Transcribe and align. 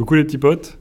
Coucou 0.00 0.14
les 0.14 0.24
petits 0.24 0.38
potes, 0.38 0.78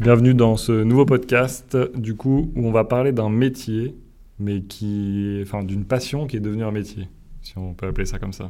bienvenue 0.00 0.34
dans 0.34 0.56
ce 0.56 0.72
nouveau 0.82 1.06
podcast 1.06 1.76
du 1.94 2.16
coup 2.16 2.50
où 2.56 2.66
on 2.66 2.72
va 2.72 2.82
parler 2.82 3.12
d'un 3.12 3.30
métier, 3.30 3.94
mais 4.40 4.62
qui, 4.62 5.38
enfin 5.42 5.62
d'une 5.62 5.84
passion 5.84 6.26
qui 6.26 6.36
est 6.36 6.40
devenue 6.40 6.64
un 6.64 6.72
métier, 6.72 7.08
si 7.42 7.56
on 7.56 7.72
peut 7.72 7.86
appeler 7.86 8.04
ça 8.04 8.18
comme 8.18 8.32
ça. 8.32 8.48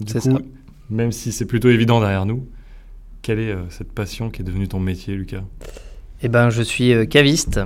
Du 0.00 0.12
coup, 0.12 0.18
ça. 0.18 0.38
même 0.90 1.12
si 1.12 1.30
c'est 1.30 1.44
plutôt 1.44 1.68
évident 1.68 2.00
derrière 2.00 2.26
nous, 2.26 2.48
quelle 3.22 3.38
est 3.38 3.52
euh, 3.52 3.70
cette 3.70 3.92
passion 3.92 4.28
qui 4.28 4.42
est 4.42 4.44
devenue 4.44 4.66
ton 4.66 4.80
métier, 4.80 5.14
Lucas? 5.14 5.44
Eh 6.22 6.28
ben, 6.28 6.50
je 6.50 6.62
suis 6.62 6.92
euh, 6.92 7.06
caviste. 7.06 7.60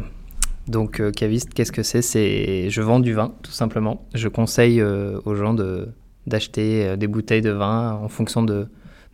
Donc, 0.68 1.00
euh, 1.00 1.10
caviste, 1.10 1.54
qu'est-ce 1.54 1.72
que 1.72 1.82
c'est? 1.82 2.02
C'est 2.02 2.68
je 2.68 2.82
vends 2.82 3.00
du 3.00 3.14
vin, 3.14 3.32
tout 3.42 3.50
simplement. 3.50 4.06
Je 4.12 4.28
conseille 4.28 4.82
euh, 4.82 5.18
aux 5.24 5.34
gens 5.34 5.54
de 5.54 5.88
d'acheter 6.26 6.84
euh, 6.84 6.96
des 6.96 7.06
bouteilles 7.06 7.40
de 7.40 7.48
vin 7.48 7.94
en 7.94 8.10
fonction 8.10 8.42
de, 8.42 8.66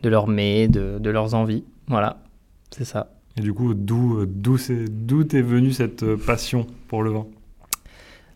de 0.03 0.09
leur 0.09 0.27
mets, 0.27 0.67
de, 0.67 0.97
de 0.99 1.09
leurs 1.09 1.33
envies. 1.33 1.63
Voilà, 1.87 2.17
c'est 2.71 2.85
ça. 2.85 3.11
Et 3.37 3.41
du 3.41 3.53
coup, 3.53 3.73
d'où 3.73 4.19
euh, 4.19 4.25
d'où 4.27 4.57
c'est 4.57 4.85
d'où 4.89 5.23
t'es 5.23 5.41
venue 5.41 5.71
cette 5.71 6.03
euh, 6.03 6.17
passion 6.17 6.65
pour 6.87 7.03
le 7.03 7.11
vin? 7.11 7.25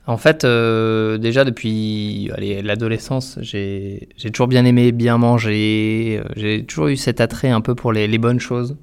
En 0.08 0.18
fait, 0.18 0.44
euh, 0.46 1.18
déjà 1.20 1.44
depuis 1.46 2.30
l'adolescence, 2.64 3.38
j'ai 3.42 4.10
j'ai 4.18 4.32
toujours 4.32 4.48
bien 4.48 4.66
aimé 4.66 4.92
bien 4.92 5.18
manger. 5.18 6.22
J'ai 6.36 6.66
toujours 6.66 6.88
eu 6.88 6.98
cet 6.98 7.22
attrait 7.22 7.50
un 7.50 7.62
peu 7.62 7.76
pour 7.76 7.94
les, 7.94 8.08
les 8.08 8.18
bonnes 8.18 8.40
choses. 8.40 8.78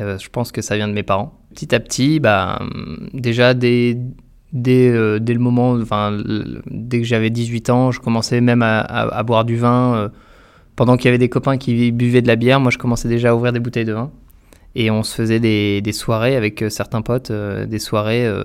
Euh, 0.00 0.18
je 0.18 0.28
pense 0.30 0.52
que 0.52 0.62
ça 0.62 0.76
vient 0.76 0.88
de 0.88 0.94
mes 0.94 1.02
parents. 1.02 1.38
Petit 1.54 1.74
à 1.74 1.80
petit, 1.80 2.18
bah, 2.18 2.60
déjà 3.12 3.52
dès, 3.52 3.98
dès, 4.54 4.88
euh, 4.90 5.18
dès 5.18 5.34
le 5.34 5.38
moment, 5.40 5.72
enfin, 5.72 6.18
dès 6.66 7.00
que 7.00 7.06
j'avais 7.06 7.28
18 7.30 7.68
ans, 7.68 7.90
je 7.90 8.00
commençais 8.00 8.40
même 8.40 8.62
à, 8.62 8.80
à- 8.80 9.14
à 9.18 9.22
boire 9.22 9.44
du 9.44 9.56
vin. 9.56 10.10
Pendant 10.76 10.96
qu'il 10.96 11.06
y 11.06 11.08
avait 11.08 11.18
des 11.18 11.28
copains 11.28 11.58
qui 11.58 11.92
buvaient 11.92 12.22
de 12.22 12.28
la 12.28 12.36
bière, 12.36 12.60
moi 12.60 12.70
je 12.70 12.78
commençais 12.78 13.08
déjà 13.08 13.30
à 13.30 13.34
ouvrir 13.34 13.52
des 13.52 13.60
bouteilles 13.60 13.84
de 13.84 13.92
vin. 13.92 14.10
Et 14.74 14.90
on 14.90 15.02
se 15.02 15.14
faisait 15.14 15.40
des, 15.40 15.92
soirées 15.92 16.36
avec 16.36 16.62
euh, 16.62 16.70
certains 16.70 17.02
potes, 17.02 17.30
euh, 17.30 17.66
des 17.66 17.78
soirées 17.78 18.26
euh, 18.26 18.42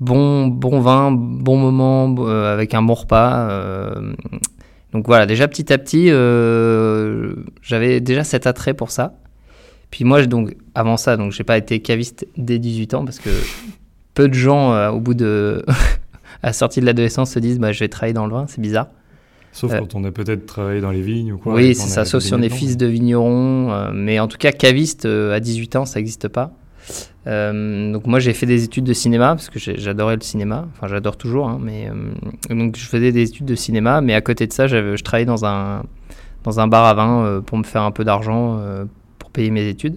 bon, 0.00 0.48
bon 0.48 0.80
vin, 0.80 1.10
bon 1.12 1.56
moment, 1.56 2.14
avec 2.26 2.74
un 2.74 2.82
bon 2.82 2.94
repas. 2.94 3.48
donc 4.92 5.06
voilà, 5.06 5.26
déjà 5.26 5.48
petit 5.48 5.72
à 5.72 5.78
petit, 5.78 6.08
j'avais 7.62 8.00
déjà 8.00 8.24
cet 8.24 8.46
attrait 8.46 8.74
pour 8.74 8.90
ça. 8.90 9.14
Puis 9.90 10.04
moi, 10.04 10.24
donc 10.26 10.56
avant 10.74 10.96
ça, 10.96 11.16
donc 11.16 11.32
j'ai 11.32 11.44
pas 11.44 11.56
été 11.56 11.80
caviste 11.80 12.26
dès 12.36 12.58
18 12.58 12.94
ans 12.94 13.04
parce 13.04 13.18
que 13.18 13.30
peu 14.12 14.28
de 14.28 14.34
gens, 14.34 14.90
au 14.90 15.00
bout 15.00 15.14
de 15.14 15.64
à 16.42 16.48
la 16.48 16.52
sortie 16.52 16.80
de 16.80 16.86
l'adolescence, 16.86 17.30
se 17.30 17.38
disent 17.38 17.58
bah, 17.58 17.72
je 17.72 17.80
vais 17.80 17.88
travailler 17.88 18.12
dans 18.12 18.26
le 18.26 18.32
vin, 18.32 18.44
c'est 18.46 18.60
bizarre. 18.60 18.88
Sauf 19.56 19.72
Euh, 19.72 19.78
quand 19.78 19.94
on 19.94 20.04
a 20.04 20.10
peut-être 20.10 20.44
travaillé 20.44 20.82
dans 20.82 20.90
les 20.90 21.00
vignes 21.00 21.32
ou 21.32 21.38
quoi. 21.38 21.54
oui, 21.54 21.74
c'est 21.74 21.88
ça, 21.88 22.04
sauf 22.04 22.22
si 22.22 22.34
on 22.34 22.42
est 22.42 22.50
fils 22.50 22.76
de 22.76 22.84
vigneron. 22.86 23.70
euh, 23.72 23.90
mais 23.94 24.20
en 24.20 24.28
tout 24.28 24.36
cas, 24.36 24.52
caviste 24.52 25.06
euh, 25.06 25.34
à 25.34 25.40
18 25.40 25.76
ans, 25.76 25.86
ça 25.86 25.98
n'existe 25.98 26.28
pas. 26.28 26.52
Euh, 27.26 27.90
donc 27.90 28.06
moi, 28.06 28.18
j'ai 28.20 28.34
fait 28.34 28.44
des 28.44 28.64
études 28.64 28.84
de 28.84 28.92
cinéma 28.92 29.28
parce 29.28 29.48
que 29.48 29.58
j'adorais 29.58 30.16
le 30.16 30.20
cinéma. 30.22 30.68
Enfin, 30.76 30.88
j'adore 30.88 31.16
toujours. 31.16 31.48
hein, 31.48 31.58
mais 31.60 31.88
euh, 31.90 32.54
donc 32.54 32.76
je 32.76 32.84
faisais 32.86 33.12
des 33.12 33.22
études 33.30 33.46
de 33.46 33.54
cinéma, 33.54 34.02
mais 34.02 34.12
à 34.14 34.20
côté 34.20 34.46
de 34.46 34.52
ça, 34.52 34.66
je 34.66 34.94
travaillais 35.02 35.24
dans 35.24 35.44
un 35.46 35.82
dans 36.44 36.60
un 36.60 36.68
bar 36.68 36.84
à 36.84 36.92
vin 36.94 37.24
euh, 37.24 37.40
pour 37.40 37.56
me 37.56 37.64
faire 37.64 37.82
un 37.82 37.90
peu 37.92 38.04
d'argent 38.04 38.60
pour 39.18 39.30
payer 39.30 39.50
mes 39.50 39.66
études. 39.68 39.96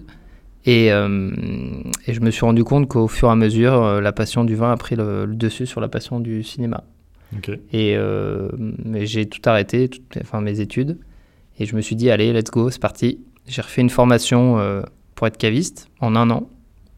Et, 0.66 0.86
et 0.86 2.12
je 2.12 2.20
me 2.20 2.30
suis 2.30 2.44
rendu 2.46 2.64
compte 2.64 2.88
qu'au 2.88 3.08
fur 3.08 3.28
et 3.28 3.32
à 3.32 3.36
mesure, 3.36 4.00
la 4.00 4.12
passion 4.12 4.44
du 4.44 4.56
vin 4.56 4.72
a 4.72 4.76
pris 4.76 4.96
le, 4.96 5.26
le 5.26 5.34
dessus 5.34 5.66
sur 5.66 5.80
la 5.80 5.88
passion 5.88 6.18
du 6.20 6.42
cinéma. 6.42 6.84
Et 7.72 7.96
euh, 7.96 8.48
mais 8.56 9.06
j'ai 9.06 9.26
tout 9.26 9.40
arrêté, 9.48 9.90
enfin 10.20 10.40
mes 10.40 10.60
études. 10.60 10.98
Et 11.58 11.66
je 11.66 11.76
me 11.76 11.80
suis 11.80 11.94
dit, 11.94 12.10
allez, 12.10 12.32
let's 12.32 12.50
go, 12.50 12.70
c'est 12.70 12.80
parti. 12.80 13.20
J'ai 13.46 13.62
refait 13.62 13.82
une 13.82 13.90
formation 13.90 14.58
euh, 14.58 14.82
pour 15.14 15.26
être 15.26 15.36
caviste 15.36 15.88
en 16.00 16.16
un 16.16 16.30
an, 16.30 16.48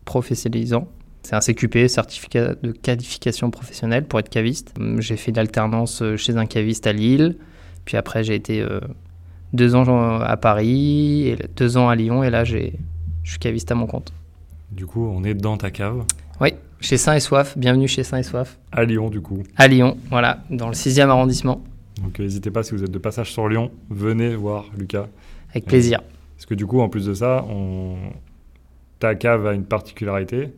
professionnalisant. 0.05 0.89
C'est 1.23 1.35
un 1.35 1.41
CQP, 1.41 1.89
certificat 1.89 2.55
de 2.63 2.73
qualification 2.73 3.51
professionnelle 3.51 4.05
pour 4.05 4.19
être 4.19 4.29
caviste. 4.29 4.75
J'ai 4.99 5.17
fait 5.17 5.33
l'alternance 5.33 6.03
euh, 6.03 6.17
chez 6.17 6.37
un 6.37 6.47
caviste 6.47 6.87
à 6.87 6.93
Lille. 6.93 7.37
Puis 7.85 7.97
après, 7.97 8.23
j'ai 8.23 8.35
été 8.35 8.61
euh, 8.61 8.81
deux 9.53 9.75
ans 9.75 10.21
à 10.21 10.37
Paris, 10.37 11.29
et 11.29 11.37
deux 11.57 11.77
ans 11.77 11.89
à 11.89 11.97
Lyon. 11.97 12.23
Et 12.23 12.31
là, 12.31 12.45
je 12.45 12.59
suis 13.25 13.39
caviste 13.41 13.71
à 13.73 13.75
mon 13.75 13.87
compte. 13.87 14.13
Du 14.71 14.87
coup, 14.87 15.05
on 15.05 15.25
est 15.25 15.35
dans 15.35 15.57
ta 15.57 15.71
cave, 15.71 16.05
Oui, 16.41 16.51
chez 16.83 16.97
Saint 16.99 17.15
et 17.15 17.21
Soif. 17.21 17.57
Bienvenue 17.57 17.89
chez 17.89 18.03
Saint 18.03 18.19
et 18.19 18.23
Soif. 18.23 18.59
à 18.73 18.85
Lyon 18.85 19.09
du 19.09 19.21
coup. 19.21 19.43
À 19.57 19.69
Lyon, 19.69 19.97
voilà, 20.11 20.43
dans 20.51 20.67
le 20.69 20.75
6e 20.75 21.09
arrondissement. 21.09 21.63
Donc 22.03 22.19
euh, 22.21 22.25
n'hésitez 22.25 22.51
pas 22.51 22.63
si 22.63 22.73
vous 22.75 22.83
êtes 22.85 22.91
de 22.91 22.99
passage 22.99 23.33
sur 23.33 23.49
Lyon, 23.49 23.71
venez 23.91 24.35
voir 24.35 24.67
Lucas. 24.77 25.07
Avec 25.51 25.65
plaisir. 25.67 26.01
Parce 26.37 26.47
que 26.47 26.55
du 26.55 26.67
coup, 26.67 26.81
en 26.81 26.89
plus 26.89 27.07
de 27.07 27.15
ça, 27.15 27.45
on... 27.49 27.95
ta 28.99 29.15
cave 29.15 29.47
a 29.47 29.53
une 29.55 29.65
particularité, 29.65 30.53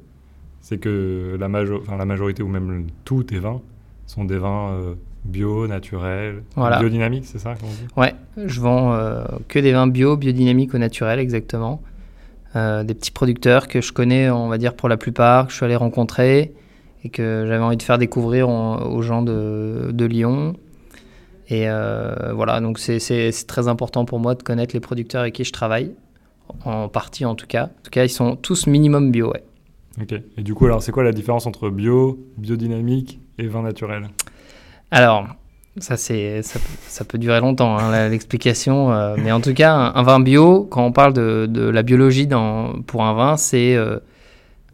c'est 0.60 0.78
que 0.78 1.36
la, 1.38 1.48
majo- 1.48 1.80
enfin, 1.82 1.96
la 1.96 2.04
majorité 2.06 2.42
ou 2.42 2.48
même 2.48 2.86
tous 3.04 3.24
tes 3.24 3.38
vins 3.38 3.60
sont 4.06 4.24
des 4.24 4.38
vins 4.38 4.70
euh, 4.72 4.94
bio, 5.24 5.66
naturels, 5.66 6.42
Voilà. 6.56 6.78
biodynamiques, 6.78 7.24
c'est 7.26 7.38
ça 7.38 7.54
dit? 7.54 7.86
Ouais, 7.96 8.14
je 8.36 8.60
vends 8.60 8.94
euh, 8.94 9.24
que 9.48 9.58
des 9.58 9.72
vins 9.72 9.86
bio, 9.86 10.16
biodynamiques 10.16 10.74
au 10.74 10.78
naturel, 10.78 11.18
exactement. 11.18 11.82
Euh, 12.56 12.84
des 12.84 12.94
petits 12.94 13.10
producteurs 13.10 13.66
que 13.66 13.81
je 13.81 13.92
connais, 13.92 14.31
on 14.31 14.47
va 14.47 14.59
dire 14.59 14.75
pour 14.75 14.88
la 14.88 14.97
plupart, 14.97 15.47
que 15.47 15.50
je 15.50 15.56
suis 15.56 15.65
allé 15.65 15.75
rencontrer 15.75 16.54
et 17.03 17.09
que 17.09 17.44
j'avais 17.48 17.65
envie 17.65 17.76
de 17.76 17.82
faire 17.82 17.98
découvrir 17.98 18.48
en- 18.48 18.81
aux 18.92 19.03
gens 19.03 19.22
de, 19.22 19.91
de 19.92 20.04
Lyon. 20.04 20.54
Et 21.48 21.69
euh, 21.69 22.32
voilà, 22.32 22.60
donc 22.60 22.78
c'est 22.78 23.32
très 23.48 23.66
important 23.66 24.04
pour 24.04 24.20
moi 24.20 24.37
de 24.37 24.42
connaître 24.44 24.72
les 24.72 24.81
producteurs 24.81 25.22
avec 25.22 25.34
qui 25.34 25.42
je 25.44 25.53
travaille, 25.53 25.94
en 26.65 26.88
partie 26.88 27.25
en 27.25 27.34
tout 27.34 27.48
cas. 27.48 27.65
En 27.65 27.82
tout 27.82 27.91
cas, 27.91 28.04
ils 28.04 28.09
sont 28.09 28.37
tous 28.37 28.69
minimum 28.69 29.10
bio, 29.10 29.32
ouais. 29.32 29.42
Ok. 30.00 30.12
Et 30.36 30.42
du 30.42 30.54
coup, 30.54 30.66
alors 30.66 30.81
c'est 30.81 30.92
quoi 30.92 31.03
la 31.03 31.12
différence 31.12 31.47
entre 31.47 31.71
bio, 31.71 32.25
biodynamique 32.38 33.19
et 33.38 33.48
vin 33.48 33.62
naturel? 33.62 34.09
Alors, 34.92 35.26
ça, 35.78 35.96
peut- 37.08 37.18
durer 37.18 37.40
longtemps, 37.40 37.76
hein, 37.76 38.08
l'explication. 38.08 38.92
euh, 38.92 39.16
mais 39.18 39.32
en 39.32 39.40
tout 39.40 39.54
cas, 39.54 39.74
un, 39.74 40.02
vin 40.02 40.20
bio, 40.20 40.64
quand 40.70 40.84
on 40.84 40.92
parle 40.92 41.12
de, 41.12 41.68
la 41.68 41.82
biologie 41.82 42.28
pour 42.86 43.04
un 43.04 43.14
vin, 43.14 43.36
c'est 43.36 43.74
euh, 43.74 43.98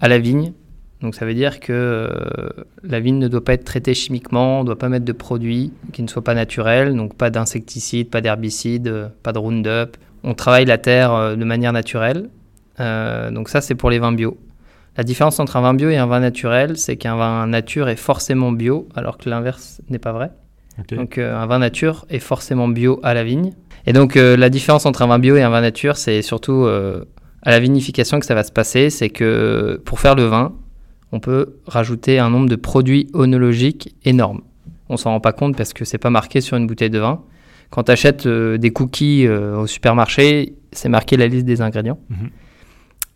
à 0.01 0.09
la 0.09 0.19
vigne. 0.19 0.53
Donc 1.01 1.15
ça 1.15 1.25
veut 1.25 1.33
dire 1.33 1.61
que 1.61 1.73
euh, 1.73 2.51
la 2.83 3.01
vigne 3.01 3.19
ne 3.19 3.29
doit 3.29 3.43
pas 3.43 3.55
être 3.55 3.65
traitée 3.65 3.95
chimiquement, 3.95 4.59
on 4.59 4.61
ne 4.61 4.67
doit 4.67 4.79
pas 4.79 4.91
mettre 4.91 5.07
de 5.07 5.13
produits 5.13 5.73
qui 5.95 6.03
ne 6.03 6.09
soient 6.09 6.23
pas 6.23 6.35
naturels, 6.35 6.95
donc 6.95 7.15
pas 7.15 7.31
d'insecticides, 7.31 8.11
pas 8.11 8.21
d'herbicides, 8.21 9.11
pas 9.23 9.33
de 9.33 9.39
Roundup. 9.39 9.97
On 10.23 10.35
travaille 10.35 10.67
la 10.67 10.77
terre 10.77 11.35
de 11.35 11.45
manière 11.45 11.73
naturelle. 11.73 12.29
Donc 12.79 13.49
ça, 13.49 13.63
c'est 13.63 13.75
pour 13.75 13.89
les 13.89 13.99
vins 13.99 14.13
bio. 14.13 14.37
La 14.99 15.05
différence 15.05 15.41
entre 15.41 15.57
un 15.57 15.63
vin 15.63 15.73
bio 15.73 15.89
et 15.89 15.97
un 15.97 16.07
vin 16.07 16.21
naturel, 16.21 16.77
c'est 16.77 16.99
qu'un 16.99 17.17
vin 17.17 17.47
nature 17.47 17.89
est 17.89 17.97
forcément 17.97 18.53
bio, 18.53 18.87
alors 18.95 19.17
que 19.17 19.31
l'inverse 19.31 19.81
n'est 19.89 19.99
pas 19.99 20.13
vrai. 20.13 20.31
Donc 20.91 21.19
euh, 21.19 21.37
un 21.37 21.47
vin 21.47 21.59
nature 21.59 22.07
est 22.09 22.19
forcément 22.19 22.69
bio 22.69 23.01
à 23.03 23.15
la 23.15 23.25
vigne. 23.25 23.53
Et 23.87 23.93
donc 23.93 24.17
euh, 24.17 24.37
la 24.37 24.51
différence 24.51 24.87
entre 24.87 25.03
un 25.03 25.07
vin 25.07 25.19
bio 25.19 25.37
et 25.37 25.43
un 25.43 25.51
vin 25.51 25.61
nature, 25.61 25.97
c'est 25.97 26.23
surtout 26.23 26.65
euh, 26.65 27.05
à 27.43 27.51
la 27.51 27.61
vinification 27.61 28.21
que 28.21 28.27
ça 28.27 28.35
va 28.35 28.43
se 28.43 28.53
passer. 28.53 28.91
C'est 28.91 29.11
que 29.11 29.81
pour 29.85 30.01
faire 30.01 30.15
le 30.15 30.25
vin, 30.25 30.55
on 31.13 31.21
peut 31.21 31.57
rajouter 31.67 32.19
un 32.19 32.31
nombre 32.31 32.49
de 32.49 32.57
produits 32.57 33.09
onologiques 33.13 33.95
énorme. 34.05 34.43
On 34.89 34.97
s'en 34.97 35.11
rend 35.11 35.21
pas 35.21 35.33
compte 35.33 35.57
parce 35.57 35.73
que 35.73 35.85
c'est 35.85 35.99
pas 35.99 36.11
marqué 36.11 36.41
sur 36.41 36.57
une 36.57 36.67
bouteille 36.67 36.91
de 36.91 36.99
vin. 36.99 37.23
Quand 37.71 37.85
tu 37.85 37.93
achètes 37.93 38.27
des 38.27 38.71
cookies 38.71 39.27
euh, 39.27 39.57
au 39.57 39.67
supermarché, 39.67 40.55
c'est 40.73 40.89
marqué 40.89 41.17
la 41.17 41.29
liste 41.29 41.47
des 41.47 41.61
ingrédients. 41.61 41.99
Mhm. 42.11 42.31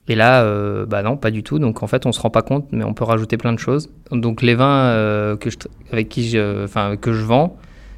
Et 0.07 0.15
là, 0.15 0.43
euh, 0.43 0.85
bah 0.85 1.03
non, 1.03 1.17
pas 1.17 1.31
du 1.31 1.43
tout. 1.43 1.59
Donc 1.59 1.83
en 1.83 1.87
fait, 1.87 2.05
on 2.07 2.13
se 2.13 2.21
rend 2.21 2.31
pas 2.31 2.43
compte, 2.43 2.67
mais 2.73 2.85
on 2.85 2.93
peut 2.93 3.05
rajouter 3.05 3.37
plein 3.37 3.53
de 3.53 3.59
choses. 3.59 3.89
Donc 4.13 4.43
les 4.43 4.55
vins 4.55 4.85
euh, 4.87 5.37
que 5.37 5.51
je, 5.51 5.57
avec 5.91 6.09
qui 6.09 6.29
je, 6.29 6.65
enfin 6.65 6.97
que 6.97 7.13
je 7.13 7.23
vends, 7.23 7.57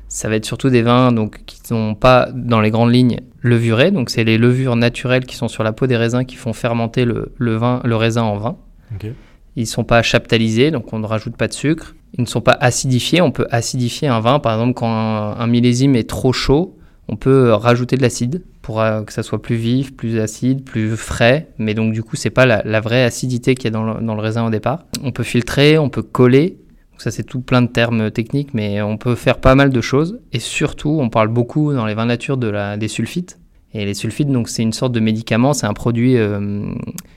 ça 0.09 0.29
va 0.29 0.37
être 0.37 0.45
surtout 0.45 0.71
des 0.71 0.83
vins 0.83 1.11
donc 1.11 1.45
qui 1.47 1.59
sont 1.65 1.97
pas 1.97 2.29
dans 2.33 2.61
les 2.61 2.71
grandes 2.71 2.93
lignes 2.93 3.21
levurés. 3.41 3.91
Donc 3.91 4.11
c'est 4.11 4.23
les 4.23 4.39
levures 4.39 4.77
naturelles 4.77 5.27
qui 5.27 5.35
sont 5.35 5.49
sur 5.49 5.65
la 5.65 5.73
peau 5.73 5.89
des 5.89 5.97
raisins 5.97 6.25
qui 6.25 6.37
font 6.37 6.53
fermenter 6.53 7.05
le, 7.05 7.33
le 7.39 7.57
vin, 7.57 7.81
le 7.85 7.97
raisin 7.97 8.23
en 8.23 8.37
vin. 8.37 8.57
Ok. 8.95 9.09
Ils 9.57 9.63
ne 9.63 9.67
sont 9.67 9.85
pas 9.85 10.03
chaptalisés, 10.03 10.71
donc 10.71 10.93
on 10.93 10.99
ne 10.99 11.07
rajoute 11.07 11.37
pas 11.37 11.49
de 11.49 11.55
sucre. 11.55 11.97
Ils 12.19 12.21
ne 12.21 12.27
sont 12.27 12.43
pas 12.43 12.57
acidifiés. 12.61 13.21
On 13.21 13.33
peut 13.33 13.47
acidifier 13.51 14.07
un 14.07 14.21
vin, 14.21 14.39
par 14.39 14.53
exemple, 14.53 14.75
quand 14.75 14.91
un, 14.91 15.33
un 15.39 15.47
millésime 15.47 15.97
est 15.97 16.09
trop 16.09 16.33
chaud, 16.33 16.77
on 17.09 17.17
peut 17.17 17.53
rajouter 17.53 17.97
de 17.97 18.03
l'acide 18.03 18.43
pour 18.67 18.81
euh, 18.81 19.05
que 19.05 19.13
ça 19.13 19.23
soit 19.23 19.41
plus 19.41 19.55
vif, 19.55 19.95
plus 19.95 20.19
acide, 20.19 20.65
plus 20.65 20.97
frais. 20.97 21.51
Mais 21.57 21.73
donc, 21.73 21.93
du 21.93 22.03
coup, 22.03 22.17
c'est 22.17 22.31
pas 22.31 22.47
la, 22.47 22.81
vraie 22.81 23.05
acidité 23.05 23.55
qu'il 23.55 23.67
y 23.67 23.69
a 23.69 23.71
dans 23.71 23.85
le, 23.85 24.05
dans 24.05 24.17
le 24.17 24.21
raisin 24.21 24.45
au 24.45 24.51
départ. 24.51 24.87
On 25.05 25.13
peut 25.13 25.23
filtrer, 25.23 25.79
on 25.79 25.89
peut 25.89 26.03
coller. 26.03 26.59
Donc 26.91 27.01
ça, 27.01 27.13
c'est 27.13 27.23
tout 27.23 27.41
plein 27.41 27.63
de 27.63 27.69
termes 27.69 28.11
techniques, 28.11 28.55
mais 28.55 28.83
on 28.83 28.97
peut 28.97 29.15
faire 29.15 29.39
pas 29.39 29.55
mal 29.55 29.71
de 29.71 29.81
choses. 29.81 30.19
Et 30.33 30.41
surtout, 30.41 30.99
on 31.01 31.11
parle 31.11 31.29
beaucoup 31.29 31.73
dans 31.73 31.87
les 31.87 31.95
vins 31.95 32.07
nature 32.07 32.39
de 32.39 32.49
la, 32.49 32.77
des 32.77 32.89
sulfites. 32.89 33.39
Et 33.73 33.85
les 33.85 33.95
sulfites, 33.95 34.33
donc, 34.33 34.49
c'est 34.49 34.65
une 34.65 34.73
sorte 34.73 34.91
de 34.91 34.99
médicament. 34.99 35.53
C'est 35.53 35.69
un 35.69 35.75
produit 35.75 36.17
euh, 36.17 36.67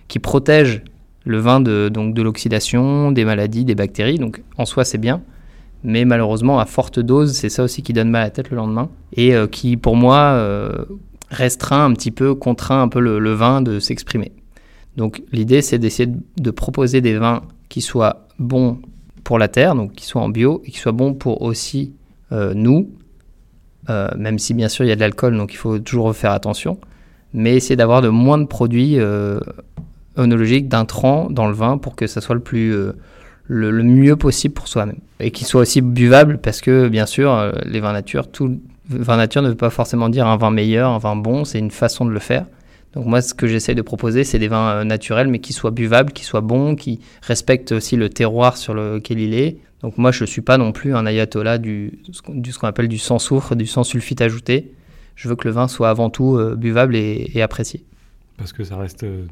qui 0.08 0.20
protège 0.20 0.84
le 1.26 1.40
vin 1.40 1.62
de, 1.62 1.90
donc 1.90 2.14
de 2.14 2.22
l'oxydation, 2.22 3.12
des 3.12 3.26
maladies, 3.26 3.66
des 3.66 3.74
bactéries. 3.74 4.20
Donc 4.20 4.44
en 4.60 4.66
soi, 4.66 4.86
c'est 4.86 5.00
bien. 5.00 5.24
Mais 5.84 6.06
malheureusement, 6.06 6.60
à 6.60 6.68
forte 6.68 7.00
dose, 7.00 7.34
c'est 7.34 7.50
ça 7.50 7.64
aussi 7.64 7.82
qui 7.82 7.94
donne 7.94 8.12
mal 8.12 8.22
à 8.22 8.26
la 8.26 8.30
tête 8.30 8.52
le 8.52 8.58
lendemain. 8.58 8.90
Et 9.14 9.34
euh, 9.34 9.48
qui, 9.48 9.78
pour 9.78 9.96
moi, 9.96 10.38
restreint 11.30 11.86
un 11.86 11.94
petit 11.94 12.12
peu, 12.12 12.36
contraint 12.36 12.82
un 12.82 12.88
peu 12.88 13.00
le, 13.00 13.34
vin 13.34 13.62
de 13.62 13.80
s'exprimer. 13.80 14.32
Donc 14.98 15.22
l'idée, 15.32 15.62
c'est 15.62 15.80
d'essayer 15.80 16.12
de, 16.38 16.52
proposer 16.52 17.02
des 17.02 17.18
vins 17.18 17.44
qui 17.70 17.82
soient 17.82 18.28
bons 18.40 18.80
pour 19.24 19.38
la 19.38 19.48
terre, 19.48 19.76
donc 19.76 19.94
qui 19.94 20.06
soient 20.06 20.22
en 20.22 20.30
bio, 20.30 20.62
et 20.66 20.72
qui 20.72 20.80
soient 20.80 20.92
bons 20.92 21.14
pour 21.14 21.42
aussi 21.42 21.94
euh, 22.32 22.54
nous, 22.56 22.90
euh, 23.90 24.10
même 24.18 24.40
si 24.40 24.54
bien 24.54 24.70
sûr 24.70 24.86
il 24.86 24.88
y 24.88 24.92
a 24.92 24.96
de 24.96 25.02
l'alcool, 25.02 25.38
donc 25.38 25.54
il 25.54 25.58
faut 25.58 25.78
toujours 25.80 26.16
faire 26.16 26.32
attention, 26.32 26.80
mais 27.34 27.56
essayer 27.56 27.76
d'avoir 27.76 28.02
de 28.02 28.10
moins 28.10 28.38
de 28.40 28.46
produits 28.46 29.00
euh, 29.00 29.40
onologiques, 30.16 30.68
d'intrants 30.68 31.30
dans 31.30 31.48
le 31.48 31.54
vin 31.54 31.78
pour 31.78 31.96
que 31.96 32.08
ça 32.08 32.22
soit 32.22 32.36
le 32.36 32.42
plus 32.42 32.74
le, 33.46 33.84
mieux 33.84 34.16
possible 34.16 34.54
pour 34.54 34.68
soi-même 34.68 35.00
et 35.20 35.32
qu'il 35.32 35.48
soit 35.48 35.62
aussi 35.62 35.82
buvable 35.82 36.40
parce 36.40 36.62
que 36.62 36.88
bien 36.88 37.06
sûr 37.06 37.52
les 37.66 37.80
vins 37.80 37.94
nature, 37.94 38.30
tout 38.30 38.60
vin 38.90 39.18
nature 39.18 39.42
ne 39.42 39.50
veut 39.50 39.56
pas 39.56 39.70
forcément 39.70 40.10
dire 40.10 40.28
un 40.28 40.38
vin 40.38 40.52
meilleur, 40.52 40.92
un 40.92 40.98
vin 40.98 41.16
bon, 41.16 41.46
c'est 41.46 41.60
une 41.60 41.72
façon 41.72 42.06
de 42.06 42.12
le 42.12 42.20
faire. 42.20 42.46
Donc 42.94 43.06
moi, 43.06 43.22
ce 43.22 43.34
que 43.34 43.46
j'essaie 43.46 43.76
de 43.76 43.82
proposer, 43.84 44.24
c'est 44.24 44.40
des 44.40 44.48
vins 44.48 44.72
euh, 44.72 44.84
naturels, 44.84 45.28
mais 45.28 45.40
qui 45.40 45.54
soient 45.54 45.72
buvables, 45.72 46.12
qui 46.12 46.24
soient 46.24 46.42
bons, 46.42 46.76
qui 46.76 47.00
respectent 47.22 47.72
aussi 47.72 47.96
le 47.96 48.10
terroir 48.10 48.58
sur 48.58 48.74
lequel 48.74 49.20
il 49.20 49.34
est. 49.36 49.58
Donc 49.82 49.98
moi, 49.98 50.12
je 50.12 50.24
ne 50.24 50.28
suis 50.28 50.42
pas 50.42 50.58
non 50.58 50.72
plus 50.72 50.96
un 50.96 51.06
ayatollah 51.06 51.60
du, 51.60 52.00
du 52.30 52.52
ce 52.52 52.60
qu'on 52.60 52.68
appelle 52.68 52.88
du 52.88 52.98
sans 52.98 53.20
soufre, 53.20 53.56
du 53.56 53.68
sans 53.68 53.84
sulfite 53.84 54.22
ajouté. 54.22 54.74
Je 55.16 55.30
veux 55.30 55.36
que 55.36 55.48
le 55.48 55.54
vin 55.54 55.68
soit 55.68 55.90
avant 55.90 56.10
tout 56.10 56.38
euh, 56.38 56.56
buvable 56.56 56.96
et, 56.96 57.42
apprécié. 57.42 57.84
Parce 58.38 58.54
que 58.54 58.64
ça 58.64 58.78
reste 58.78 59.04
euh, 59.04 59.26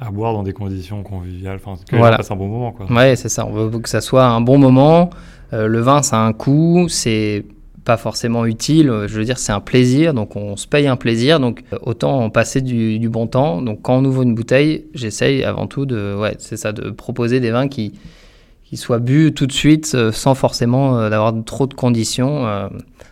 à 0.00 0.10
boire 0.10 0.32
dans 0.32 0.42
des 0.42 0.52
conditions 0.52 1.02
conviviales, 1.02 1.60
enfin, 1.64 1.80
que 1.88 1.96
voilà. 1.96 2.16
passe 2.16 2.30
un 2.30 2.36
bon 2.36 2.48
moment. 2.48 2.72
Quoi. 2.72 2.90
Ouais, 2.90 3.14
c'est 3.14 3.28
ça. 3.28 3.46
On 3.46 3.52
veut 3.52 3.78
que 3.78 3.88
ça 3.88 4.00
soit 4.00 4.26
un 4.26 4.40
bon 4.40 4.58
moment. 4.58 5.10
le 5.52 5.80
vin, 5.80 6.02
ça 6.02 6.18
a 6.18 6.26
un 6.26 6.32
coût. 6.32 6.86
C'est 6.88 7.44
pas 7.88 7.96
forcément 7.96 8.44
utile. 8.44 8.92
Je 9.06 9.18
veux 9.18 9.24
dire, 9.24 9.38
c'est 9.38 9.50
un 9.50 9.60
plaisir, 9.60 10.12
donc 10.12 10.36
on 10.36 10.58
se 10.58 10.66
paye 10.66 10.86
un 10.86 10.96
plaisir, 10.96 11.40
donc 11.40 11.62
autant 11.80 12.22
en 12.22 12.28
passer 12.28 12.60
du, 12.60 13.08
bon 13.08 13.26
temps. 13.26 13.62
Donc 13.62 13.80
quand 13.80 13.96
on 13.96 14.04
ouvre 14.04 14.20
une 14.20 14.34
bouteille, 14.34 14.84
j'essaye 14.92 15.42
avant 15.42 15.66
tout 15.66 15.86
de, 15.86 16.14
ouais, 16.14 16.36
c'est 16.38 16.58
ça, 16.58 16.72
de 16.72 16.90
proposer 16.90 17.40
des 17.40 17.50
vins 17.50 17.66
qui, 17.66 17.94
qui 18.62 18.76
soient 18.76 18.98
bu 18.98 19.32
tout 19.32 19.46
de 19.46 19.52
suite 19.52 19.92
euh, 19.94 20.12
sans 20.12 20.34
forcément 20.34 20.98
euh, 20.98 21.08
d'avoir 21.08 21.32
trop 21.46 21.66
de 21.66 21.72
conditions. 21.72 22.46
Euh. 22.46 22.68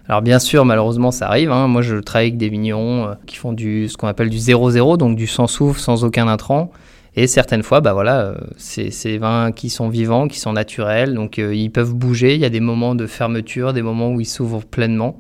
Alors 0.09 0.21
bien 0.21 0.39
sûr, 0.39 0.67
malheureusement, 0.67 1.11
ça 1.11 1.27
arrive. 1.29 1.51
Hein. 1.51 1.69
Moi, 1.69 1.81
je 1.81 1.97
travaille 1.97 2.27
avec 2.27 2.37
des 2.37 2.51
vignerons 2.51 3.17
qui 3.25 3.37
font 3.37 3.55
du 3.55 3.89
ce 3.89 3.97
qu'on 3.97 4.09
appelle 4.09 4.29
du 4.29 4.37
0-0, 4.37 4.99
donc 4.99 5.17
du 5.17 5.27
sans 5.27 5.47
souffle, 5.47 5.81
sans 5.81 6.05
aucun 6.05 6.29
intrant. 6.29 6.71
Et 7.19 7.27
certaines 7.27 7.63
fois, 7.63 7.81
bah 7.81 7.95
voilà, 7.95 8.21
euh, 8.21 8.35
c'est 8.59 8.91
ces 8.91 9.17
vins 9.17 9.51
qui 9.51 9.71
sont 9.71 9.89
vivants, 9.89 10.29
qui 10.29 10.39
sont 10.39 10.53
naturels, 10.53 11.15
donc 11.15 11.39
euh, 11.39 11.55
ils 11.55 11.71
peuvent 11.71 11.95
bouger. 11.95 12.35
Il 12.35 12.41
y 12.41 12.45
a 12.45 12.51
des 12.51 12.61
moments 12.61 12.95
de 12.95 13.07
fermeture, 13.07 13.73
des 13.73 13.81
moments 13.81 14.13
où 14.13 14.21
ils 14.21 14.27
s'ouvrent 14.27 14.67
pleinement. 14.67 15.19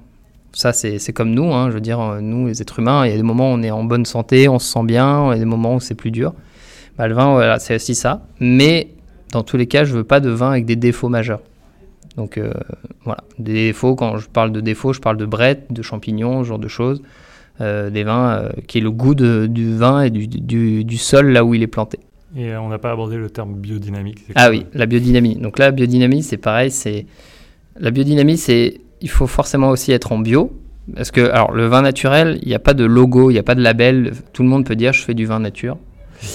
Ça, 0.52 0.72
c'est 0.75 1.12
comme 1.12 1.31
nous, 1.31 1.52
hein, 1.52 1.69
je 1.70 1.75
veux 1.75 1.81
dire, 1.81 2.00
euh, 2.00 2.20
nous 2.20 2.48
les 2.48 2.60
êtres 2.60 2.81
humains, 2.81 3.06
il 3.06 3.10
y 3.10 3.14
a 3.14 3.16
des 3.16 3.22
moments 3.22 3.50
où 3.50 3.54
on 3.54 3.62
est 3.62 3.70
en 3.70 3.82
bonne 3.82 4.04
santé, 4.04 4.46
on 4.46 4.58
se 4.58 4.70
sent 4.70 4.84
bien, 4.84 5.32
il 5.32 5.34
y 5.34 5.37
a 5.37 5.38
des 5.38 5.46
moments 5.46 5.76
où 5.76 5.81
c'est 5.81 5.94
plus 5.94 6.10
dur. 6.10 6.34
Bah, 6.98 7.08
le 7.08 7.14
vin, 7.14 7.32
voilà, 7.32 7.58
c'est 7.58 7.75
aussi 7.75 7.94
ça. 7.94 8.26
Mais 8.40 8.88
dans 9.32 9.42
tous 9.42 9.56
les 9.56 9.66
cas, 9.66 9.84
je 9.84 9.94
veux 9.94 10.04
pas 10.04 10.20
de 10.20 10.31
vin 10.31 10.50
avec 10.50 10.66
des 10.66 10.76
défauts 10.76 11.08
majeurs. 11.08 11.40
Donc 12.16 12.40
voilà, 13.04 13.25
des 13.38 13.52
défauts, 13.52 13.94
quand 13.94 14.16
je 14.16 14.26
parle 14.31 14.50
de 14.50 14.62
défauts, 14.62 14.94
je 14.94 15.00
parle 15.00 15.19
de 15.19 15.26
brettes, 15.26 15.70
de 15.70 15.82
champignons, 15.82 16.42
ce 16.42 16.49
genre 16.49 16.58
de 16.58 16.69
choses. 16.69 17.02
Euh, 17.62 17.88
des 17.88 18.05
vins 18.05 18.32
euh, 18.32 18.49
qui 18.67 18.76
est 18.76 18.81
le 18.82 18.91
goût 18.91 19.14
du 19.14 19.75
vin 19.75 20.03
et 20.03 20.11
du, 20.11 20.99
sol 20.99 21.31
là 21.31 21.43
où 21.43 21.55
il 21.55 21.62
est 21.62 21.67
planté. 21.67 21.99
Et 22.37 22.50
euh, 22.50 22.61
on 22.61 22.69
n'a 22.69 22.76
pas 22.76 22.91
abordé 22.91 23.17
le 23.17 23.31
terme 23.31 23.55
biodynamique. 23.55 24.19
Ah 24.35 24.50
oui, 24.50 24.67
la 24.75 24.85
biodynamie. 24.85 25.37
Donc 25.37 25.58
là, 25.58 25.67
la 25.67 25.70
biodynamie, 25.70 26.23
c'est 26.23 26.37
pareil. 26.37 26.70
C'est 26.70 27.06
la 27.81 27.91
biodynamie, 27.91 28.37
c'est 28.37 28.82
il 29.00 29.08
faut 29.08 29.26
forcément 29.26 29.70
aussi 29.70 29.93
être 29.93 30.12
en 30.12 30.19
bio. 30.19 30.53
Parce 30.94 31.11
que 31.11 31.31
alors 31.31 31.50
le 31.53 31.67
vin 31.67 31.81
naturel, 31.81 32.38
il 32.43 32.49
n'y 32.49 32.55
a 32.55 32.58
pas 32.58 32.75
de 32.75 32.85
logo, 32.85 33.31
il 33.31 33.35
n'y 33.35 33.38
a 33.38 33.43
pas 33.43 33.55
de 33.55 33.62
label. 33.62 34.12
Tout 34.35 34.43
le 34.43 34.50
monde 34.50 34.67
peut 34.67 34.76
dire 34.76 34.93
je 34.93 35.02
fais 35.02 35.14
du 35.14 35.25
vin 35.25 35.41
nature. 35.41 35.79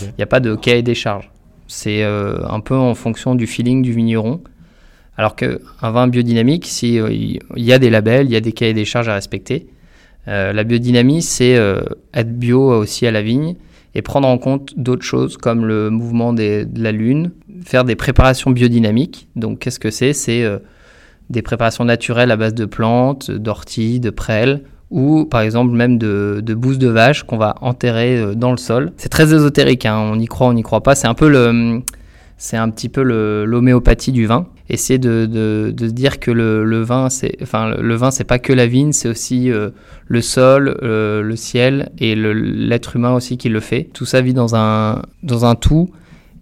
Il 0.02 0.14
n'y 0.18 0.24
a 0.24 0.28
pas 0.28 0.40
de 0.40 0.56
cahier 0.56 0.82
des 0.82 0.96
charges. 0.96 1.30
C'est 1.68 2.04
un 2.04 2.60
peu 2.62 2.76
en 2.76 2.96
fonction 2.96 3.36
du 3.36 3.46
feeling 3.46 3.84
du 3.84 3.94
vigneron. 3.94 4.42
Alors 5.18 5.36
qu'un 5.36 5.60
vin 5.82 6.08
biodynamique, 6.08 6.66
si, 6.66 6.96
il 6.96 7.40
y 7.64 7.74
a 7.74 7.80
des 7.80 7.92
labels, 7.92 8.26
il 8.26 8.32
y 8.32 8.36
a 8.36 8.42
des 8.42 8.54
cahiers 8.54 8.74
des 8.74 8.86
charges 8.86 9.08
à 9.08 9.14
respecter. 9.14 9.68
Euh, 10.28 10.54
la 10.54 10.64
biodynamie, 10.64 11.22
c'est 11.22 11.56
euh, 11.56 11.82
être 12.14 12.38
bio 12.38 12.62
aussi 12.62 13.08
à 13.08 13.12
la 13.12 13.22
vigne 13.22 13.56
et 13.96 14.02
prendre 14.02 14.28
en 14.28 14.38
compte 14.38 14.74
d'autres 14.78 15.04
choses 15.04 15.38
comme 15.38 15.66
le 15.66 15.90
mouvement 15.90 16.34
de 16.34 16.68
la 16.76 16.92
Lune, 16.92 17.32
faire 17.66 17.84
des 17.84 17.96
préparations 17.96 18.52
biodynamiques. 18.52 19.28
Donc, 19.36 19.60
qu'est-ce 19.60 19.80
que 19.80 19.92
c'est? 19.92 20.14
C'est 20.14 20.44
euh, 20.44 20.60
des 21.30 21.42
préparations 21.42 21.86
naturelles 21.86 22.32
à 22.32 22.38
base 22.38 22.54
de 22.54 22.66
plantes, 22.66 23.32
d'orties, 23.32 24.00
de 24.00 24.10
prêles, 24.10 24.64
ou 24.90 25.26
par 25.26 25.42
exemple 25.42 25.72
même 25.72 25.98
de, 25.98 26.42
de 26.44 26.54
bousses 26.54 26.78
de 26.78 26.90
vache 26.90 27.24
qu'on 27.24 27.38
va 27.38 27.56
enterrer 27.62 28.36
dans 28.36 28.52
le 28.52 28.58
sol. 28.58 28.92
C'est 28.98 29.10
très 29.10 29.34
ésotérique, 29.34 29.86
hein. 29.86 29.98
on 29.98 30.20
y 30.20 30.26
croit, 30.26 30.48
on 30.48 30.54
n'y 30.54 30.64
croit 30.64 30.84
pas. 30.84 30.96
C'est 30.96 31.08
un 31.08 31.14
peu 31.14 31.30
le, 31.30 31.82
c'est 32.38 32.58
un 32.58 32.70
petit 32.70 32.90
peu 32.90 33.04
l'homéopathie 33.04 34.12
du 34.12 34.26
vin 34.26 34.48
essayer 34.74 35.00
de, 35.00 35.26
de, 35.26 35.74
de, 35.76 35.88
dire 35.88 36.20
que 36.20 36.32
le, 36.32 36.64
le 36.64 36.82
vin, 36.82 37.10
c'est, 37.10 37.38
enfin, 37.42 37.76
le 37.76 37.96
vin, 37.96 38.12
c'est 38.12 38.24
pas 38.24 38.40
que 38.40 38.54
la 38.54 38.68
vigne, 38.68 38.92
c'est 38.94 39.10
aussi 39.10 39.52
euh, 39.52 39.70
le 40.08 40.22
sol, 40.22 40.78
euh, 40.82 41.22
le 41.22 41.36
ciel 41.36 41.92
et 42.00 42.16
l'être 42.16 42.96
humain 42.96 43.14
aussi 43.14 43.38
qui 43.38 43.50
le 43.50 43.60
fait. 43.60 43.90
Tout 43.94 44.06
ça 44.06 44.22
vit 44.22 44.34
dans 44.34 44.56
un, 44.56 45.02
dans 45.24 45.46
un 45.46 45.56
tout 45.56 45.90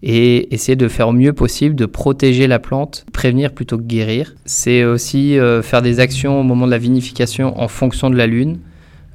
et 0.01 0.53
essayer 0.53 0.75
de 0.75 0.87
faire 0.87 1.09
au 1.09 1.11
mieux 1.11 1.33
possible 1.33 1.75
de 1.75 1.85
protéger 1.85 2.47
la 2.47 2.59
plante, 2.59 3.05
prévenir 3.11 3.51
plutôt 3.51 3.77
que 3.77 3.83
guérir. 3.83 4.35
C'est 4.45 4.83
aussi 4.85 5.37
euh, 5.37 5.61
faire 5.61 5.81
des 5.81 5.99
actions 5.99 6.39
au 6.39 6.43
moment 6.43 6.65
de 6.65 6.71
la 6.71 6.77
vinification 6.77 7.59
en 7.59 7.67
fonction 7.67 8.09
de 8.09 8.15
la 8.15 8.27
lune. 8.27 8.59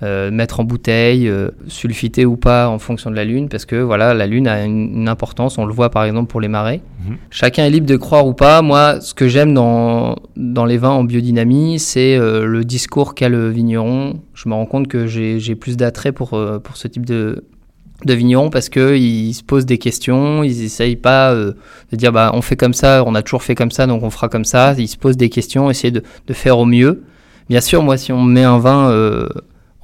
Euh, 0.05 0.31
mettre 0.31 0.61
en 0.61 0.65
bouteille, 0.65 1.29
euh, 1.29 1.49
sulfité 1.67 2.27
ou 2.27 2.37
pas 2.37 2.69
en 2.69 2.79
fonction 2.79 3.11
de 3.11 3.17
la 3.17 3.25
lune, 3.25 3.49
parce 3.49 3.65
que 3.65 3.77
voilà, 3.77 4.13
la 4.13 4.27
lune 4.27 4.47
a 4.47 4.63
une, 4.63 5.09
importance, 5.09 5.57
on 5.57 5.65
le 5.65 5.73
voit 5.73 5.89
par 5.89 6.05
exemple 6.05 6.31
pour 6.31 6.43
les 6.43 6.49
marais. 6.49 6.83
Mhm. 7.07 7.17
Chacun 7.31 7.65
est 7.65 7.71
libre 7.71 7.87
de 7.87 7.97
croire 7.97 8.27
ou 8.27 8.35
pas. 8.35 8.61
Moi, 8.61 9.01
ce 9.01 9.15
que 9.15 9.29
j'aime 9.29 9.55
dans, 9.55 10.17
dans 10.37 10.67
les 10.67 10.77
vins 10.77 10.91
en 10.91 11.05
biodynamie, 11.05 11.79
c'est 11.79 12.17
euh, 12.17 12.45
le 12.45 12.67
discours 12.67 13.15
qu'a 13.15 13.31
le 13.31 13.49
vigneron. 13.49 14.21
Je 14.35 14.47
me 14.51 14.55
rends 14.55 14.67
compte 14.67 14.89
que 14.89 15.07
j'ai 15.07 15.55
plus 15.55 15.79
d'attrait 15.79 16.13
pour, 16.13 16.39
pour 16.63 16.77
ce 16.77 16.87
type 16.87 17.07
de, 17.07 17.45
de 18.05 18.15
vigneron 18.15 18.51
parce 18.51 18.69
qu'ils 18.69 19.33
se 19.33 19.43
posent 19.43 19.65
des 19.65 19.79
questions, 19.79 20.43
ils 20.43 20.61
n'essayent 20.61 20.97
pas 20.97 21.35
de 21.35 21.57
dire 21.93 22.13
bah, 22.13 22.31
on 22.35 22.43
fait 22.43 22.57
comme 22.57 22.75
ça, 22.75 23.05
on 23.07 23.15
a 23.15 23.23
toujours 23.23 23.43
fait 23.43 23.55
comme 23.55 23.71
ça, 23.71 23.87
donc 23.87 24.03
on 24.03 24.11
fera 24.11 24.29
comme 24.29 24.45
ça. 24.45 24.75
Ils 24.77 24.89
se 24.89 24.99
posent 24.99 25.17
des 25.17 25.31
questions, 25.31 25.71
essayer 25.71 25.93
de, 25.93 26.03
de 26.27 26.33
faire 26.35 26.59
au 26.59 26.67
mieux. 26.67 27.05
Bien 27.49 27.63
sûr, 27.63 27.83
moi, 27.83 27.97
si 27.97 28.13
on 28.13 28.23
met 28.23 28.45
un 28.45 28.59
vin 28.59 28.91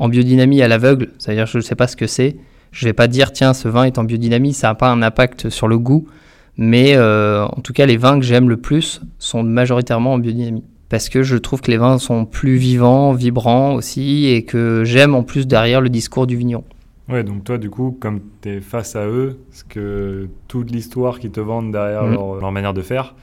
en 0.00 0.08
biodynamie 0.08 0.62
à 0.62 0.68
l'aveugle, 0.68 1.10
c'est-à-dire 1.18 1.46
je 1.46 1.58
ne 1.58 1.62
sais 1.62 1.76
pas 1.76 1.86
ce 1.86 1.94
que 1.94 2.06
c'est, 2.06 2.36
je 2.72 2.84
ne 2.84 2.88
vais 2.88 2.94
pas 2.94 3.06
dire 3.06 3.32
tiens 3.32 3.52
ce 3.52 3.68
vin 3.68 3.84
est 3.84 3.98
en 3.98 4.04
biodynamie, 4.04 4.54
ça 4.54 4.68
n'a 4.68 4.74
pas 4.74 4.90
un 4.90 5.02
impact 5.02 5.50
sur 5.50 5.68
le 5.68 5.78
goût, 5.78 6.08
mais 6.56 6.96
euh, 6.96 7.44
en 7.44 7.60
tout 7.60 7.74
cas 7.74 7.84
les 7.84 7.98
vins 7.98 8.18
que 8.18 8.24
j'aime 8.24 8.48
le 8.48 8.56
plus 8.56 9.02
sont 9.18 9.42
majoritairement 9.42 10.14
en 10.14 10.18
biodynamie. 10.18 10.64
Parce 10.88 11.08
que 11.08 11.22
je 11.22 11.36
trouve 11.36 11.60
que 11.60 11.70
les 11.70 11.76
vins 11.76 11.98
sont 11.98 12.24
plus 12.24 12.56
vivants, 12.56 13.12
vibrants 13.12 13.74
aussi, 13.74 14.26
et 14.26 14.44
que 14.44 14.82
j'aime 14.84 15.14
en 15.14 15.22
plus 15.22 15.46
derrière 15.46 15.80
le 15.80 15.88
discours 15.88 16.26
du 16.26 16.34
vigneron. 16.34 16.64
Ouais, 17.08 17.22
donc 17.22 17.44
toi, 17.44 17.58
du 17.58 17.70
coup, 17.70 17.96
comme 18.00 18.20
tu 18.42 18.48
es 18.48 18.60
face 18.60 18.96
à 18.96 19.06
eux, 19.06 19.38
ce 19.52 19.62
que 19.62 20.28
toute 20.48 20.72
l'histoire 20.72 21.20
qu'ils 21.20 21.30
te 21.30 21.38
vendent 21.38 21.70
derrière 21.70 22.04
mmh. 22.04 22.12
leur, 22.12 22.34
leur, 22.40 22.50
manière 22.50 22.74
de 22.74 22.82
faire, 22.82 23.14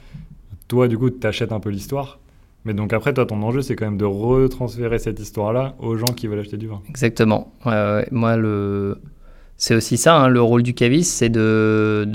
toi, 0.66 0.88
du 0.88 0.96
coup, 0.96 1.10
tu 1.10 1.26
achètes 1.26 1.52
un 1.52 1.60
peu 1.60 1.68
l'histoire 1.68 2.18
mais 2.64 2.74
donc 2.74 2.92
après, 2.92 3.14
toi, 3.14 3.24
ton 3.24 3.42
enjeu, 3.42 3.62
c'est 3.62 3.76
quand 3.76 3.86
même 3.86 3.98
de 3.98 4.04
retransférer 4.04 4.98
cette 4.98 5.20
histoire-là 5.20 5.74
aux 5.78 5.96
gens 5.96 6.06
qui 6.06 6.26
veulent 6.26 6.40
acheter 6.40 6.56
du 6.56 6.66
vin. 6.66 6.80
Exactement. 6.88 7.52
Moi, 7.64 8.36
le... 8.36 8.98
c'est 9.56 9.74
aussi 9.74 9.96
ça, 9.96 10.16
hein, 10.16 10.28
le 10.28 10.42
rôle 10.42 10.62
du 10.62 10.74
caviste, 10.74 11.12
c'est 11.12 11.28
de, 11.28 12.06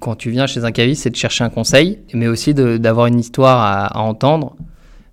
quand 0.00 0.14
tu 0.14 0.30
viens 0.30 0.46
chez 0.46 0.64
un 0.64 0.72
caviste, 0.72 1.02
c'est 1.02 1.10
de 1.10 1.16
chercher 1.16 1.44
un 1.44 1.50
conseil, 1.50 1.98
mais 2.14 2.28
aussi 2.28 2.54
d'avoir 2.54 3.06
une 3.06 3.18
histoire 3.18 3.60
à, 3.60 4.00
entendre. 4.00 4.56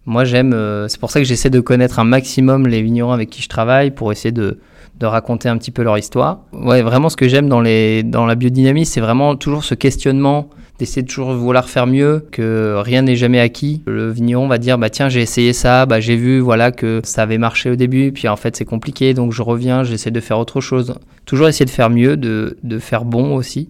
Moi, 0.05 0.25
j'aime, 0.25 0.53
euh, 0.53 0.89
c'est 0.89 0.99
pour 0.99 1.11
ça 1.11 1.21
que 1.21 1.25
j'essaie 1.25 1.49
de 1.49 1.61
connaître 1.61 1.97
un 1.97 2.03
maximum 2.03 2.67
les 2.67 2.81
vignerons 2.81 3.13
avec 3.13 3.29
qui 3.29 3.41
je 3.41 3.47
travaille 3.47 3.89
pour 3.89 4.11
essayer 4.11 4.33
de, 4.33 4.59
de 4.99 5.05
raconter 5.05 5.47
un 5.47 5.57
petit 5.57 5.71
peu 5.71 5.81
leur 5.81 5.97
histoire. 5.97 6.41
Ouais, 6.51 6.81
vraiment, 6.81 7.07
ce 7.07 7.15
que 7.15 7.29
j'aime 7.29 7.47
dans, 7.47 7.61
les, 7.61 8.03
dans 8.03 8.25
la 8.25 8.35
biodynamie, 8.35 8.85
c'est 8.85 8.99
vraiment 8.99 9.35
toujours 9.37 9.63
ce 9.63 9.75
questionnement 9.75 10.49
d'essayer 10.79 11.01
de 11.01 11.07
toujours 11.07 11.33
vouloir 11.33 11.69
faire 11.69 11.87
mieux, 11.87 12.25
que 12.31 12.75
rien 12.77 13.03
n'est 13.03 13.15
jamais 13.15 13.39
acquis. 13.39 13.81
Le 13.85 14.09
vigneron 14.09 14.47
va 14.47 14.57
dire 14.57 14.77
bah 14.77 14.89
tiens 14.89 15.09
j'ai 15.09 15.21
essayé 15.21 15.53
ça, 15.53 15.85
bah 15.85 15.99
j'ai 15.99 16.15
vu 16.15 16.39
voilà 16.39 16.71
que 16.71 17.01
ça 17.03 17.23
avait 17.23 17.37
marché 17.37 17.69
au 17.69 17.75
début, 17.75 18.11
puis 18.11 18.27
en 18.27 18.35
fait 18.35 18.55
c'est 18.55 18.65
compliqué 18.65 19.13
donc 19.13 19.31
je 19.31 19.41
reviens, 19.41 19.83
j'essaie 19.83 20.11
de 20.11 20.19
faire 20.19 20.39
autre 20.39 20.61
chose. 20.61 20.95
Toujours 21.25 21.47
essayer 21.47 21.65
de 21.65 21.69
faire 21.69 21.89
mieux, 21.89 22.17
de, 22.17 22.57
de 22.63 22.79
faire 22.79 23.05
bon 23.05 23.35
aussi. 23.35 23.69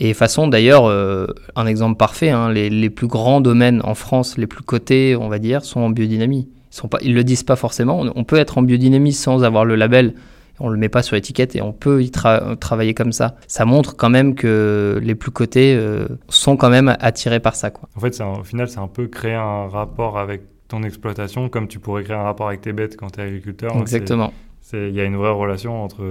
Et 0.00 0.14
façon 0.14 0.46
d'ailleurs, 0.46 0.86
euh, 0.86 1.26
un 1.56 1.66
exemple 1.66 1.96
parfait, 1.96 2.30
hein, 2.30 2.52
les, 2.52 2.70
les, 2.70 2.88
plus 2.88 3.08
grands 3.08 3.40
domaines 3.40 3.80
en 3.82 3.94
France, 3.94 4.38
les 4.38 4.46
plus 4.46 4.62
cotés 4.62 5.16
on 5.16 5.28
va 5.28 5.40
dire, 5.40 5.64
sont 5.64 5.80
en 5.80 5.90
biodynamie. 5.90 6.48
Ils 6.70 7.08
ils 7.08 7.14
le 7.14 7.24
disent 7.24 7.42
pas 7.42 7.56
forcément. 7.56 8.04
On 8.14 8.24
peut 8.24 8.36
être 8.36 8.58
en 8.58 8.62
biodynamie 8.62 9.12
sans 9.12 9.42
avoir 9.42 9.64
le 9.64 9.74
label 9.74 10.14
on 10.60 10.68
le 10.68 10.76
met 10.76 10.88
pas 10.88 11.02
sur 11.02 11.14
l'étiquette 11.14 11.56
et 11.56 11.62
on 11.62 11.72
peut 11.72 12.02
y 12.02 12.10
travailler 12.10 12.94
comme 12.94 13.12
ça. 13.12 13.36
Ça 13.46 13.64
montre 13.64 13.96
quand 13.96 14.10
même 14.10 14.34
que 14.34 14.98
les 15.02 15.14
plus 15.14 15.30
cotés 15.30 15.74
euh, 15.76 16.06
sont 16.28 16.56
quand 16.56 16.70
même 16.70 16.96
attirés 17.00 17.40
par 17.40 17.54
ça. 17.54 17.70
Quoi. 17.70 17.88
En 17.96 18.00
fait, 18.00 18.20
au 18.20 18.44
final, 18.44 18.68
c'est 18.68 18.78
un 18.78 18.88
peu 18.88 19.06
créer 19.06 19.34
un 19.34 19.68
rapport 19.68 20.18
avec 20.18 20.42
ton 20.68 20.82
exploitation, 20.82 21.48
comme 21.48 21.68
tu 21.68 21.78
pourrais 21.78 22.04
créer 22.04 22.16
un 22.16 22.22
rapport 22.22 22.48
avec 22.48 22.60
tes 22.60 22.72
bêtes 22.72 22.96
quand 22.96 23.10
tu 23.10 23.20
es 23.20 23.24
agriculteur. 23.24 23.76
Exactement. 23.76 24.32
Il 24.72 24.90
y 24.90 25.00
a 25.00 25.04
une 25.04 25.16
vraie 25.16 25.30
relation 25.30 25.82
entre 25.82 26.04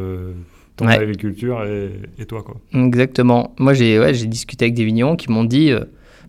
ton 0.77 0.87
agriculture 0.87 1.63
et, 1.63 1.91
et, 2.17 2.25
toi. 2.25 2.43
Quoi. 2.43 2.55
Exactement. 2.73 3.53
Moi, 3.59 3.73
j'ai 3.73 3.99
ouais, 3.99 4.13
discuté 4.13 4.65
avec 4.65 4.75
des 4.75 4.85
vignerons 4.85 5.15
qui 5.15 5.31
m'ont 5.31 5.43
dit, 5.43 5.71
euh, 5.71 5.81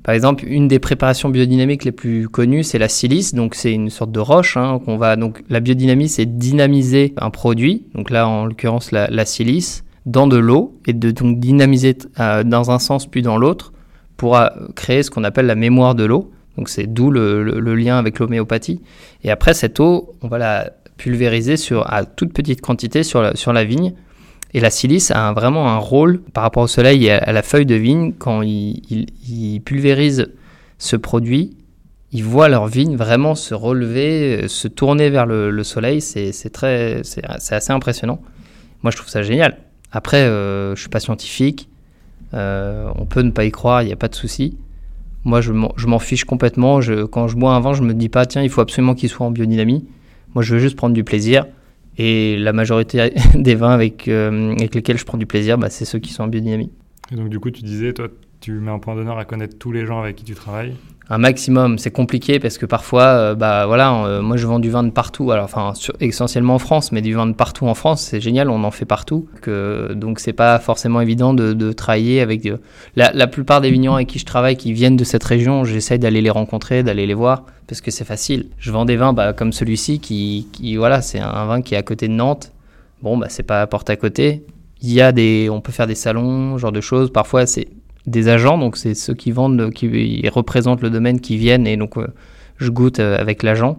par 0.02 0.14
exemple, 0.14 0.44
une 0.46 0.68
des 0.68 0.78
préparations 0.78 1.28
biodynamiques 1.28 1.84
les 1.84 1.92
plus 1.92 2.28
connues, 2.28 2.62
c'est 2.62 2.78
la 2.78 2.88
silice. 2.88 3.34
Donc, 3.34 3.54
c'est 3.54 3.72
une 3.72 3.90
sorte 3.90 4.12
de 4.12 4.20
roche. 4.20 4.56
Hein, 4.56 4.80
qu'on 4.84 4.96
va, 4.96 5.16
donc, 5.16 5.42
la 5.48 5.60
biodynamie, 5.60 6.08
c'est 6.08 6.26
dynamiser 6.26 7.14
un 7.18 7.30
produit. 7.30 7.84
Donc 7.94 8.10
là, 8.10 8.28
en 8.28 8.46
l'occurrence, 8.46 8.92
la, 8.92 9.24
silice, 9.24 9.84
dans 10.06 10.26
de 10.26 10.36
l'eau 10.36 10.78
et 10.86 10.92
de 10.92 11.10
donc 11.10 11.38
dynamiser 11.38 11.98
euh, 12.20 12.42
dans 12.42 12.70
un 12.70 12.78
sens 12.78 13.06
puis 13.06 13.22
dans 13.22 13.36
l'autre 13.36 13.72
pour 14.16 14.36
euh, 14.36 14.48
créer 14.74 15.02
ce 15.02 15.10
qu'on 15.10 15.24
appelle 15.24 15.46
la 15.46 15.54
mémoire 15.54 15.94
de 15.94 16.04
l'eau. 16.04 16.30
Donc, 16.56 16.68
c'est 16.68 16.86
d'où 16.86 17.10
le, 17.10 17.74
lien 17.74 17.98
avec 17.98 18.18
l'homéopathie. 18.18 18.80
Et 19.24 19.30
après, 19.30 19.54
cette 19.54 19.78
eau, 19.80 20.14
on 20.22 20.28
va 20.28 20.38
la 20.38 20.72
pulvériser 20.96 21.56
sur, 21.56 21.90
à 21.92 22.04
toute 22.04 22.32
petite 22.32 22.60
quantité 22.60 23.04
sur 23.04 23.36
sur 23.36 23.52
la 23.52 23.62
vigne 23.62 23.94
et 24.54 24.60
la 24.60 24.70
silice 24.70 25.10
a 25.10 25.32
vraiment 25.32 25.68
un 25.68 25.76
rôle 25.76 26.20
par 26.20 26.42
rapport 26.42 26.62
au 26.62 26.68
soleil 26.68 27.06
et 27.06 27.12
à 27.12 27.32
la 27.32 27.42
feuille 27.42 27.66
de 27.66 27.74
vigne. 27.74 28.12
Quand 28.18 28.42
ils, 28.42 29.60
pulvérisent 29.64 30.32
ce 30.78 30.96
produit, 30.96 31.56
ils 32.12 32.24
voient 32.24 32.48
leur 32.48 32.66
vigne 32.66 32.96
vraiment 32.96 33.34
se 33.34 33.54
relever, 33.54 34.48
se 34.48 34.66
tourner 34.68 35.10
vers 35.10 35.26
le, 35.26 35.62
soleil. 35.64 36.00
C'est 36.00 36.32
assez 37.28 37.72
impressionnant. 37.72 38.20
Moi, 38.82 38.90
je 38.90 38.96
trouve 38.96 39.10
ça 39.10 39.22
génial. 39.22 39.58
Après, 39.92 40.22
euh, 40.22 40.74
je 40.74 40.80
suis 40.80 40.90
pas 40.90 41.00
scientifique. 41.00 41.68
Euh, 42.34 42.88
on 42.96 43.04
peut 43.06 43.22
ne 43.22 43.30
pas 43.30 43.44
y 43.44 43.50
croire, 43.50 43.82
il 43.82 43.86
n'y 43.86 43.92
a 43.92 43.96
pas 43.96 44.08
de 44.08 44.14
souci. 44.14 44.56
Moi, 45.24 45.40
je 45.42 45.52
m'en 45.52 45.98
fiche 45.98 46.24
complètement. 46.24 46.80
Quand 47.10 47.28
je 47.28 47.36
bois 47.36 47.52
un 47.52 47.60
vin, 47.60 47.74
je 47.74 47.82
me 47.82 47.92
dis 47.92 48.08
pas, 48.08 48.24
tiens, 48.24 48.42
il 48.42 48.48
faut 48.48 48.62
absolument 48.62 48.94
qu'il 48.94 49.10
soit 49.10 49.26
en 49.26 49.30
biodynamie. 49.30 49.84
Moi, 50.34 50.42
je 50.42 50.54
veux 50.54 50.60
juste 50.60 50.76
prendre 50.76 50.94
du 50.94 51.04
plaisir. 51.04 51.44
Et 51.98 52.36
la 52.36 52.52
majorité 52.52 53.12
des 53.34 53.54
vins 53.54 53.70
avec, 53.70 54.08
euh, 54.08 54.52
avec 54.52 54.74
lesquels 54.74 54.98
je 54.98 55.04
prends 55.04 55.18
du 55.18 55.26
plaisir, 55.26 55.58
bah, 55.58 55.68
c'est 55.70 55.84
ceux 55.84 55.98
qui 55.98 56.12
sont 56.12 56.22
en 56.22 56.28
biodynamie. 56.28 56.70
Et 57.12 57.16
donc 57.16 57.28
du 57.28 57.40
coup, 57.40 57.50
tu 57.50 57.62
disais, 57.62 57.92
toi, 57.92 58.08
tu 58.40 58.52
mets 58.52 58.70
un 58.70 58.78
point 58.78 58.94
d'honneur 58.94 59.18
à 59.18 59.24
connaître 59.24 59.58
tous 59.58 59.72
les 59.72 59.86
gens 59.86 60.00
avec 60.00 60.16
qui 60.16 60.24
tu 60.24 60.34
travailles 60.34 60.74
un 61.10 61.18
maximum. 61.18 61.78
C'est 61.78 61.90
compliqué 61.90 62.38
parce 62.38 62.58
que 62.58 62.66
parfois, 62.66 63.02
euh, 63.02 63.34
bah 63.34 63.66
voilà, 63.66 64.04
euh, 64.04 64.22
moi 64.22 64.36
je 64.36 64.46
vends 64.46 64.58
du 64.58 64.70
vin 64.70 64.84
de 64.84 64.90
partout. 64.90 65.30
Alors, 65.30 65.44
enfin, 65.44 65.72
essentiellement 66.00 66.54
en 66.54 66.58
France, 66.58 66.92
mais 66.92 67.00
du 67.00 67.14
vin 67.14 67.26
de 67.26 67.32
partout 67.32 67.66
en 67.66 67.74
France, 67.74 68.02
c'est 68.02 68.20
génial, 68.20 68.50
on 68.50 68.62
en 68.64 68.70
fait 68.70 68.84
partout. 68.84 69.28
Que, 69.40 69.92
donc, 69.94 70.20
c'est 70.20 70.32
pas 70.32 70.58
forcément 70.58 71.00
évident 71.00 71.34
de, 71.34 71.72
travailler 71.72 72.20
avec. 72.20 72.46
Euh, 72.46 72.58
la, 72.96 73.26
plupart 73.26 73.60
des 73.60 73.70
vignerons 73.70 73.96
avec 73.96 74.08
qui 74.08 74.18
je 74.18 74.26
travaille, 74.26 74.56
qui 74.56 74.72
viennent 74.72 74.96
de 74.96 75.04
cette 75.04 75.24
région, 75.24 75.64
j'essaie 75.64 75.98
d'aller 75.98 76.20
les 76.20 76.30
rencontrer, 76.30 76.82
d'aller 76.82 77.06
les 77.06 77.14
voir 77.14 77.44
parce 77.66 77.80
que 77.82 77.90
c'est 77.90 78.04
facile. 78.04 78.48
Je 78.58 78.72
vends 78.72 78.86
des 78.86 78.96
vins 78.96 79.12
bah, 79.12 79.34
comme 79.34 79.52
celui-ci 79.52 80.00
qui, 80.00 80.76
voilà, 80.76 81.02
c'est 81.02 81.20
un 81.20 81.44
vin 81.46 81.60
qui 81.60 81.74
est 81.74 81.78
à 81.78 81.82
côté 81.82 82.08
de 82.08 82.14
Nantes. 82.14 82.52
Bon, 83.02 83.16
bah, 83.16 83.26
c'est 83.28 83.42
pas 83.42 83.60
à 83.60 83.66
porte 83.66 83.90
à 83.90 83.96
côté. 83.96 84.44
Il 84.80 84.92
y 84.92 85.00
a 85.00 85.12
des, 85.12 85.48
on 85.50 85.60
peut 85.60 85.72
faire 85.72 85.86
des 85.86 85.94
salons, 85.94 86.56
genre 86.56 86.72
de 86.72 86.80
choses. 86.80 87.12
Parfois, 87.12 87.46
c'est 87.46 87.68
des 88.10 88.28
agents, 88.28 88.58
donc 88.58 88.76
c'est 88.76 88.94
ceux 88.94 89.14
qui 89.14 89.30
vendent, 89.30 89.70
qui 89.72 90.28
représentent 90.28 90.82
le 90.82 90.90
domaine, 90.90 91.20
qui 91.20 91.36
viennent, 91.36 91.66
et 91.66 91.76
donc 91.76 91.96
euh, 91.96 92.06
je 92.56 92.70
goûte 92.70 93.00
euh, 93.00 93.18
avec 93.18 93.42
l'agent. 93.42 93.78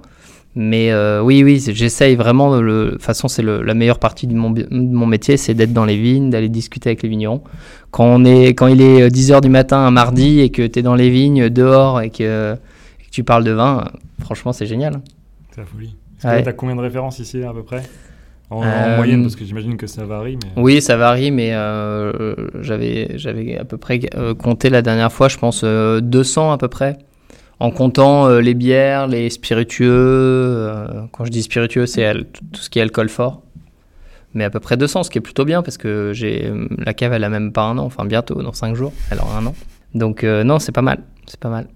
Mais 0.55 0.91
euh, 0.91 1.21
oui, 1.21 1.43
oui, 1.43 1.63
j'essaye 1.73 2.15
vraiment. 2.15 2.55
De 2.55 2.59
le, 2.59 2.85
de 2.85 2.89
toute 2.91 3.03
façon, 3.03 3.27
c'est 3.27 3.43
la 3.43 3.73
meilleure 3.75 3.99
partie 3.99 4.25
de 4.25 4.33
mon, 4.33 4.53
mon 4.71 5.05
métier, 5.05 5.37
c'est 5.37 5.53
d'être 5.53 5.73
dans 5.73 5.85
les 5.85 5.95
vignes, 5.95 6.31
d'aller 6.31 6.49
discuter 6.49 6.89
avec 6.89 7.03
les 7.03 7.09
vignerons. 7.09 7.43
Quand, 7.91 8.05
on 8.05 8.25
est, 8.25 8.49
quand 8.49 8.67
il 8.67 8.81
est 8.81 9.09
10h 9.09 9.41
du 9.41 9.49
matin 9.49 9.77
un 9.77 9.91
mardi 9.91 10.39
et 10.39 10.49
que 10.49 10.65
tu 10.65 10.79
es 10.79 10.81
dans 10.81 10.95
les 10.95 11.11
vignes, 11.11 11.49
dehors, 11.49 12.01
et 12.01 12.09
que, 12.09 12.55
tu 13.11 13.23
parles 13.23 13.43
de 13.43 13.51
vin, 13.51 13.91
franchement, 14.19 14.51
c'est 14.51 14.65
génial. 14.65 15.01
C'est 15.51 15.61
la 15.61 15.67
folie. 15.67 15.95
Tu 16.19 16.27
as 16.27 16.53
combien 16.53 16.75
de 16.75 16.81
références 16.81 17.19
ici 17.19 17.43
à 17.43 17.53
peu 17.53 17.63
près? 17.63 17.83
En, 18.49 18.63
euh, 18.63 18.95
moyenne, 18.95 19.21
parce 19.21 19.35
que 19.35 19.45
j'imagine 19.45 19.77
que 19.77 19.87
ça 19.87 20.05
varie. 20.05 20.37
Mais... 20.43 20.61
Oui, 20.61 20.81
ça 20.81 20.97
varie, 20.97 21.31
mais 21.31 21.53
euh, 21.53 22.33
j'avais, 22.61 23.11
j'avais 23.15 23.57
à 23.57 23.65
peu 23.65 23.77
près 23.77 23.99
euh, 24.15 24.33
compté 24.33 24.69
la 24.69 24.81
dernière 24.81 25.11
fois, 25.11 25.27
je 25.27 25.37
pense, 25.37 25.63
200 25.63 26.51
à 26.51 26.57
peu 26.57 26.67
près. 26.67 26.97
En 27.59 27.71
comptant 27.71 28.29
les 28.39 28.53
bières, 28.53 29.07
les 29.07 29.29
spiritueux. 29.29 30.71
quand 31.11 31.25
je 31.25 31.29
dis 31.29 31.43
spiritueux, 31.43 31.85
c'est 31.85 32.13
tout 32.53 32.61
ce 32.61 32.69
qui 32.69 32.79
est 32.79 32.81
alcool 32.81 33.09
fort. 33.09 33.41
Mais 34.33 34.45
à 34.45 34.49
peu 34.49 34.61
près 34.61 34.77
200, 34.77 35.03
ce 35.03 35.09
qui 35.09 35.17
est 35.17 35.21
plutôt 35.21 35.43
bien, 35.43 35.61
parce 35.61 35.77
que 35.77 36.11
j'ai 36.13 36.49
la 36.77 36.93
cave, 36.93 37.11
elle 37.11 37.23
a 37.25 37.29
même 37.29 37.51
pas 37.51 37.63
un 37.63 37.77
an, 37.77 37.83
enfin 37.83 38.05
bientôt, 38.05 38.41
dans 38.41 38.53
5 38.53 38.75
jours, 38.75 38.93
elle 39.11 39.19
aura 39.19 39.39
un 39.39 39.45
an. 39.45 39.55
Donc 39.93 40.23
non, 40.23 40.59
c'est 40.59 40.71
pas 40.71 40.81
mal, 40.81 41.03
c'est 41.25 41.39
pas 41.39 41.49
mal. 41.49 41.67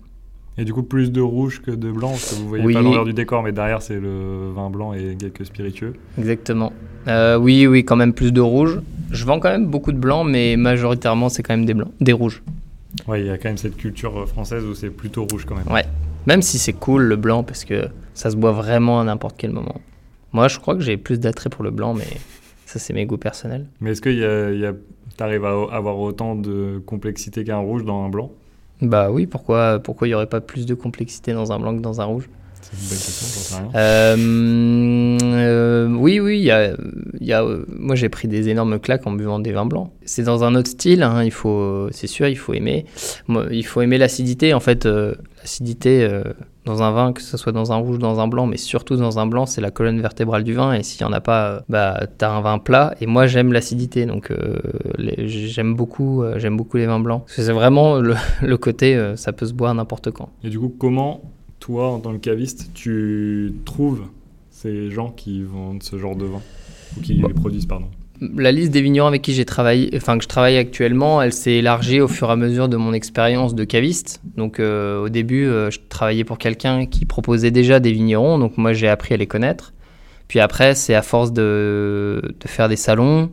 Et 0.58 0.66
du 0.66 0.74
coup, 0.74 0.84
plus 0.84 1.12
de 1.12 1.22
rouge 1.22 1.62
que 1.62 1.72
de 1.72 1.92
blanc, 1.92 2.12
parce 2.12 2.34
que 2.34 2.36
vous 2.36 2.48
voyez 2.48 2.74
pas 2.74 2.82
l'envers 2.82 3.06
du 3.06 3.14
décor, 3.14 3.42
mais 3.42 3.52
derrière, 3.52 3.82
c'est 3.82 4.00
le 4.00 4.52
vin 4.54 4.70
blanc 4.70 4.94
et 4.94 5.16
quelques 5.20 5.46
spiritueux. 5.46 5.94
Exactement. 6.18 6.72
Euh, 7.08 7.38
oui, 7.38 7.66
oui, 7.66 7.84
quand 7.84 7.96
même 7.96 8.14
plus 8.14 8.32
de 8.32 8.42
rouge. 8.42 8.80
Je 9.12 9.26
vends 9.26 9.40
quand 9.40 9.50
même 9.50 9.68
beaucoup 9.68 9.92
de 9.92 9.98
blanc, 9.98 10.24
mais 10.24 10.56
majoritairement, 10.56 11.30
c'est 11.30 11.42
quand 11.44 11.56
même 11.56 11.66
des 11.66 11.74
blancs, 11.74 11.92
des 12.02 12.14
rouges. 12.14 12.44
Ouais, 13.08 13.22
il 13.22 13.28
y 13.28 13.30
a 13.30 13.38
quand 13.38 13.50
même 13.50 13.58
cette 13.58 13.78
culture 13.78 14.28
française 14.28 14.64
où 14.64 14.76
c'est 14.76 14.92
plutôt 14.92 15.26
rouge 15.26 15.46
quand 15.46 15.56
même. 15.56 15.68
Ouais, 15.72 15.86
même 16.28 16.44
si 16.44 16.60
c'est 16.60 16.74
cool 16.74 17.04
le 17.04 17.16
blanc, 17.16 17.44
parce 17.44 17.66
que 17.66 17.88
ça 18.14 18.30
se 18.30 18.36
boit 18.36 18.52
vraiment 18.52 19.02
à 19.02 19.04
n'importe 19.04 19.36
quel 19.38 19.52
moment. 19.52 19.82
Moi, 20.34 20.48
je 20.48 20.60
crois 20.60 20.76
que 20.76 20.82
j'ai 20.82 20.98
plus 20.98 21.20
d'attrait 21.20 21.50
pour 21.50 21.64
le 21.64 21.72
blanc, 21.72 21.96
mais 21.96 22.08
ça, 22.68 22.78
c'est 22.78 22.94
mes 22.94 23.06
goûts 23.06 23.18
personnels. 23.18 23.66
Mais 23.82 23.92
est-ce 23.92 24.02
que 24.02 24.10
y 24.10 24.66
a, 24.66 24.74
tu 25.18 25.24
arrives 25.24 25.46
à 25.46 25.76
avoir 25.76 26.00
autant 26.00 26.36
de 26.36 26.82
complexité 26.86 27.44
qu'un 27.44 27.58
rouge 27.58 27.84
dans 27.84 28.04
un 28.04 28.10
blanc? 28.10 28.32
Bah 28.84 29.10
oui, 29.12 29.26
pourquoi 29.28 29.80
pourquoi 29.80 30.08
il 30.08 30.12
n'y 30.12 30.16
aurait 30.16 30.28
pas 30.28 30.42
plus 30.42 30.66
de 30.66 30.74
complexité 30.74 31.34
dans 31.34 31.52
un 31.52 31.60
blanc 31.60 31.76
que 31.76 31.82
dans 31.82 32.02
un 32.02 32.06
rouge? 32.06 32.30
C'est 32.62 32.74
une 32.74 32.88
bonne 32.88 32.98
question, 32.98 33.28
j'en 33.28 33.42
sais 33.42 33.56
rien. 33.56 33.72
Euh, 33.76 35.18
euh, 35.22 35.88
oui, 35.90 36.20
oui, 36.20 36.40
y 36.40 36.52
a, 36.52 36.76
y 37.20 37.34
a, 37.34 37.46
moi 37.68 37.96
j'ai 37.96 38.10
pris 38.10 38.28
des 38.28 38.50
énormes 38.50 38.80
claques 38.80 39.06
en 39.06 39.12
buvant 39.12 39.40
des 39.40 39.52
vins 39.52 39.66
blancs. 39.66 39.92
C'est 40.06 40.24
dans 40.24 40.44
un 40.44 40.56
autre 40.56 40.70
style, 40.70 41.04
hein, 41.04 41.24
il 41.24 41.32
faut, 41.32 41.90
c'est 41.92 42.08
sûr, 42.08 42.28
il 42.28 42.38
faut 42.38 42.54
aimer. 42.54 42.86
il 43.52 43.66
faut 43.66 43.82
aimer 43.82 43.98
l'acidité. 43.98 44.54
En 44.54 44.62
fait, 44.62 44.86
euh, 44.86 45.14
l'acidité, 45.40 46.10
dans 46.66 46.82
un 46.82 46.92
vin, 46.92 47.14
que 47.14 47.22
ce 47.22 47.36
soit 47.38 47.52
dans 47.52 47.72
un 47.72 47.76
rouge, 47.76 48.00
dans 48.00 48.20
un 48.20 48.28
blanc, 48.28 48.46
mais 48.46 48.58
surtout 48.58 48.96
dans 48.96 49.20
un 49.20 49.26
blanc, 49.26 49.46
c'est 49.46 49.62
la 49.62 49.72
colonne 49.72 50.00
vertébrale 50.00 50.44
du 50.44 50.54
vin. 50.54 50.74
Et 50.74 50.84
s'il 50.84 51.06
n'y 51.06 51.12
en 51.12 51.14
a 51.14 51.22
pas, 51.22 51.50
euh, 51.50 51.60
bah, 51.70 52.08
tu 52.18 52.24
as 52.24 52.32
un 52.32 52.42
vin 52.42 52.60
plat. 52.60 52.96
Et 53.02 53.06
moi, 53.06 53.28
j'aime 53.28 53.52
l'acidité. 53.52 54.06
Donc, 54.06 54.32
euh, 54.32 54.60
j'aime 54.98 55.76
beaucoup, 55.76 56.24
euh, 56.24 56.50
beaucoup 56.52 56.78
les 56.78 56.86
vins 56.86 57.00
blancs. 57.00 57.24
c'est 57.28 57.52
vraiment 57.52 57.98
le, 57.98 58.16
le 58.42 58.58
côté, 58.58 59.14
ça 59.16 59.34
peut 59.34 59.46
se 59.46 59.54
boire 59.54 59.74
n'importe 59.74 60.12
quand. 60.12 60.30
Et 60.44 60.50
du 60.50 60.60
coup, 60.60 60.74
comment, 60.78 61.22
toi, 61.60 61.90
en 61.92 62.00
tant 62.00 62.14
que 62.14 62.18
caviste, 62.18 62.72
tu 62.74 63.54
trouves 63.66 64.04
ces 64.50 64.90
gens 64.90 65.10
qui 65.10 65.44
vendent 65.44 65.84
ce 65.84 65.98
genre 65.98 66.16
de 66.16 66.26
vin? 66.26 66.42
Ou 66.98 67.02
qui 67.02 67.14
les 67.16 67.34
produisent, 67.34 67.66
pardon? 67.66 67.88
La 68.36 68.52
liste 68.52 68.72
des 68.72 68.82
vignerons 68.82 69.08
avec 69.08 69.22
qui 69.22 69.34
j'ai 69.34 69.46
travaillé, 69.46 69.90
enfin 69.96 70.18
que 70.18 70.24
je 70.24 70.28
travaille 70.28 70.58
actuellement, 70.58 71.22
elle 71.22 71.34
s'est 71.34 71.54
élargie 71.54 72.02
au 72.02 72.08
fur 72.08 72.30
et 72.30 72.32
à 72.32 72.36
mesure 72.36 72.70
de 72.70 72.78
mon 72.78 72.94
expérience 72.94 73.56
de 73.56 73.64
caviste. 73.64 74.22
Donc 74.38 74.60
euh, 74.60 75.04
au 75.04 75.10
début, 75.10 75.46
euh, 75.46 75.70
je 75.72 75.80
travaillais 75.90 76.24
pour 76.24 76.38
quelqu'un 76.38 76.86
qui 76.86 77.06
proposait 77.06 77.52
déjà 77.52 77.80
des 77.80 77.92
vignerons, 77.92 78.40
donc 78.40 78.58
moi 78.58 78.74
j'ai 78.74 78.88
appris 78.88 79.14
à 79.14 79.18
les 79.18 79.28
connaître. 79.28 79.74
Puis 80.28 80.40
après, 80.40 80.74
c'est 80.76 80.96
à 80.96 81.02
force 81.02 81.34
de, 81.34 82.22
faire 82.46 82.70
des 82.70 82.76
salons, 82.76 83.30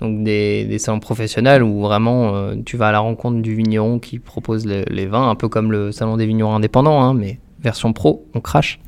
donc 0.00 0.24
des, 0.24 0.78
salons 0.78 1.00
professionnels 1.00 1.62
où 1.62 1.80
vraiment 1.80 2.34
euh, 2.34 2.54
tu 2.64 2.76
vas 2.76 2.88
à 2.88 2.92
la 2.92 2.98
rencontre 2.98 3.40
du 3.40 3.54
vigneron 3.54 3.98
qui 3.98 4.18
propose 4.18 4.66
les 4.66 5.06
vins, 5.06 5.30
un 5.30 5.34
peu 5.34 5.48
comme 5.48 5.72
le 5.72 5.92
salon 5.92 6.16
des 6.16 6.26
vignerons 6.26 6.54
indépendants, 6.54 7.02
hein, 7.02 7.14
mais 7.14 7.38
version 7.60 7.92
pro, 7.92 8.26
on 8.34 8.40
crache. 8.40 8.80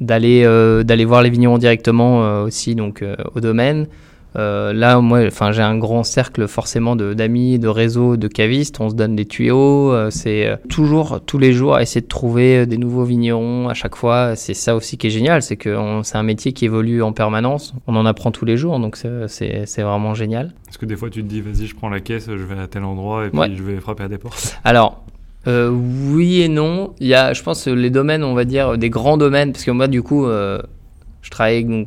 D'aller 0.00 0.42
d'aller 0.84 1.04
voir 1.04 1.22
les 1.22 1.30
vignerons 1.30 1.56
directement 1.56 2.42
aussi 2.42 2.74
donc 2.74 3.04
au 3.36 3.40
domaine 3.40 3.86
euh, 4.36 4.72
là, 4.72 5.00
moi, 5.00 5.24
enfin, 5.26 5.52
j'ai 5.52 5.62
un 5.62 5.78
grand 5.78 6.02
cercle 6.02 6.48
forcément 6.48 6.96
d'amis, 6.96 7.58
de, 7.58 7.68
réseaux, 7.68 8.16
de 8.16 8.28
cavistes. 8.28 8.80
On 8.80 8.90
se 8.90 8.94
donne 8.94 9.14
des 9.14 9.26
tuyaux. 9.26 9.92
Euh, 9.92 10.10
c'est 10.10 10.46
euh, 10.46 10.56
toujours, 10.68 11.20
tous 11.24 11.38
les 11.38 11.52
jours, 11.52 11.78
essayer 11.78 12.00
de 12.00 12.08
trouver 12.08 12.66
des 12.66 12.78
nouveaux 12.78 13.04
vignerons 13.04 13.68
à 13.68 13.74
chaque 13.74 13.94
fois. 13.94 14.34
C'est 14.34 14.54
ça 14.54 14.74
aussi 14.74 14.98
qui 14.98 15.06
est 15.06 15.10
génial, 15.10 15.42
c'est 15.42 15.56
que 15.56 16.00
c'est 16.02 16.16
un 16.16 16.22
métier 16.22 16.52
qui 16.52 16.64
évolue 16.64 17.02
en 17.02 17.12
permanence. 17.12 17.74
On 17.86 17.96
en 17.96 18.06
apprend 18.06 18.32
tous 18.32 18.44
les 18.44 18.56
jours, 18.56 18.78
donc 18.80 18.96
c'est 18.96 19.82
vraiment 19.82 20.14
génial. 20.14 20.52
Est-ce 20.68 20.78
que 20.78 20.86
des 20.86 20.96
fois 20.96 21.10
tu 21.10 21.22
te 21.22 21.28
dis, 21.28 21.40
vas-y, 21.40 21.66
je 21.66 21.76
prends 21.76 21.88
la 21.88 22.00
caisse, 22.00 22.26
je 22.26 22.32
vais 22.32 22.58
à 22.58 22.66
tel 22.66 22.84
endroit 22.84 23.26
et 23.26 23.30
puis 23.30 23.56
je 23.56 23.62
vais 23.62 23.76
frapper 23.80 24.04
à 24.04 24.08
des 24.08 24.18
portes 24.18 24.58
Alors, 24.64 25.04
oui 25.46 26.42
et 26.42 26.48
non. 26.48 26.94
Il 26.98 27.06
y 27.06 27.14
a, 27.14 27.32
je 27.32 27.42
pense, 27.42 27.68
les 27.68 27.90
domaines, 27.90 28.24
on 28.24 28.34
va 28.34 28.44
dire, 28.44 28.76
des 28.78 28.90
grands 28.90 29.16
domaines, 29.16 29.52
parce 29.52 29.64
que 29.64 29.70
moi, 29.70 29.86
du 29.86 30.02
coup, 30.02 30.26
je 30.26 31.30
travaille 31.30 31.86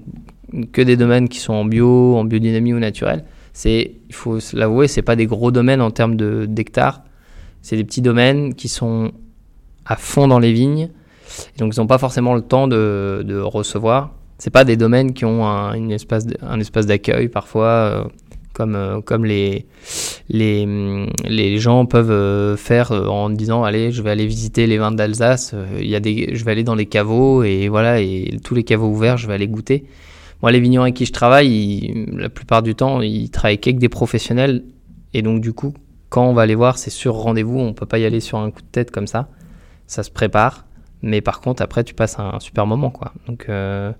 que 0.72 0.82
des 0.82 0.98
domaines 0.98 1.30
qui 1.30 1.40
sont 1.40 1.54
en 1.54 1.66
bio, 1.66 2.16
en 2.16 2.24
biodynamie 2.24 2.74
ou 2.74 2.80
naturel. 2.80 3.26
C'est, 3.54 3.92
il 4.08 4.16
faut 4.16 4.40
l'avouer, 4.54 4.88
c'est 4.88 5.02
pas 5.02 5.16
des 5.16 5.26
gros 5.26 5.52
domaines 5.52 5.82
en 5.82 5.92
termes 5.92 6.16
de, 6.16 6.46
d'hectares. 6.48 7.02
C'est 7.62 7.76
des 7.76 7.84
petits 7.84 8.02
domaines 8.02 8.54
qui 8.54 8.68
sont 8.68 9.12
à 9.86 9.96
fond 9.96 10.28
dans 10.28 10.40
les 10.40 10.54
vignes. 10.54 10.90
Donc, 11.58 11.76
ils 11.76 11.80
n'ont 11.80 11.88
pas 11.88 11.98
forcément 11.98 12.36
le 12.36 12.42
temps 12.42 12.68
de, 12.68 13.24
de 13.26 13.40
recevoir. 13.40 14.14
C'est 14.38 14.52
pas 14.52 14.64
des 14.64 14.78
domaines 14.78 15.14
qui 15.14 15.26
ont 15.26 15.46
un, 15.46 15.90
espace, 15.90 16.26
d'accueil 16.26 17.28
parfois, 17.28 17.68
euh, 17.68 18.04
comme, 18.54 18.76
euh, 18.76 19.02
les, 20.30 20.68
les 21.26 21.58
gens 21.58 21.86
peuvent 21.86 22.12
euh, 22.12 22.56
faire 22.56 22.92
en 22.92 23.32
disant 23.32 23.64
allez, 23.64 23.92
je 23.92 24.04
vais 24.04 24.12
aller 24.12 24.28
visiter 24.28 24.68
les 24.68 24.78
vins 24.78 24.92
d'Alsace. 24.92 25.56
Il 25.80 25.88
y 25.88 25.96
a 25.96 26.00
des, 26.00 26.30
je 26.34 26.46
vais 26.46 26.52
aller 26.52 26.64
dans 26.64 26.76
les 26.76 26.86
caveaux 26.86 27.44
et 27.44 27.68
voilà, 27.68 28.00
et 28.00 28.38
tous 28.44 28.54
les 28.54 28.64
caveaux 28.64 28.90
ouverts, 28.90 29.18
je 29.18 29.28
vais 29.28 29.34
aller 29.34 29.48
goûter 29.48 29.86
moi, 30.42 30.52
les 30.52 30.60
vignerons 30.60 30.84
avec 30.84 30.96
qui 30.96 31.06
je 31.06 31.14
travaille, 31.14 32.06
la 32.14 32.30
plupart 32.30 32.62
du 32.62 32.76
temps, 32.76 33.02
ils 33.02 33.30
travaillent 33.30 33.60
qu'avec 33.60 33.80
des 33.80 33.90
professionnels. 33.90 34.64
Et 35.14 35.22
donc, 35.22 35.42
du 35.42 35.54
coup, 35.54 35.74
quand 36.10 36.28
on 36.28 36.34
va 36.34 36.46
les 36.46 36.56
voir, 36.56 36.78
c'est 36.78 36.90
sur 36.90 37.16
rendez-vous. 37.16 37.60
On 37.60 37.74
peut 37.74 37.86
pas 37.86 37.98
y 37.98 38.06
aller 38.06 38.20
sur 38.20 38.38
un 38.38 38.52
coup 38.52 38.62
de 38.62 38.68
tête 38.68 38.92
comme 38.92 39.08
ça. 39.08 39.30
Ça 39.88 40.04
se 40.04 40.12
prépare. 40.12 40.66
Mais 41.02 41.22
par 41.22 41.42
contre, 41.42 41.62
après, 41.62 41.84
tu 41.84 41.94
passes 41.94 42.20
un, 42.20 42.40
super 42.40 42.68
moment, 42.68 42.92
quoi. 42.92 43.14
Donc, 43.28 43.46
euh, 43.50 43.92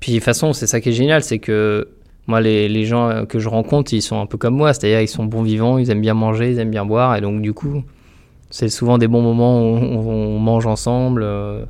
puis 0.00 0.12
de 0.12 0.18
toute 0.18 0.24
façon, 0.24 0.52
c'est 0.52 0.66
ça 0.66 0.80
qui 0.80 0.90
est 0.90 0.92
génial, 0.92 1.22
c'est 1.22 1.38
que 1.38 1.88
moi, 2.26 2.40
les, 2.40 2.68
les, 2.68 2.84
gens 2.86 3.26
que 3.26 3.38
je 3.38 3.48
rencontre, 3.48 3.92
ils 3.92 4.02
sont 4.02 4.20
un 4.20 4.26
peu 4.26 4.38
comme 4.38 4.56
moi, 4.56 4.72
c'est-à-dire 4.72 5.00
ils 5.00 5.08
sont 5.08 5.24
bons 5.24 5.42
vivants, 5.42 5.78
ils 5.78 5.90
aiment 5.90 6.00
bien 6.00 6.14
manger, 6.14 6.50
ils 6.52 6.58
aiment 6.58 6.70
bien 6.70 6.86
boire, 6.86 7.16
et 7.16 7.20
donc 7.20 7.42
du 7.42 7.52
coup, 7.52 7.82
c'est 8.50 8.68
souvent 8.68 8.98
des 8.98 9.08
bons 9.08 9.20
moments 9.20 9.60
où 9.62 9.74
on, 9.74 10.38
mange 10.38 10.66
ensemble. 10.66 11.22
Euh. 11.24 11.64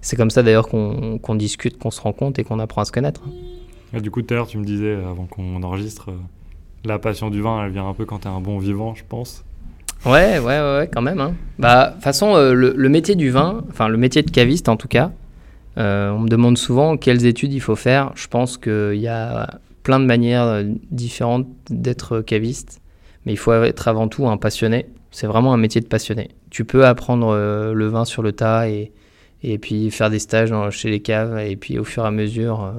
C'est 0.00 0.16
comme 0.16 0.30
ça 0.30 0.42
d'ailleurs 0.42 0.68
qu'on 0.68 1.34
discute, 1.34 1.78
qu'on 1.78 1.90
se 1.90 2.00
rencontre 2.00 2.40
et 2.40 2.44
qu'on 2.44 2.58
apprend 2.58 2.80
à 2.80 2.86
se 2.86 2.92
connaître. 2.92 3.20
Du 3.92 4.10
coup, 4.10 4.22
tout 4.22 4.32
à 4.34 4.36
l'heure, 4.36 4.46
tu 4.46 4.58
me 4.58 4.64
disais, 4.64 4.94
avant 4.94 5.26
qu'on 5.26 5.62
enregistre, 5.62 6.10
euh, 6.10 6.18
la 6.84 6.98
passion 6.98 7.30
du 7.30 7.40
vin, 7.42 7.64
elle 7.64 7.72
vient 7.72 7.88
un 7.88 7.94
peu 7.94 8.04
quand 8.04 8.20
tu 8.20 8.28
es 8.28 8.30
un 8.30 8.40
bon 8.40 8.58
vivant, 8.58 8.94
je 8.94 9.02
pense. 9.08 9.44
Ouais, 10.06 10.38
ouais, 10.38 10.60
ouais, 10.60 10.88
quand 10.92 11.02
même. 11.02 11.20
Hein. 11.20 11.34
Bah, 11.58 11.88
de 11.88 11.94
toute 11.94 12.04
façon, 12.04 12.34
euh, 12.36 12.54
le, 12.54 12.88
métier 12.88 13.16
du 13.16 13.30
vin, 13.30 13.64
enfin 13.68 13.88
le 13.88 13.98
métier 13.98 14.22
de 14.22 14.30
caviste 14.30 14.68
en 14.68 14.76
tout 14.76 14.88
cas, 14.88 15.10
on 15.76 16.18
me 16.18 16.28
demande 16.28 16.58
souvent 16.58 16.96
quelles 16.98 17.24
études 17.26 17.52
il 17.52 17.60
faut 17.60 17.76
faire. 17.76 18.12
Je 18.14 18.28
pense 18.28 18.58
qu'il 18.58 18.96
y 18.96 19.08
a 19.08 19.60
plein 19.82 20.00
de 20.00 20.04
manières 20.04 20.44
euh, 20.44 20.64
différentes 20.90 21.46
d'être 21.68 22.20
caviste, 22.20 22.80
mais 23.24 23.32
il 23.32 23.36
faut 23.38 23.52
être 23.52 23.88
avant 23.88 24.08
tout 24.08 24.28
un 24.28 24.36
passionné. 24.36 24.86
C'est 25.10 25.26
vraiment 25.26 25.52
un 25.52 25.56
métier 25.56 25.80
de 25.80 25.86
passionné. 25.86 26.30
Tu 26.50 26.64
peux 26.64 26.86
apprendre 26.86 27.28
euh, 27.28 27.72
le 27.72 27.86
vin 27.88 28.04
sur 28.04 28.22
le 28.22 28.32
tas 28.32 28.68
et, 28.68 28.92
et 29.42 29.58
puis 29.58 29.90
faire 29.90 30.10
des 30.10 30.18
stages 30.18 30.52
chez 30.70 30.90
les 30.90 31.00
caves 31.00 31.38
et 31.38 31.56
puis 31.56 31.78
au 31.78 31.84
fur 31.84 32.04
et 32.04 32.06
à 32.06 32.10
mesure 32.10 32.64
euh, 32.64 32.72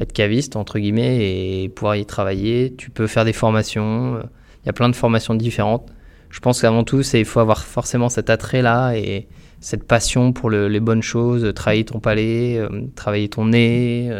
être 0.00 0.12
caviste 0.12 0.56
entre 0.56 0.78
guillemets 0.78 1.62
et 1.62 1.68
pouvoir 1.68 1.96
y 1.96 2.06
travailler. 2.06 2.74
Tu 2.76 2.90
peux 2.90 3.06
faire 3.06 3.24
des 3.24 3.32
formations. 3.32 4.18
Il 4.62 4.66
y 4.66 4.68
a 4.68 4.72
plein 4.72 4.88
de 4.88 4.96
formations 4.96 5.34
différentes. 5.34 5.88
Je 6.30 6.40
pense 6.40 6.60
qu'avant 6.60 6.84
tout, 6.84 7.02
il 7.02 7.24
faut 7.24 7.40
avoir 7.40 7.64
forcément 7.64 8.08
cet 8.08 8.28
attrait 8.28 8.62
là 8.62 8.94
et 8.94 9.28
cette 9.60 9.84
passion 9.84 10.32
pour 10.32 10.50
les 10.50 10.80
bonnes 10.80 11.02
choses, 11.02 11.52
travailler 11.54 11.84
ton 11.84 12.00
palais, 12.00 12.60
travailler 12.96 13.28
ton 13.28 13.46
nez, 13.46 14.10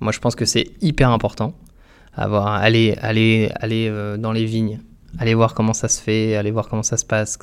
moi, 0.00 0.12
je 0.12 0.18
pense 0.18 0.34
que 0.34 0.44
c'est 0.44 0.66
hyper 0.80 1.10
important. 1.10 1.54
Avoir, 2.14 2.46
aller 2.48 2.96
aller, 3.00 3.50
aller 3.56 3.88
euh, 3.90 4.16
dans 4.16 4.32
les 4.32 4.44
vignes, 4.46 4.80
aller 5.18 5.34
voir 5.34 5.54
comment 5.54 5.74
ça 5.74 5.88
se 5.88 6.00
fait, 6.00 6.34
aller 6.34 6.50
voir 6.50 6.68
comment 6.68 6.82
ça 6.82 6.96
se 6.96 7.04
passe, 7.04 7.38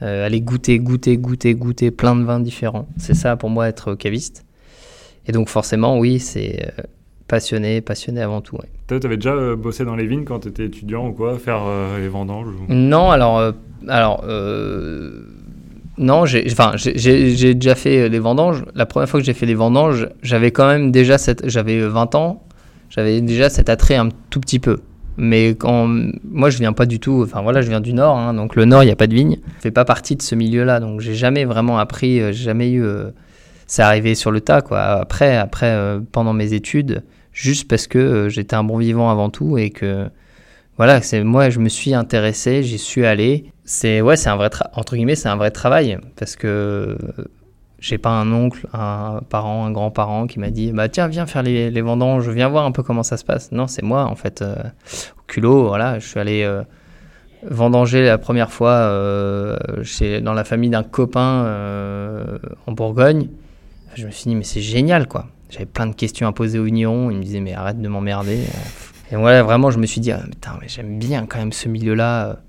euh, 0.00 0.24
aller 0.24 0.40
goûter, 0.40 0.78
goûter, 0.78 1.18
goûter, 1.18 1.54
goûter 1.54 1.90
plein 1.90 2.16
de 2.16 2.24
vins 2.24 2.40
différents. 2.40 2.88
C'est 2.96 3.14
ça 3.14 3.36
pour 3.36 3.50
moi 3.50 3.68
être 3.68 3.94
caviste. 3.94 4.46
Et 5.28 5.32
donc 5.32 5.48
forcément, 5.48 5.98
oui, 5.98 6.18
c'est 6.18 6.66
euh, 6.78 6.82
passionné, 7.28 7.80
passionné 7.80 8.20
avant 8.22 8.40
tout. 8.40 8.58
Tu 8.88 8.94
avais 8.94 9.16
déjà 9.16 9.54
bossé 9.54 9.84
dans 9.84 9.94
les 9.94 10.06
vignes 10.06 10.24
quand 10.24 10.40
tu 10.40 10.48
étais 10.48 10.64
étudiant 10.64 11.08
ou 11.08 11.12
quoi, 11.12 11.38
faire 11.38 11.62
les 12.00 12.08
vendanges 12.08 12.54
Non, 12.68 13.10
alors, 13.10 13.52
alors 13.86 14.24
non, 15.98 16.24
j'ai 16.26 16.46
enfin, 16.50 16.72
déjà 16.76 17.74
fait 17.74 18.08
des 18.08 18.18
vendanges. 18.18 18.64
La 18.74 18.86
première 18.86 19.08
fois 19.08 19.20
que 19.20 19.26
j'ai 19.26 19.34
fait 19.34 19.46
des 19.46 19.54
vendanges, 19.54 20.08
j'avais 20.22 20.52
quand 20.52 20.66
même 20.66 20.90
déjà 20.90 21.18
cette, 21.18 21.48
j'avais 21.48 21.80
20 21.80 22.14
ans, 22.14 22.42
j'avais 22.88 23.20
déjà 23.20 23.50
cet 23.50 23.68
attrait 23.68 23.96
un 23.96 24.08
tout 24.30 24.40
petit 24.40 24.58
peu. 24.58 24.80
Mais 25.16 25.56
quand 25.56 25.88
moi 26.30 26.48
je 26.48 26.58
viens 26.58 26.72
pas 26.72 26.86
du 26.86 27.00
tout, 27.00 27.22
enfin 27.24 27.42
voilà, 27.42 27.60
je 27.60 27.68
viens 27.68 27.80
du 27.80 27.92
nord, 27.92 28.16
hein, 28.16 28.34
donc 28.34 28.54
le 28.54 28.64
nord 28.64 28.84
il 28.84 28.86
n'y 28.86 28.92
a 28.92 28.96
pas 28.96 29.08
de 29.08 29.14
vignes. 29.14 29.38
Je 29.56 29.62
fais 29.62 29.70
pas 29.72 29.84
partie 29.84 30.14
de 30.14 30.22
ce 30.22 30.36
milieu-là, 30.36 30.78
donc 30.78 31.00
j'ai 31.00 31.14
jamais 31.14 31.44
vraiment 31.44 31.78
appris, 31.78 32.20
euh, 32.20 32.30
j'ai 32.30 32.44
jamais 32.44 32.70
eu, 32.70 32.84
euh, 32.84 33.10
c'est 33.68 33.82
arrivé 33.82 34.16
sur 34.16 34.32
le 34.32 34.40
tas 34.40 34.62
quoi. 34.62 34.80
Après, 34.80 35.36
après 35.36 35.66
euh, 35.66 36.00
pendant 36.10 36.32
mes 36.32 36.54
études, 36.54 37.04
juste 37.32 37.68
parce 37.68 37.86
que 37.86 38.28
j'étais 38.28 38.56
un 38.56 38.64
bon 38.64 38.78
vivant 38.78 39.10
avant 39.10 39.30
tout 39.30 39.58
et 39.58 39.70
que 39.70 40.08
voilà, 40.76 41.00
c'est 41.02 41.22
moi 41.22 41.50
je 41.50 41.60
me 41.60 41.68
suis 41.68 41.94
intéressé, 41.94 42.64
j'y 42.64 42.78
suis 42.78 43.06
allé. 43.06 43.52
C'est 43.64 44.00
ouais, 44.00 44.16
c'est 44.16 44.30
un 44.30 44.36
vrai 44.36 44.50
entre 44.74 44.96
guillemets, 44.96 45.14
c'est 45.14 45.28
un 45.28 45.36
vrai 45.36 45.52
travail 45.52 45.98
parce 46.16 46.34
que 46.34 46.96
j'ai 47.78 47.98
pas 47.98 48.10
un 48.10 48.32
oncle, 48.32 48.66
un 48.72 49.20
parent, 49.28 49.64
un 49.64 49.70
grand-parent 49.70 50.26
qui 50.26 50.40
m'a 50.40 50.50
dit 50.50 50.72
bah 50.72 50.88
tiens 50.88 51.06
viens 51.08 51.26
faire 51.26 51.42
les, 51.42 51.70
les, 51.70 51.80
vendanges, 51.80 52.28
viens 52.28 52.48
voir 52.48 52.64
un 52.64 52.72
peu 52.72 52.82
comment 52.82 53.02
ça 53.02 53.16
se 53.16 53.24
passe. 53.24 53.52
Non, 53.52 53.66
c'est 53.66 53.82
moi 53.82 54.04
en 54.04 54.16
fait 54.16 54.42
euh, 54.42 54.56
au 55.18 55.22
culot, 55.26 55.68
voilà, 55.68 55.98
je 55.98 56.06
suis 56.06 56.18
allé 56.18 56.42
euh, 56.42 56.62
vendanger 57.48 58.04
la 58.04 58.18
première 58.18 58.50
fois 58.50 58.70
euh, 58.70 59.56
chez 59.84 60.20
dans 60.20 60.32
la 60.32 60.44
famille 60.44 60.70
d'un 60.70 60.82
copain 60.82 61.44
en 62.66 62.72
Bourgogne. 62.72 63.28
Je 63.94 64.06
me 64.06 64.10
suis 64.10 64.28
dit 64.28 64.34
mais 64.34 64.44
c'est 64.44 64.60
génial 64.60 65.08
quoi. 65.08 65.26
J'avais 65.50 65.66
plein 65.66 65.86
de 65.86 65.94
questions 65.94 66.26
à 66.28 66.32
poser 66.32 66.58
au 66.58 66.64
vigneron, 66.64 67.10
il 67.10 67.18
me 67.18 67.22
disait 67.22 67.40
mais 67.40 67.54
arrête 67.54 67.80
de 67.80 67.88
m'emmerder. 67.88 68.44
Et 69.10 69.16
voilà, 69.16 69.42
vraiment, 69.42 69.70
je 69.70 69.78
me 69.78 69.86
suis 69.86 70.00
dit, 70.00 70.12
ah, 70.12 70.20
mais 70.60 70.68
j'aime 70.68 70.98
bien 70.98 71.26
quand 71.26 71.38
même 71.38 71.52
ce 71.52 71.68
milieu-là. 71.68 72.40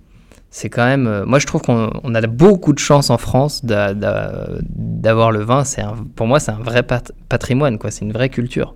C'est 0.51 0.69
quand 0.69 0.85
même. 0.85 1.07
Euh, 1.07 1.25
moi, 1.25 1.39
je 1.39 1.45
trouve 1.45 1.61
qu'on 1.61 2.15
a 2.15 2.21
beaucoup 2.27 2.73
de 2.73 2.79
chance 2.79 3.09
en 3.09 3.17
France 3.17 3.63
d'avoir 3.63 5.31
le 5.31 5.43
vin. 5.43 5.63
C'est 5.63 5.83
pour 6.15 6.27
moi, 6.27 6.39
c'est 6.39 6.51
un 6.51 6.59
vrai 6.59 6.83
patrimoine, 6.83 7.77
quoi. 7.77 7.91
C'est 7.91 8.03
une 8.03 8.11
vraie 8.11 8.29
culture. 8.29 8.73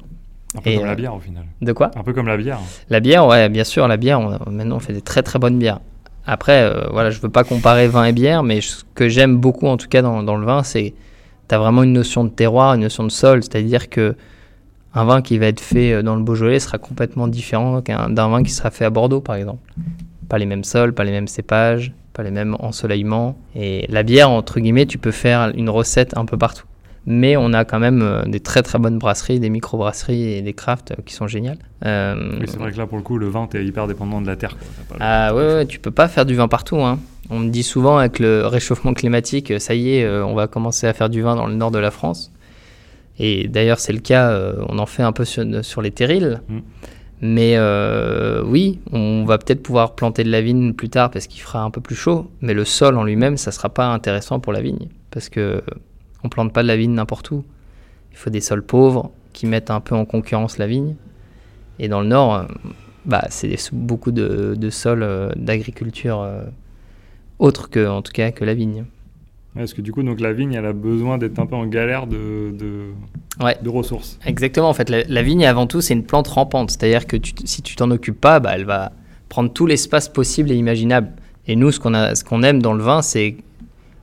Un 0.55 0.61
peu 0.61 0.75
comme 0.75 0.85
la 0.85 0.91
euh, 0.91 0.95
bière 0.95 1.15
au 1.15 1.19
final. 1.19 1.45
De 1.61 1.73
quoi? 1.73 1.89
Un 1.95 2.03
peu 2.03 2.13
comme 2.13 2.27
la 2.27 2.37
bière. 2.37 2.59
La 2.89 2.99
bière, 2.99 3.25
ouais, 3.25 3.49
bien 3.49 3.63
sûr, 3.63 3.87
la 3.87 3.97
bière. 3.97 4.21
maintenant, 4.47 4.75
on 4.75 4.79
fait 4.79 4.93
des 4.93 5.01
très 5.01 5.23
très 5.23 5.39
bonnes 5.39 5.57
bières. 5.57 5.79
Après, 6.25 6.61
euh, 6.61 6.87
voilà, 6.91 7.09
je 7.09 7.19
veux 7.19 7.29
pas 7.29 7.43
comparer 7.43 7.87
vin 7.87 8.05
et 8.05 8.13
bière, 8.13 8.43
mais 8.43 8.61
ce 8.61 8.83
que 8.95 9.09
j'aime 9.09 9.37
beaucoup 9.37 9.67
en 9.67 9.75
tout 9.75 9.89
cas 9.89 10.01
dans, 10.01 10.23
dans 10.23 10.37
le 10.37 10.45
vin, 10.45 10.63
c'est 10.63 10.93
tu 11.47 11.55
as 11.55 11.59
vraiment 11.59 11.83
une 11.83 11.93
notion 11.93 12.23
de 12.23 12.29
terroir, 12.29 12.73
une 12.75 12.81
notion 12.81 13.03
de 13.03 13.11
sol, 13.11 13.43
c'est-à-dire 13.43 13.89
que 13.89 14.15
un 14.95 15.05
vin 15.05 15.21
qui 15.21 15.37
va 15.37 15.47
être 15.47 15.59
fait 15.59 15.91
euh, 15.91 16.03
dans 16.03 16.15
le 16.15 16.21
Beaujolais 16.21 16.59
sera 16.59 16.77
complètement 16.77 17.27
différent 17.27 17.81
d'un 17.81 18.29
vin 18.29 18.43
qui 18.43 18.51
sera 18.51 18.69
fait 18.71 18.85
à 18.85 18.89
Bordeaux, 18.89 19.21
par 19.21 19.35
exemple. 19.35 19.61
Pas 20.29 20.37
les 20.37 20.45
mêmes 20.45 20.63
sols, 20.63 20.93
pas 20.93 21.03
les 21.03 21.11
mêmes 21.11 21.27
cépages, 21.27 21.93
pas 22.13 22.23
les 22.23 22.31
mêmes 22.31 22.55
ensoleillements. 22.59 23.37
Et 23.55 23.85
la 23.89 24.03
bière, 24.03 24.29
entre 24.29 24.59
guillemets, 24.59 24.85
tu 24.85 24.97
peux 24.97 25.11
faire 25.11 25.51
une 25.55 25.69
recette 25.69 26.15
un 26.17 26.25
peu 26.25 26.37
partout. 26.37 26.65
Mais 27.05 27.35
on 27.35 27.51
a 27.51 27.65
quand 27.65 27.79
même 27.79 28.01
euh, 28.01 28.23
des 28.23 28.39
très 28.39 28.61
très 28.61 28.79
bonnes 28.79 28.97
brasseries, 28.97 29.39
des 29.39 29.49
micro-brasseries 29.49 30.35
et 30.35 30.41
des 30.41 30.53
crafts 30.53 30.91
euh, 30.91 31.01
qui 31.05 31.13
sont 31.13 31.27
géniales. 31.27 31.57
oui, 31.83 32.45
c'est 32.47 32.57
vrai 32.57 32.71
que 32.71 32.77
là, 32.77 32.87
pour 32.87 32.97
le 32.97 33.03
coup, 33.03 33.17
le 33.17 33.27
vin, 33.27 33.47
tu 33.49 33.57
es 33.57 33.65
hyper 33.65 33.87
dépendant 33.87 34.21
de 34.21 34.27
la 34.27 34.37
terre. 34.37 34.55
Ah 34.99 35.35
ouais, 35.35 35.53
ouais, 35.55 35.65
tu 35.65 35.79
peux 35.79 35.91
pas 35.91 36.07
faire 36.07 36.25
du 36.25 36.35
vin 36.35 36.47
partout. 36.47 36.79
Hein. 36.79 36.99
On 37.29 37.39
me 37.39 37.49
dit 37.49 37.63
souvent 37.63 37.97
avec 37.97 38.19
le 38.19 38.45
réchauffement 38.45 38.93
climatique, 38.93 39.59
ça 39.59 39.73
y 39.73 39.95
est, 39.95 40.07
on 40.07 40.35
va 40.35 40.47
commencer 40.47 40.87
à 40.87 40.93
faire 40.93 41.09
du 41.09 41.21
vin 41.21 41.35
dans 41.35 41.47
le 41.47 41.55
nord 41.55 41.71
de 41.71 41.79
la 41.79 41.89
France. 41.89 42.33
Et 43.19 43.47
d'ailleurs, 43.47 43.79
c'est 43.79 43.93
le 43.93 43.99
cas, 43.99 44.31
euh, 44.31 44.65
on 44.69 44.79
en 44.79 44.85
fait 44.85 45.03
un 45.03 45.11
peu 45.11 45.25
sur, 45.25 45.81
les 45.81 45.91
terrils. 45.91 46.41
Mm. 46.47 46.59
Mais 47.21 47.53
euh, 47.55 48.43
oui, 48.45 48.79
on 48.91 49.23
va 49.23 49.37
peut-être 49.37 49.63
pouvoir 49.63 49.95
planter 49.95 50.23
de 50.23 50.29
la 50.29 50.41
vigne 50.41 50.73
plus 50.73 50.89
tard 50.89 51.09
parce 51.09 51.27
qu'il 51.27 51.41
fera 51.41 51.61
un 51.61 51.69
peu 51.69 51.79
plus 51.79 51.95
chaud. 51.95 52.29
Mais 52.41 52.53
le 52.53 52.65
sol 52.65 52.97
en 52.97 53.03
lui-même, 53.03 53.37
ça 53.37 53.51
ne 53.51 53.53
sera 53.53 53.69
pas 53.69 53.87
intéressant 53.87 54.39
pour 54.39 54.51
la 54.51 54.61
vigne. 54.61 54.89
Parce 55.11 55.29
que 55.29 55.61
on 56.23 56.29
plante 56.29 56.51
pas 56.53 56.63
de 56.63 56.67
la 56.67 56.75
vigne 56.75 56.93
n'importe 56.93 57.31
où. 57.31 57.45
Il 58.11 58.17
faut 58.17 58.29
des 58.29 58.41
sols 58.41 58.63
pauvres 58.63 59.11
qui 59.31 59.45
mettent 59.45 59.71
un 59.71 59.79
peu 59.79 59.95
en 59.95 60.05
concurrence 60.05 60.57
la 60.57 60.67
vigne. 60.67 60.95
Et 61.79 61.87
dans 61.87 62.01
le 62.01 62.07
nord, 62.07 62.35
euh, 62.35 62.43
bah, 63.05 63.25
c'est 63.29 63.55
beaucoup 63.71 64.11
de, 64.11 64.55
de 64.57 64.69
sols 64.69 65.33
d'agriculture 65.35 66.27
autres 67.39 67.69
que, 67.69 67.87
en 67.87 68.01
tout 68.01 68.11
cas, 68.11 68.31
que 68.31 68.45
la 68.45 68.53
vigne. 68.53 68.85
Est-ce 69.57 69.75
que 69.75 69.81
du 69.81 69.91
coup, 69.91 70.01
donc, 70.01 70.19
la 70.19 70.33
vigne, 70.33 70.53
elle 70.53 70.65
a 70.65 70.73
besoin 70.73 71.17
d'être 71.17 71.37
un 71.39 71.45
peu 71.45 71.55
en 71.55 71.67
galère 71.67 72.07
de, 72.07 72.51
de, 72.51 73.69
ressources. 73.69 74.17
Exactement. 74.25 74.69
En 74.69 74.73
fait, 74.73 74.89
la, 74.89 75.21
vigne, 75.21 75.45
avant 75.45 75.67
tout, 75.67 75.81
c'est 75.81 75.93
une 75.93 76.03
plante 76.03 76.27
rampante. 76.27 76.71
C'est-à-dire 76.71 77.05
que 77.05 77.17
si 77.45 77.61
tu 77.61 77.75
t'en 77.75 77.91
occupes 77.91 78.19
pas, 78.19 78.39
bah, 78.39 78.51
elle 78.55 78.65
va 78.65 78.91
prendre 79.29 79.51
tout 79.51 79.65
l'espace 79.65 80.09
possible 80.09 80.51
et 80.51 80.55
imaginable. 80.55 81.11
Et 81.47 81.55
nous, 81.55 81.71
ce 81.71 81.79
qu'on 81.79 81.93
qu'on 82.27 82.43
aime 82.43 82.61
dans 82.61 82.73
le 82.73 82.83
vin, 82.83 83.01
c'est 83.01 83.37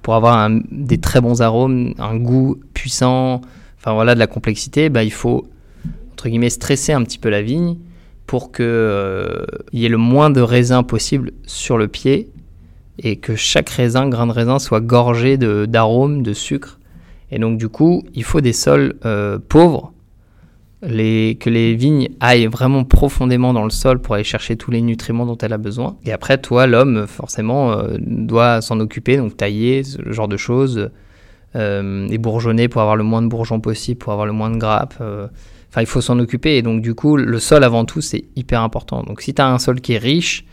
pour 0.02 0.14
avoir 0.14 0.48
des 0.70 0.98
très 0.98 1.20
bons 1.20 1.42
arômes, 1.42 1.94
un 1.98 2.16
goût 2.16 2.58
puissant, 2.74 3.40
enfin 3.78 3.92
voilà, 3.92 4.14
de 4.14 4.18
la 4.18 4.26
complexité, 4.26 4.88
bah, 4.88 5.04
il 5.04 5.12
faut, 5.12 5.46
entre 6.12 6.28
guillemets, 6.28 6.50
stresser 6.50 6.92
un 6.92 7.02
petit 7.02 7.18
peu 7.18 7.28
la 7.28 7.42
vigne 7.42 7.76
pour 8.26 8.52
qu'il 8.52 8.64
euh, 8.64 9.44
y 9.72 9.84
ait 9.84 9.88
le 9.88 9.98
moins 9.98 10.30
de 10.30 10.40
raisins 10.40 10.84
possible 10.84 11.32
sur 11.46 11.76
le 11.76 11.88
pied 11.88 12.30
et 13.02 13.16
que 13.16 13.34
chaque 13.34 13.70
raisin, 13.70 14.08
grain 14.08 14.26
de 14.26 14.32
raisin, 14.32 14.58
soit 14.58 14.80
gorgé 14.80 15.36
d'arômes, 15.38 16.22
de, 16.22 16.32
sucre. 16.32 16.78
Et 17.30 17.38
donc 17.38 17.58
du 17.58 17.68
coup, 17.68 18.04
il 18.14 18.24
faut 18.24 18.40
des 18.40 18.52
sols 18.52 18.94
euh, 19.04 19.38
pauvres, 19.38 19.92
que 20.82 21.50
les 21.50 21.74
vignes 21.74 22.08
aillent 22.20 22.46
vraiment 22.46 22.84
profondément 22.84 23.52
dans 23.52 23.64
le 23.64 23.70
sol 23.70 24.00
pour 24.00 24.14
aller 24.14 24.24
chercher 24.24 24.56
tous 24.56 24.70
les 24.70 24.80
nutriments 24.80 25.26
dont 25.26 25.36
elle 25.38 25.52
a 25.52 25.58
besoin. 25.58 25.96
Et 26.04 26.12
après, 26.12 26.38
toi, 26.38 26.66
l'homme, 26.66 27.06
forcément, 27.06 27.72
euh, 27.72 27.96
doit 27.98 28.62
s'en 28.62 28.80
occuper, 28.80 29.18
donc 29.18 29.36
tailler, 29.36 29.82
ce 29.82 30.10
genre 30.10 30.28
de 30.28 30.38
choses, 30.38 30.90
euh, 31.54 32.08
et 32.08 32.16
bourgeonner 32.16 32.68
pour 32.68 32.80
avoir 32.80 32.96
le 32.96 33.04
moins 33.04 33.20
de 33.20 33.28
bourgeons 33.28 33.60
possible, 33.60 33.98
pour 33.98 34.12
avoir 34.12 34.26
le 34.26 34.32
moins 34.32 34.50
de 34.50 34.56
grappes. 34.56 34.94
Enfin, 35.70 35.82
il 35.82 35.86
faut 35.86 36.00
s'en 36.00 36.18
occuper. 36.18 36.56
Et 36.56 36.62
donc 36.62 36.80
du 36.82 36.94
coup, 36.94 37.16
le 37.16 37.38
sol, 37.38 37.62
avant 37.62 37.84
tout, 37.84 38.00
c'est 38.00 38.24
hyper 38.36 38.62
important. 38.62 39.02
Donc 39.02 39.20
si 39.20 39.34
tu 39.34 39.42
as 39.42 39.48
un 39.48 39.58
sol 39.58 39.80
qui 39.80 39.92
est 39.92 39.98
riche, 39.98 40.44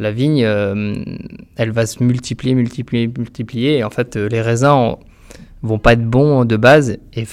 la 0.00 0.10
vigne, 0.12 0.42
euh, 0.44 0.94
elle 1.56 1.70
va 1.70 1.86
se 1.86 2.02
multiplier, 2.02 2.54
multiplier, 2.54 3.06
multiplier. 3.06 3.78
Et 3.78 3.84
en 3.84 3.90
fait, 3.90 4.16
euh, 4.16 4.28
les 4.28 4.40
raisins 4.40 4.96
vont 5.62 5.78
pas 5.78 5.92
être 5.92 6.04
bons 6.04 6.44
de 6.44 6.56
base. 6.56 6.98
Et 7.14 7.24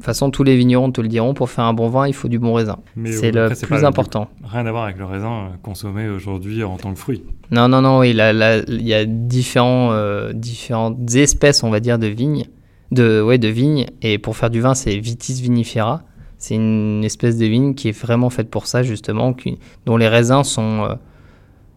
façon, 0.00 0.30
tous 0.30 0.42
les 0.44 0.56
vignerons 0.56 0.92
te 0.92 1.00
le 1.00 1.08
diront, 1.08 1.34
pour 1.34 1.50
faire 1.50 1.64
un 1.64 1.74
bon 1.74 1.88
vin, 1.88 2.06
il 2.06 2.14
faut 2.14 2.28
du 2.28 2.38
bon 2.38 2.54
raisin. 2.54 2.78
C'est 3.06 3.34
euh, 3.36 3.48
le 3.48 3.54
plus 3.54 3.80
pas- 3.80 3.86
important. 3.86 4.28
Rien 4.44 4.64
à 4.66 4.70
voir 4.70 4.84
avec 4.84 4.98
le 4.98 5.04
raisin 5.04 5.50
consommé 5.62 6.08
aujourd'hui 6.08 6.62
en 6.64 6.76
tant 6.76 6.92
que 6.92 6.98
fruit. 6.98 7.22
Non, 7.50 7.68
non, 7.68 7.82
non, 7.82 8.00
là, 8.02 8.58
il 8.68 8.82
y 8.86 8.94
a 8.94 9.04
différents, 9.04 9.92
euh, 9.92 10.32
différentes 10.32 11.14
espèces, 11.14 11.62
on 11.64 11.70
va 11.70 11.80
dire, 11.80 11.98
de 11.98 12.06
vignes. 12.06 12.46
De, 12.92 13.20
ouais, 13.20 13.38
de 13.38 13.48
vignes. 13.48 13.86
Et 14.00 14.18
pour 14.18 14.36
faire 14.36 14.50
du 14.50 14.60
vin, 14.60 14.74
c'est 14.74 14.96
Vitis 14.96 15.42
vinifera. 15.42 16.02
C'est 16.38 16.54
une 16.54 17.02
espèce 17.02 17.36
de 17.38 17.46
vigne 17.46 17.74
qui 17.74 17.88
est 17.88 17.98
vraiment 17.98 18.30
faite 18.30 18.48
pour 18.50 18.66
ça, 18.66 18.82
justement, 18.82 19.32
qui- 19.32 19.58
dont 19.86 19.96
les 19.96 20.06
raisins 20.08 20.44
sont 20.44 20.84
euh, 20.84 20.94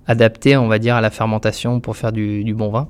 adaptés, 0.09 0.57
on 0.57 0.67
va 0.67 0.79
dire, 0.79 0.95
à 0.95 1.01
la 1.01 1.09
fermentation 1.11 1.79
pour 1.79 1.95
faire 1.95 2.11
du, 2.11 2.43
du 2.43 2.53
bon 2.53 2.69
vin. 2.69 2.87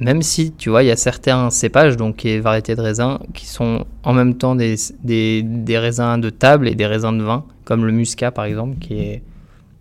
Même 0.00 0.22
si, 0.22 0.52
tu 0.52 0.70
vois, 0.70 0.82
il 0.82 0.86
y 0.86 0.90
a 0.90 0.96
certains 0.96 1.48
cépages, 1.50 1.96
donc 1.96 2.26
est 2.26 2.40
variétés 2.40 2.74
de 2.74 2.80
raisins, 2.80 3.18
qui 3.32 3.46
sont 3.46 3.84
en 4.02 4.12
même 4.12 4.34
temps 4.34 4.56
des, 4.56 4.74
des, 5.04 5.42
des 5.42 5.78
raisins 5.78 6.18
de 6.20 6.30
table 6.30 6.66
et 6.68 6.74
des 6.74 6.86
raisins 6.86 7.16
de 7.16 7.22
vin, 7.22 7.44
comme 7.64 7.86
le 7.86 7.92
muscat, 7.92 8.30
par 8.32 8.44
exemple, 8.44 8.78
qui 8.80 8.94
est... 8.98 9.22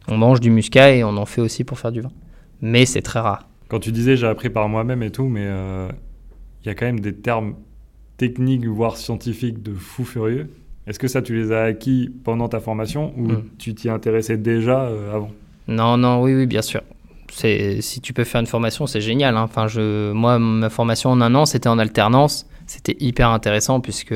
On 0.08 0.18
mange 0.18 0.40
du 0.40 0.52
muscat 0.52 0.92
et 0.96 1.04
on 1.04 1.18
en 1.18 1.26
fait 1.26 1.42
aussi 1.42 1.64
pour 1.64 1.80
faire 1.80 1.92
du 1.92 2.02
vin. 2.02 2.12
Mais 2.62 2.86
c'est 2.86 3.02
très 3.02 3.20
rare. 3.20 3.48
Quand 3.70 3.80
tu 3.80 3.92
disais 3.92 4.16
j'ai 4.16 4.28
appris 4.28 4.50
par 4.50 4.70
moi-même 4.70 5.02
et 5.02 5.10
tout, 5.12 5.28
mais 5.28 5.46
euh, 5.46 5.88
il 6.64 6.68
y 6.68 6.70
a 6.70 6.76
quand 6.76 6.86
même 6.86 7.00
des 7.00 7.16
termes 7.16 7.56
techniques, 8.18 8.66
voire 8.68 8.98
scientifiques 8.98 9.64
de 9.64 9.74
fou 9.74 10.04
furieux. 10.06 10.50
Est-ce 10.86 11.00
que 11.00 11.08
ça, 11.08 11.22
tu 11.22 11.36
les 11.36 11.52
as 11.54 11.64
acquis 11.64 12.12
pendant 12.24 12.50
ta 12.50 12.60
formation 12.60 13.14
ou 13.18 13.28
Mm. 13.30 13.44
tu 13.58 13.74
t'y 13.74 13.90
intéressais 13.90 14.38
déjà 14.38 14.82
euh, 14.84 15.16
avant? 15.16 15.32
Non, 15.68 15.98
non, 15.98 16.22
oui, 16.22 16.34
oui, 16.36 16.46
bien 16.46 16.62
sûr. 16.62 16.82
Si 17.32 18.00
tu 18.02 18.14
peux 18.14 18.24
faire 18.24 18.42
une 18.42 18.48
formation, 18.48 18.86
c'est 18.86 19.02
génial. 19.02 19.38
hein. 19.38 19.44
Enfin, 19.44 19.68
je, 19.68 20.12
moi, 20.12 20.38
ma 20.40 20.70
formation 20.70 21.10
en 21.10 21.20
un 21.22 21.34
an, 21.36 21.46
c'était 21.46 21.70
en 21.70 21.80
alternance. 21.80 22.46
C'était 22.68 22.96
hyper 23.00 23.30
intéressant 23.30 23.80
puisque, 23.80 24.14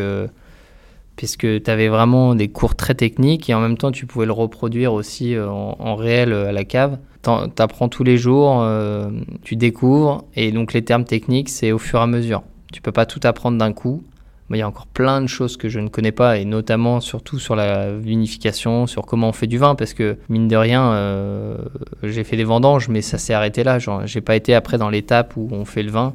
puisque 1.15 1.63
tu 1.63 1.71
avais 1.71 1.88
vraiment 1.88 2.36
des 2.36 2.47
cours 2.47 2.75
très 2.75 2.93
techniques 2.95 3.49
et 3.49 3.53
en 3.53 3.60
même 3.60 3.77
temps, 3.77 3.91
tu 3.91 4.05
pouvais 4.05 4.25
le 4.25 4.31
reproduire 4.33 4.93
aussi 4.93 5.36
euh, 5.36 5.49
en, 5.49 5.75
en 5.79 5.95
réel 5.95 6.31
euh, 6.31 6.49
à 6.49 6.51
la 6.51 6.63
cave. 6.63 6.99
Tu 7.23 7.29
apprends 7.62 7.89
tous 7.89 8.03
les 8.03 8.17
jours, 8.17 8.62
euh, 8.62 9.10
tu 9.43 9.55
découvres 9.57 10.23
et 10.36 10.51
donc 10.51 10.71
les 10.73 10.83
termes 10.86 11.03
techniques, 11.03 11.49
c'est 11.49 11.71
au 11.73 11.77
fur 11.79 11.99
et 11.99 12.03
à 12.03 12.07
mesure. 12.07 12.43
Tu 12.71 12.81
peux 12.81 12.93
pas 12.93 13.05
tout 13.05 13.19
apprendre 13.23 13.57
d'un 13.57 13.73
coup. 13.73 14.03
Il 14.49 14.57
y 14.57 14.62
a 14.62 14.67
encore 14.67 14.88
plein 14.88 15.21
de 15.21 15.27
choses 15.27 15.57
que 15.57 15.67
je 15.67 15.79
ne 15.79 15.89
connais 15.89 16.13
pas, 16.13 16.38
et 16.38 16.45
notamment 16.45 17.01
surtout 17.01 17.38
sur 17.38 17.55
la 17.55 17.91
vinification, 17.91 18.88
sur 18.88 19.05
comment 19.05 19.29
on 19.29 19.33
fait 19.33 19.47
du 19.47 19.57
vin, 19.57 19.75
parce 19.75 19.93
que 19.93 20.17
mine 20.29 20.47
de 20.47 20.55
rien, 20.55 20.93
euh, 20.93 21.57
j'ai 22.03 22.23
fait 22.23 22.38
des 22.38 22.45
vendanges, 22.45 22.88
mais 22.88 23.01
ça 23.01 23.17
s'est 23.17 23.33
arrêté 23.33 23.65
là. 23.65 23.77
J'ai 24.05 24.21
pas 24.21 24.38
été 24.38 24.53
après 24.53 24.77
dans 24.77 24.89
l'étape 24.89 25.36
où 25.36 25.49
on 25.51 25.65
fait 25.65 25.83
le 25.83 25.91
vin. 25.91 26.13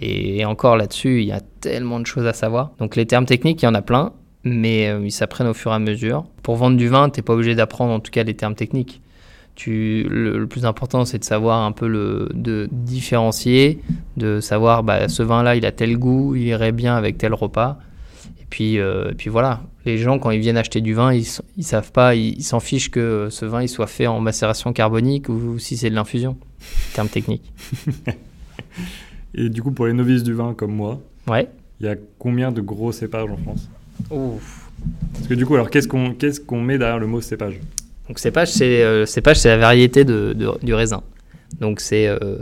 Et 0.00 0.44
encore 0.44 0.76
là-dessus, 0.76 1.22
il 1.22 1.26
y 1.26 1.32
a 1.32 1.40
tellement 1.60 1.98
de 1.98 2.06
choses 2.06 2.26
à 2.26 2.32
savoir. 2.32 2.70
Donc 2.78 2.94
les 2.94 3.06
termes 3.06 3.26
techniques, 3.26 3.62
il 3.62 3.64
y 3.64 3.68
en 3.68 3.74
a 3.74 3.82
plein, 3.82 4.12
mais 4.44 4.88
euh, 4.88 5.00
ils 5.02 5.10
s'apprennent 5.10 5.48
au 5.48 5.54
fur 5.54 5.72
et 5.72 5.74
à 5.74 5.78
mesure. 5.78 6.24
Pour 6.42 6.56
vendre 6.56 6.76
du 6.76 6.88
vin, 6.88 7.08
t'es 7.08 7.22
pas 7.22 7.32
obligé 7.32 7.54
d'apprendre 7.54 7.92
en 7.92 8.00
tout 8.00 8.10
cas 8.10 8.22
les 8.22 8.34
termes 8.34 8.54
techniques. 8.54 9.00
Tu, 9.56 10.06
le, 10.08 10.38
le 10.38 10.46
plus 10.46 10.64
important, 10.66 11.04
c'est 11.06 11.18
de 11.18 11.24
savoir 11.24 11.64
un 11.64 11.72
peu 11.72 11.88
le, 11.88 12.28
de 12.34 12.68
différencier, 12.70 13.80
de 14.18 14.38
savoir 14.40 14.82
bah, 14.84 15.08
ce 15.08 15.22
vin-là, 15.22 15.56
il 15.56 15.64
a 15.66 15.72
tel 15.72 15.96
goût, 15.98 16.34
il 16.36 16.42
irait 16.42 16.72
bien 16.72 16.94
avec 16.94 17.16
tel 17.18 17.32
repas. 17.34 17.78
Et 18.40 18.44
puis, 18.50 18.78
euh, 18.78 19.10
et 19.10 19.14
puis 19.14 19.30
voilà, 19.30 19.62
les 19.86 19.96
gens 19.98 20.18
quand 20.18 20.30
ils 20.30 20.40
viennent 20.40 20.58
acheter 20.58 20.80
du 20.82 20.92
vin, 20.94 21.12
ils, 21.12 21.26
ils 21.56 21.64
savent 21.64 21.90
pas, 21.90 22.14
ils 22.14 22.42
s'en 22.42 22.60
fichent 22.60 22.90
que 22.90 23.28
ce 23.30 23.44
vin 23.46 23.62
il 23.62 23.68
soit 23.68 23.86
fait 23.86 24.06
en 24.06 24.20
macération 24.20 24.72
carbonique 24.74 25.28
ou, 25.30 25.58
si 25.58 25.76
c'est 25.78 25.88
de 25.90 25.94
l'infusion. 25.94 26.36
Terme 26.94 27.08
technique. 27.08 27.50
Et 29.34 29.48
du 29.48 29.62
coup, 29.62 29.72
pour 29.72 29.86
les 29.86 29.92
novices 29.92 30.22
du 30.22 30.32
vin 30.34 30.54
comme 30.54 30.74
moi, 30.74 31.00
Ouais. 31.28 31.48
il 31.80 31.86
y 31.86 31.88
a 31.88 31.96
combien 32.18 32.52
de 32.52 32.60
gros 32.60 32.92
cépages 32.92 33.30
en 33.30 33.36
France? 33.36 33.68
Ouf. 34.10 34.70
Parce 35.14 35.26
que 35.26 35.34
du 35.34 35.44
coup, 35.46 35.54
alors 35.54 35.70
qu'est-ce 35.70 35.88
qu'on 35.88 36.12
qu'est-ce 36.14 36.40
qu'on 36.40 36.60
met 36.60 36.78
derrière 36.78 36.98
le 36.98 37.06
mot 37.06 37.20
cépage? 37.20 37.58
Donc 38.08 38.18
cépage, 38.18 38.48
c'est 38.48 38.82
euh, 38.82 39.04
c'est 39.06 39.44
la 39.44 39.56
variété 39.56 40.04
de, 40.04 40.36
du 40.62 40.74
raisin. 40.74 41.02
Donc 41.60 41.80
c'est 41.80 42.06
euh, 42.06 42.38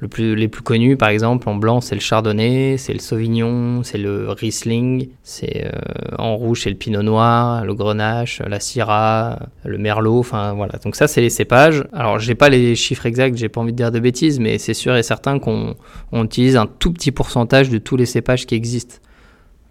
le 0.00 0.08
plus, 0.08 0.34
les 0.34 0.48
plus 0.48 0.62
connus, 0.62 0.96
par 0.96 1.08
exemple, 1.08 1.48
en 1.48 1.54
blanc, 1.54 1.80
c'est 1.80 1.94
le 1.94 2.00
chardonnay, 2.00 2.76
c'est 2.76 2.92
le 2.92 2.98
sauvignon, 2.98 3.82
c'est 3.84 3.96
le 3.96 4.28
riesling, 4.30 5.08
c'est 5.22 5.64
euh, 5.64 5.70
en 6.18 6.36
rouge, 6.36 6.62
c'est 6.64 6.70
le 6.70 6.76
pinot 6.76 7.02
noir, 7.02 7.64
le 7.64 7.74
grenache, 7.74 8.42
la 8.46 8.60
syrah, 8.60 9.38
le 9.64 9.78
merlot, 9.78 10.18
enfin 10.18 10.52
voilà. 10.52 10.74
Donc 10.84 10.96
ça, 10.96 11.06
c'est 11.06 11.20
les 11.20 11.30
cépages. 11.30 11.84
Alors 11.92 12.18
j'ai 12.18 12.34
pas 12.34 12.48
les 12.48 12.74
chiffres 12.74 13.06
exacts, 13.06 13.36
j'ai 13.36 13.48
pas 13.48 13.60
envie 13.60 13.72
de 13.72 13.76
dire 13.76 13.92
de 13.92 14.00
bêtises, 14.00 14.40
mais 14.40 14.58
c'est 14.58 14.74
sûr 14.74 14.96
et 14.96 15.02
certain 15.02 15.38
qu'on 15.38 15.74
on 16.12 16.24
utilise 16.24 16.56
un 16.56 16.66
tout 16.66 16.92
petit 16.92 17.12
pourcentage 17.12 17.70
de 17.70 17.78
tous 17.78 17.96
les 17.96 18.06
cépages 18.06 18.44
qui 18.44 18.56
existent. 18.56 18.96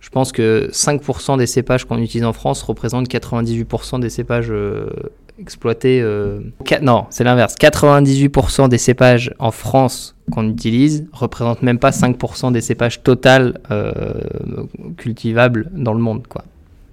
Je 0.03 0.09
pense 0.09 0.33
que 0.33 0.67
5% 0.69 1.37
des 1.37 1.47
cépages 1.47 1.85
qu'on 1.85 1.97
utilise 1.97 2.25
en 2.25 2.33
France 2.33 2.61
représentent 2.61 3.07
98% 3.07 4.01
des 4.01 4.09
cépages 4.09 4.51
euh, 4.51 4.89
exploités. 5.39 6.01
euh, 6.01 6.41
non, 6.81 7.05
c'est 7.09 7.23
l'inverse. 7.23 7.55
98% 7.55 8.67
des 8.67 8.77
cépages 8.77 9.33
en 9.39 9.51
France 9.51 10.17
qu'on 10.29 10.49
utilise 10.49 11.07
représentent 11.13 11.61
même 11.61 11.79
pas 11.79 11.91
5% 11.91 12.51
des 12.51 12.59
cépages 12.59 13.01
total 13.01 13.61
euh, 13.71 13.93
cultivables 14.97 15.71
dans 15.71 15.93
le 15.93 16.01
monde. 16.01 16.27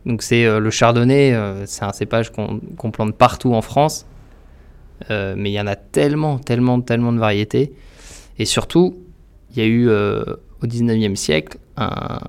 Donc 0.06 0.22
c'est 0.22 0.46
le 0.60 0.70
chardonnay, 0.70 1.36
c'est 1.66 1.84
un 1.84 1.92
cépage 1.92 2.30
qu'on 2.30 2.90
plante 2.92 3.16
partout 3.16 3.54
en 3.54 3.60
France. 3.60 4.06
Mais 5.10 5.50
il 5.50 5.52
y 5.52 5.60
en 5.60 5.66
a 5.66 5.76
tellement, 5.76 6.38
tellement, 6.38 6.80
tellement 6.80 7.12
de 7.12 7.18
variétés. 7.18 7.72
Et 8.38 8.44
surtout, 8.44 8.96
il 9.50 9.58
y 9.58 9.62
a 9.62 9.66
eu 9.66 9.90
au 9.90 10.66
19e 10.66 11.16
siècle 11.16 11.58
un, 11.76 12.20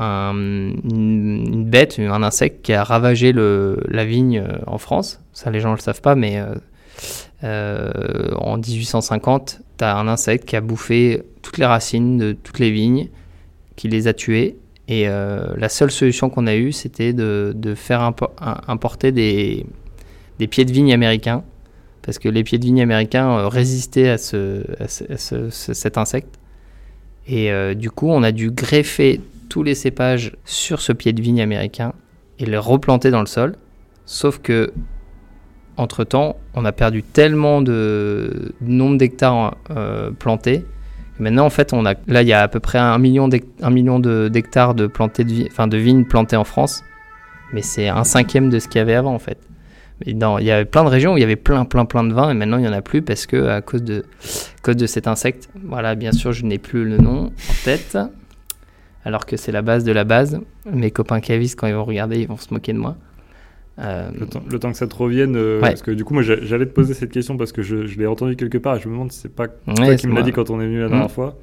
un- 0.00 0.32
une, 0.34 1.64
bête, 1.64 1.98
un 1.98 2.22
insecte 2.22 2.62
qui 2.64 2.72
a 2.72 2.82
ravagé 2.84 3.32
la 3.32 4.04
vigne 4.04 4.38
euh, 4.46 4.58
en 4.66 4.78
France. 4.78 5.20
Ça, 5.32 5.50
les 5.50 5.60
gens 5.60 5.70
ne 5.70 5.76
le 5.76 5.80
savent 5.80 6.00
pas, 6.00 6.14
mais 6.14 6.40
euh, 6.40 6.54
euh, 7.44 8.32
en 8.36 8.56
1850, 8.56 9.60
tu 9.78 9.84
as 9.84 9.96
un 9.96 10.08
insecte 10.08 10.44
qui 10.46 10.56
a 10.56 10.60
bouffé 10.60 11.22
toutes 11.42 11.58
les 11.58 11.66
racines 11.66 12.18
de 12.18 12.32
toutes 12.32 12.58
les 12.58 12.70
vignes, 12.70 13.08
qui 13.76 13.88
les 13.88 14.08
a 14.08 14.12
tuées. 14.14 14.56
Et 14.88 15.06
la 15.06 15.68
seule 15.68 15.92
solution 15.92 16.30
qu'on 16.30 16.48
a 16.48 16.56
eue, 16.56 16.72
c'était 16.72 17.12
de, 17.12 17.54
faire 17.76 18.02
importer 18.66 19.12
des, 19.12 19.64
pieds 20.48 20.64
de 20.64 20.72
vigne 20.72 20.92
américains, 20.92 21.44
parce 22.02 22.18
que 22.18 22.28
les 22.28 22.42
pieds 22.42 22.58
de 22.58 22.64
vigne 22.64 22.82
américains 22.82 23.46
résistaient 23.48 24.08
à, 24.08 24.18
ce, 24.18 24.64
à 24.82 24.88
ce- 24.88 25.12
à 25.12 25.16
ce- 25.16 25.50
ce- 25.50 25.74
cet 25.74 25.96
insecte. 25.96 26.40
Et 27.28 27.52
du 27.76 27.92
coup, 27.92 28.08
on 28.10 28.24
a 28.24 28.32
dû 28.32 28.50
greffer 28.50 29.20
tous 29.50 29.62
les 29.62 29.74
cépages 29.74 30.32
sur 30.46 30.80
ce 30.80 30.92
pied 30.92 31.12
de 31.12 31.20
vigne 31.20 31.42
américain 31.42 31.92
et 32.38 32.46
les 32.46 32.56
replanter 32.56 33.10
dans 33.10 33.20
le 33.20 33.26
sol. 33.26 33.56
Sauf 34.06 34.38
que, 34.38 34.72
entre-temps, 35.76 36.36
on 36.54 36.64
a 36.64 36.72
perdu 36.72 37.02
tellement 37.02 37.60
de 37.60 38.54
nombre 38.62 38.96
d'hectares 38.96 39.56
euh, 39.70 40.10
plantés. 40.10 40.64
Maintenant, 41.18 41.44
en 41.44 41.50
fait, 41.50 41.74
on 41.74 41.84
a, 41.84 41.94
là, 42.06 42.22
il 42.22 42.28
y 42.28 42.32
a 42.32 42.40
à 42.40 42.48
peu 42.48 42.60
près 42.60 42.78
un 42.78 42.98
million 42.98 43.28
d'hectares 43.28 44.74
de, 44.74 44.86
plantés 44.86 45.24
de, 45.24 45.46
enfin, 45.50 45.66
de 45.66 45.76
vignes 45.76 46.06
plantées 46.06 46.36
en 46.36 46.44
France. 46.44 46.82
Mais 47.52 47.60
c'est 47.60 47.88
un 47.88 48.04
cinquième 48.04 48.48
de 48.48 48.58
ce 48.58 48.68
qu'il 48.68 48.78
y 48.78 48.82
avait 48.82 48.94
avant, 48.94 49.14
en 49.14 49.18
fait. 49.18 49.38
Dans- 50.06 50.38
il 50.38 50.46
y 50.46 50.50
avait 50.50 50.64
plein 50.64 50.82
de 50.84 50.88
régions 50.88 51.12
où 51.12 51.18
il 51.18 51.20
y 51.20 51.24
avait 51.24 51.36
plein, 51.36 51.66
plein, 51.66 51.84
plein 51.84 52.04
de 52.04 52.14
vins, 52.14 52.30
et 52.30 52.34
maintenant 52.34 52.56
il 52.56 52.62
n'y 52.62 52.68
en 52.68 52.72
a 52.72 52.80
plus 52.80 53.02
parce 53.02 53.26
que 53.26 53.48
à 53.48 53.60
cause 53.60 53.82
de, 53.82 53.98
à 53.98 54.62
cause 54.62 54.76
de 54.76 54.86
cet 54.86 55.06
insecte. 55.06 55.50
Voilà, 55.62 55.94
bien 55.94 56.12
sûr, 56.12 56.32
je 56.32 56.46
n'ai 56.46 56.56
plus 56.56 56.86
le 56.86 56.96
nom 56.96 57.26
en 57.26 57.64
tête, 57.64 57.98
alors 59.04 59.26
que 59.26 59.36
c'est 59.36 59.52
la 59.52 59.62
base 59.62 59.84
de 59.84 59.92
la 59.92 60.04
base. 60.04 60.40
Mes 60.70 60.90
copains 60.90 61.20
cavistes, 61.20 61.58
quand 61.58 61.66
ils 61.66 61.74
vont 61.74 61.84
regarder, 61.84 62.20
ils 62.20 62.28
vont 62.28 62.36
se 62.36 62.52
moquer 62.52 62.72
de 62.72 62.78
moi. 62.78 62.96
Euh, 63.78 64.10
le 64.18 64.26
temps, 64.26 64.42
le 64.50 64.58
temps 64.58 64.70
que 64.72 64.76
ça 64.76 64.86
te 64.86 64.94
revienne, 64.94 65.36
euh, 65.36 65.56
Ouais. 65.60 65.70
parce 65.70 65.80
que 65.82 65.90
du 65.90 66.04
coup, 66.04 66.12
moi, 66.12 66.22
j'a- 66.22 66.42
j'allais 66.42 66.66
te 66.66 66.72
poser 66.72 66.92
cette 66.92 67.10
question 67.12 67.38
parce 67.38 67.50
que 67.52 67.62
je, 67.62 67.86
je 67.86 67.98
l'ai 67.98 68.06
entendu 68.06 68.36
quelque 68.36 68.58
part 68.58 68.76
et 68.76 68.80
je 68.80 68.88
me 68.88 68.92
demande 68.92 69.10
si 69.12 69.20
c'est 69.20 69.34
pas 69.34 69.48
toi 69.48 69.74
ouais, 69.86 69.96
qui 69.96 70.06
me 70.06 70.14
l'as 70.14 70.22
dit 70.22 70.32
quand 70.32 70.50
on 70.50 70.60
est 70.60 70.66
venu 70.66 70.80
la 70.80 70.88
dernière 70.88 71.06
Mm. 71.06 71.10
fois. 71.10 71.38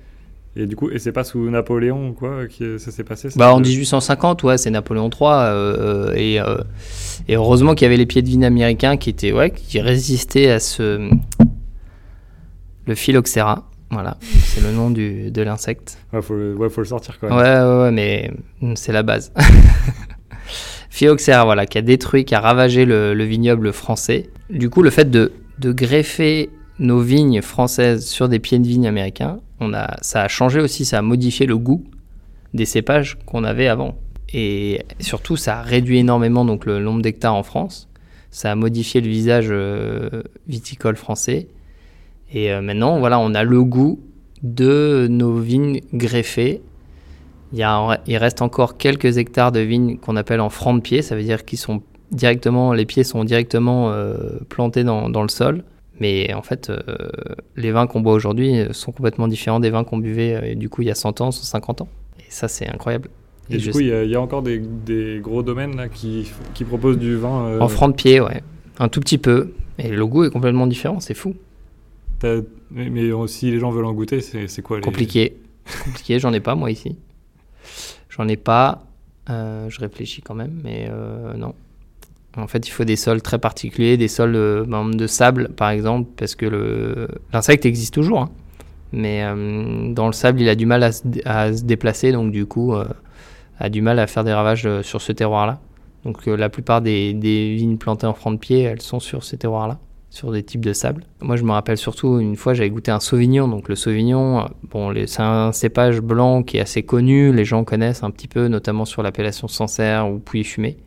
Et 0.56 0.66
du 0.66 0.76
coup, 0.76 0.90
et 0.90 0.98
c'est 1.00 1.12
pas 1.12 1.24
sous 1.24 1.50
Napoléon 1.50 2.10
ou 2.10 2.14
quoi 2.14 2.46
que 2.48 2.78
ça 2.80 2.90
s'est 2.92 3.04
passé 3.04 3.30
ça 3.30 3.40
Bah, 3.40 3.54
en 3.54 3.60
de- 3.62 3.68
1850, 3.68 4.44
ouais, 4.44 4.58
c'est 4.58 4.70
Napoléon 4.72 5.10
III. 5.10 5.20
euh, 5.22 6.14
et, 6.16 6.36
et 7.28 7.36
heureusement 7.36 7.74
qu'il 7.76 7.86
y 7.86 7.88
avait 7.88 7.98
les 7.98 8.06
pieds 8.08 8.22
de 8.24 8.28
vigne 8.28 8.46
américains 8.46 8.98
qui, 8.98 9.10
étaient, 9.12 9.32
ouais, 9.32 9.50
qui 9.52 9.80
résistaient 9.82 10.50
à 10.52 10.60
ce. 10.60 11.10
Le 12.86 12.96
phylloxéra. 12.96 13.68
Voilà, 13.90 14.18
c'est 14.22 14.62
le 14.62 14.72
nom 14.74 14.90
du, 14.90 15.32
de 15.32 15.42
l'insecte. 15.42 15.98
Ouais, 16.12 16.22
faut, 16.22 16.36
le- 16.36 16.56
ouais, 16.56 16.70
faut 16.70 16.82
le 16.82 16.88
sortir 16.88 17.18
quand 17.20 17.30
même. 17.30 17.38
Ouais, 17.38 17.44
ouais, 17.44 17.84
ouais, 17.84 17.92
mais 17.92 18.32
mm, 18.62 18.76
c'est 18.76 18.92
la 18.92 19.02
base. 19.04 19.32
Phylloxéra, 20.90 21.46
voilà, 21.46 21.66
qui 21.66 21.78
a 21.78 21.82
détruit, 21.82 22.26
qui 22.26 22.36
a 22.36 22.40
ravagé 22.40 22.86
le, 22.86 23.14
le 23.14 23.24
vignoble 23.24 23.72
français. 23.72 24.30
Du 24.50 24.70
coup, 24.70 24.82
le 24.82 24.90
fait 24.90 25.10
de, 25.10 25.32
de 25.60 25.72
greffer 25.72 26.50
nos 26.80 27.00
vignes 27.00 27.42
françaises 27.42 28.06
sur 28.06 28.30
des 28.30 28.40
pieds 28.40 28.60
de 28.60 28.68
vigne 28.68 28.88
américains, 28.88 29.40
on 29.60 29.74
a, 29.74 29.96
ça 30.02 30.24
a 30.24 30.28
changé 30.28 30.60
aussi, 30.60 30.86
ça 30.86 31.00
a 31.00 31.02
modifié 31.02 31.46
le 31.46 31.58
goût 31.58 31.84
des 32.54 32.66
cépages 32.66 33.18
qu'on 33.26 33.44
avait 33.44 33.68
avant. 33.68 33.98
Et 34.34 34.82
surtout, 35.00 35.38
ça 35.38 35.60
a 35.60 35.62
réduit 35.62 36.00
énormément 36.00 36.46
donc, 36.46 36.66
le 36.66 36.80
nombre 36.80 37.02
d'hectares 37.02 37.36
en 37.36 37.44
France. 37.44 37.88
Ça 38.32 38.52
a 38.52 38.56
modifié 38.56 39.00
le 39.02 39.08
visage 39.08 39.48
euh, 39.50 40.24
viticole 40.48 40.96
français. 40.98 41.48
Et 42.32 42.52
euh, 42.52 42.62
maintenant, 42.62 43.00
voilà, 43.00 43.20
on 43.20 43.34
a 43.34 43.44
le 43.44 43.64
goût 43.64 44.00
de 44.44 45.08
nos 45.10 45.38
vignes 45.38 45.82
greffées 45.94 46.62
Il, 47.54 47.60
y 47.60 47.64
a, 47.64 48.02
il 48.06 48.18
reste 48.18 48.42
encore 48.42 48.78
quelques 48.78 49.18
hectares 49.18 49.52
de 49.52 49.60
vignes 49.60 49.98
qu'on 49.98 50.16
appelle 50.16 50.42
en 50.42 50.50
franc 50.50 50.74
de 50.74 50.82
pied, 50.82 51.02
ça 51.02 51.16
veut 51.16 51.24
dire 51.24 51.46
qu'ils 51.46 51.60
sont 51.60 51.82
directement, 52.12 52.74
les 52.74 52.86
pieds 52.86 53.04
sont 53.04 53.24
directement 53.24 53.92
euh, 53.92 54.40
plantés 54.50 54.84
dans, 54.84 55.10
dans, 55.10 55.24
le 55.24 55.30
sol. 55.30 55.64
Mais 56.00 56.34
en 56.34 56.44
fait, 56.44 56.70
euh, 56.70 56.78
les 57.56 57.72
vins 57.72 57.88
qu'on 57.88 58.02
boit 58.02 58.14
aujourd'hui 58.14 58.54
sont 58.72 58.92
complètement 58.92 59.28
différents 59.28 59.60
des 59.60 59.72
vins 59.72 59.84
qu'on 59.84 59.98
buvait 59.98 60.52
euh, 60.52 60.56
du 60.56 60.70
coup 60.70 60.84
il 60.84 60.88
y 60.88 60.92
a 60.92 60.96
100 60.96 61.22
ans, 61.22 61.32
150 61.32 61.82
ans. 61.82 61.90
Et 62.20 62.30
ça, 62.30 62.48
c'est 62.48 62.68
incroyable. 62.68 63.10
Et, 63.50 63.56
et 63.56 63.58
du 63.58 63.72
coup, 63.72 63.80
il 63.80 63.88
y, 63.88 64.10
y, 64.10 64.16
a 64.16 64.22
encore 64.22 64.42
des, 64.42 64.60
des, 64.60 65.20
gros 65.22 65.42
domaines 65.42 65.76
là, 65.76 65.88
qui, 65.88 66.32
qui 66.54 66.66
proposent 66.66 67.00
du 67.00 67.16
vin. 67.16 67.60
En 67.60 67.68
franc 67.68 67.88
de 67.88 67.94
pied, 67.94 68.20
ouais. 68.20 68.44
Un 68.80 68.90
tout 68.90 69.00
petit 69.00 69.18
peu. 69.18 69.54
Et 69.80 69.90
le 69.90 70.06
goût 70.06 70.26
est 70.26 70.30
complètement 70.30 70.68
différent, 70.68 71.00
c'est 71.00 71.14
fou. 71.14 71.36
Mais 72.24 73.12
si 73.28 73.52
les 73.52 73.60
gens 73.60 73.72
veulent 73.72 73.86
en 73.86 73.94
goûter, 73.94 74.22
c'est 74.22 74.62
quoi 74.62 74.78
les... 74.78 74.84
Compliqué. 74.84 75.38
compliqué, 75.84 76.20
j'en 76.20 76.34
ai 76.34 76.40
pas 76.40 76.56
moi 76.56 76.72
ici. 76.72 76.96
J'en 78.10 78.28
ai 78.28 78.38
pas. 78.38 78.84
Euh, 79.30 79.70
je 79.70 79.80
réfléchis 79.80 80.22
quand 80.22 80.36
même, 80.36 80.60
mais 80.64 80.88
euh, 80.90 81.34
non. 81.36 81.54
En 82.38 82.48
fait, 82.48 82.68
il 82.68 82.72
faut 82.72 82.84
des 82.84 82.96
sols 82.96 83.22
très 83.22 83.40
particuliers, 83.40 83.98
des 83.98 84.08
sols 84.08 84.36
euh, 84.36 84.94
de 84.94 85.08
sable, 85.08 85.50
par 85.50 85.70
exemple, 85.70 86.10
parce 86.18 86.36
que 86.36 87.08
l'insecte 87.34 87.66
existe 87.66 87.94
toujours. 87.94 88.22
Hein. 88.22 88.30
Mais 88.94 89.22
dans 89.94 90.08
le 90.08 90.14
sable, 90.14 90.40
il 90.40 90.48
a 90.48 90.56
du 90.56 90.66
mal 90.66 90.82
à 90.82 90.94
se, 90.94 91.64
déplacer, 91.64 92.14
donc 92.14 92.32
du 92.32 92.46
coup, 92.46 92.74
a 93.60 93.70
du 93.70 93.82
mal 93.82 94.00
à 94.00 94.08
faire 94.08 94.24
des 94.24 94.32
ravages 94.32 94.82
sur 94.82 95.02
ce 95.02 95.12
terroir-là. 95.12 95.60
Donc 96.06 96.26
la 96.26 96.48
plupart 96.48 96.82
des, 96.82 97.14
des, 97.14 97.54
vignes 97.56 97.76
plantées 97.76 98.08
en 98.08 98.14
franc 98.14 98.32
de 98.32 98.38
pied, 98.38 98.62
elles 98.62 98.82
sont 98.82 99.02
sur 99.02 99.26
ces 99.26 99.36
terroirs-là 99.38 99.78
sur 100.10 100.32
des 100.32 100.44
types 100.44 100.64
de 100.64 100.74
sable. 100.74 101.04
Moi, 101.22 101.36
je 101.36 101.44
me 101.44 101.52
rappelle 101.52 101.78
surtout 101.78 102.20
une 102.20 102.36
fois, 102.36 102.54
j'avais 102.54 102.70
goûté 102.70 102.92
un 102.92 103.00
Sauvignon. 103.00 103.48
Donc, 103.48 103.70
le 103.70 103.76
Sauvignon, 103.76 104.48
bon, 104.64 104.94
c'est 105.06 105.22
un 105.22 105.52
cépage 105.52 106.02
blanc 106.02 106.44
qui 106.44 106.58
est 106.58 106.62
assez 106.62 106.84
connu. 106.84 107.34
Les 107.34 107.46
gens 107.46 107.64
connaissent 107.64 108.04
un 108.04 108.12
petit 108.12 108.28
peu, 108.28 108.48
notamment 108.48 108.86
sur 108.86 109.04
l'appellation 109.04 109.48
Sancerre 109.48 110.10
ou 110.10 110.20
Pouilly 110.20 110.44
Fumé. 110.44 110.78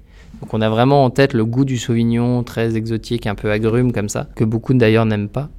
Donc, 0.41 0.55
on 0.55 0.61
a 0.61 0.71
vraiment 0.71 1.05
en 1.05 1.11
tête 1.11 1.35
le 1.35 1.45
goût 1.45 1.65
du 1.65 1.77
Sauvignon, 1.77 2.43
très 2.43 2.77
exotique, 2.77 3.27
un 3.27 3.35
peu 3.35 3.51
agrume 3.51 3.93
comme 3.93 4.09
ça, 4.09 4.29
que 4.35 4.45
beaucoup 4.45 4.73
d'ailleurs 4.75 5.07
n'aiment 5.07 5.29
pas. 5.29 5.51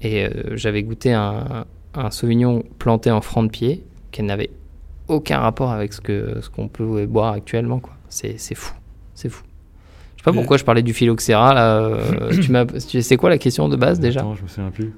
Et 0.00 0.24
euh, 0.24 0.56
j'avais 0.56 0.82
goûté 0.82 1.12
un, 1.12 1.66
un, 1.94 2.10
Sauvignon 2.10 2.62
planté 2.78 3.10
en 3.10 3.20
franc 3.20 3.42
de 3.42 3.48
pied, 3.48 3.84
qui 4.12 4.22
n'avait 4.22 4.50
aucun 5.08 5.38
rapport 5.38 5.72
avec 5.72 5.92
ce 5.92 6.00
ce 6.40 6.48
qu'on 6.50 6.68
peut 6.68 7.06
boire 7.06 7.32
actuellement. 7.32 7.82
C'est 8.08 8.38
fou, 8.54 8.74
c'est 9.14 9.28
fou. 9.28 9.47
Je 10.18 10.24
sais 10.24 10.24
pas 10.24 10.32
pourquoi 10.32 10.56
je 10.56 10.64
parlais 10.64 10.82
du 10.82 10.92
phylloxéra 10.92 11.54
là. 11.54 11.78
Euh, 11.78 12.30
tu 12.42 12.50
m'as, 12.50 12.64
c'est 12.78 13.16
quoi 13.16 13.30
la 13.30 13.38
question 13.38 13.68
de 13.68 13.76
base 13.76 14.00
déjà? 14.00 14.22
Non, 14.22 14.34
je 14.34 14.42
me 14.42 14.48
souviens 14.48 14.70
plus. 14.70 14.92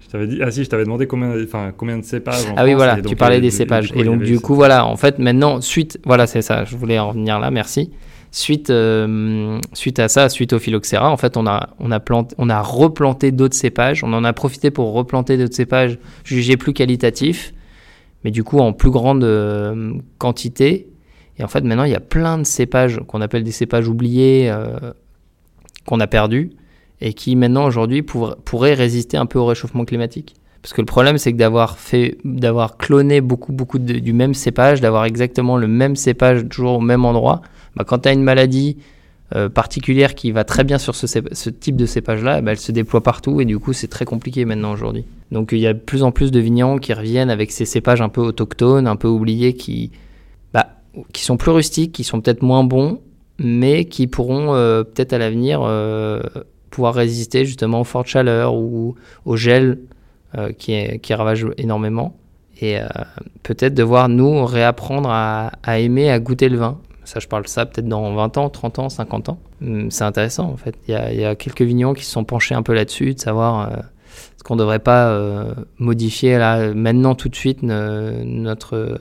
je 0.00 0.08
t'avais 0.08 0.26
dit, 0.26 0.40
ah 0.42 0.50
si, 0.50 0.64
je 0.64 0.68
t'avais 0.68 0.82
demandé 0.82 1.06
combien, 1.06 1.32
enfin 1.44 1.72
combien 1.76 1.98
de 1.98 2.04
cépages. 2.04 2.46
En 2.50 2.54
ah 2.56 2.64
oui, 2.64 2.74
voilà, 2.74 3.00
tu 3.00 3.14
parlais 3.14 3.40
des 3.40 3.52
cépages. 3.52 3.92
Et 3.94 4.02
donc 4.02 4.22
du 4.22 4.40
coup, 4.40 4.56
voilà, 4.56 4.86
en 4.86 4.96
fait, 4.96 5.20
maintenant, 5.20 5.60
suite, 5.60 6.00
voilà, 6.04 6.26
c'est 6.26 6.42
ça. 6.42 6.64
Je 6.64 6.76
voulais 6.76 6.98
en 6.98 7.12
venir 7.12 7.38
là, 7.38 7.52
merci. 7.52 7.92
Suite, 8.32 8.70
euh, 8.70 9.60
suite 9.72 9.98
à 10.00 10.08
ça, 10.08 10.28
suite 10.30 10.52
au 10.52 10.58
phylloxéra, 10.58 11.10
en 11.10 11.18
fait, 11.18 11.36
on 11.36 11.46
a, 11.46 11.68
on 11.78 11.90
a, 11.92 12.00
planté, 12.00 12.34
on 12.38 12.48
a 12.48 12.60
replanté 12.60 13.30
d'autres 13.30 13.54
cépages. 13.54 14.02
On 14.02 14.12
en 14.14 14.24
a 14.24 14.32
profité 14.32 14.72
pour 14.72 14.94
replanter 14.94 15.36
d'autres 15.36 15.54
cépages 15.54 15.98
jugés 16.24 16.56
plus 16.56 16.72
qualitatifs, 16.72 17.52
mais 18.24 18.30
du 18.30 18.42
coup 18.42 18.58
en 18.58 18.72
plus 18.72 18.90
grande 18.90 19.22
euh, 19.22 19.92
quantité 20.18 20.88
et 21.38 21.44
en 21.44 21.48
fait, 21.48 21.62
maintenant, 21.64 21.84
il 21.84 21.92
y 21.92 21.96
a 21.96 22.00
plein 22.00 22.38
de 22.38 22.44
cépages 22.44 23.00
qu'on 23.06 23.20
appelle 23.20 23.44
des 23.44 23.52
cépages 23.52 23.88
oubliés, 23.88 24.50
euh, 24.50 24.92
qu'on 25.86 26.00
a 26.00 26.06
perdus, 26.06 26.50
et 27.00 27.14
qui 27.14 27.36
maintenant, 27.36 27.64
aujourd'hui, 27.64 28.02
pour, 28.02 28.36
pourraient 28.44 28.74
résister 28.74 29.16
un 29.16 29.26
peu 29.26 29.38
au 29.38 29.46
réchauffement 29.46 29.84
climatique. 29.84 30.36
Parce 30.60 30.74
que 30.74 30.80
le 30.80 30.86
problème, 30.86 31.18
c'est 31.18 31.32
que 31.32 31.38
d'avoir 31.38 31.78
fait, 31.78 32.18
d'avoir 32.24 32.76
cloné 32.76 33.20
beaucoup, 33.20 33.52
beaucoup 33.52 33.78
du 33.80 34.12
même 34.12 34.34
cépage, 34.34 34.80
d'avoir 34.80 35.04
exactement 35.06 35.56
le 35.56 35.66
même 35.66 35.96
cépage 35.96 36.48
toujours 36.48 36.74
au 36.74 36.80
même 36.80 37.04
endroit, 37.04 37.42
bah, 37.74 37.84
quand 37.84 38.00
tu 38.00 38.08
as 38.08 38.12
une 38.12 38.22
maladie 38.22 38.76
euh, 39.34 39.48
particulière 39.48 40.14
qui 40.14 40.30
va 40.30 40.44
très 40.44 40.62
bien 40.62 40.78
sur 40.78 40.94
ce, 40.94 41.06
ce 41.08 41.50
type 41.50 41.74
de 41.74 41.86
cépage-là, 41.86 42.42
bah, 42.42 42.52
elle 42.52 42.58
se 42.58 42.70
déploie 42.70 43.02
partout 43.02 43.40
et 43.40 43.44
du 43.44 43.58
coup, 43.58 43.72
c'est 43.72 43.88
très 43.88 44.04
compliqué 44.04 44.44
maintenant 44.44 44.72
aujourd'hui. 44.72 45.04
Donc, 45.32 45.50
il 45.50 45.58
y 45.58 45.66
a 45.66 45.72
de 45.72 45.80
plus 45.80 46.04
en 46.04 46.12
plus 46.12 46.30
de 46.30 46.38
vignerons 46.38 46.78
qui 46.78 46.92
reviennent 46.92 47.30
avec 47.30 47.50
ces 47.50 47.64
cépages 47.64 48.02
un 48.02 48.10
peu 48.10 48.20
autochtones, 48.20 48.86
un 48.86 48.96
peu 48.96 49.08
oubliés, 49.08 49.54
qui, 49.54 49.90
qui 51.12 51.22
sont 51.24 51.36
plus 51.36 51.50
rustiques, 51.50 51.92
qui 51.92 52.04
sont 52.04 52.20
peut-être 52.20 52.42
moins 52.42 52.64
bons, 52.64 53.00
mais 53.38 53.84
qui 53.86 54.06
pourront 54.06 54.54
euh, 54.54 54.84
peut-être 54.84 55.12
à 55.12 55.18
l'avenir 55.18 55.62
euh, 55.62 56.20
pouvoir 56.70 56.94
résister 56.94 57.44
justement 57.44 57.80
aux 57.80 57.84
fortes 57.84 58.06
chaleurs 58.06 58.54
ou 58.54 58.94
au 59.24 59.36
gel 59.36 59.78
euh, 60.36 60.52
qui, 60.52 60.72
est, 60.72 60.98
qui, 61.00 61.14
ravage 61.14 61.46
énormément. 61.58 62.16
Et 62.60 62.78
euh, 62.78 62.86
peut-être 63.42 63.74
devoir 63.74 64.08
nous 64.08 64.44
réapprendre 64.44 65.08
à, 65.10 65.50
aimer, 65.80 66.10
à 66.10 66.20
goûter 66.20 66.48
le 66.48 66.58
vin. 66.58 66.78
Ça, 67.04 67.18
je 67.18 67.26
parle 67.26 67.48
ça 67.48 67.66
peut-être 67.66 67.88
dans 67.88 68.14
20 68.14 68.38
ans, 68.38 68.48
30 68.48 68.78
ans, 68.78 68.88
50 68.88 69.30
ans. 69.30 69.38
Hum, 69.60 69.90
c'est 69.90 70.04
intéressant 70.04 70.44
en 70.44 70.56
fait. 70.56 70.76
Il 70.86 70.92
y, 70.92 70.94
a, 70.94 71.12
il 71.12 71.20
y, 71.20 71.24
a, 71.24 71.34
quelques 71.34 71.62
vignons 71.62 71.94
qui 71.94 72.04
se 72.04 72.12
sont 72.12 72.24
penchés 72.24 72.54
un 72.54 72.62
peu 72.62 72.74
là-dessus, 72.74 73.14
de 73.14 73.20
savoir 73.20 73.70
ce 74.36 74.44
qu'on 74.44 74.54
ne 74.54 74.60
devrait 74.60 74.78
pas 74.78 75.18
modifier 75.78 76.38
là, 76.38 76.72
maintenant 76.74 77.14
tout 77.14 77.28
de 77.28 77.34
suite 77.34 77.62
notre 77.62 79.00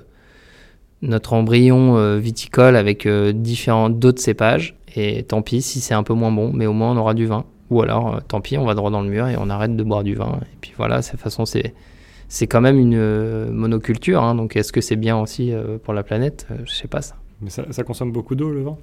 notre 1.02 1.34
embryon 1.34 1.98
euh, 1.98 2.18
viticole 2.18 2.76
avec 2.76 3.06
euh, 3.06 3.32
différents 3.34 3.90
d'autres 3.90 4.22
cépages. 4.22 4.76
Et 4.96 5.24
tant 5.24 5.42
pis 5.42 5.62
si 5.62 5.80
c'est 5.80 5.94
un 5.94 6.04
peu 6.04 6.14
moins 6.14 6.32
bon, 6.32 6.52
mais 6.54 6.66
au 6.66 6.74
moins 6.74 6.92
on 6.92 6.98
aura 6.98 7.14
du 7.14 7.26
vin. 7.26 7.46
Ou 7.70 7.82
alors, 7.82 8.16
euh, 8.16 8.20
tant 8.28 8.42
pis, 8.42 8.58
on 8.58 8.66
va 8.66 8.74
droit 8.74 8.92
dans 8.92 9.02
le 9.02 9.10
mur 9.10 9.28
et 9.28 9.36
on 9.38 9.50
arrête 9.50 9.76
de 9.76 9.84
boire 9.84 10.04
du 10.04 10.16
vin. 10.16 10.40
Et 10.42 10.58
puis 10.60 10.74
voilà, 10.78 11.02
de 11.02 11.06
toute 11.08 11.20
façon, 11.20 11.46
c'est 11.46 11.74
c'est 12.28 12.48
quand 12.48 12.62
même 12.62 12.78
une 12.80 13.52
monoculture. 13.52 14.24
Hein, 14.24 14.36
donc 14.36 14.56
est-ce 14.56 14.72
que 14.72 14.80
c'est 14.80 14.96
bien 14.96 15.18
aussi 15.18 15.52
pour 15.84 15.94
la 15.94 16.02
planète? 16.02 16.48
Je 16.64 16.72
sais 16.72 16.88
pas 16.88 17.02
ça. 17.02 17.16
Mais 17.42 17.50
ça, 17.50 17.66
ça 17.72 17.84
consomme 17.84 18.14
beaucoup 18.14 18.36
d'eau 18.36 18.50
le 18.50 18.64
vin? 18.64 18.78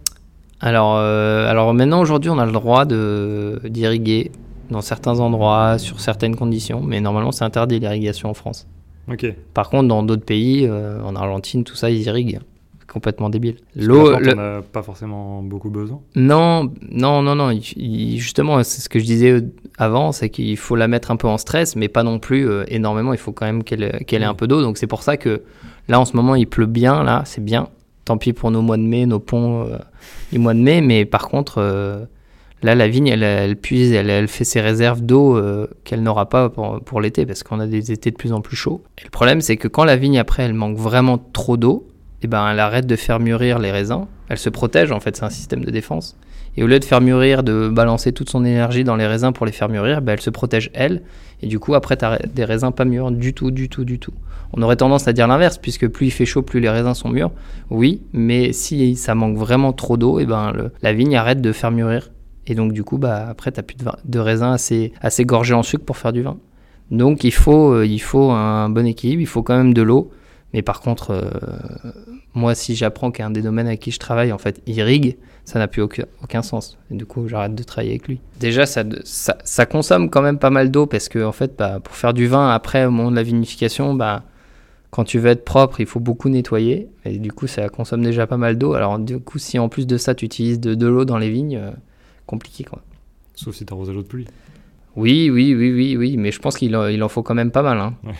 Alors, 0.60 0.96
alors 0.98 1.72
maintenant, 1.72 2.02
aujourd'hui, 2.02 2.30
on 2.30 2.38
a 2.38 2.44
le 2.44 2.52
droit 2.52 2.84
d'irriguer 2.84 4.32
dans 4.70 4.82
certains 4.82 5.18
endroits, 5.20 5.78
sur 5.78 5.98
certaines 5.98 6.36
conditions, 6.36 6.82
mais 6.82 7.00
normalement, 7.00 7.32
c'est 7.32 7.44
interdit 7.44 7.80
l'irrigation 7.80 8.28
en 8.28 8.34
France. 8.34 8.66
Okay. 9.10 9.36
Par 9.54 9.70
contre, 9.70 9.88
dans 9.88 10.02
d'autres 10.02 10.24
pays, 10.24 10.66
euh, 10.66 11.02
en 11.02 11.16
Argentine, 11.16 11.64
tout 11.64 11.76
ça, 11.76 11.90
ils 11.90 12.02
irriguent. 12.02 12.40
Complètement 12.86 13.28
débile. 13.28 13.56
L'eau, 13.76 14.14
on 14.14 14.20
n'a 14.20 14.62
pas 14.62 14.82
forcément 14.82 15.42
beaucoup 15.42 15.68
besoin. 15.68 16.00
Non, 16.16 16.72
non, 16.90 17.20
non, 17.20 17.34
non. 17.34 17.50
Il, 17.50 18.18
justement, 18.18 18.62
c'est 18.62 18.80
ce 18.80 18.88
que 18.88 18.98
je 18.98 19.04
disais 19.04 19.44
avant, 19.76 20.10
c'est 20.10 20.30
qu'il 20.30 20.56
faut 20.56 20.74
la 20.74 20.88
mettre 20.88 21.10
un 21.10 21.16
peu 21.16 21.28
en 21.28 21.36
stress, 21.36 21.76
mais 21.76 21.88
pas 21.88 22.02
non 22.02 22.18
plus 22.18 22.48
euh, 22.48 22.64
énormément. 22.68 23.12
Il 23.12 23.18
faut 23.18 23.32
quand 23.32 23.44
même 23.44 23.62
qu'elle 23.62 24.02
qu 24.06 24.14
ait 24.14 24.24
un 24.24 24.34
peu 24.34 24.46
d'eau. 24.46 24.62
Donc 24.62 24.78
c'est 24.78 24.86
pour 24.86 25.02
ça 25.02 25.18
que 25.18 25.42
là, 25.88 26.00
en 26.00 26.06
ce 26.06 26.16
moment, 26.16 26.34
il 26.34 26.46
pleut 26.46 26.64
bien. 26.64 27.04
Là, 27.04 27.24
c'est 27.26 27.44
bien. 27.44 27.68
Tant 28.06 28.16
pis 28.16 28.32
pour 28.32 28.50
nos 28.50 28.62
mois 28.62 28.78
de 28.78 28.82
mai, 28.82 29.04
nos 29.04 29.20
ponts 29.20 29.66
euh, 29.66 29.76
du 30.32 30.38
mois 30.38 30.54
de 30.54 30.60
mai. 30.60 30.80
Mais 30.80 31.04
par 31.04 31.28
contre, 31.28 31.58
euh, 31.58 32.06
Là, 32.62 32.74
la 32.74 32.88
vigne, 32.88 33.06
elle, 33.06 33.56
puise, 33.56 33.92
elle, 33.92 34.10
elle, 34.10 34.26
fait 34.26 34.44
ses 34.44 34.60
réserves 34.60 35.00
d'eau 35.00 35.36
euh, 35.36 35.68
qu'elle 35.84 36.02
n'aura 36.02 36.28
pas 36.28 36.48
pour, 36.48 37.00
l'été, 37.00 37.24
parce 37.24 37.44
qu'on 37.44 37.60
a 37.60 37.66
des 37.66 37.92
étés 37.92 38.10
de 38.10 38.16
plus 38.16 38.32
en 38.32 38.40
plus 38.40 38.56
chauds. 38.56 38.82
Et 38.98 39.04
le 39.04 39.10
problème, 39.10 39.40
c'est 39.40 39.56
que 39.56 39.68
quand 39.68 39.84
la 39.84 39.96
vigne, 39.96 40.18
après, 40.18 40.42
elle 40.42 40.54
manque 40.54 40.76
vraiment 40.76 41.18
trop 41.18 41.56
d'eau, 41.56 41.86
eh 42.22 42.26
ben, 42.26 42.50
elle 42.50 42.58
arrête 42.58 42.86
de 42.86 42.96
faire 42.96 43.20
mûrir 43.20 43.60
les 43.60 43.70
raisins. 43.70 44.06
Elle 44.28 44.38
se 44.38 44.50
protège, 44.50 44.90
en 44.90 44.98
fait, 44.98 45.16
c'est 45.16 45.24
un 45.24 45.30
système 45.30 45.64
de 45.64 45.70
défense. 45.70 46.16
Et 46.56 46.64
au 46.64 46.66
lieu 46.66 46.80
de 46.80 46.84
faire 46.84 47.00
mûrir, 47.00 47.44
de 47.44 47.68
balancer 47.68 48.10
toute 48.10 48.28
son 48.28 48.44
énergie 48.44 48.82
dans 48.82 48.96
les 48.96 49.06
raisins 49.06 49.30
pour 49.32 49.46
les 49.46 49.52
faire 49.52 49.68
mûrir, 49.68 50.02
ben, 50.02 50.14
elle 50.14 50.20
se 50.20 50.30
protège, 50.30 50.70
elle. 50.74 51.02
Et 51.40 51.46
du 51.46 51.60
coup, 51.60 51.76
après, 51.76 51.96
tu 51.96 52.04
as 52.04 52.18
des 52.34 52.44
raisins 52.44 52.72
pas 52.72 52.84
mûrs 52.84 53.12
du 53.12 53.34
tout, 53.34 53.52
du 53.52 53.68
tout, 53.68 53.84
du 53.84 54.00
tout. 54.00 54.14
On 54.52 54.62
aurait 54.62 54.74
tendance 54.74 55.06
à 55.06 55.12
dire 55.12 55.28
l'inverse, 55.28 55.58
puisque 55.58 55.86
plus 55.86 56.06
il 56.06 56.10
fait 56.10 56.26
chaud, 56.26 56.42
plus 56.42 56.58
les 56.58 56.70
raisins 56.70 56.94
sont 56.94 57.10
mûrs. 57.10 57.30
Oui, 57.70 58.02
mais 58.12 58.52
si 58.52 58.96
ça 58.96 59.14
manque 59.14 59.36
vraiment 59.36 59.72
trop 59.72 59.96
d'eau, 59.96 60.18
eh 60.18 60.26
ben, 60.26 60.52
la 60.82 60.92
vigne 60.92 61.14
arrête 61.14 61.40
de 61.40 61.52
faire 61.52 61.70
mûrir 61.70 62.10
et 62.48 62.54
donc, 62.54 62.72
du 62.72 62.82
coup, 62.82 62.98
bah, 62.98 63.26
après, 63.28 63.52
tu 63.52 63.58
n'as 63.58 63.62
plus 63.62 63.76
de, 63.76 63.84
de 64.04 64.18
raisin 64.18 64.52
assez, 64.52 64.92
assez 65.00 65.24
gorgé 65.24 65.54
en 65.54 65.62
sucre 65.62 65.84
pour 65.84 65.98
faire 65.98 66.12
du 66.12 66.22
vin. 66.22 66.38
Donc, 66.90 67.22
il 67.22 67.32
faut, 67.32 67.74
euh, 67.74 67.86
il 67.86 68.00
faut 68.00 68.30
un 68.30 68.70
bon 68.70 68.86
équilibre, 68.86 69.20
il 69.20 69.26
faut 69.26 69.42
quand 69.42 69.56
même 69.56 69.74
de 69.74 69.82
l'eau. 69.82 70.10
Mais 70.54 70.62
par 70.62 70.80
contre, 70.80 71.10
euh, 71.10 71.30
moi, 72.32 72.54
si 72.54 72.74
j'apprends 72.74 73.10
qu'un 73.10 73.28
des 73.28 73.42
domaines 73.42 73.66
avec 73.66 73.80
qui 73.80 73.90
je 73.90 73.98
travaille, 73.98 74.32
en 74.32 74.38
fait, 74.38 74.62
irrigue, 74.66 75.18
ça 75.44 75.58
n'a 75.58 75.68
plus 75.68 75.82
aucun, 75.82 76.04
aucun, 76.22 76.40
sens. 76.40 76.78
Et 76.90 76.94
du 76.94 77.04
coup, 77.04 77.28
j'arrête 77.28 77.54
de 77.54 77.62
travailler 77.62 77.92
avec 77.92 78.08
lui. 78.08 78.20
Déjà, 78.40 78.64
ça, 78.64 78.82
ça, 79.04 79.36
ça 79.44 79.66
consomme 79.66 80.08
quand 80.08 80.22
même 80.22 80.38
pas 80.38 80.48
mal 80.48 80.70
d'eau 80.70 80.86
parce 80.86 81.10
que, 81.10 81.22
en 81.22 81.32
fait, 81.32 81.54
bah, 81.58 81.80
pour 81.84 81.94
faire 81.94 82.14
du 82.14 82.26
vin, 82.26 82.48
après, 82.48 82.86
au 82.86 82.90
moment 82.90 83.10
de 83.10 83.16
la 83.16 83.22
vinification, 83.22 83.92
bah, 83.92 84.22
quand 84.90 85.04
tu 85.04 85.18
veux 85.18 85.28
être 85.28 85.44
propre, 85.44 85.80
il 85.80 85.86
faut 85.86 86.00
beaucoup 86.00 86.30
nettoyer. 86.30 86.88
Et 87.04 87.18
du 87.18 87.30
coup, 87.30 87.46
ça 87.46 87.68
consomme 87.68 88.02
déjà 88.02 88.26
pas 88.26 88.38
mal 88.38 88.56
d'eau. 88.56 88.72
Alors, 88.72 88.98
du 88.98 89.18
coup, 89.18 89.38
si 89.38 89.58
en 89.58 89.68
plus 89.68 89.86
de 89.86 89.98
ça, 89.98 90.14
tu 90.14 90.24
utilises 90.24 90.60
de, 90.60 90.74
de 90.74 90.86
l'eau 90.86 91.04
dans 91.04 91.18
les 91.18 91.28
vignes, 91.28 91.60
compliqué. 92.28 92.62
Quoi. 92.62 92.80
Sauf 93.34 93.56
si 93.56 93.66
tu 93.66 93.72
arroses 93.72 93.90
à 93.90 93.92
l'eau 93.92 94.02
de 94.02 94.06
pluie. 94.06 94.26
Oui, 94.94 95.30
oui, 95.30 95.54
oui, 95.54 95.72
oui, 95.72 95.96
oui, 95.96 96.16
mais 96.16 96.30
je 96.30 96.38
pense 96.38 96.56
qu'il 96.56 96.72
il 96.90 97.02
en 97.02 97.08
faut 97.08 97.22
quand 97.22 97.34
même 97.34 97.50
pas 97.50 97.62
mal. 97.62 97.78
Hein. 97.78 97.94
Ouais. 98.04 98.14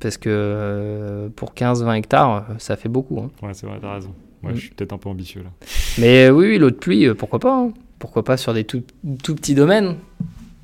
Parce 0.00 0.16
que 0.16 0.30
euh, 0.32 1.28
pour 1.28 1.52
15-20 1.54 1.98
hectares, 1.98 2.46
ça 2.58 2.76
fait 2.76 2.88
beaucoup. 2.88 3.20
Hein. 3.20 3.30
Ouais, 3.42 3.52
c'est 3.54 3.66
vrai, 3.66 3.78
t'as 3.80 3.94
raison. 3.94 4.14
Ouais, 4.42 4.52
mm. 4.52 4.56
Je 4.56 4.60
suis 4.60 4.70
peut-être 4.70 4.92
un 4.92 4.98
peu 4.98 5.08
ambitieux 5.08 5.42
là. 5.42 5.50
Mais 5.98 6.26
euh, 6.26 6.30
oui, 6.30 6.46
oui 6.48 6.58
l'eau 6.58 6.70
de 6.70 6.76
pluie, 6.76 7.06
euh, 7.06 7.14
pourquoi 7.14 7.38
pas 7.38 7.54
hein. 7.54 7.72
Pourquoi 7.98 8.24
pas 8.24 8.38
sur 8.38 8.54
des 8.54 8.64
tout, 8.64 8.82
tout 9.22 9.34
petits 9.34 9.54
domaines 9.54 9.96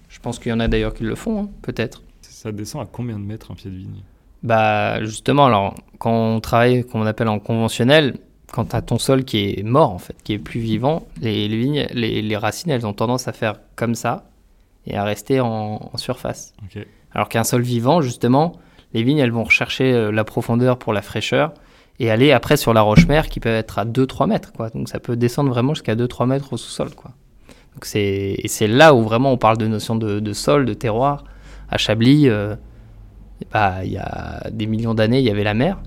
Je 0.09 0.19
pense 0.21 0.39
qu'il 0.39 0.49
y 0.49 0.53
en 0.55 0.61
a 0.61 0.69
d'ailleurs 0.69 0.95
qui 0.95 1.05
le 1.05 1.15
font, 1.15 1.43
hein, 1.43 1.49
peut-être. 1.61 2.03
Ça 2.23 2.51
descend 2.51 2.83
à 2.83 2.89
combien 2.91 3.19
de 3.19 3.25
mètres 3.25 3.51
un 3.51 3.55
pied 3.55 3.71
de 3.71 3.77
vigne? 3.77 4.03
Bah 4.43 5.05
justement, 5.05 5.47
alors 5.47 5.75
quand 5.99 6.13
on 6.13 6.41
travaille, 6.41 6.85
qu'on 6.85 7.05
appelle 7.05 7.29
en 7.29 7.39
conventionnel, 7.39 8.17
quand 8.53 8.67
tu 8.67 8.77
as 8.77 8.83
ton 8.83 8.99
sol 8.99 9.25
qui 9.25 9.39
est 9.39 9.63
mort 9.63 9.91
en 9.91 9.99
fait, 9.99 10.17
qui 10.23 10.33
est 10.33 10.39
plus 10.39 10.61
vivant, 10.61 11.07
les, 11.21 11.49
les 11.49 11.57
vignes, 11.57 11.87
les, 11.93 12.23
les 12.23 12.37
racines, 12.37 12.71
elles 12.71 12.87
ont 12.87 12.93
tendance 12.93 13.29
à 13.29 13.33
faire 13.33 13.61
comme 13.75 13.95
ça 13.95 14.25
et 14.87 14.97
à 14.97 15.05
rester 15.05 15.41
en, 15.41 15.91
en 15.93 15.97
surface. 15.97 16.55
Alors 17.13 17.29
qu'un 17.29 17.45
sol 17.45 17.63
vivant, 17.63 18.01
justement, 18.01 18.53
les 18.93 19.03
vignes, 19.03 19.19
elles 19.19 19.33
vont 19.33 19.45
rechercher 19.45 19.93
euh, 19.93 20.11
la 20.11 20.25
profondeur 20.25 20.79
pour 20.79 20.93
la 20.93 21.03
fraîcheur 21.03 21.55
et 21.99 22.11
aller 22.11 22.33
après 22.33 22.57
sur 22.57 22.75
la 22.75 22.83
roche-mère 22.83 23.29
qui 23.29 23.41
peut 23.41 23.49
être 23.49 23.79
à 23.79 23.85
2-3 23.85 24.29
mètres. 24.29 24.53
Quoi. 24.53 24.71
Donc 24.71 24.89
ça 24.89 25.01
peut 25.01 25.17
descendre 25.17 25.51
vraiment 25.51 25.75
jusqu'à 25.75 25.95
2-3 25.95 26.27
mètres 26.27 26.53
au 26.53 26.57
sous-sol. 26.57 26.91
Quoi. 26.95 27.13
Donc 27.75 27.85
c'est, 27.85 28.37
et 28.39 28.49
c'est 28.49 28.69
là 28.69 28.95
où 28.95 29.03
vraiment 29.03 29.33
on 29.33 29.39
parle 29.39 29.59
de 29.59 29.67
notion 29.67 29.97
de, 29.97 30.21
de 30.21 30.33
sol, 30.33 30.67
de 30.67 30.75
terroir. 30.75 31.25
À 31.69 31.79
Chablis, 31.79 32.29
euh, 32.29 32.55
bah, 33.53 33.85
il 33.85 33.93
y 33.93 33.99
a 33.99 34.49
des 34.51 34.67
millions 34.67 34.95
d'années, 34.95 35.19
il 35.19 35.25
y 35.25 35.31
avait 35.31 35.45
la 35.45 35.55
mer. 35.55 35.79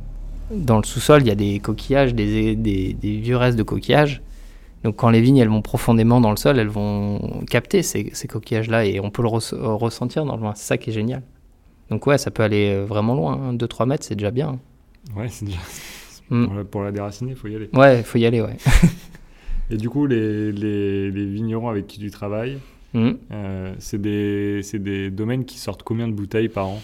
Dans 0.51 0.77
le 0.77 0.83
sous-sol, 0.83 1.21
il 1.21 1.27
y 1.27 1.31
a 1.31 1.35
des 1.35 1.59
coquillages, 1.59 2.13
des, 2.15 2.55
des, 2.55 2.93
des 2.93 3.17
vieux 3.17 3.37
restes 3.37 3.57
de 3.57 3.63
coquillages. 3.63 4.21
Donc 4.83 4.95
quand 4.95 5.09
les 5.09 5.21
vignes 5.21 5.37
elles 5.37 5.49
vont 5.49 5.61
profondément 5.61 6.21
dans 6.21 6.31
le 6.31 6.37
sol, 6.37 6.57
elles 6.57 6.67
vont 6.69 7.43
capter 7.49 7.83
ces, 7.83 8.09
ces 8.13 8.27
coquillages-là 8.27 8.85
et 8.85 8.99
on 8.99 9.09
peut 9.11 9.21
le 9.21 9.27
res- 9.27 9.55
ressentir 9.55 10.25
dans 10.25 10.35
le 10.37 10.41
vin. 10.41 10.53
C'est 10.55 10.65
ça 10.67 10.77
qui 10.77 10.89
est 10.89 10.93
génial. 10.93 11.21
Donc 11.89 12.07
ouais, 12.07 12.17
ça 12.17 12.31
peut 12.31 12.43
aller 12.43 12.69
euh, 12.73 12.85
vraiment 12.85 13.13
loin. 13.15 13.53
2-3 13.53 13.85
mètres, 13.87 14.05
c'est 14.05 14.15
déjà 14.15 14.31
bien. 14.31 14.59
Ouais, 15.15 15.27
c'est 15.29 15.45
déjà. 15.45 15.57
Mm. 16.31 16.45
Pour, 16.45 16.53
la, 16.53 16.63
pour 16.63 16.81
la 16.83 16.91
déraciner, 16.91 17.31
il 17.31 17.35
faut 17.35 17.47
y 17.47 17.55
aller. 17.55 17.71
Ouais, 17.73 18.03
faut 18.03 18.19
y 18.19 18.25
aller, 18.27 18.39
ouais. 18.39 18.55
Et 19.71 19.77
du 19.77 19.89
coup, 19.89 20.05
les, 20.05 20.51
les, 20.51 21.09
les 21.09 21.25
vignerons 21.25 21.69
avec 21.69 21.87
qui 21.87 21.97
tu 21.97 22.11
travailles, 22.11 22.59
Mhm. 22.93 23.17
euh, 23.31 23.73
c'est 23.79 23.99
des, 23.99 24.61
c'est 24.61 24.77
des 24.77 25.09
domaines 25.09 25.43
qui 25.45 25.57
sortent 25.57 25.81
combien 25.81 26.07
de 26.07 26.13
bouteilles 26.13 26.49
par 26.49 26.67
an? 26.67 26.81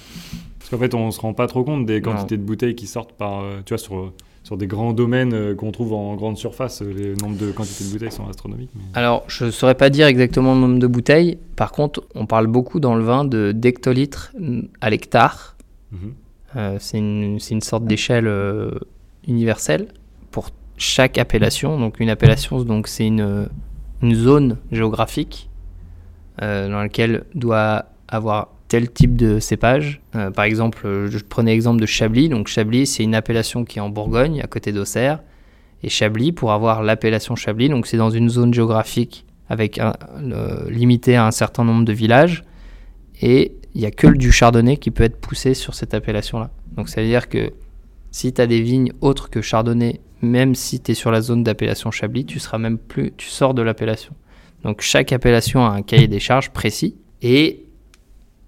Parce 0.65 0.71
qu'en 0.71 0.79
fait, 0.79 0.95
on 0.95 1.11
se 1.11 1.21
rend 1.21 1.35
pas 1.35 1.45
trop 1.45 1.63
compte 1.63 1.85
des 1.85 2.01
quantités 2.01 2.37
de 2.37 2.41
bouteilles 2.41 2.73
qui 2.73 2.87
sortent 2.87 3.11
par. 3.11 3.41
euh, 3.43 3.59
tu 3.63 3.75
vois, 3.75 3.77
sur, 3.77 4.13
sur 4.41 4.57
des 4.57 4.65
grands 4.65 4.93
domaines 4.93 5.31
euh, 5.31 5.53
qu'on 5.53 5.71
trouve 5.71 5.93
en 5.93 6.15
grande 6.15 6.39
surface, 6.39 6.81
euh, 6.81 6.91
les 6.91 7.13
nombres 7.21 7.37
de 7.37 7.51
quantités 7.51 7.83
de 7.83 7.91
bouteilles 7.91 8.11
sont 8.11 8.27
astronomiques. 8.27 8.71
mais- 8.73 8.81
Alors, 8.95 9.23
je 9.27 9.45
ne 9.45 9.51
saurais 9.51 9.75
pas 9.75 9.91
dire 9.91 10.07
exactement 10.07 10.55
le 10.55 10.61
nombre 10.61 10.79
de 10.79 10.87
bouteilles. 10.87 11.37
Par 11.55 11.71
contre, 11.71 12.03
on 12.15 12.25
parle 12.25 12.47
beaucoup 12.47 12.79
dans 12.79 12.95
le 12.95 13.03
vin 13.03 13.25
de 13.25 13.51
d'hectolitres 13.51 14.33
à 14.81 14.89
l'hectare. 14.89 15.55
Mhm. 15.91 16.13
Euh, 16.55 16.77
c'est 16.79 16.97
une, 16.97 17.61
sorte 17.61 17.85
d'échelle 17.85 18.25
euh, 18.27 18.71
universelle 19.27 19.89
pour 20.31 20.49
chaque 20.77 21.19
appellation. 21.19 21.79
Donc 21.79 21.99
une 21.99 22.09
appellation, 22.09 22.59
donc 22.63 22.87
c'est 22.87 23.05
une, 23.05 23.49
une 24.01 24.15
zone 24.15 24.57
géographique 24.71 25.47
euh, 26.41 26.67
dans 26.69 26.79
laquelle 26.79 27.25
doit 27.35 27.85
avoir 28.07 28.54
type 28.87 29.15
de 29.15 29.39
cépage. 29.39 30.01
Euh, 30.15 30.31
par 30.31 30.45
exemple, 30.45 30.85
euh, 30.85 31.09
je 31.09 31.17
prenais 31.19 31.51
l'exemple 31.51 31.81
de 31.81 31.85
Chablis. 31.85 32.29
Donc 32.29 32.47
Chablis, 32.47 32.85
c'est 32.85 33.03
une 33.03 33.15
appellation 33.15 33.65
qui 33.65 33.79
est 33.79 33.81
en 33.81 33.89
Bourgogne, 33.89 34.41
à 34.41 34.47
côté 34.47 34.71
d'Auxerre. 34.71 35.21
Et 35.83 35.89
Chablis, 35.89 36.31
pour 36.31 36.51
avoir 36.51 36.83
l'appellation 36.83 37.35
Chablis, 37.35 37.69
donc 37.69 37.87
c'est 37.87 37.97
dans 37.97 38.09
une 38.09 38.29
zone 38.29 38.53
géographique 38.53 39.25
avec 39.49 39.77
un, 39.79 39.93
le- 40.21 40.69
limité 40.69 41.15
à 41.15 41.25
un 41.25 41.31
certain 41.31 41.63
nombre 41.63 41.85
de 41.85 41.93
villages. 41.93 42.43
Et 43.21 43.53
il 43.73 43.81
n'y 43.81 43.87
a 43.87 43.91
que 43.91 44.07
du 44.07 44.31
chardonnay 44.31 44.77
qui 44.77 44.91
peut 44.91 45.03
être 45.03 45.19
poussé 45.19 45.53
sur 45.53 45.73
cette 45.75 45.93
appellation-là. 45.93 46.49
Donc 46.75 46.89
ça 46.89 47.01
veut 47.01 47.07
dire 47.07 47.29
que 47.29 47.51
si 48.11 48.33
tu 48.33 48.41
as 48.41 48.47
des 48.47 48.61
vignes 48.61 48.93
autres 49.01 49.29
que 49.29 49.41
chardonnay, 49.41 49.99
même 50.21 50.55
si 50.55 50.79
tu 50.79 50.91
es 50.91 50.93
sur 50.93 51.11
la 51.11 51.21
zone 51.21 51.43
d'appellation 51.43 51.91
Chablis, 51.91 52.25
tu 52.25 52.39
seras 52.39 52.57
même 52.57 52.77
plus, 52.77 53.13
tu 53.17 53.27
sors 53.27 53.53
de 53.53 53.61
l'appellation. 53.61 54.13
Donc 54.63 54.81
chaque 54.81 55.11
appellation 55.11 55.65
a 55.65 55.69
un 55.69 55.81
cahier 55.81 56.07
des 56.07 56.19
charges 56.19 56.49
précis 56.49 56.95
et 57.21 57.64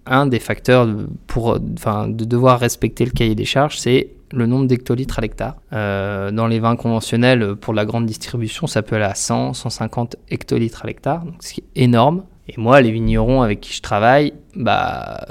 un 0.09 0.25
des 0.25 0.39
facteurs 0.39 0.87
pour, 1.27 1.59
de 1.59 2.25
devoir 2.25 2.59
respecter 2.59 3.05
le 3.05 3.11
cahier 3.11 3.35
des 3.35 3.45
charges, 3.45 3.77
c'est 3.79 4.11
le 4.31 4.45
nombre 4.45 4.67
d'hectolitres 4.67 5.19
à 5.19 5.21
l'hectare. 5.21 5.55
Euh, 5.73 6.31
dans 6.31 6.47
les 6.47 6.59
vins 6.59 6.75
conventionnels, 6.75 7.55
pour 7.55 7.73
la 7.73 7.85
grande 7.85 8.05
distribution, 8.05 8.67
ça 8.67 8.81
peut 8.81 8.95
aller 8.95 9.05
à 9.05 9.15
100, 9.15 9.53
150 9.53 10.17
hectolitres 10.29 10.83
à 10.83 10.87
l'hectare, 10.87 11.23
ce 11.39 11.53
qui 11.53 11.63
est 11.75 11.83
énorme. 11.83 12.23
Et 12.49 12.55
moi, 12.57 12.81
les 12.81 12.91
vignerons 12.91 13.41
avec 13.41 13.61
qui 13.61 13.73
je 13.73 13.81
travaille, 13.81 14.33
bah, 14.55 15.25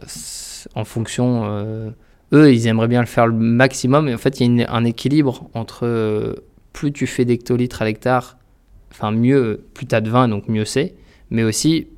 en 0.74 0.84
fonction, 0.84 1.42
euh, 1.44 1.90
eux, 2.32 2.52
ils 2.52 2.66
aimeraient 2.66 2.88
bien 2.88 3.00
le 3.00 3.06
faire 3.06 3.26
le 3.26 3.34
maximum. 3.34 4.06
Mais 4.06 4.14
en 4.14 4.18
fait, 4.18 4.40
il 4.40 4.56
y 4.56 4.62
a 4.62 4.72
un 4.72 4.84
équilibre 4.84 5.48
entre 5.54 5.86
euh, 5.86 6.34
plus 6.72 6.92
tu 6.92 7.06
fais 7.06 7.24
d'hectolitres 7.24 7.80
à 7.82 7.84
l'hectare, 7.86 8.36
enfin 8.90 9.10
mieux, 9.10 9.64
plus 9.74 9.86
tu 9.86 9.94
as 9.94 10.00
de 10.00 10.10
vin, 10.10 10.28
donc 10.28 10.48
mieux 10.48 10.66
c'est. 10.66 10.94
Mais 11.30 11.42
aussi, 11.42 11.88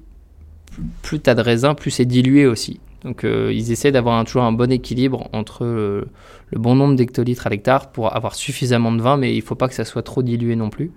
plus 1.03 1.21
tu 1.21 1.31
as 1.31 1.35
de 1.35 1.41
raisin, 1.43 1.75
plus 1.75 1.91
c'est 1.91 2.05
dilué 2.05 2.47
aussi. 2.47 2.81
Donc 3.05 3.25
euh, 3.25 3.53
ils 3.53 3.71
essaient 3.73 3.93
d'avoir 3.93 4.19
un- 4.19 4.25
toujours 4.25 4.43
un 4.43 4.53
bon 4.53 4.71
équilibre 4.73 5.29
entre 5.33 5.65
euh, 5.65 6.05
le 6.51 6.59
bon 6.59 6.75
nombre 6.75 6.97
d'hectolitres 6.97 7.47
à 7.47 7.51
l'hectare 7.51 7.91
pour 7.93 8.15
avoir 8.15 8.35
suffisamment 8.35 8.91
de 8.93 9.01
vin, 9.01 9.17
mais 9.17 9.35
il 9.35 9.43
faut 9.43 9.55
pas 9.55 9.69
que 9.69 9.75
ça 9.75 9.85
soit 9.85 10.03
trop 10.03 10.23
dilué 10.23 10.57
non 10.57 10.71
plus. 10.71 10.91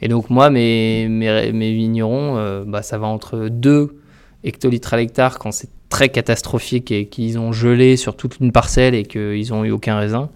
Et 0.00 0.08
donc 0.08 0.30
moi, 0.30 0.50
mes 0.50 1.06
vignerons, 1.08 2.36
euh, 2.36 2.64
bah, 2.66 2.82
ça 2.82 2.98
va 2.98 3.06
entre 3.06 3.48
2 3.50 3.96
hectolitres 4.44 4.94
à 4.94 4.96
l'hectare 4.96 5.38
quand 5.38 5.52
c'est 5.52 5.70
très 5.88 6.08
catastrophique 6.08 6.90
et 6.90 7.06
qu'ils 7.06 7.38
ont 7.38 7.52
gelé 7.52 7.96
sur 7.96 8.16
toute 8.16 8.38
une 8.40 8.52
parcelle 8.52 8.94
et 8.94 9.04
qu'ils 9.04 9.48
n'ont 9.50 9.64
eu 9.64 9.70
aucun 9.70 9.96
raisin, 9.98 10.30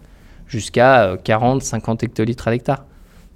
jusqu'à 0.47 1.17
40-50 1.17 2.05
hectolitres 2.05 2.49
à 2.49 2.51
l'hectare. 2.51 2.85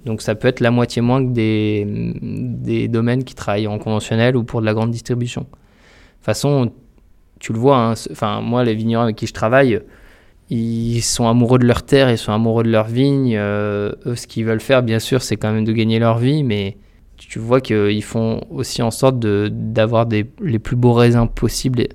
Donc 0.05 0.21
ça 0.21 0.35
peut 0.35 0.47
être 0.47 0.59
la 0.59 0.71
moitié 0.71 1.01
moins 1.01 1.25
que 1.25 1.31
des, 1.31 1.85
des 2.21 2.87
domaines 2.87 3.23
qui 3.23 3.33
travaillent 3.33 3.67
en 3.67 3.79
conventionnel 3.79 4.37
ou 4.37 4.43
pour 4.43 4.61
de 4.61 4.65
la 4.65 4.73
grande 4.73 4.91
distribution. 4.91 5.41
De 5.41 5.47
toute 5.47 6.25
façon, 6.25 6.71
tu 7.39 7.53
le 7.53 7.59
vois, 7.59 7.93
hein, 8.21 8.41
moi, 8.41 8.63
les 8.63 8.75
vignerons 8.75 9.03
avec 9.03 9.15
qui 9.15 9.27
je 9.27 9.33
travaille, 9.33 9.81
ils 10.49 11.01
sont 11.01 11.27
amoureux 11.27 11.57
de 11.57 11.65
leur 11.65 11.83
terre, 11.83 12.11
ils 12.11 12.17
sont 12.17 12.31
amoureux 12.31 12.63
de 12.63 12.69
leur 12.69 12.85
vigne. 12.85 13.35
euh, 13.35 13.93
eux, 14.05 14.15
ce 14.15 14.27
qu'ils 14.27 14.45
veulent 14.45 14.61
faire, 14.61 14.83
bien 14.83 14.99
sûr, 14.99 15.21
c'est 15.21 15.37
quand 15.37 15.51
même 15.51 15.65
de 15.65 15.73
gagner 15.73 15.99
leur 15.99 16.19
vie, 16.19 16.43
mais 16.43 16.77
tu 17.17 17.39
vois 17.39 17.61
qu'ils 17.61 18.03
font 18.03 18.41
aussi 18.49 18.81
en 18.81 18.91
sorte 18.91 19.19
d'avoir 19.19 20.07
les 20.07 20.59
plus 20.59 20.75
beaux 20.75 20.93
raisins 20.93 21.27
possibles 21.27 21.87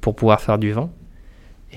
pour 0.00 0.14
pouvoir 0.14 0.40
faire 0.40 0.58
du 0.58 0.72
vin. 0.72 0.90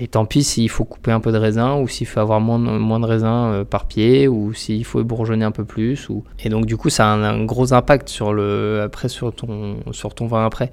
Et 0.02 0.08
tant 0.08 0.24
pis 0.24 0.42
s'il 0.42 0.70
faut 0.70 0.86
couper 0.86 1.12
un 1.12 1.20
peu 1.20 1.30
de 1.30 1.36
raisin, 1.36 1.76
ou 1.76 1.86
s'il 1.86 2.06
faut 2.06 2.20
avoir 2.20 2.40
moins, 2.40 2.58
de- 2.58 2.78
moins 2.78 3.00
de 3.00 3.04
raisins 3.04 3.50
euh, 3.52 3.64
par 3.64 3.84
pied, 3.86 4.28
ou 4.28 4.54
s'il 4.54 4.84
faut 4.86 5.04
bourgeonner 5.04 5.44
un 5.44 5.50
peu 5.50 5.66
plus. 5.66 6.08
Ou... 6.08 6.24
Et 6.42 6.48
donc 6.48 6.64
du 6.64 6.78
coup, 6.78 6.88
ça 6.88 7.12
a 7.12 7.14
un, 7.14 7.44
gros 7.44 7.74
impact 7.74 8.08
sur 8.08 8.32
le, 8.32 8.80
après, 8.82 9.10
sur, 9.10 9.34
ton, 9.34 9.76
sur 9.92 10.14
ton 10.14 10.26
vin 10.26 10.46
après. 10.46 10.72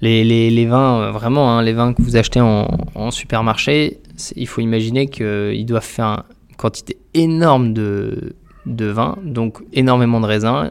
Les, 0.00 0.22
les, 0.22 0.50
les 0.50 0.66
vins, 0.66 1.00
euh, 1.00 1.10
vraiment, 1.10 1.50
hein, 1.50 1.62
les 1.62 1.72
vins 1.72 1.92
que 1.92 2.02
vous 2.02 2.16
achetez 2.16 2.40
en, 2.40 3.10
supermarché, 3.10 3.98
il 4.36 4.46
faut 4.46 4.60
imaginer 4.60 5.08
qu'ils 5.08 5.66
doivent 5.66 5.82
faire 5.82 6.22
une 6.48 6.56
quantité 6.56 6.98
énorme 7.14 7.72
de, 7.72 8.36
de 8.66 8.86
vin, 8.86 9.18
donc 9.24 9.58
énormément 9.72 10.20
de 10.20 10.26
raisins. 10.26 10.70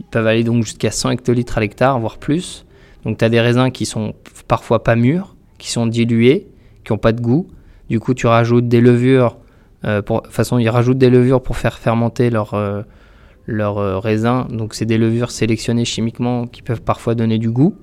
Ils 0.00 0.06
peuvent 0.06 0.26
aller 0.26 0.42
donc 0.42 0.64
jusqu'à 0.64 0.90
100 0.90 1.10
hectolitres 1.10 1.58
à 1.58 1.60
l'hectare, 1.60 2.00
voire 2.00 2.18
plus. 2.18 2.66
Donc 3.04 3.18
tu 3.18 3.24
as 3.24 3.28
des 3.28 3.40
raisins 3.40 3.70
qui 3.70 3.86
sont 3.86 4.14
parfois 4.48 4.82
pas 4.82 4.96
mûrs, 4.96 5.36
qui 5.58 5.70
sont 5.70 5.86
dilués, 5.86 6.48
qui 6.94 6.98
pas 6.98 7.12
de 7.12 7.20
goût. 7.20 7.48
Du 7.88 8.00
coup, 8.00 8.14
tu 8.14 8.26
rajoutes 8.26 8.68
des 8.68 8.80
levures. 8.80 9.38
euh, 9.84 10.02
pour, 10.02 10.20
de 10.20 10.26
toute 10.26 10.34
façon, 10.34 10.58
ils 10.58 10.68
rajoutent 10.68 10.98
des 10.98 11.10
levures 11.10 11.42
pour 11.42 11.56
faire 11.56 11.78
fermenter 11.78 12.30
leur, 12.30 12.54
euh, 12.54 12.82
leur 13.46 13.78
euh, 13.78 13.98
raisin. 13.98 14.46
Donc, 14.50 14.74
c'est 14.74 14.86
des 14.86 14.98
levures 14.98 15.30
sélectionnées 15.30 15.84
chimiquement 15.84 16.46
qui 16.46 16.62
peuvent 16.62 16.82
parfois 16.82 17.14
donner 17.14 17.38
du 17.38 17.50
goût. 17.50 17.74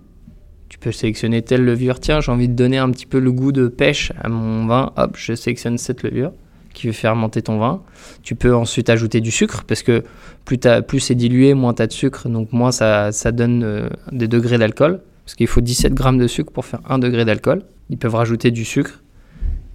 Tu 0.70 0.78
peux 0.78 0.92
sélectionner 0.92 1.42
telle 1.42 1.64
levure. 1.64 2.00
Tiens, 2.00 2.20
j'ai 2.22 2.32
envie 2.32 2.50
de 2.50 2.54
donner 2.54 2.78
un 2.78 2.92
petit 2.92 3.06
peu 3.06 3.20
le 3.20 3.32
goût 3.32 3.52
de 3.52 3.68
pêche 3.68 4.12
à 4.22 4.30
mon 4.30 4.68
vin. 4.68 4.92
Hop, 4.98 5.16
je 5.16 5.34
sélectionne 5.34 5.78
cette 5.78 6.04
levure 6.04 6.32
qui 6.74 6.86
veut 6.88 6.94
faire 6.94 7.16
monter 7.16 7.42
ton 7.42 7.58
vin. 7.58 7.82
Tu 8.22 8.36
peux 8.36 8.54
ensuite 8.54 8.90
ajouter 8.90 9.20
du 9.20 9.32
sucre 9.32 9.64
parce 9.64 9.82
que 9.82 10.04
plus, 10.46 10.60
plus 10.88 11.00
c'est 11.00 11.16
dilué, 11.16 11.56
moins 11.56 11.74
tu 11.74 11.82
as 11.82 11.88
de 11.88 11.94
sucre. 11.94 12.30
Donc, 12.30 12.54
moins 12.54 12.72
ça, 12.72 13.12
ça 13.12 13.32
donne 13.32 13.64
euh, 13.64 13.90
des 14.12 14.28
degrés 14.28 14.58
d'alcool. 14.58 15.02
Parce 15.26 15.36
qu'il 15.36 15.48
faut 15.48 15.62
17 15.62 15.94
grammes 15.94 16.20
de 16.20 16.28
sucre 16.28 16.54
pour 16.54 16.66
faire 16.66 16.82
1 16.88 17.00
degré 17.00 17.26
d'alcool. 17.26 17.64
Ils 17.90 17.98
peuvent 17.98 18.16
rajouter 18.16 18.52
du 18.52 18.66
sucre. 18.66 19.02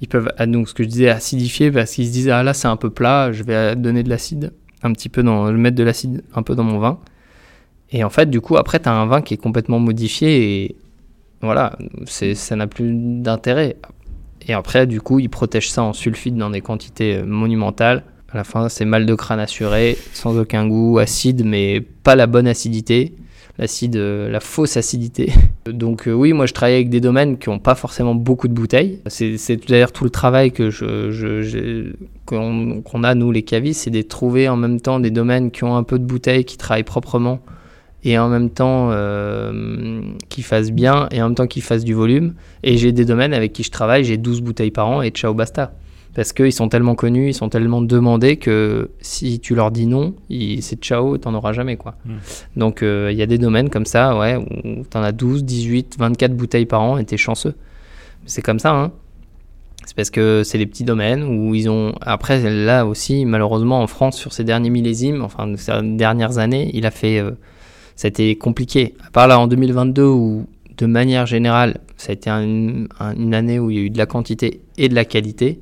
Ils 0.00 0.08
peuvent, 0.08 0.32
ah, 0.36 0.46
donc 0.46 0.68
ce 0.68 0.74
que 0.74 0.82
je 0.82 0.88
disais, 0.88 1.08
acidifier 1.08 1.70
parce 1.70 1.92
qu'ils 1.92 2.06
se 2.06 2.12
disent, 2.12 2.28
ah 2.28 2.42
là 2.42 2.54
c'est 2.54 2.68
un 2.68 2.76
peu 2.76 2.90
plat, 2.90 3.30
je 3.32 3.44
vais 3.44 3.76
donner 3.76 4.02
de 4.02 4.08
l'acide, 4.08 4.52
un 4.82 4.92
petit 4.92 5.08
peu 5.08 5.22
dans, 5.22 5.52
mettre 5.52 5.76
de 5.76 5.84
l'acide 5.84 6.24
un 6.34 6.42
peu 6.42 6.54
dans 6.54 6.64
mon 6.64 6.78
vin. 6.78 6.98
Et 7.92 8.02
en 8.02 8.10
fait, 8.10 8.28
du 8.28 8.40
coup, 8.40 8.56
après, 8.56 8.80
tu 8.80 8.88
as 8.88 8.92
un 8.92 9.06
vin 9.06 9.22
qui 9.22 9.34
est 9.34 9.38
complètement 9.38 9.78
modifié 9.78 10.64
et 10.64 10.76
voilà, 11.40 11.76
ça 12.06 12.56
n'a 12.56 12.66
plus 12.66 12.92
d'intérêt. 12.94 13.76
Et 14.48 14.54
après, 14.54 14.86
du 14.86 15.00
coup, 15.00 15.20
ils 15.20 15.28
protègent 15.28 15.70
ça 15.70 15.82
en 15.82 15.92
sulfite 15.92 16.36
dans 16.36 16.50
des 16.50 16.62
quantités 16.62 17.22
monumentales. 17.22 18.02
À 18.32 18.38
la 18.38 18.44
fin, 18.44 18.68
c'est 18.68 18.86
mal 18.86 19.06
de 19.06 19.14
crâne 19.14 19.40
assuré, 19.40 19.96
sans 20.14 20.38
aucun 20.38 20.66
goût, 20.66 20.98
acide, 20.98 21.44
mais 21.44 21.80
pas 21.80 22.16
la 22.16 22.26
bonne 22.26 22.48
acidité 22.48 23.14
l'acide, 23.58 23.96
euh, 23.96 24.30
la 24.30 24.40
fausse 24.40 24.76
acidité. 24.76 25.32
Donc 25.66 26.08
euh, 26.08 26.12
oui, 26.12 26.32
moi 26.32 26.46
je 26.46 26.52
travaille 26.52 26.74
avec 26.74 26.90
des 26.90 27.00
domaines 27.00 27.38
qui 27.38 27.50
n'ont 27.50 27.58
pas 27.58 27.74
forcément 27.74 28.14
beaucoup 28.14 28.48
de 28.48 28.54
bouteilles. 28.54 29.00
C'est 29.06 29.56
d'ailleurs 29.68 29.92
tout 29.92 30.04
le 30.04 30.10
travail 30.10 30.52
que 30.52 30.70
je, 30.70 31.92
qu'on 32.26 33.04
a 33.04 33.14
nous 33.14 33.30
les 33.30 33.42
cavistes, 33.42 33.82
c'est 33.82 33.90
de 33.90 34.02
trouver 34.02 34.48
en 34.48 34.56
même 34.56 34.80
temps 34.80 35.00
des 35.00 35.10
domaines 35.10 35.50
qui 35.50 35.64
ont 35.64 35.76
un 35.76 35.82
peu 35.82 35.98
de 35.98 36.04
bouteilles, 36.04 36.44
qui 36.44 36.56
travaillent 36.56 36.82
proprement 36.82 37.40
et 38.04 38.18
en 38.18 38.28
même 38.28 38.50
temps 38.50 38.88
euh, 38.90 40.02
qui 40.28 40.42
fasse 40.42 40.72
bien 40.72 41.08
et 41.12 41.22
en 41.22 41.28
même 41.28 41.34
temps 41.36 41.46
qui 41.46 41.60
fasse 41.60 41.84
du 41.84 41.94
volume. 41.94 42.34
Et 42.62 42.76
j'ai 42.76 42.92
des 42.92 43.04
domaines 43.04 43.34
avec 43.34 43.52
qui 43.52 43.62
je 43.62 43.70
travaille, 43.70 44.04
j'ai 44.04 44.16
12 44.16 44.40
bouteilles 44.40 44.70
par 44.70 44.88
an 44.88 45.02
et 45.02 45.10
ciao 45.10 45.34
basta. 45.34 45.72
Parce 46.14 46.34
qu'ils 46.34 46.52
sont 46.52 46.68
tellement 46.68 46.94
connus, 46.94 47.28
ils 47.30 47.34
sont 47.34 47.48
tellement 47.48 47.80
demandés 47.80 48.36
que 48.36 48.90
si 49.00 49.40
tu 49.40 49.54
leur 49.54 49.70
dis 49.70 49.86
non, 49.86 50.14
c'est 50.28 50.78
ciao, 50.80 51.16
t'en 51.16 51.32
auras 51.34 51.52
jamais. 51.52 51.76
quoi. 51.76 51.94
Mm. 52.04 52.12
Donc 52.56 52.82
euh, 52.82 53.08
il 53.10 53.16
y 53.16 53.22
a 53.22 53.26
des 53.26 53.38
domaines 53.38 53.70
comme 53.70 53.86
ça, 53.86 54.18
ouais, 54.18 54.36
où 54.36 54.84
t'en 54.84 55.02
as 55.02 55.12
12, 55.12 55.44
18, 55.44 55.96
24 55.98 56.36
bouteilles 56.36 56.66
par 56.66 56.82
an 56.82 56.98
et 56.98 57.04
t'es 57.04 57.16
chanceux. 57.16 57.54
C'est 58.26 58.42
comme 58.42 58.58
ça, 58.58 58.72
hein. 58.74 58.92
C'est 59.84 59.96
parce 59.96 60.10
que 60.10 60.42
c'est 60.44 60.58
les 60.58 60.66
petits 60.66 60.84
domaines 60.84 61.24
où 61.24 61.54
ils 61.54 61.68
ont. 61.68 61.94
Après, 62.02 62.40
là 62.48 62.86
aussi, 62.86 63.24
malheureusement, 63.24 63.82
en 63.82 63.88
France, 63.88 64.16
sur 64.16 64.32
ces 64.32 64.44
derniers 64.44 64.70
millésimes, 64.70 65.22
enfin, 65.22 65.52
ces 65.56 65.72
dernières 65.82 66.38
années, 66.38 66.70
il 66.74 66.86
a 66.86 66.92
fait. 66.92 67.18
Euh, 67.18 67.32
ça 67.96 68.06
a 68.06 68.10
été 68.10 68.36
compliqué. 68.36 68.94
À 69.04 69.10
part 69.10 69.26
là, 69.26 69.40
en 69.40 69.48
2022, 69.48 70.04
où 70.04 70.46
de 70.76 70.86
manière 70.86 71.26
générale, 71.26 71.78
ça 71.96 72.10
a 72.10 72.12
été 72.12 72.30
une 72.30 72.88
année 73.34 73.58
où 73.58 73.70
il 73.70 73.76
y 73.76 73.80
a 73.80 73.82
eu 73.82 73.90
de 73.90 73.98
la 73.98 74.06
quantité 74.06 74.60
et 74.78 74.88
de 74.88 74.94
la 74.94 75.04
qualité. 75.04 75.60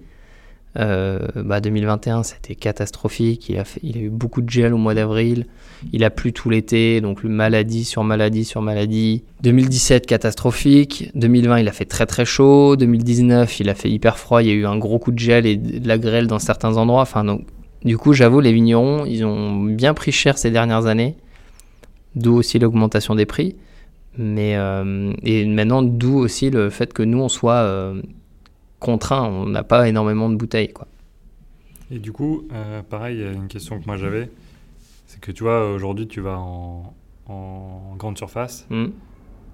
Euh, 0.78 1.18
bah 1.34 1.60
2021, 1.60 2.22
c'était 2.22 2.54
catastrophique. 2.54 3.48
Il 3.48 3.58
a, 3.58 3.62
a 3.62 3.98
eu 3.98 4.08
beaucoup 4.08 4.40
de 4.40 4.48
gel 4.48 4.72
au 4.72 4.78
mois 4.78 4.94
d'avril. 4.94 5.46
Il 5.92 6.04
a 6.04 6.10
plu 6.10 6.32
tout 6.32 6.50
l'été, 6.50 7.00
donc 7.00 7.24
maladie 7.24 7.84
sur 7.84 8.04
maladie 8.04 8.44
sur 8.44 8.62
maladie. 8.62 9.24
2017, 9.42 10.06
catastrophique. 10.06 11.10
2020, 11.14 11.60
il 11.60 11.68
a 11.68 11.72
fait 11.72 11.86
très 11.86 12.06
très 12.06 12.24
chaud. 12.24 12.76
2019, 12.76 13.60
il 13.60 13.68
a 13.68 13.74
fait 13.74 13.90
hyper 13.90 14.18
froid. 14.18 14.42
Il 14.42 14.48
y 14.48 14.50
a 14.50 14.54
eu 14.54 14.66
un 14.66 14.78
gros 14.78 14.98
coup 14.98 15.12
de 15.12 15.18
gel 15.18 15.46
et 15.46 15.56
de 15.56 15.86
la 15.88 15.98
grêle 15.98 16.26
dans 16.26 16.38
certains 16.38 16.76
endroits. 16.76 17.02
Enfin, 17.02 17.24
donc, 17.24 17.46
du 17.84 17.96
coup, 17.96 18.12
j'avoue, 18.12 18.40
les 18.40 18.52
vignerons, 18.52 19.04
ils 19.06 19.24
ont 19.24 19.62
bien 19.62 19.94
pris 19.94 20.12
cher 20.12 20.38
ces 20.38 20.50
dernières 20.50 20.86
années. 20.86 21.16
D'où 22.14 22.34
aussi 22.34 22.58
l'augmentation 22.58 23.14
des 23.14 23.26
prix. 23.26 23.56
Mais, 24.18 24.56
euh, 24.56 25.12
et 25.22 25.46
maintenant, 25.46 25.82
d'où 25.82 26.18
aussi 26.18 26.50
le 26.50 26.70
fait 26.70 26.92
que 26.92 27.02
nous, 27.02 27.18
on 27.18 27.28
soit. 27.28 27.54
Euh, 27.54 28.00
contraint, 28.80 29.28
on 29.28 29.46
n'a 29.46 29.62
pas 29.62 29.88
énormément 29.88 30.28
de 30.28 30.34
bouteilles. 30.34 30.72
Quoi. 30.72 30.88
Et 31.90 31.98
du 31.98 32.12
coup, 32.12 32.46
euh, 32.52 32.82
pareil, 32.82 33.22
une 33.22 33.48
question 33.48 33.80
que 33.80 33.86
moi 33.86 33.96
j'avais, 33.96 34.30
c'est 35.06 35.20
que 35.20 35.32
tu 35.32 35.42
vois, 35.42 35.72
aujourd'hui 35.72 36.06
tu 36.06 36.20
vas 36.20 36.38
en, 36.38 36.94
grande 37.96 38.16
surface, 38.16 38.66
hmm. 38.70 38.86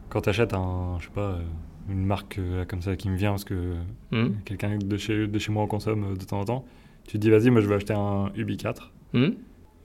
quand 0.09 0.23
tu 0.23 0.29
achètes 0.31 0.55
un, 0.55 0.97
je 0.99 1.07
sais 1.07 1.11
pas, 1.13 1.33
euh, 1.33 1.43
une 1.91 2.07
marque 2.07 2.39
euh, 2.39 2.65
comme 2.65 2.81
ça 2.81 2.97
qui 2.97 3.11
me 3.11 3.17
vient 3.17 3.31
parce 3.31 3.45
que 3.45 3.75
hmm. 4.13 4.29
quelqu'un 4.45 4.79
de 4.79 4.97
chez, 4.97 5.27
de 5.27 5.39
chez 5.39 5.53
moi 5.53 5.63
en 5.63 5.67
consomme 5.67 6.17
de 6.17 6.25
temps 6.25 6.41
en 6.41 6.45
temps, 6.45 6.65
tu 7.07 7.15
te 7.15 7.19
dis 7.19 7.31
vas-y, 7.31 7.51
moi 7.51 7.61
je 7.61 7.67
vais 7.67 7.75
acheter 7.75 7.95
un 7.95 8.31
Ubi 8.35 8.57
4. 8.57 8.93
Hmm. 9.13 9.31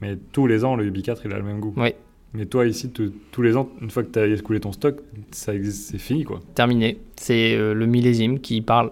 Mais 0.00 0.16
tous 0.32 0.46
les 0.46 0.64
ans, 0.64 0.76
le 0.76 0.86
Ubi 0.86 1.02
4 1.02 1.26
il 1.26 1.32
a 1.32 1.38
le 1.38 1.44
même 1.44 1.60
goût. 1.60 1.74
Oui. 1.76 1.94
Mais 2.34 2.46
toi, 2.46 2.66
ici, 2.66 2.90
tous 2.90 3.42
les 3.42 3.58
ans, 3.58 3.68
une 3.82 3.90
fois 3.90 4.02
que 4.02 4.10
tu 4.10 4.18
as 4.18 4.26
écoulé 4.26 4.58
ton 4.58 4.72
stock, 4.72 5.00
ça 5.32 5.52
c'est 5.70 5.98
fini 5.98 6.24
quoi. 6.24 6.40
Terminé. 6.54 6.98
C'est 7.14 7.54
le 7.58 7.84
millésime 7.84 8.40
qui 8.40 8.62
parle 8.62 8.90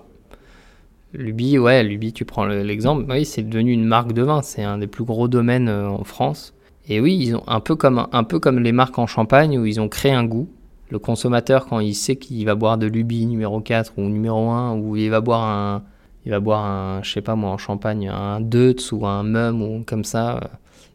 Luby, 1.12 1.58
ouais, 1.58 1.82
Luby, 1.82 2.12
tu 2.12 2.24
prends 2.24 2.44
l'exemple. 2.44 3.04
Oui, 3.08 3.24
c'est 3.24 3.42
devenu 3.42 3.72
une 3.72 3.84
marque 3.84 4.12
de 4.12 4.22
vin. 4.22 4.42
C'est 4.42 4.62
un 4.62 4.78
des 4.78 4.86
plus 4.86 5.04
gros 5.04 5.26
domaines 5.26 5.68
euh, 5.68 5.88
en 5.88 6.04
France. 6.04 6.54
Et 6.88 7.00
oui, 7.00 7.16
ils 7.20 7.36
ont 7.36 7.42
un 7.46 7.61
peu 7.61 7.74
comme 7.76 8.06
un 8.12 8.24
peu 8.24 8.38
comme 8.38 8.61
les 8.61 8.72
marques 8.72 8.98
en 8.98 9.06
Champagne 9.06 9.58
où 9.58 9.66
ils 9.66 9.80
ont 9.80 9.88
créé 9.88 10.12
un 10.12 10.24
goût. 10.24 10.48
Le 10.88 10.98
consommateur, 10.98 11.66
quand 11.66 11.80
il 11.80 11.94
sait 11.94 12.16
qu'il 12.16 12.44
va 12.46 12.54
boire 12.54 12.78
de 12.78 12.86
Luby 12.86 13.26
numéro 13.26 13.61
4 13.61 13.94
ou 13.96 14.02
numéro 14.02 14.50
1, 14.50 14.76
ou 14.76 14.96
il 14.96 15.08
va 15.08 15.20
boire 15.20 15.42
un, 15.42 15.84
il 16.24 16.30
va 16.30 16.40
boire 16.40 16.64
un, 16.64 17.02
je 17.02 17.12
sais 17.12 17.22
pas 17.22 17.36
moi, 17.36 17.50
en 17.50 17.58
Champagne, 17.58 18.08
un 18.08 18.40
Deutz 18.40 18.92
ou 18.92 19.06
un 19.06 19.22
Mum 19.22 19.62
ou 19.62 19.84
comme 19.84 20.04
ça, 20.04 20.36
euh, 20.36 20.40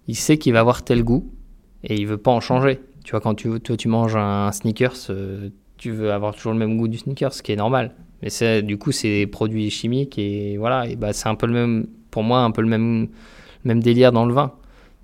il 0.08 0.16
sait 0.16 0.38
qu'il 0.38 0.54
va 0.54 0.60
avoir 0.60 0.84
tel 0.84 1.04
goût 1.04 1.30
et 1.84 1.96
il 1.96 2.08
veut 2.08 2.18
pas 2.18 2.32
en 2.32 2.42
changer. 2.42 2.82
Tu 3.04 3.12
vois, 3.12 3.22
quand 3.22 3.36
tu, 3.36 3.60
toi, 3.62 3.78
tu 3.78 3.88
manges 3.88 4.16
un 4.16 4.52
sneakers, 4.52 4.96
euh, 5.10 5.50
tu 5.78 5.92
veux 5.92 6.12
avoir 6.12 6.36
toujours 6.36 6.54
le 6.54 6.60
même 6.60 6.78
goût 6.78 6.88
du 6.88 6.98
sneakers, 6.98 7.34
ce 7.34 7.44
qui 7.44 7.52
est 7.52 7.58
normal. 7.58 7.92
Mais 8.26 8.32
c'est, 8.32 8.64
du 8.64 8.80
coup, 8.80 8.92
c'est 8.92 9.08
des 9.08 9.28
produits 9.28 9.70
chimiques 9.70 10.18
et 10.18 10.58
voilà, 10.58 10.88
et 10.88 10.96
bah, 10.96 11.14
c'est 11.14 11.30
un 11.30 11.36
peu 11.36 11.46
le 11.46 11.54
même, 11.54 11.86
pour 12.10 12.24
moi, 12.24 12.40
un 12.40 12.50
peu 12.50 12.64
le 12.64 12.68
même, 12.68 13.08
même 13.66 13.84
délire 13.84 14.12
dans 14.12 14.26
le 14.26 14.34
vin. 14.34 14.52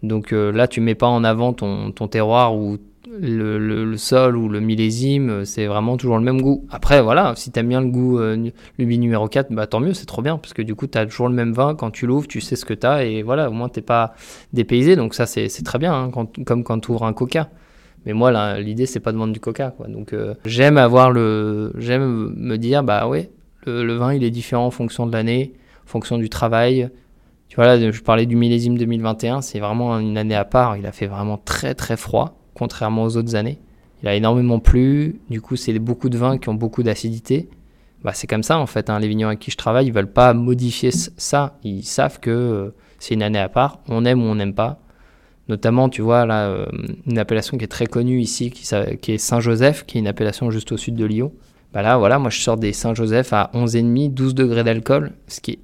Donc 0.01 0.34
euh, 0.34 0.51
là, 0.51 0.67
tu 0.67 0.82
mets 0.82 0.95
pas 0.95 1.05
en 1.05 1.24
avant 1.24 1.53
ton, 1.53 1.91
terroir 2.07 2.55
ou 2.55 2.80
le, 3.07 3.95
sol 3.95 4.36
ou 4.36 4.49
le 4.49 4.59
millésime, 4.59 5.45
c'est 5.45 5.67
vraiment 5.67 5.97
toujours 5.97 6.17
le 6.17 6.24
même 6.24 6.41
goût. 6.41 6.65
Après, 6.72 6.99
voilà, 7.03 7.34
si 7.36 7.51
tu 7.51 7.59
aimes 7.59 7.69
bien 7.69 7.82
le 7.82 7.89
goût 7.89 8.17
euh, 8.17 8.49
Lubi 8.80 8.97
numéro 8.97 9.28
4, 9.28 9.51
bah, 9.51 9.67
tant 9.67 9.82
mieux, 9.82 9.93
c'est 9.93 10.07
trop 10.07 10.24
bien, 10.24 10.39
parce 10.39 10.53
que 10.53 10.63
du 10.63 10.74
coup, 10.74 10.88
tu 10.88 10.97
as 10.97 11.05
toujours 11.05 11.30
le 11.30 11.36
même 11.36 11.53
vin. 11.53 11.76
Quand 11.76 11.91
tu 11.91 12.07
l'ouvres, 12.07 12.28
tu 12.28 12.41
sais 12.41 12.55
ce 12.55 12.65
que 12.65 12.74
tu 12.74 12.88
as, 12.88 13.05
et 13.05 13.22
voilà, 13.22 13.51
au 13.51 13.53
moins, 13.53 13.69
tu 13.69 13.84
pas 13.84 14.15
dépaysé. 14.51 14.95
Donc 14.95 15.13
ça, 15.13 15.28
c'est, 15.28 15.47
très 15.63 15.78
bien, 15.78 15.93
hein, 15.93 16.11
comme 16.43 16.63
quand 16.63 16.80
tu 16.80 16.89
ouvres 16.89 17.05
un 17.05 17.13
coca. 17.13 17.49
Mais 18.06 18.14
moi, 18.14 18.60
l'idée, 18.60 18.86
c'est 18.86 18.99
pas 18.99 19.12
de 19.12 19.18
vendre 19.18 19.34
du 19.34 19.39
coca. 19.39 19.72
Quoi. 19.72 19.88
Donc, 19.88 20.14
euh, 20.14 20.34
j'aime 20.45 20.78
avoir 20.78 21.12
le. 21.12 21.72
J'aime 21.78 22.34
me 22.36 22.58
dire, 22.58 22.84
bah 22.84 23.08
ouais, 23.08 23.32
le, 23.66 23.93
vin, 23.93 24.14
il 24.14 24.24
est 24.24 24.32
différent 24.32 24.66
en 24.66 24.72
fonction 24.72 25.06
de 25.06 25.12
l'année, 25.12 25.54
en 25.86 25.88
fonction 25.88 26.18
du 26.18 26.30
travail. 26.30 26.89
Tu 27.47 27.58
vois, 27.58 27.66
là, 27.66 27.91
je 27.91 28.02
parlais 28.02 28.26
du 28.26 28.36
millésime 28.36 28.78
2021, 28.78 29.41
c'est 29.41 29.60
vraiment 29.60 29.99
une 29.99 30.18
année 30.18 30.36
à 30.36 30.45
part. 30.45 30.78
Il 30.78 30.86
a 30.86 30.91
fait 30.91 31.08
vraiment 31.08 31.38
très, 31.38 31.76
très 31.76 31.97
froid, 31.97 32.39
contrairement 32.54 33.04
aux 33.04 33.18
autres 33.18 33.36
années. 33.36 33.60
Il 34.02 34.08
a 34.08 34.16
énormément 34.16 34.60
plu. 34.60 35.20
Du 35.30 35.41
coup, 35.41 35.56
c'est 35.56 35.78
beaucoup 35.78 36.10
de 36.10 36.18
vins 36.18 36.38
qui 36.38 36.49
ont 36.49 36.54
beaucoup 36.54 36.82
d'acidité. 36.82 37.49
Bah, 38.04 38.14
c'est 38.14 38.26
comme 38.26 38.41
ça, 38.41 38.58
en 38.58 38.66
fait. 38.66 38.89
Hein. 38.89 38.99
Les 38.99 39.08
vignerons 39.08 39.30
avec 39.30 39.39
qui 39.39 39.52
je 39.52 39.58
travaille, 39.58 39.86
ils 39.86 39.93
veulent 39.93 40.12
pas 40.12 40.34
modifier 40.34 40.89
ça. 40.91 41.60
Ils 41.64 41.84
savent 41.84 42.20
que 42.20 42.32
euh, 42.32 42.70
c'est 42.97 43.14
une 43.14 43.22
année 43.22 43.38
à 43.38 43.49
part. 43.49 43.80
On 43.88 44.06
aime 44.06 44.24
ou 44.24 44.26
on 44.26 44.36
n'aime 44.36 44.56
pas. 44.56 44.80
Notamment, 45.48 45.89
tu 45.89 46.02
vois, 46.02 46.26
là, 46.26 46.48
euh, 46.48 46.66
une 47.08 47.18
appellation 47.18 47.58
qui 47.58 47.64
est 47.64 47.68
très 47.68 47.88
connue 47.88 48.20
ici, 48.20 48.52
qui, 48.52 49.12
est 49.12 49.18
Saint-Joseph, 49.18 49.86
qui 49.86 49.98
est 49.98 50.02
une 50.02 50.08
appellation 50.08 50.52
juste 50.52 50.72
au 50.72 50.78
sud 50.78 50.96
de 50.96 51.06
Lyon. 51.06 51.32
Bah 51.74 51.82
là, 51.82 51.98
voilà, 51.98 52.20
moi 52.20 52.30
je 52.30 52.39
sors 52.39 52.58
des 52.58 52.74
Saint-Joseph 52.74 53.34
à 53.34 53.50
11,5, 53.54 54.14
12 54.14 54.36
degrés 54.36 54.64
d'alcool, 54.64 55.14
ce 55.28 55.39
qui 55.39 55.52
est 55.52 55.60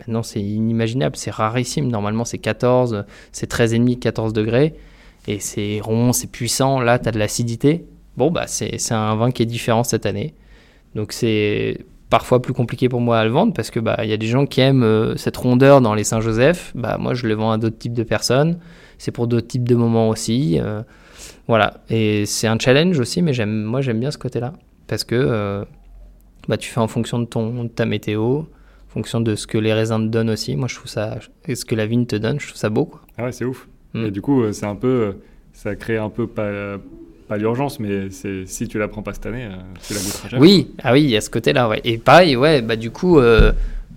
maintenant 0.00 0.22
c'est 0.22 0.40
inimaginable, 0.40 1.16
c'est 1.16 1.30
rarissime. 1.30 1.88
Normalement 1.88 2.24
c'est 2.24 2.38
14, 2.38 3.04
c'est 3.32 3.50
13,5, 3.50 3.98
14 3.98 4.32
degrés. 4.32 4.74
Et 5.26 5.38
c'est 5.38 5.80
rond, 5.82 6.12
c'est 6.12 6.30
puissant. 6.30 6.80
Là, 6.80 6.98
tu 6.98 7.08
as 7.08 7.12
de 7.12 7.18
l'acidité. 7.18 7.86
Bon, 8.16 8.30
bah 8.30 8.46
c'est 8.46 8.92
un 8.92 9.16
vin 9.16 9.30
qui 9.30 9.42
est 9.42 9.46
différent 9.46 9.84
cette 9.84 10.06
année. 10.06 10.34
Donc 10.94 11.12
c'est 11.12 11.78
parfois 12.10 12.40
plus 12.40 12.52
compliqué 12.52 12.88
pour 12.88 13.00
moi 13.00 13.18
à 13.18 13.24
le 13.24 13.30
vendre 13.30 13.52
parce 13.54 13.70
que 13.70 13.80
bah 13.80 14.04
y 14.04 14.12
a 14.12 14.16
des 14.16 14.26
gens 14.26 14.46
qui 14.46 14.60
aiment 14.60 14.84
euh, 14.84 15.16
cette 15.16 15.36
rondeur 15.36 15.80
dans 15.80 15.94
les 15.94 16.04
Saint-Joseph. 16.04 16.72
Bah 16.74 16.96
moi 16.98 17.14
je 17.14 17.26
le 17.26 17.34
vends 17.34 17.50
à 17.50 17.58
d'autres 17.58 17.78
types 17.78 17.94
de 17.94 18.04
personnes 18.04 18.58
c'est 18.98 19.10
pour 19.10 19.26
d'autres 19.26 19.46
types 19.46 19.68
de 19.68 19.74
moments 19.74 20.08
aussi. 20.08 20.58
Euh, 20.60 20.82
voilà, 21.46 21.82
et 21.90 22.26
c'est 22.26 22.46
un 22.46 22.58
challenge 22.58 22.98
aussi, 22.98 23.22
mais 23.22 23.32
j'aime, 23.32 23.62
moi 23.62 23.80
j'aime 23.80 24.00
bien 24.00 24.10
ce 24.10 24.18
côté-là 24.18 24.54
parce 24.86 25.04
que 25.04 25.14
euh, 25.14 25.64
bah, 26.48 26.56
tu 26.56 26.70
fais 26.70 26.80
en 26.80 26.88
fonction 26.88 27.18
de, 27.18 27.24
ton, 27.24 27.68
ta 27.68 27.86
météo, 27.86 28.22
en 28.22 28.46
fonction 28.88 29.20
de 29.20 29.34
ce 29.34 29.46
que 29.46 29.58
les 29.58 29.72
raisins 29.72 30.06
te 30.06 30.10
donnent 30.10 30.30
aussi. 30.30 30.56
Moi 30.56 30.68
je 30.68 30.76
trouve 30.76 30.88
ça, 30.88 31.18
et 31.46 31.54
ce 31.54 31.64
que 31.64 31.74
la 31.74 31.86
vigne 31.86 32.06
te 32.06 32.16
donne, 32.16 32.40
je 32.40 32.46
trouve 32.48 32.58
ça 32.58 32.70
beau. 32.70 32.86
Quoi. 32.86 33.00
Ah 33.18 33.24
ouais, 33.24 33.32
c'est 33.32 33.44
ouf. 33.44 33.68
Mm. 33.92 34.04
Et 34.06 34.10
du 34.10 34.20
coup, 34.20 34.42
euh, 34.42 34.52
c'est 34.52 34.66
un 34.66 34.76
peu, 34.76 35.16
ça 35.52 35.76
crée 35.76 35.98
un 35.98 36.10
peu 36.10 36.26
pas, 36.26 36.78
pas 37.28 37.36
l'urgence, 37.36 37.78
mais 37.80 38.10
c'est 38.10 38.46
si 38.46 38.68
tu 38.68 38.78
la 38.78 38.88
prends 38.88 39.02
pas 39.02 39.12
cette 39.12 39.26
année, 39.26 39.48
tu 39.86 39.94
la 39.94 40.00
goûteras 40.00 40.28
jamais. 40.28 40.42
Oui, 40.42 40.70
ah 40.82 40.92
oui, 40.92 41.02
il 41.02 41.10
y 41.10 41.16
a 41.16 41.20
ce 41.20 41.30
côté-là, 41.30 41.68
ouais. 41.68 41.80
Et 41.84 41.98
pareil, 41.98 42.36
ouais, 42.36 42.62
bah 42.62 42.76
du 42.76 42.90
coup, 42.90 43.20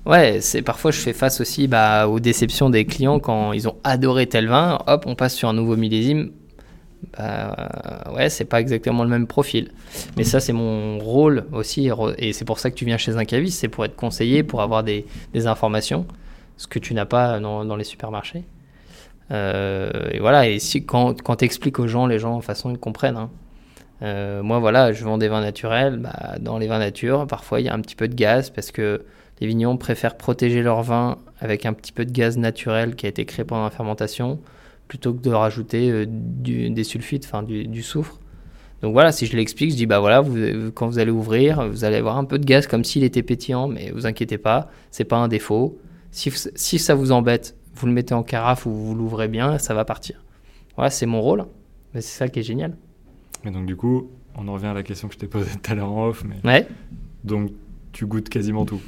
Ouais, 0.07 0.39
c'est 0.39 0.61
parfois 0.61 0.91
je 0.91 0.99
fais 0.99 1.11
face 1.11 1.41
aussi 1.41 1.67
bah, 1.67 2.07
aux 2.07 2.21
déceptions 2.21 2.69
des 2.69 2.85
clients 2.85 3.19
quand 3.19 3.51
ils 3.51 3.67
ont 3.67 3.75
adoré 3.83 4.25
tel 4.25 4.47
vin. 4.47 4.79
Hop, 4.87 5.03
on 5.05 5.15
passe 5.15 5.35
sur 5.35 5.49
un 5.49 5.53
nouveau 5.53 5.75
millésime. 5.75 6.31
Bah, 7.17 8.05
ouais, 8.15 8.29
c'est 8.29 8.45
pas 8.45 8.61
exactement 8.61 9.03
le 9.03 9.09
même 9.09 9.27
profil. 9.27 9.69
Mais 10.15 10.23
ça, 10.23 10.39
c'est 10.39 10.53
mon 10.53 10.97
rôle 10.99 11.45
aussi. 11.51 11.89
Et 12.17 12.31
c'est 12.31 12.45
pour 12.45 12.59
ça 12.59 12.71
que 12.71 12.75
tu 12.75 12.85
viens 12.85 12.97
chez 12.97 13.17
un 13.17 13.25
caviste, 13.25 13.59
c'est 13.59 13.67
pour 13.67 13.83
être 13.83 13.97
conseillé, 13.97 14.43
pour 14.43 14.61
avoir 14.61 14.83
des, 14.83 15.05
informations, 15.45 16.07
ce 16.55 16.67
que 16.67 16.79
tu 16.79 16.93
n'as 16.93 17.05
pas 17.05 17.41
dans, 17.41 17.75
les 17.75 17.83
supermarchés. 17.83 18.45
Euh, 19.31 19.91
et 20.11 20.19
voilà, 20.19 20.47
et 20.47 20.57
si, 20.59 20.85
quand, 20.85 21.21
quand 21.21 21.37
tu 21.37 21.45
expliques 21.45 21.79
aux 21.79 21.87
gens, 21.87 22.07
les 22.07 22.17
gens, 22.17 22.37
de 22.37 22.43
façon, 22.43 22.71
ils 22.71 22.79
comprennent. 22.79 23.17
Hein. 23.17 23.29
Euh, 24.03 24.41
moi, 24.41 24.59
voilà, 24.59 24.93
je 24.93 25.03
vends 25.03 25.17
des 25.17 25.27
vins 25.27 25.41
naturels. 25.41 25.97
Bah, 25.97 26.35
dans 26.39 26.57
les 26.57 26.67
vins 26.67 26.79
nature, 26.79 27.27
parfois, 27.27 27.59
il 27.59 27.65
y 27.65 27.69
a 27.69 27.73
un 27.73 27.81
petit 27.81 27.95
peu 27.95 28.07
de 28.07 28.15
gaz 28.15 28.51
parce 28.51 28.71
que 28.71 29.03
les 29.39 29.47
vignerons 29.47 29.77
préfèrent 29.77 30.17
protéger 30.17 30.61
leur 30.63 30.81
vin 30.81 31.17
avec 31.39 31.65
un 31.65 31.73
petit 31.73 31.91
peu 31.91 32.05
de 32.05 32.11
gaz 32.11 32.37
naturel 32.37 32.95
qui 32.95 33.05
a 33.05 33.09
été 33.09 33.25
créé 33.25 33.45
pendant 33.45 33.63
la 33.63 33.69
fermentation 33.69 34.39
plutôt 34.87 35.13
que 35.13 35.21
de 35.21 35.31
rajouter 35.31 35.91
euh, 35.91 36.05
des 36.07 36.83
sulfites, 36.83 37.25
enfin 37.25 37.43
du, 37.43 37.83
soufre. 37.83 38.19
Donc 38.81 38.93
voilà, 38.93 39.11
si 39.11 39.25
je 39.25 39.35
l'explique, 39.35 39.71
je 39.71 39.75
dis 39.75 39.85
bah 39.85 39.99
voilà, 39.99 40.21
vous, 40.21 40.71
quand 40.73 40.87
vous 40.87 40.99
allez 40.99 41.11
ouvrir, 41.11 41.67
vous 41.67 41.83
allez 41.83 41.97
avoir 41.97 42.17
un 42.17 42.25
peu 42.25 42.39
de 42.39 42.45
gaz 42.45 42.67
comme 42.67 42.83
s'il 42.83 43.03
était 43.03 43.23
pétillant, 43.23 43.67
mais 43.67 43.91
vous 43.91 44.05
inquiétez 44.05 44.37
pas, 44.37 44.69
c'est 44.91 45.03
pas 45.03 45.17
un 45.17 45.27
défaut. 45.27 45.77
Si, 46.11 46.31
si, 46.55 46.79
ça 46.79 46.95
vous 46.95 47.11
embête, 47.11 47.55
vous 47.75 47.87
le 47.87 47.93
mettez 47.93 48.13
en 48.13 48.23
carafe 48.23 48.65
ou 48.65 48.71
vous 48.71 48.95
l'ouvrez 48.95 49.27
bien, 49.27 49.57
ça 49.57 49.73
va 49.73 49.83
partir. 49.83 50.23
Voilà, 50.75 50.89
c'est 50.89 51.05
mon 51.05 51.21
rôle, 51.21 51.45
mais 51.93 52.01
c'est 52.01 52.17
ça 52.17 52.27
qui 52.29 52.39
est 52.39 52.43
génial. 52.43 52.77
Mais 53.43 53.51
donc 53.51 53.65
du 53.65 53.75
coup, 53.75 54.09
on 54.35 54.47
en 54.47 54.53
revient 54.53 54.67
à 54.67 54.73
la 54.73 54.83
question 54.83 55.07
que 55.07 55.15
je 55.15 55.19
t'ai 55.19 55.27
posée 55.27 55.51
tout 55.61 55.71
à 55.71 55.75
l'heure 55.75 55.91
en 55.91 56.07
off, 56.07 56.23
mais 56.23 56.35
ouais. 56.49 56.67
donc 57.23 57.51
tu 57.91 58.05
goûtes 58.05 58.29
quasiment 58.29 58.65
tout. 58.65 58.81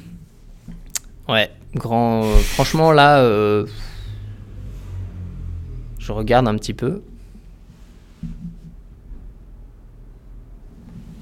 Ouais, 1.30 1.48
grand. 1.76 2.24
Euh, 2.24 2.36
franchement, 2.38 2.90
là, 2.90 3.20
euh, 3.20 3.64
je 6.00 6.10
regarde 6.10 6.48
un 6.48 6.56
petit 6.56 6.74
peu. 6.74 7.02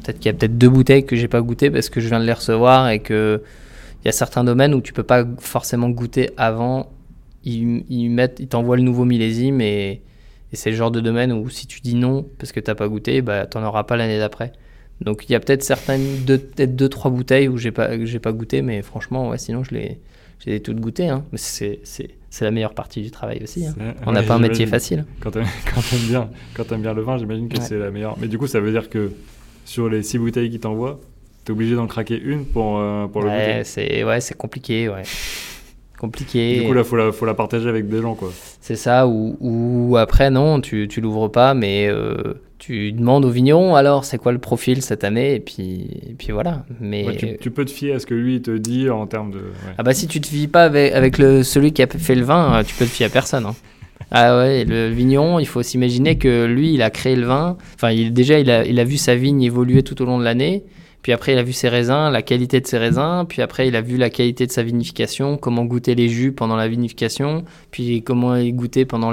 Peut-être 0.03 0.19
qu'il 0.19 0.27
y 0.27 0.29
a 0.31 0.33
peut-être 0.33 0.57
deux 0.57 0.71
bouteilles 0.71 1.05
que 1.05 1.15
j'ai 1.15 1.29
pas 1.29 1.43
goûtées 1.43 1.71
parce 1.71 1.91
que 1.91 2.01
je 2.01 2.09
viens 2.09 2.21
de 2.21 2.25
les 2.25 2.33
recevoir 2.33 2.89
et 2.89 3.01
que 3.01 3.43
il 4.03 4.07
y 4.07 4.09
a 4.09 4.13
certains 4.13 4.45
domaines 4.45 4.73
où 4.75 4.81
tu 4.81 4.95
peux 4.95 5.03
pas 5.03 5.25
forcément 5.39 5.91
goûter 5.91 6.31
avant. 6.39 6.91
Ils, 7.45 8.11
mettent, 8.11 8.41
ils 8.41 8.49
t'envoient 8.49 8.77
le 8.77 8.83
nouveau 8.83 9.05
millésime 9.05 9.61
et, 9.61 10.03
et 10.53 10.57
c'est 10.57 10.71
le 10.71 10.77
genre 10.77 10.91
de 10.91 11.01
domaine 11.01 11.33
où 11.33 11.49
si 11.51 11.67
tu 11.67 11.81
dis 11.81 11.95
non 11.95 12.27
parce 12.39 12.53
que 12.53 12.61
t'as 12.61 12.75
pas 12.75 12.89
goûté, 12.89 13.21
bah 13.21 13.47
t'en 13.47 13.63
auras 13.63 13.85
pas 13.85 13.97
l'année 13.97 14.19
d'après. 14.19 14.53
Donc 15.01 15.25
il 15.29 15.33
y 15.33 15.35
a 15.35 15.41
peut-être 15.41 15.63
certaines, 15.63 16.25
deux, 16.25 16.39
peut-être 16.39 16.75
deux 16.77 16.89
trois 16.89 17.11
bouteilles 17.11 17.49
où 17.49 17.57
j'ai 17.57 17.71
pas, 17.71 18.05
j'ai 18.05 18.19
pas 18.19 18.33
goûté, 18.33 18.63
mais 18.63 18.83
franchement, 18.83 19.29
ouais, 19.31 19.39
sinon 19.39 19.63
je 19.65 19.75
les, 19.75 19.99
j'ai 20.45 20.61
toutes 20.61 20.81
goûtées. 20.81 21.09
Hein. 21.09 21.25
Mais 21.33 21.39
c'est, 21.39 21.81
c'est, 21.85 22.09
c'est 22.31 22.45
la 22.45 22.51
meilleure 22.51 22.75
partie 22.75 23.01
du 23.03 23.11
travail 23.11 23.41
aussi. 23.43 23.67
Hein. 23.67 23.75
On 24.07 24.13
n'a 24.13 24.21
ouais, 24.21 24.27
pas 24.27 24.35
un 24.35 24.39
métier 24.41 24.67
facile. 24.67 25.05
Quand 25.21 25.31
t'aimes 25.31 25.47
quand 25.75 25.81
t'aimes 25.89 26.07
bien, 26.09 26.31
quand 26.55 26.65
t'aimes 26.65 26.83
bien 26.83 26.95
le 26.95 27.03
vin, 27.03 27.17
j'imagine 27.17 27.49
que 27.49 27.59
Ouais. 27.59 27.65
c'est 27.65 27.79
la 27.79 27.91
meilleure. 27.91 28.17
Mais 28.21 28.29
du 28.29 28.39
coup, 28.39 28.47
ça 28.49 28.61
veut 28.61 28.73
dire 28.73 28.91
que 28.91 29.13
sur 29.65 29.89
les 29.89 30.03
six 30.03 30.19
bouteilles 30.19 30.51
qu'ils 30.51 30.61
t'envoient, 30.61 30.99
t'es 31.45 31.53
obligé 31.53 31.75
d'en 31.77 31.87
craquer 31.87 32.19
une 32.21 32.45
pour, 32.45 32.79
euh, 32.79 33.07
pour 33.07 33.23
le 33.23 33.29
ouais, 33.29 33.47
goûter? 33.59 33.65
c'est, 33.65 34.05
ouais, 34.05 34.21
c'est 34.21 34.37
compliqué, 34.37 34.89
ouais. 34.89 35.03
Compliqué. 35.99 36.61
Du 36.61 36.67
coup, 36.67 36.73
là, 36.75 36.85
faut 36.85 36.97
la, 36.97 37.11
faut 37.13 37.27
la 37.27 37.35
partager 37.35 37.69
avec 37.69 37.89
des 37.89 38.01
gens, 38.01 38.15
quoi. 38.15 38.31
C'est 38.61 38.77
ça, 38.77 39.07
ou, 39.09 39.37
ou 39.41 39.97
après, 39.97 40.31
non, 40.31 40.61
tu, 40.61 40.87
tu 40.89 41.01
l'ouvres 41.01 41.29
pas, 41.29 41.55
mais 41.55 41.89
euh, 41.89 42.35
tu 42.59 42.93
demandes 42.93 43.25
au 43.25 43.31
vigneron, 43.31 43.75
alors, 43.75 44.05
c'est 44.05 44.17
quoi 44.19 44.31
le 44.31 44.39
profil 44.39 44.81
cette 44.83 45.03
année 45.03 45.35
Et 45.35 45.41
puis, 45.41 45.89
et 46.09 46.15
puis 46.17 46.31
voilà. 46.33 46.65
Mais, 46.81 47.05
Ouais, 47.05 47.17
tu, 47.17 47.37
tu 47.41 47.51
peux 47.51 47.65
te 47.65 47.71
fier 47.73 47.95
à 47.95 47.99
ce 47.99 48.07
que 48.07 48.15
lui 48.15 48.37
il 48.37 48.43
te 48.43 48.57
dit 48.57 48.89
en 48.91 49.07
termes 49.09 49.33
de. 49.33 49.39
ouais. 49.39 49.75
Ah 49.77 49.83
bah 49.83 49.93
si 49.93 50.07
tu 50.07 50.21
te 50.21 50.29
fies 50.29 50.47
pas 50.49 50.65
avec, 50.65 50.93
avec 50.93 51.19
le, 51.19 51.43
celui 51.43 51.73
qui 51.73 51.83
a 51.83 51.87
fait 51.89 52.15
le 52.15 52.23
vin, 52.25 52.59
euh, 52.61 52.63
tu 52.63 52.75
peux 52.77 52.85
te 52.85 52.91
fier 52.91 53.07
à 53.07 53.11
personne. 53.11 53.47
hein. 53.47 53.55
Ah 54.13 54.39
ouais, 54.39 54.65
le 54.65 54.89
vigneron, 54.91 55.39
il 55.41 55.47
faut 55.47 55.63
s'imaginer 55.63 56.17
que 56.17 56.47
lui, 56.47 56.73
il 56.75 56.83
a 56.83 56.91
créé 56.91 57.17
le 57.17 57.27
vin. 57.27 57.57
Enfin, 57.75 57.91
il, 57.91 58.13
déjà, 58.13 58.39
il 58.39 58.49
a, 58.51 58.65
il 58.65 58.79
a 58.79 58.85
vu 58.85 58.97
sa 58.97 59.17
vigne 59.17 59.43
évoluer 59.43 59.83
tout 59.83 60.01
au 60.01 60.05
long 60.07 60.19
de 60.19 60.25
l'année. 60.25 60.63
Puis 61.03 61.13
après, 61.13 61.33
il 61.33 61.39
a 61.39 61.43
vu 61.43 61.53
ses 61.53 61.69
raisins, 61.69 62.11
la 62.11 62.23
qualité 62.23 62.61
de 62.61 62.67
ses 62.67 62.79
raisins. 62.79 63.25
Puis 63.29 63.41
après, 63.43 63.69
il 63.69 63.77
a 63.77 63.81
vu 63.81 63.97
la 63.97 64.11
qualité 64.11 64.47
de 64.47 64.53
sa 64.53 64.63
vinification, 64.63 65.37
comment 65.37 65.65
goûter 65.65 65.95
les 65.95 66.09
jus 66.09 66.33
pendant 66.33 66.57
la 66.57 66.69
vinification. 66.69 67.45
Puis 67.71 68.03
comment 68.03 68.35
il 68.37 68.53
goûtait 68.55 68.85
pendant 68.85 69.11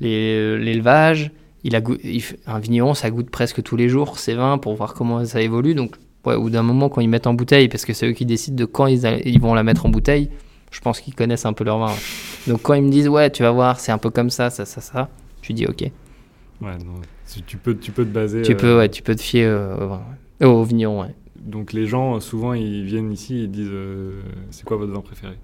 les- 0.00 0.58
l'élevage. 0.58 1.30
Il 1.64 1.76
a 1.76 1.80
il 2.04 2.22
un 2.46 2.58
vigneron, 2.58 2.94
ça 2.94 3.10
goûte 3.10 3.28
presque 3.30 3.62
tous 3.62 3.76
les 3.76 3.88
jours 3.88 4.18
ses 4.18 4.34
vins 4.34 4.56
pour 4.56 4.74
voir 4.74 4.94
comment 4.94 5.22
ça 5.26 5.42
évolue. 5.42 5.74
Donc, 5.74 5.94
ouais, 6.24 6.34
au 6.34 6.42
bout 6.42 6.50
d'un 6.50 6.62
moment, 6.62 6.88
quand 6.88 7.02
ils 7.02 7.08
mettent 7.08 7.26
en 7.26 7.34
bouteille, 7.34 7.68
parce 7.68 7.84
que 7.84 7.92
c'est 7.92 8.06
eux 8.08 8.12
qui 8.12 8.24
décident 8.24 8.56
de 8.56 8.64
quand 8.64 8.86
ils, 8.86 9.04
a- 9.06 9.18
ils 9.18 9.40
vont 9.40 9.52
la 9.52 9.62
mettre 9.62 9.84
en 9.84 9.90
bouteille, 9.90 10.30
je 10.70 10.80
pense 10.80 11.00
qu'ils 11.00 11.14
connaissent 11.14 11.44
un 11.44 11.52
peu 11.52 11.64
leur 11.64 11.78
vin. 11.78 11.88
ouais. 11.88 11.98
Donc, 12.46 12.62
quand 12.62 12.72
ils 12.74 12.82
me 12.82 12.90
disent, 12.90 13.08
ouais, 13.08 13.28
tu 13.30 13.42
vas 13.42 13.50
voir, 13.50 13.78
c'est 13.78 13.92
un 13.92 13.98
peu 13.98 14.08
comme 14.08 14.30
ça, 14.30 14.48
ça, 14.48 14.64
ça, 14.64 14.80
ça, 14.80 15.10
tu 15.42 15.52
dis, 15.52 15.66
ok. 15.66 15.82
Ouais, 15.82 16.72
non, 16.78 17.00
tu- 17.30 17.42
tu, 17.42 17.56
peux, 17.58 17.76
tu 17.76 17.92
peux 17.92 18.04
te 18.04 18.10
baser. 18.10 18.40
Tu 18.42 18.52
euh, 18.52 18.56
peux, 18.56 18.78
ouais, 18.78 18.88
tu 18.88 19.02
peux 19.02 19.14
te 19.14 19.20
fier 19.22 19.44
euh, 19.46 19.74
au 19.74 19.88
vin. 19.88 19.96
ouais. 19.96 20.16
Au 20.42 20.62
vigneron, 20.64 21.02
ouais. 21.02 21.14
Donc 21.44 21.72
les 21.72 21.86
gens, 21.86 22.20
souvent, 22.20 22.52
ils 22.52 22.84
viennent 22.84 23.12
ici 23.12 23.36
et 23.36 23.42
ils 23.42 23.50
disent 23.50 23.68
euh, 23.72 24.20
C'est 24.50 24.64
quoi 24.64 24.76
votre 24.76 24.92
vin 24.92 25.00
préféré? 25.00 25.34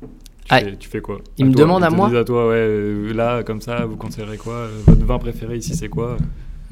Tu, 0.00 0.06
Ah, 0.50 0.60
fais, 0.60 0.76
tu 0.76 0.88
fais 0.88 1.00
quoi? 1.00 1.18
ils 1.38 1.44
me 1.46 1.52
toi, 1.52 1.62
demandent 1.62 1.84
à 1.84 1.90
te 1.90 1.94
moi 1.94 2.08
disent 2.08 2.18
à 2.18 2.24
toi, 2.24 2.48
ouais, 2.48 2.54
euh, 2.56 3.12
là, 3.12 3.42
comme 3.42 3.60
ça, 3.60 3.84
vous 3.84 3.96
conseillerez 3.96 4.36
quoi? 4.36 4.54
Euh, 4.54 4.78
Votre 4.86 5.04
vin 5.04 5.18
préféré 5.18 5.56
ici, 5.56 5.74
c'est 5.74 5.88
quoi? 5.88 6.16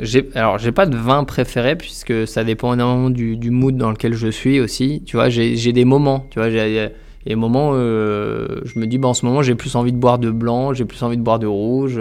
J'ai, 0.01 0.29
alors, 0.35 0.59
j'ai 0.59 0.73
pas 0.73 0.87
de 0.87 0.97
vin 0.97 1.23
préféré 1.25 1.77
puisque 1.77 2.27
ça 2.27 2.43
dépend 2.45 2.75
énormément 2.75 3.11
du, 3.11 3.37
du 3.37 3.51
mood 3.51 3.77
dans 3.77 3.91
lequel 3.91 4.15
je 4.15 4.29
suis 4.29 4.61
aussi. 4.61 5.03
Tu 5.07 5.17
vois, 5.17 5.29
j'ai, 5.29 5.57
j'ai 5.57 5.73
des 5.73 5.85
moments. 5.85 6.27
Tu 6.31 6.39
vois, 6.41 6.51
j'ai, 6.51 6.91
des 7.27 7.35
moments, 7.37 7.71
euh, 7.75 8.61
je 8.65 8.79
me 8.79 8.87
dis, 8.87 8.99
bah, 8.99 9.09
en 9.09 9.15
ce 9.15 9.25
moment, 9.25 9.43
j'ai 9.43 9.55
plus 9.55 9.75
envie 9.77 9.93
de 9.93 9.99
boire 9.99 10.19
de 10.19 10.31
blanc, 10.31 10.73
j'ai 10.75 10.85
plus 10.85 11.03
envie 11.03 11.17
de 11.17 11.23
boire 11.23 11.39
de 11.39 11.47
rouge, 11.47 12.01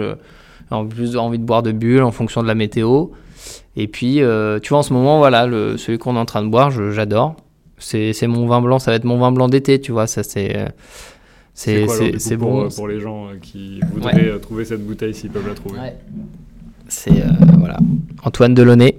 en 0.70 0.86
plus 0.86 1.16
envie 1.16 1.38
de 1.38 1.44
boire 1.44 1.62
de 1.62 1.72
bulle 1.72 2.02
en 2.02 2.10
fonction 2.12 2.42
de 2.42 2.48
la 2.48 2.54
météo. 2.54 3.06
Et 3.76 3.88
puis, 3.88 4.22
euh, 4.22 4.58
tu 4.60 4.70
vois, 4.70 4.78
en 4.78 4.82
ce 4.82 4.92
moment, 4.92 5.18
voilà, 5.18 5.46
le, 5.46 5.76
celui 5.76 5.98
qu'on 5.98 6.16
est 6.16 6.18
en 6.18 6.24
train 6.24 6.42
de 6.42 6.48
boire, 6.48 6.70
je- 6.70 6.90
j'adore. 6.90 7.36
C'est, 7.78 8.12
c'est 8.12 8.28
mon 8.28 8.46
vin 8.46 8.60
blanc, 8.62 8.78
ça 8.78 8.90
va 8.92 8.96
être 8.96 9.04
mon 9.04 9.18
vin 9.18 9.32
blanc 9.32 9.48
d'été, 9.48 9.80
tu 9.80 9.92
vois, 9.92 10.06
ça 10.06 10.22
c'est. 10.22 10.56
C'est, 11.56 11.86
c'est 12.18 12.36
pour, 12.36 12.50
bon. 12.50 12.64
euh, 12.64 12.68
pour 12.74 12.88
les 12.88 12.98
gens 12.98 13.26
euh, 13.26 13.34
qui 13.40 13.78
voudraient 13.92 14.38
trouver 14.40 14.64
cette 14.64 14.84
bouteille 14.84 15.14
s'ils 15.14 15.30
peuvent 15.30 15.46
la 15.46 15.54
trouver. 15.54 15.78
Ouais. 15.78 15.96
C'est 16.88 17.12
euh, 17.12 17.26
voilà. 17.58 17.76
Antoine 18.24 18.54
Delaunay, 18.54 18.96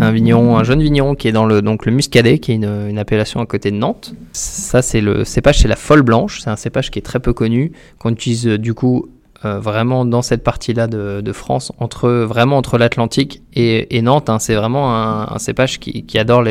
un 0.00 0.10
vigneron, 0.10 0.56
un 0.56 0.64
jeune 0.64 0.82
vigneron 0.82 1.14
qui 1.14 1.28
est 1.28 1.32
dans 1.32 1.46
le 1.46 1.62
donc 1.62 1.86
le 1.86 1.92
muscadet, 1.92 2.38
qui 2.40 2.52
est 2.52 2.54
une, 2.56 2.88
une 2.88 2.98
appellation 2.98 3.40
à 3.40 3.46
côté 3.46 3.70
de 3.70 3.76
Nantes. 3.76 4.14
Ça 4.32 4.82
c'est 4.82 5.00
le 5.00 5.24
cépage, 5.24 5.60
c'est 5.60 5.68
la 5.68 5.76
folle 5.76 6.02
blanche. 6.02 6.40
C'est 6.42 6.50
un 6.50 6.56
cépage 6.56 6.90
qui 6.90 6.98
est 6.98 7.02
très 7.02 7.20
peu 7.20 7.32
connu, 7.32 7.70
qu'on 8.00 8.10
utilise 8.10 8.46
du 8.46 8.74
coup 8.74 9.06
euh, 9.44 9.58
vraiment 9.58 10.04
dans 10.04 10.22
cette 10.22 10.44
partie-là 10.44 10.86
de, 10.86 11.32
France, 11.32 11.72
entre 11.78 12.08
vraiment 12.10 12.58
entre 12.58 12.78
l'Atlantique 12.78 13.42
et, 13.54 14.00
Nantes. 14.02 14.30
hein. 14.30 14.38
C'est 14.38 14.54
vraiment 14.54 14.94
un, 14.94 15.26
un 15.34 15.38
cépage 15.38 15.80
qui, 15.80 16.18
adore 16.18 16.44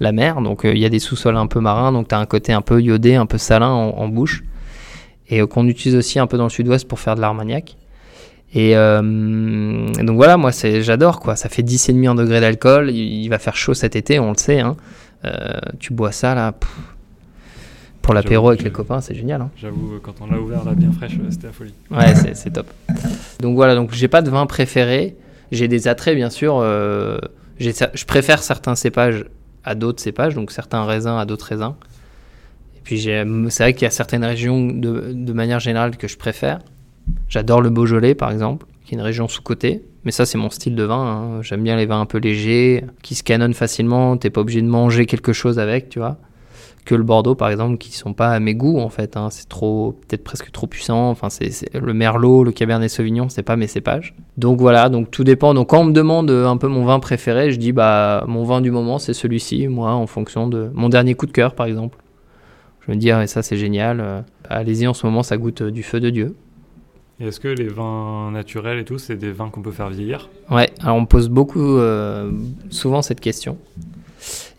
la 0.00 0.12
mer. 0.12 0.40
Donc 0.40 0.64
euh, 0.64 0.72
il 0.74 0.80
y 0.80 0.84
a 0.84 0.88
des 0.88 0.98
sous-sols 0.98 1.36
un 1.36 1.46
peu 1.46 1.60
marins, 1.60 1.92
donc 1.92 2.08
tu 2.08 2.14
as 2.14 2.18
un 2.18 2.26
côté 2.26 2.52
un 2.52 2.60
peu 2.60 2.80
iodé, 2.80 3.14
un 3.14 3.26
peu 3.26 3.38
salin 3.38 3.68
en, 3.70 4.08
bouche, 4.08 4.42
et 5.28 5.40
euh, 5.40 5.46
qu'on 5.46 5.68
utilise 5.68 5.96
aussi 5.96 6.18
un 6.18 6.26
peu 6.26 6.36
dans 6.36 6.44
le 6.44 6.50
sud-ouest 6.50 6.88
pour 6.88 6.98
faire 6.98 7.14
de 7.14 7.20
l'armagnac. 7.20 7.76
Et 8.56 8.74
donc 8.74 10.16
voilà, 10.16 10.36
moi 10.36 10.50
j'adore 10.52 11.18
quoi. 11.18 11.34
Ça 11.34 11.48
fait 11.48 11.62
10,5 11.62 12.08
en 12.08 12.14
degrés 12.14 12.40
d'alcool. 12.40 12.90
Il, 12.90 13.28
va 13.28 13.40
faire 13.40 13.56
chaud 13.56 13.74
cet 13.74 13.96
été, 13.96 14.20
on 14.20 14.30
le 14.30 14.36
sait. 14.36 14.60
hein. 14.60 14.76
Tu 15.80 15.92
bois 15.92 16.12
ça 16.12 16.36
là. 16.36 16.52
pff, 16.52 16.70
pour 18.04 18.14
l'apéro 18.14 18.48
avec 18.50 18.62
les 18.62 18.70
copains, 18.70 19.00
c'est 19.00 19.14
génial. 19.14 19.40
hein. 19.40 19.50
J'avoue, 19.56 19.94
euh, 19.94 19.98
quand 20.00 20.14
on 20.20 20.26
l'a 20.26 20.38
ouvert, 20.38 20.62
là, 20.64 20.74
bien 20.74 20.92
fraîche, 20.92 21.16
euh, 21.18 21.26
c'était 21.30 21.46
la 21.48 21.52
folie. 21.54 21.74
Ouais, 21.90 22.14
c'est 22.34 22.50
top. 22.52 22.66
Donc 23.40 23.56
voilà, 23.56 23.74
donc 23.74 23.92
j'ai 23.92 24.08
pas 24.08 24.22
de 24.22 24.30
vin 24.30 24.46
préféré. 24.46 25.16
J'ai 25.50 25.68
des 25.68 25.88
attraits 25.88 26.14
bien 26.14 26.30
sûr. 26.30 26.58
euh, 26.60 27.18
je 27.58 28.04
préfère 28.04 28.42
certains 28.42 28.74
cépages 28.74 29.24
à 29.64 29.74
d'autres 29.74 30.02
cépages, 30.02 30.34
donc 30.34 30.50
certains 30.52 30.84
raisins 30.84 31.16
à 31.18 31.24
d'autres 31.24 31.46
raisins. 31.46 31.74
Et 32.76 32.80
puis 32.84 33.00
c'est 33.00 33.62
vrai 33.62 33.72
qu'il 33.72 33.82
y 33.82 33.86
a 33.86 33.90
certaines 33.90 34.24
régions 34.24 34.66
de, 34.66 35.12
de 35.12 35.32
manière 35.32 35.60
générale 35.60 35.96
que 35.96 36.06
je 36.06 36.18
préfère. 36.18 36.58
J'adore 37.28 37.62
le 37.62 37.70
Beaujolais 37.70 38.14
par 38.14 38.30
exemple, 38.30 38.66
qui 38.84 38.94
est 38.94 38.98
une 38.98 39.02
région 39.02 39.28
sous-cotée. 39.28 39.82
Mais 40.04 40.10
ça, 40.10 40.26
c'est 40.26 40.36
mon 40.36 40.50
style 40.50 40.74
de 40.74 40.82
vin. 40.82 40.96
hein. 41.38 41.42
J'aime 41.42 41.62
bien 41.62 41.76
les 41.76 41.86
vins 41.86 42.00
un 42.00 42.04
peu 42.04 42.18
légers, 42.18 42.84
qui 43.02 43.14
se 43.14 43.22
canonnent 43.22 43.54
facilement. 43.54 44.18
T'es 44.18 44.28
pas 44.28 44.42
obligé 44.42 44.60
de 44.60 44.66
manger 44.66 45.06
quelque 45.06 45.32
chose 45.32 45.58
avec, 45.58 45.88
tu 45.88 45.98
vois. 45.98 46.18
Que 46.84 46.94
le 46.94 47.02
Bordeaux, 47.02 47.34
par 47.34 47.48
exemple, 47.48 47.78
qui 47.78 47.92
sont 47.92 48.12
pas 48.12 48.28
à 48.28 48.40
mes 48.40 48.54
goûts, 48.54 48.78
en 48.78 48.90
fait. 48.90 49.16
hein. 49.16 49.28
C'est 49.30 49.48
trop, 49.48 49.92
peut-être 50.06 50.22
presque 50.22 50.52
trop 50.52 50.66
puissant. 50.66 51.08
Enfin, 51.08 51.30
c'est 51.30 51.50
le 51.74 51.94
Merlot, 51.94 52.44
le 52.44 52.52
Cabernet 52.52 52.90
Sauvignon, 52.90 53.30
c'est 53.30 53.42
pas 53.42 53.56
mes 53.56 53.66
cépages. 53.68 54.14
Donc 54.36 54.60
voilà, 54.60 54.90
donc 54.90 55.10
tout 55.10 55.24
dépend. 55.24 55.54
Donc 55.54 55.70
quand 55.70 55.80
on 55.80 55.84
me 55.84 55.92
demande 55.92 56.30
euh, 56.30 56.46
un 56.46 56.58
peu 56.58 56.68
mon 56.68 56.84
vin 56.84 57.00
préféré, 57.00 57.50
je 57.52 57.58
dis 57.58 57.72
bah 57.72 58.24
mon 58.28 58.44
vin 58.44 58.60
du 58.60 58.70
moment, 58.70 58.98
c'est 58.98 59.14
celui-ci, 59.14 59.66
moi, 59.68 59.92
en 59.92 60.06
fonction 60.06 60.46
de 60.46 60.70
mon 60.74 60.90
dernier 60.90 61.14
coup 61.14 61.24
de 61.24 61.32
cœur, 61.32 61.54
par 61.54 61.64
exemple. 61.66 61.96
Je 62.86 62.92
me 62.92 62.96
dis 62.98 63.10
ah, 63.10 63.26
ça 63.26 63.40
c'est 63.42 63.56
génial. 63.56 64.00
euh, 64.00 64.20
Allez-y, 64.50 64.86
en 64.86 64.92
ce 64.92 65.06
moment, 65.06 65.22
ça 65.22 65.38
goûte 65.38 65.62
euh, 65.62 65.70
du 65.70 65.82
feu 65.82 66.00
de 66.00 66.10
Dieu. 66.10 66.36
Est-ce 67.18 67.40
que 67.40 67.48
les 67.48 67.68
vins 67.68 68.30
naturels 68.30 68.78
et 68.80 68.84
tout, 68.84 68.98
c'est 68.98 69.16
des 69.16 69.32
vins 69.32 69.48
qu'on 69.48 69.62
peut 69.62 69.70
faire 69.70 69.88
vieillir? 69.88 70.28
Ouais, 70.50 70.68
alors 70.82 70.96
on 70.96 71.02
me 71.02 71.06
pose 71.06 71.30
beaucoup, 71.30 71.78
euh, 71.78 72.30
souvent 72.68 73.00
cette 73.00 73.20
question. 73.20 73.56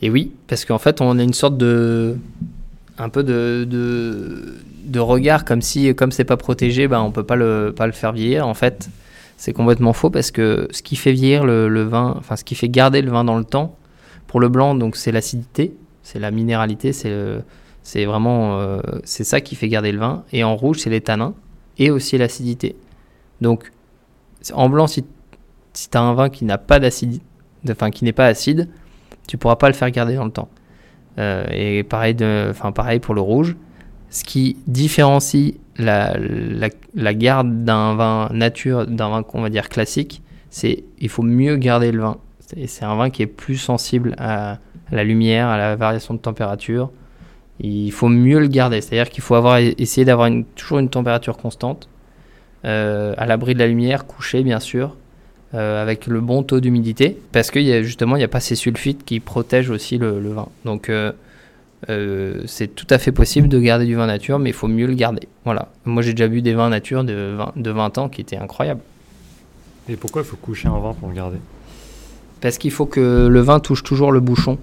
Et 0.02 0.10
oui, 0.10 0.32
parce 0.48 0.66
qu'en 0.66 0.78
fait, 0.78 1.02
on 1.02 1.18
a 1.18 1.24
une 1.24 1.34
sorte 1.34 1.58
de. 1.58 2.18
un 2.98 3.10
peu 3.10 3.24
de. 3.24 3.66
de, 3.70 4.56
de 4.86 5.00
regard, 5.00 5.46
comme 5.46 5.62
si, 5.62 5.94
comme 5.96 6.12
c'est 6.12 6.26
pas 6.26 6.38
protégé, 6.38 6.88
ben, 6.88 7.02
on 7.02 7.12
peut 7.12 7.24
pas 7.24 7.36
le, 7.36 7.74
pas 7.76 7.88
le 7.88 7.94
faire 7.94 8.12
vieillir. 8.12 8.48
En 8.48 8.54
fait, 8.54 8.90
c'est 9.38 9.54
complètement 9.54 9.94
faux 9.94 10.10
parce 10.10 10.32
que 10.32 10.68
ce 10.72 10.82
qui 10.82 10.96
fait 10.96 11.12
vieillir 11.12 11.44
le, 11.44 11.84
vin, 11.84 12.16
enfin, 12.18 12.36
ce 12.36 12.44
qui 12.44 12.56
fait 12.56 12.70
garder 12.70 13.02
le 13.02 13.12
vin 13.12 13.24
dans 13.24 13.38
le 13.38 13.46
temps, 13.46 13.78
pour 14.28 14.40
le 14.40 14.50
blanc, 14.50 14.76
donc 14.76 14.96
c'est 14.96 15.12
l'acidité, 15.12 15.76
c'est 16.04 16.20
la 16.20 16.32
minéralité, 16.32 16.94
c'est 16.94 17.14
c'est 17.84 18.06
vraiment. 18.06 18.60
euh, 18.60 18.80
c'est 19.04 19.24
ça 19.24 19.42
qui 19.42 19.56
fait 19.56 19.70
garder 19.70 19.92
le 19.92 20.00
vin. 20.00 20.24
Et 20.32 20.44
en 20.44 20.56
rouge, 20.56 20.80
c'est 20.80 20.90
les 20.90 21.02
tanins 21.02 21.34
et 21.78 21.92
aussi 21.92 22.18
l'acidité. 22.18 22.76
Donc, 23.42 23.72
en 24.54 24.70
blanc, 24.70 24.88
si 24.88 25.06
si 25.74 25.90
tu 25.90 25.98
as 25.98 26.02
un 26.02 26.14
vin 26.14 26.30
qui 26.30 26.46
n'a 26.46 26.58
pas 26.58 26.80
d'acide, 26.80 27.22
enfin 27.70 27.92
qui 27.92 28.04
n'est 28.06 28.14
pas 28.14 28.28
acide, 28.28 28.70
tu 29.28 29.38
pourras 29.38 29.56
pas 29.56 29.68
le 29.68 29.74
faire 29.74 29.90
garder 29.92 30.16
dans 30.16 30.26
le 30.26 30.32
temps. 30.32 30.50
Euh, 31.18 31.46
et 31.52 31.84
pareil, 31.84 32.16
enfin 32.50 32.72
pareil 32.72 33.00
pour 33.00 33.16
le 33.16 33.22
rouge. 33.22 33.56
Ce 34.10 34.24
qui 34.24 34.58
différencie 34.68 35.56
la, 35.78 36.16
la, 36.94 37.14
garde 37.14 37.64
d'un 37.66 37.96
vin 37.96 38.30
nature, 38.32 38.88
d'un 38.88 39.10
vin 39.10 39.24
qu'on 39.24 39.42
va 39.42 39.50
dire 39.50 39.68
classique, 39.68 40.22
c'est 40.50 40.84
il 41.00 41.10
faut 41.10 41.24
mieux 41.24 41.58
garder 41.58 41.92
le 41.92 42.02
vin. 42.02 42.18
C'est 42.40 42.86
un 42.86 42.96
vin 42.96 43.10
qui 43.10 43.24
est 43.24 43.28
plus 43.28 43.58
sensible 43.58 44.16
à, 44.18 44.60
la 44.92 45.04
lumière, 45.04 45.48
à 45.48 45.58
la 45.58 45.76
variation 45.76 46.14
de 46.14 46.20
température. 46.20 46.92
Il 47.60 47.92
faut 47.92 48.10
mieux 48.10 48.40
le 48.40 48.48
garder, 48.48 48.82
c'est-à-dire 48.82 49.10
qu'il 49.10 49.24
faut 49.24 49.36
avoir 49.36 49.58
essayer 49.58 50.06
d'avoir 50.06 50.30
toujours 50.56 50.80
une 50.80 50.90
température 50.90 51.38
constante, 51.38 51.90
euh, 52.66 53.14
à 53.18 53.26
l'abri 53.26 53.54
de 53.54 53.60
la 53.60 53.68
lumière, 53.68 54.06
couché 54.06 54.44
bien 54.44 54.60
sûr, 54.60 54.96
euh, 55.56 55.82
avec 55.82 56.06
le 56.08 56.20
bon 56.22 56.44
taux 56.44 56.60
d'humidité, 56.60 57.18
parce 57.32 57.50
que 57.50 57.60
y 57.60 57.72
a, 57.74 57.82
justement, 57.82 58.16
il 58.16 58.20
n'y 58.20 58.26
a 58.26 58.28
pas 58.30 58.40
ces 58.40 58.56
sulfites 58.56 59.04
qui 59.06 59.20
protègent 59.20 59.70
aussi 59.72 59.98
le, 59.98 60.20
le 60.20 60.30
vin. 60.34 60.48
Donc, 60.66 60.90
euh, 60.90 61.12
euh, 61.90 62.42
c'est 62.46 62.68
tout 62.76 62.88
à 62.90 62.98
fait 62.98 63.12
possible 63.12 63.48
de 63.48 63.60
garder 63.60 63.86
du 63.86 63.96
vin 63.96 64.08
nature, 64.08 64.38
mais 64.40 64.50
il 64.52 64.54
faut 64.54 64.68
mieux 64.68 64.88
le 64.88 64.96
garder. 64.96 65.28
Voilà. 65.46 65.70
Moi, 65.86 66.02
j'ai 66.04 66.14
déjà 66.14 66.28
bu 66.28 66.42
des 66.42 66.54
vins 66.54 66.70
nature 66.70 67.04
de 67.04 67.34
20, 67.38 67.54
de 67.56 67.72
20 67.72 67.98
ans 67.98 68.10
qui 68.10 68.22
étaient 68.22 68.38
incroyables. 68.38 68.82
Et 69.88 69.96
pourquoi 69.96 70.22
il 70.24 70.26
faut 70.26 70.38
coucher 70.38 70.68
un 70.68 70.80
vin 70.80 70.94
pour 70.94 71.10
le 71.10 71.16
garder? 71.16 71.38
Parce 72.42 72.58
qu'il 72.58 72.72
faut 72.72 72.86
que 72.86 73.28
le 73.28 73.40
vin 73.42 73.60
touche 73.60 73.84
toujours 73.84 74.12
le 74.12 74.20
bouchon. 74.20 74.58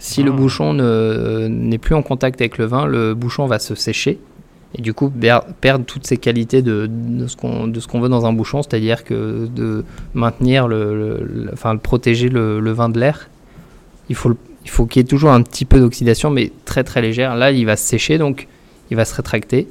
Si 0.00 0.22
le 0.22 0.30
Ah. 0.32 0.34
bouchon 0.36 0.74
ne- 0.74 1.46
n'est 1.48 1.78
plus 1.78 1.94
en 1.94 2.02
contact 2.02 2.40
avec 2.40 2.58
le 2.58 2.66
vin, 2.66 2.86
le 2.86 3.14
bouchon 3.14 3.46
va 3.46 3.58
se 3.58 3.74
sécher 3.74 4.18
et 4.74 4.82
du 4.82 4.92
coup 4.94 5.08
per- 5.10 5.40
perdre 5.60 5.84
toutes 5.86 6.06
ses 6.06 6.16
qualités 6.18 6.60
de, 6.62 6.86
de 6.90 7.26
ce 7.26 7.36
qu'on 7.36 7.66
de 7.66 7.80
ce 7.80 7.88
qu'on 7.88 8.00
veut 8.00 8.08
dans 8.10 8.26
un 8.26 8.32
bouchon, 8.32 8.62
c'est-à-dire 8.62 9.04
que 9.04 9.46
de 9.46 9.84
maintenir 10.14 10.68
le, 10.68 10.94
le- 10.96 11.24
le- 11.44 11.50
enfin 11.52 11.74
de 11.74 11.80
protéger 11.80 12.28
le, 12.28 12.60
le 12.60 12.70
vin 12.72 12.88
de 12.88 12.98
l'air. 13.00 13.28
Il 14.10 14.14
faut 14.14 14.28
le- 14.30 14.36
il 14.64 14.70
faut 14.70 14.84
qu'il 14.86 15.00
y 15.00 15.04
ait 15.04 15.08
toujours 15.08 15.30
un 15.30 15.40
petit 15.42 15.64
peu 15.64 15.80
d'oxydation, 15.80 16.28
mais 16.30 16.52
très 16.66 16.84
très 16.84 17.00
légère. 17.00 17.34
Là, 17.36 17.50
il 17.52 17.64
va 17.64 17.76
se 17.76 17.84
sécher, 17.86 18.18
donc 18.18 18.46
il 18.90 18.96
va 18.96 19.04
se 19.06 19.14
rétracter 19.14 19.68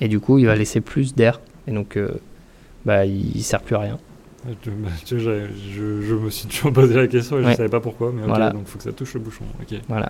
et 0.00 0.08
du 0.08 0.20
coup, 0.20 0.38
il 0.38 0.46
va 0.46 0.56
laisser 0.56 0.80
plus 0.80 1.14
d'air 1.14 1.40
et 1.66 1.72
donc 1.72 1.96
euh, 1.98 2.08
bah, 2.86 3.04
il, 3.04 3.36
il 3.36 3.42
sert 3.42 3.60
plus 3.60 3.76
à 3.76 3.80
rien. 3.80 3.98
J'ai- 5.04 5.18
je, 5.18 6.00
je 6.02 6.14
me 6.14 6.30
suis 6.30 6.48
toujours 6.48 6.72
posé 6.72 6.94
la 6.94 7.06
question 7.06 7.38
et 7.38 7.42
je 7.42 7.48
Ouais. 7.48 7.56
savais 7.56 7.68
pas 7.68 7.80
pourquoi, 7.80 8.12
mais 8.14 8.22
Voilà. 8.26 8.50
donc 8.50 8.62
il 8.66 8.70
faut 8.70 8.78
que 8.78 8.84
ça 8.84 8.92
touche 8.92 9.12
le 9.14 9.20
bouchon. 9.20 9.44
Ok. 9.60 9.78
Voilà. 9.88 10.06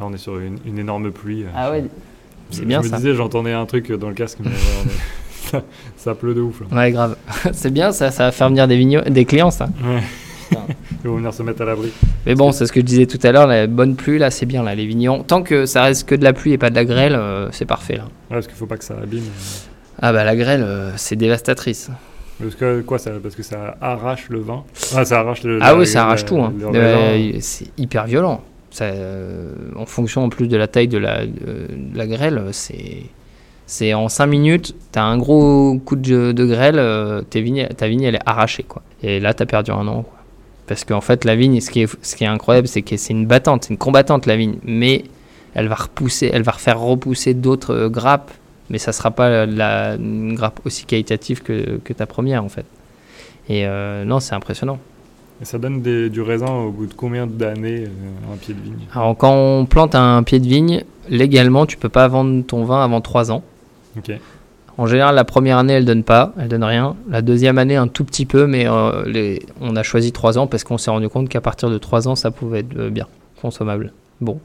Là, 0.00 0.06
on 0.06 0.12
est 0.12 0.18
sur 0.18 0.38
une, 0.40 0.58
une 0.66 0.78
énorme 0.78 1.12
pluie. 1.12 1.44
euh, 1.44 1.48
Ah 1.54 1.70
ouais. 1.70 1.84
C'est 2.52 2.64
bien, 2.64 2.80
Je 2.82 2.86
me 2.86 2.90
ça. 2.90 2.96
disais, 2.98 3.14
j'entendais 3.14 3.52
un 3.52 3.66
truc 3.66 3.90
dans 3.92 4.08
le 4.08 4.14
casque, 4.14 4.38
mais 4.40 4.50
est- 4.50 5.50
ça, 5.50 5.62
ça 5.96 6.14
pleut 6.14 6.34
de 6.34 6.40
ouf. 6.40 6.60
Là. 6.70 6.76
Ouais, 6.76 6.92
grave. 6.92 7.16
c'est 7.52 7.72
bien, 7.72 7.92
ça, 7.92 8.10
ça 8.10 8.24
va 8.24 8.32
faire 8.32 8.48
venir 8.48 8.68
des, 8.68 9.00
des 9.10 9.24
clients, 9.24 9.50
ça. 9.50 9.68
Ouais. 9.84 10.00
Ils 11.04 11.08
vont 11.10 11.16
venir 11.16 11.32
se 11.32 11.42
mettre 11.42 11.62
à 11.62 11.64
l'abri. 11.64 11.90
Mais 12.26 12.34
bon, 12.34 12.52
c'est 12.52 12.66
ce 12.66 12.72
que 12.72 12.80
je 12.80 12.84
disais 12.84 13.06
tout 13.06 13.18
à 13.22 13.32
l'heure, 13.32 13.46
la 13.46 13.66
bonne 13.66 13.96
pluie, 13.96 14.18
là, 14.18 14.30
c'est 14.30 14.46
bien, 14.46 14.62
là, 14.62 14.74
les 14.74 14.86
vignerons. 14.86 15.22
Tant 15.22 15.42
que 15.42 15.64
ça 15.66 15.82
reste 15.84 16.06
que 16.08 16.14
de 16.14 16.22
la 16.24 16.32
pluie 16.34 16.52
et 16.52 16.58
pas 16.58 16.68
de 16.70 16.74
la 16.74 16.84
grêle, 16.84 17.14
euh, 17.14 17.48
c'est 17.52 17.64
parfait, 17.64 17.96
là. 17.96 18.04
Ouais, 18.04 18.36
parce 18.36 18.46
qu'il 18.46 18.56
faut 18.56 18.66
pas 18.66 18.76
que 18.76 18.84
ça 18.84 18.94
abîme. 19.02 19.20
euh. 19.20 19.68
Ah 20.00 20.12
bah 20.12 20.24
la 20.24 20.34
grêle, 20.36 20.62
euh, 20.62 20.90
c'est 20.96 21.16
dévastatrice. 21.16 21.90
Parce 22.40 22.54
que 22.56 22.80
quoi 22.80 22.98
ça 22.98 23.12
Parce 23.22 23.34
que 23.36 23.42
ça 23.42 23.76
arrache 23.80 24.28
le 24.30 24.40
vin. 24.40 24.64
Ah, 24.96 25.04
ça 25.04 25.20
arrache 25.20 25.42
le. 25.44 25.58
Ah 25.62 25.76
oui, 25.76 25.86
ça 25.86 26.00
la- 26.00 26.04
arrache 26.06 26.24
tout. 26.24 26.40
hein. 26.40 26.52
Euh, 26.74 27.32
c'est 27.40 27.66
hyper 27.78 28.06
violent. 28.06 28.42
Euh, 28.80 29.52
en 29.76 29.86
fonction 29.86 30.24
en 30.24 30.28
plus 30.28 30.48
de 30.48 30.56
la 30.56 30.66
taille 30.66 30.88
de 30.88 30.98
la, 30.98 32.06
grêle, 32.06 32.42
c'est... 32.52 33.94
En 33.94 34.08
5 34.08 34.26
minutes, 34.26 34.74
t'as 34.92 35.02
un 35.02 35.16
gros 35.16 35.78
coup 35.78 35.96
de, 35.96 36.32
grêle, 36.44 36.78
euh, 36.78 37.22
tes 37.22 37.42
ta 37.74 37.88
vigne 37.88 38.02
elle 38.02 38.16
est 38.16 38.26
arrachée 38.26 38.64
quoi. 38.64 38.82
Et 39.02 39.18
là 39.18 39.32
t'as 39.32 39.46
perdu 39.46 39.70
un 39.70 39.86
an. 39.88 40.04
Parce 40.66 40.84
qu'en 40.84 41.00
fait 41.00 41.24
la 41.24 41.36
vigne, 41.36 41.60
ce 41.60 41.70
qui 41.70 41.80
est, 41.82 42.26
incroyable, 42.26 42.68
c'est 42.68 42.82
que 42.82 42.96
c'est 42.96 43.12
une 43.12 43.26
battante, 43.26 43.64
c'est 43.64 43.70
une 43.70 43.78
combattante 43.78 44.26
la 44.26 44.36
vigne, 44.36 44.56
mais 44.64 45.04
elle 45.54 45.68
va 45.68 45.76
repousser, 45.76 46.30
elle 46.32 46.42
va 46.42 46.52
refaire 46.52 46.80
repousser 46.80 47.34
d'autres 47.34 47.88
grappes, 47.88 48.30
mais 48.68 48.78
ça 48.78 48.92
sera 48.92 49.10
pas 49.10 49.44
une 49.44 50.34
grappe 50.34 50.60
aussi 50.66 50.84
qualitative 50.84 51.42
que, 51.42 51.78
que 51.82 51.92
ta 51.94 52.06
première 52.06 52.44
en 52.44 52.48
fait. 52.48 52.66
Et 53.48 53.66
euh, 53.66 54.04
non, 54.04 54.20
c'est 54.20 54.34
impressionnant. 54.34 54.78
Et 55.42 55.44
ça 55.44 55.58
donne 55.58 55.82
des- 55.82 56.08
du 56.08 56.20
raisin 56.22 56.46
au 56.50 56.70
bout 56.70 56.86
de 56.86 56.94
combien 56.94 57.26
d'années 57.26 57.84
euh, 57.84 58.32
un 58.32 58.36
pied 58.36 58.54
de 58.54 58.60
vigne 58.60 58.74
Alors 58.94 59.16
quand 59.16 59.34
on 59.34 59.66
plante 59.66 59.94
un 59.96 60.22
pied 60.22 60.38
de 60.38 60.46
vigne, 60.46 60.84
légalement 61.08 61.66
tu 61.66 61.76
peux 61.76 61.88
pas 61.88 62.06
vendre 62.08 62.44
ton 62.46 62.64
vin 62.64 62.82
avant 62.84 63.00
3 63.00 63.32
ans. 63.32 63.42
Ok. 63.98 64.12
En 64.78 64.86
général, 64.86 65.14
la 65.16 65.24
première 65.24 65.58
année, 65.58 65.74
elle 65.74 65.84
donne 65.84 66.02
pas, 66.04 66.32
elle 66.38 66.48
donne 66.48 66.64
rien. 66.64 66.96
La 67.10 67.20
deuxième 67.20 67.58
année, 67.58 67.76
un 67.76 67.88
tout 67.88 68.04
petit 68.04 68.24
peu, 68.24 68.46
mais 68.46 68.66
euh, 68.68 69.02
les- 69.04 69.42
on 69.60 69.76
a 69.76 69.82
choisi 69.82 70.12
3 70.12 70.38
ans 70.38 70.46
parce 70.46 70.64
qu'on 70.64 70.78
s'est 70.78 70.90
rendu 70.90 71.08
compte 71.08 71.28
qu'à 71.28 71.40
partir 71.42 71.68
de 71.70 71.76
3 71.76 72.08
ans, 72.08 72.14
ça 72.14 72.30
pouvait 72.30 72.60
être 72.60 72.76
euh, 72.78 72.88
bien, 72.90 73.06
consommable. 73.40 73.92
Bon. 74.20 74.40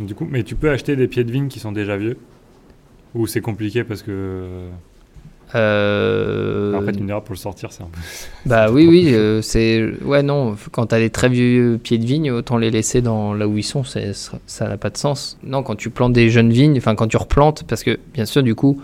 Du 0.00 0.14
coup, 0.14 0.26
mais 0.28 0.42
tu 0.42 0.56
peux 0.56 0.70
acheter 0.70 0.96
des 0.96 1.06
pieds 1.08 1.24
de 1.24 1.30
vigne 1.30 1.48
qui 1.48 1.60
sont 1.60 1.72
déjà 1.72 1.96
vieux? 1.96 2.16
Ou 3.14 3.26
c'est 3.26 3.40
compliqué 3.40 3.84
parce 3.84 4.02
que. 4.02 4.44
Euh, 5.54 6.74
En 6.74 6.82
fait, 6.82 6.98
me 7.00 7.06
diras, 7.06 7.20
pour 7.20 7.34
le 7.34 7.38
sortir, 7.38 7.70
c'est 7.72 7.82
un 7.82 7.86
peu. 7.86 8.00
bah 8.46 8.70
oui, 8.70 8.86
oui, 8.86 9.14
euh, 9.14 9.42
c'est 9.42 9.88
ouais 10.04 10.22
non. 10.22 10.56
Quand 10.72 10.86
t'as 10.86 10.98
des 10.98 11.10
très 11.10 11.28
vieux 11.28 11.78
pieds 11.82 11.98
de 11.98 12.04
vigne, 12.04 12.30
autant 12.32 12.58
les 12.58 12.70
laisser 12.70 13.00
dans 13.00 13.32
là 13.32 13.46
où 13.46 13.56
ils 13.56 13.62
sont, 13.62 13.84
ça 13.84 14.68
n'a 14.68 14.76
pas 14.76 14.90
de 14.90 14.96
sens. 14.96 15.38
Non, 15.42 15.62
quand 15.62 15.76
tu 15.76 15.90
plantes 15.90 16.12
des 16.12 16.30
jeunes 16.30 16.50
vignes, 16.50 16.76
enfin 16.78 16.94
quand 16.94 17.06
tu 17.06 17.16
replantes, 17.16 17.64
parce 17.64 17.84
que 17.84 17.98
bien 18.12 18.24
sûr 18.24 18.42
du 18.42 18.54
coup, 18.54 18.80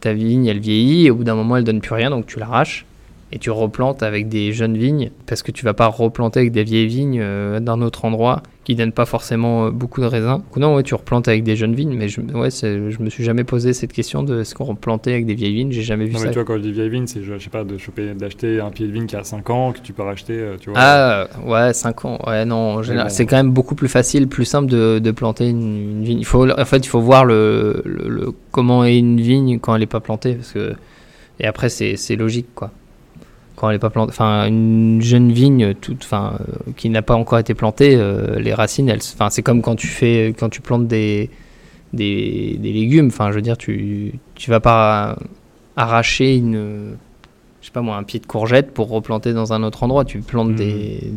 ta 0.00 0.12
vigne 0.12 0.46
elle 0.46 0.60
vieillit 0.60 1.06
et 1.06 1.10
au 1.10 1.16
bout 1.16 1.24
d'un 1.24 1.34
moment 1.34 1.56
elle 1.56 1.64
donne 1.64 1.80
plus 1.80 1.94
rien, 1.94 2.10
donc 2.10 2.26
tu 2.26 2.38
l'arraches 2.38 2.86
et 3.32 3.38
tu 3.38 3.50
replantes 3.50 4.02
avec 4.02 4.28
des 4.28 4.52
jeunes 4.52 4.76
vignes, 4.78 5.10
parce 5.26 5.42
que 5.42 5.52
tu 5.52 5.64
vas 5.64 5.74
pas 5.74 5.86
replanter 5.88 6.40
avec 6.40 6.52
des 6.52 6.64
vieilles 6.64 6.86
vignes 6.86 7.20
euh, 7.20 7.60
d'un 7.60 7.82
autre 7.82 8.04
endroit 8.06 8.42
qui 8.64 8.74
donnent 8.74 8.92
pas 8.92 9.04
forcément 9.04 9.66
euh, 9.66 9.70
beaucoup 9.70 10.00
de 10.00 10.06
raisins. 10.06 10.40
Non, 10.56 10.74
ouais, 10.74 10.82
tu 10.82 10.94
replantes 10.94 11.28
avec 11.28 11.42
des 11.44 11.54
jeunes 11.54 11.74
vignes, 11.74 11.94
mais 11.94 12.08
je, 12.08 12.20
ouais, 12.22 12.48
je 12.50 13.02
me 13.02 13.10
suis 13.10 13.24
jamais 13.24 13.44
posé 13.44 13.74
cette 13.74 13.92
question 13.92 14.22
de 14.22 14.40
est-ce 14.40 14.54
qu'on 14.54 14.64
replantait 14.64 15.12
avec 15.12 15.26
des 15.26 15.34
vieilles 15.34 15.54
vignes, 15.54 15.72
j'ai 15.72 15.82
jamais 15.82 16.06
vu 16.06 16.12
Non, 16.14 16.18
ça. 16.20 16.24
mais 16.24 16.30
tu 16.30 16.36
vois, 16.36 16.44
quand 16.46 16.54
je 16.56 16.60
dis 16.62 16.72
vieille 16.72 16.88
vigne, 16.88 17.06
c'est, 17.06 17.22
je, 17.22 17.38
sais 17.38 17.50
pas, 17.50 17.64
de 17.64 17.76
choper, 17.76 18.14
d'acheter 18.14 18.60
un 18.60 18.70
pied 18.70 18.86
de 18.86 18.92
vigne 18.92 19.06
qui 19.06 19.16
a 19.16 19.24
5 19.24 19.50
ans, 19.50 19.72
que 19.72 19.80
tu 19.80 19.92
peux 19.92 20.02
racheter, 20.02 20.32
euh, 20.38 20.56
tu 20.58 20.70
vois. 20.70 20.78
Ah 20.80 21.26
ouais, 21.44 21.74
5 21.74 22.04
ans. 22.06 22.18
Ouais, 22.26 22.46
non, 22.46 22.76
bon. 22.80 22.82
c'est 23.08 23.26
quand 23.26 23.36
même 23.36 23.50
beaucoup 23.52 23.74
plus 23.74 23.88
facile, 23.88 24.26
plus 24.28 24.44
simple 24.46 24.70
de, 24.70 24.98
de 25.00 25.10
planter 25.10 25.48
une, 25.50 25.60
une 25.98 26.02
vigne. 26.04 26.18
Il 26.20 26.24
faut, 26.26 26.48
en 26.50 26.64
fait, 26.64 26.78
il 26.78 26.88
faut 26.88 27.00
voir 27.02 27.26
le, 27.26 27.82
le- 27.84 28.08
le- 28.08 28.32
comment 28.52 28.84
est 28.86 28.98
une 28.98 29.20
vigne 29.20 29.58
quand 29.58 29.74
elle 29.74 29.80
n'est 29.80 29.86
pas 29.86 30.00
plantée. 30.00 30.34
Parce 30.34 30.52
que, 30.52 30.72
et 31.40 31.46
après, 31.46 31.68
c'est 31.68 32.16
logique, 32.16 32.48
quoi. 32.54 32.70
Quand 33.58 33.70
elle 33.70 33.74
n'est 33.76 33.80
pas 33.80 33.90
plantée. 33.90 34.10
Enfin, 34.10 34.46
une 34.46 35.00
jeune 35.02 35.32
vigne 35.32 35.74
toute, 35.74 36.04
enfin, 36.04 36.38
euh, 36.40 36.70
qui 36.76 36.90
n'a 36.90 37.02
pas 37.02 37.14
encore 37.14 37.40
été 37.40 37.54
plantée, 37.54 37.96
euh, 37.96 38.38
les 38.38 38.54
racines, 38.54 38.88
elles, 38.88 39.00
enfin, 39.14 39.30
c'est 39.30 39.42
comme 39.42 39.62
quand 39.62 39.74
tu, 39.74 39.88
fais, 39.88 40.32
quand 40.38 40.48
tu 40.48 40.60
plantes 40.60 40.86
des, 40.86 41.28
des, 41.92 42.56
des 42.60 42.72
légumes. 42.72 43.08
Enfin, 43.08 43.30
je 43.30 43.36
veux 43.36 43.42
dire, 43.42 43.56
tu, 43.58 44.12
tu 44.36 44.50
vas 44.50 44.60
pas 44.60 45.18
arracher 45.76 46.36
une 46.36 46.96
je 47.60 47.66
sais 47.66 47.72
pas 47.72 47.82
moi, 47.82 47.96
un 47.96 48.04
pied 48.04 48.20
de 48.20 48.26
courgette 48.26 48.70
pour 48.72 48.88
replanter 48.88 49.32
dans 49.32 49.52
un 49.52 49.62
autre 49.64 49.82
endroit. 49.82 50.04
Tu 50.04 50.20
plantes 50.20 50.50
Mhm. 50.50 50.56
des, 50.56 51.12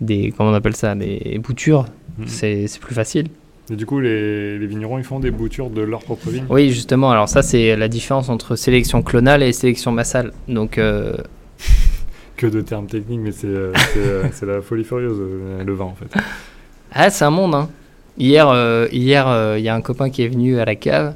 des, 0.00 0.32
comment 0.36 0.50
on 0.50 0.54
appelle 0.54 0.74
ça, 0.76 0.94
des 0.94 1.38
boutures. 1.44 1.84
Mhm. 2.18 2.26
C'est 2.26 2.66
c'est 2.66 2.80
plus 2.80 2.94
facile. 2.94 3.26
Et 3.70 3.76
du 3.76 3.86
coup, 3.86 4.00
les, 4.00 4.58
les 4.58 4.66
vignerons, 4.66 4.98
ils 4.98 5.04
font 5.04 5.20
des 5.20 5.30
boutures 5.30 5.70
de 5.70 5.82
leur 5.82 6.00
propre 6.00 6.28
vigne? 6.30 6.44
Oui, 6.50 6.70
justement. 6.70 7.10
Alors 7.12 7.28
ça, 7.28 7.42
c'est 7.42 7.76
la 7.76 7.86
différence 7.88 8.28
entre 8.30 8.56
sélection 8.56 9.02
clonale 9.02 9.42
et 9.44 9.52
sélection 9.52 9.92
massale. 9.92 10.32
Donc, 10.48 10.76
euh, 10.78 11.12
Que 12.40 12.46
de 12.46 12.60
termes 12.62 12.86
techniques, 12.86 13.20
mais 13.20 13.32
c'est, 13.32 13.46
euh, 13.48 13.72
euh, 13.98 14.22
la 14.46 14.62
folie 14.62 14.84
furieuse, 14.84 15.18
euh, 15.20 15.62
le 15.62 15.74
vin, 15.74 15.84
en 15.84 15.94
fait. 15.94 16.06
ah, 16.92 17.10
c'est 17.10 17.24
un 17.26 17.30
monde. 17.30 17.54
Hein. 17.54 17.68
Hier, 18.16 18.48
euh, 18.48 18.88
hier, 18.92 19.28
euh, 19.28 19.58
il 19.58 19.64
y 19.64 19.68
a 19.68 19.74
un 19.74 19.82
copain 19.82 20.08
qui 20.08 20.22
est 20.22 20.28
venu 20.28 20.58
à 20.58 20.64
la 20.64 20.74
cave 20.74 21.14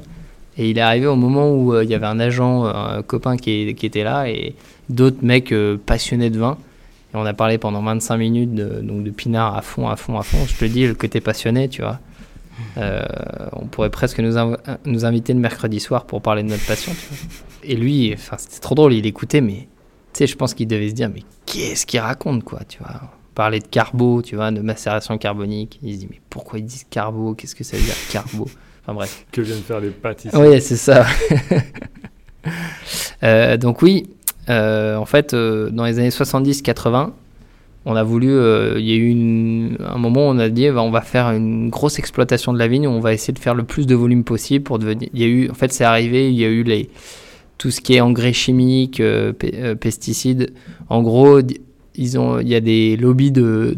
et 0.57 0.69
il 0.69 0.77
est 0.77 0.81
arrivé 0.81 1.07
au 1.07 1.15
moment 1.15 1.49
où 1.51 1.73
euh, 1.73 1.83
il 1.83 1.89
y 1.89 1.95
avait 1.95 2.05
un 2.05 2.19
agent, 2.19 2.65
un 2.65 3.01
copain 3.01 3.37
qui, 3.37 3.69
est- 3.69 3.73
qui 3.73 3.87
était 3.87 4.03
là 4.03 4.29
et 4.29 4.53
d'autres 4.89 5.23
mecs 5.23 5.53
passionnés 5.87 6.29
de 6.29 6.37
vin. 6.37 6.57
Et 7.13 7.17
on 7.17 7.25
a 7.25 7.33
parlé 7.33 7.57
pendant 7.57 7.81
25 7.81 8.17
minutes 8.17 8.53
de, 8.53 8.81
donc 8.81 9.03
de 9.03 9.09
pinard 9.09 9.55
à 9.57 9.61
fond, 9.63 9.87
à 9.89 9.95
fond, 9.95 10.19
à 10.19 10.23
fond. 10.23 10.37
Je 10.47 10.55
te 10.55 10.65
dis, 10.65 10.85
le 10.85 10.93
côté 10.93 11.21
passionné, 11.21 11.69
tu 11.69 11.81
vois. 11.81 11.99
On 12.77 13.65
pourrait 13.65 13.89
presque 13.89 14.19
nous, 14.19 14.35
inv- 14.37 14.57
nous 14.85 15.05
inviter 15.05 15.33
le 15.33 15.39
mercredi 15.39 15.79
soir 15.79 16.05
pour 16.05 16.21
parler 16.21 16.43
de 16.43 16.49
notre 16.49 16.65
passion. 16.67 16.91
tu 16.93 17.07
vois. 17.09 17.17
Et 17.63 17.75
lui, 17.75 18.13
c'était 18.37 18.59
trop 18.59 18.75
drôle, 18.75 18.93
il 18.93 19.05
écoutait, 19.07 19.41
mais 19.41 19.67
sais, 20.19 20.27
je 20.27 20.35
pense 20.35 20.53
qu'il 20.53 20.67
devait 20.67 20.89
se 20.89 20.93
dire, 20.95 21.09
mais 21.13 21.23
qu'est-ce 21.45 21.85
qu'il 21.85 21.99
raconte, 21.99 22.43
quoi, 22.43 22.59
tu 22.67 22.79
vois? 22.79 23.01
Parler 23.33 23.59
de 23.59 23.67
carbo, 23.67 24.21
tu 24.21 24.35
vois, 24.35 24.51
de 24.51 24.61
macération 24.61 25.17
carbonique. 25.17 25.79
Il 25.83 25.93
se 25.95 25.99
dit, 25.99 26.07
mais 26.09 26.21
pourquoi 26.29 26.59
ils 26.59 26.65
disent 26.65 26.85
carbo? 26.89 27.33
Qu'est-ce 27.33 27.55
que 27.55 27.63
ça 27.65 27.75
veut 27.77 27.83
dire 27.83 27.95
carbo? 28.11 28.47
Enfin 28.83 28.93
bref. 28.93 29.25
Que 29.31 29.41
viennent 29.41 29.61
faire 29.61 29.79
les 29.81 29.89
pâtissiers 29.89 30.39
Oui, 30.39 30.61
c'est 30.61 30.77
ça. 30.77 31.05
Euh, 33.23 33.57
donc 33.57 33.81
oui, 33.81 34.07
euh, 34.49 34.95
en 34.97 35.05
fait, 35.05 35.33
euh, 35.33 35.69
dans 35.71 35.85
les 35.85 35.97
années 35.97 36.09
70-80, 36.11 37.11
on 37.85 37.95
a 37.95 38.03
voulu, 38.03 38.27
il 38.77 38.85
y 38.85 38.91
a 38.93 38.95
eu 38.95 39.09
une- 39.09 39.77
un 39.79 39.97
moment 39.97 40.27
où 40.27 40.31
on 40.31 40.39
a 40.39 40.49
dit, 40.49 40.69
bah, 40.69 40.81
on 40.81 40.91
va 40.91 41.01
faire 41.01 41.31
une 41.31 41.69
grosse 41.69 41.97
exploitation 41.99 42.53
de 42.53 42.59
la 42.59 42.67
vigne, 42.67 42.87
on 42.87 42.99
va 42.99 43.13
essayer 43.13 43.33
de 43.33 43.39
faire 43.39 43.55
le 43.55 43.63
plus 43.63 43.85
de 43.87 43.95
volume 43.95 44.23
possible 44.23 44.63
pour 44.63 44.79
devenir. 44.79 45.09
Il 45.13 45.21
y 45.21 45.23
a 45.23 45.27
eu, 45.27 45.49
en 45.49 45.53
fait, 45.53 45.71
c'est 45.71 45.83
arrivé, 45.83 46.29
il 46.29 46.35
y 46.35 46.45
a 46.45 46.47
eu 46.47 46.63
les 46.63 46.89
tout 47.57 47.71
ce 47.71 47.81
qui 47.81 47.95
est 47.95 48.01
engrais 48.01 48.33
chimiques, 48.33 48.99
euh, 48.99 49.33
euh, 49.53 49.75
pesticides. 49.75 50.53
En 50.89 51.01
gros, 51.01 51.39
ils 51.95 52.19
ont, 52.19 52.39
il 52.39 52.47
y 52.47 52.55
a 52.55 52.61
des 52.61 52.97
lobbies 52.97 53.31
de 53.31 53.77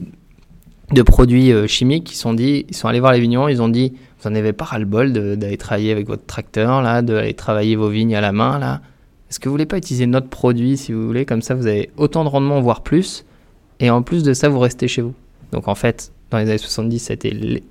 de 0.94 1.02
produits 1.02 1.52
euh, 1.52 1.68
chimiques 1.68 2.06
qui 2.06 2.16
sont 2.16 2.34
dit, 2.34 2.66
ils 2.70 2.76
sont 2.76 2.88
allés 2.88 3.00
voir 3.00 3.12
les 3.12 3.20
vignerons, 3.20 3.50
ils 3.50 3.62
ont 3.62 3.68
dit, 3.68 3.94
vous 4.22 4.30
en 4.30 4.36
avez 4.36 4.54
pas 4.54 4.70
le 4.80 4.86
bol 4.86 5.12
d'aller 5.12 5.58
travailler 5.58 5.92
avec 5.92 6.08
votre 6.08 6.26
tracteur 6.26 6.82
là, 6.82 7.02
d'aller 7.02 7.34
travailler 7.34 7.76
vos 7.76 7.90
vignes 7.90 8.16
à 8.16 8.22
la 8.22 8.32
main 8.32 8.58
là. 8.58 8.82
Est-ce 9.30 9.40
que 9.42 9.50
vous 9.50 9.54
voulez 9.54 9.66
pas 9.66 9.78
utiliser 9.78 10.06
notre 10.06 10.30
produit 10.30 10.78
si 10.78 10.94
vous 10.94 11.06
voulez? 11.06 11.26
Comme 11.26 11.42
ça, 11.42 11.54
vous 11.54 11.68
avez 11.68 11.90
autant 11.98 12.24
de 12.24 12.30
rendement, 12.30 12.62
voire 12.62 12.82
plus. 12.82 13.26
Et 13.82 13.90
en 13.90 14.02
plus 14.02 14.24
de 14.24 14.34
ça, 14.34 14.48
vous 14.48 14.60
restez 14.60 14.88
chez 14.88 15.02
vous. 15.02 15.14
Donc 15.52 15.68
en 15.68 15.76
fait, 15.76 16.14
dans 16.32 16.38
les 16.38 16.46
années 16.46 16.58
70, 16.58 17.00
ça 17.00 17.12
a 17.12 17.16
été 17.16 17.62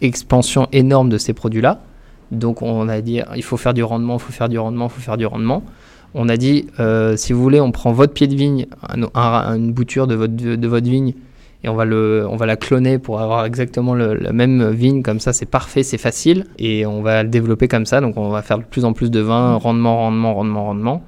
l'expansion 0.00 0.66
énorme 0.72 1.08
de 1.08 1.16
ces 1.16 1.34
produits-là. 1.34 1.80
Donc 2.30 2.62
on 2.62 2.88
a 2.88 3.00
dit, 3.00 3.20
il 3.36 3.42
faut 3.42 3.56
faire 3.56 3.74
du 3.74 3.82
rendement, 3.82 4.16
il 4.16 4.20
faut 4.20 4.32
faire 4.32 4.48
du 4.48 4.58
rendement, 4.58 4.86
il 4.86 4.90
faut 4.90 5.00
faire 5.00 5.16
du 5.16 5.26
rendement. 5.26 5.62
On 6.14 6.28
a 6.28 6.36
dit, 6.36 6.66
euh, 6.80 7.16
si 7.16 7.32
vous 7.32 7.42
voulez, 7.42 7.60
on 7.60 7.70
prend 7.70 7.92
votre 7.92 8.12
pied 8.14 8.26
de 8.26 8.34
vigne, 8.34 8.66
un- 8.88 9.08
un- 9.14 9.56
une 9.56 9.72
bouture 9.72 10.06
de 10.06 10.14
votre, 10.14 10.34
de 10.34 10.68
votre 10.68 10.88
vigne, 10.88 11.14
et 11.64 11.68
on 11.68 11.74
va, 11.74 11.84
le, 11.84 12.26
on 12.30 12.36
va 12.36 12.46
la 12.46 12.56
cloner 12.56 12.98
pour 12.98 13.20
avoir 13.20 13.44
exactement 13.44 13.94
le- 13.94 14.14
la 14.14 14.32
même 14.32 14.70
vigne, 14.70 15.02
comme 15.02 15.20
ça 15.20 15.32
c'est 15.32 15.44
parfait, 15.46 15.82
c'est 15.82 15.98
facile, 15.98 16.46
et 16.58 16.86
on 16.86 17.02
va 17.02 17.22
le 17.24 17.28
développer 17.28 17.66
comme 17.68 17.84
ça, 17.84 18.00
donc 18.00 18.16
on 18.16 18.28
va 18.30 18.42
faire 18.42 18.58
de 18.58 18.64
plus 18.64 18.84
en 18.84 18.92
plus 18.92 19.10
de 19.10 19.20
vin, 19.20 19.56
rendement, 19.56 19.96
rendement, 19.98 20.34
rendement, 20.34 20.64
rendement. 20.64 21.02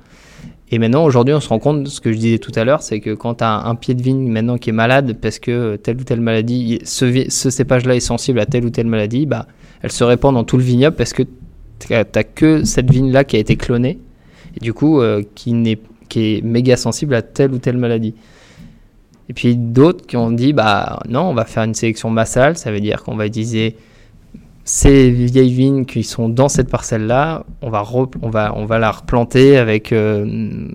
Et 0.73 0.79
maintenant, 0.79 1.05
aujourd'hui, 1.05 1.35
on 1.35 1.41
se 1.41 1.49
rend 1.49 1.59
compte, 1.59 1.89
ce 1.89 2.01
que 2.01 2.13
je 2.13 2.19
disais 2.19 2.39
tout 2.39 2.53
à 2.55 2.65
l'heure, 2.65 2.83
c'est 2.83 3.01
que 3.01 3.13
quand 3.15 3.37
tu 3.37 3.45
as 3.45 3.67
un 3.67 3.75
pied 3.75 3.95
de 3.95 4.03
vigne 4.03 4.31
maintenant 4.31 4.57
qui 4.57 4.71
est 4.71 4.75
malade 4.75 5.17
parce 5.21 5.39
que 5.41 5.77
telle 5.77 5.97
ou 5.97 6.05
telle 6.05 6.21
maladie, 6.21 6.79
ce, 6.85 7.25
ce 7.29 7.51
cépage-là 7.51 7.97
est 7.97 8.01
sensible 8.01 8.39
à 8.39 8.47
telle 8.47 8.65
ou 8.65 8.71
telle 8.71 8.87
maladie, 8.87 9.27
bah, 9.27 9.47
elle 9.83 9.93
se 9.93 10.05
répand 10.05 10.35
dans 10.35 10.45
tout 10.45 10.57
le 10.57 10.63
vignoble 10.63 10.97
parce 10.97 11.13
que 11.13 11.23
tu 11.23 11.93
n'as 11.93 12.05
que 12.05 12.65
cette 12.65 12.91
vigne-là 12.91 13.25
qui 13.25 13.37
a 13.37 13.39
été 13.39 13.57
clonée 13.57 13.99
et 14.57 14.61
du 14.61 14.73
coup 14.73 15.01
euh, 15.01 15.23
qui, 15.35 15.53
est, 15.71 15.81
qui 16.09 16.37
est 16.37 16.45
méga 16.45 16.77
sensible 16.77 17.15
à 17.15 17.23
telle 17.23 17.53
ou 17.53 17.59
telle 17.59 17.79
maladie. 17.79 18.15
Et 19.29 19.33
puis 19.33 19.57
d'autres 19.57 20.07
qui 20.07 20.17
ont 20.17 20.33
dit, 20.33 20.53
bah 20.53 21.01
non, 21.09 21.23
on 21.23 21.35
va 21.35 21.45
faire 21.45 21.63
une 21.63 21.75
sélection 21.75 22.11
massale, 22.11 22.59
ça 22.59 22.73
veut 22.73 22.81
dire 22.81 23.05
qu'on 23.05 23.17
va 23.17 23.27
utiliser 23.27 23.77
ces 24.65 25.11
vieilles 25.11 25.53
vignes 25.53 25.85
qui 25.85 26.03
sont 26.03 26.29
dans 26.29 26.49
cette 26.49 26.69
parcelle-là, 26.69 27.45
on 27.63 27.71
va, 27.71 27.85
on 28.23 28.29
va, 28.29 28.53
on 28.57 28.65
va 28.65 28.79
la 28.79 28.91
replanter 28.91 29.57
avec, 29.57 29.93
euh, 29.93 30.69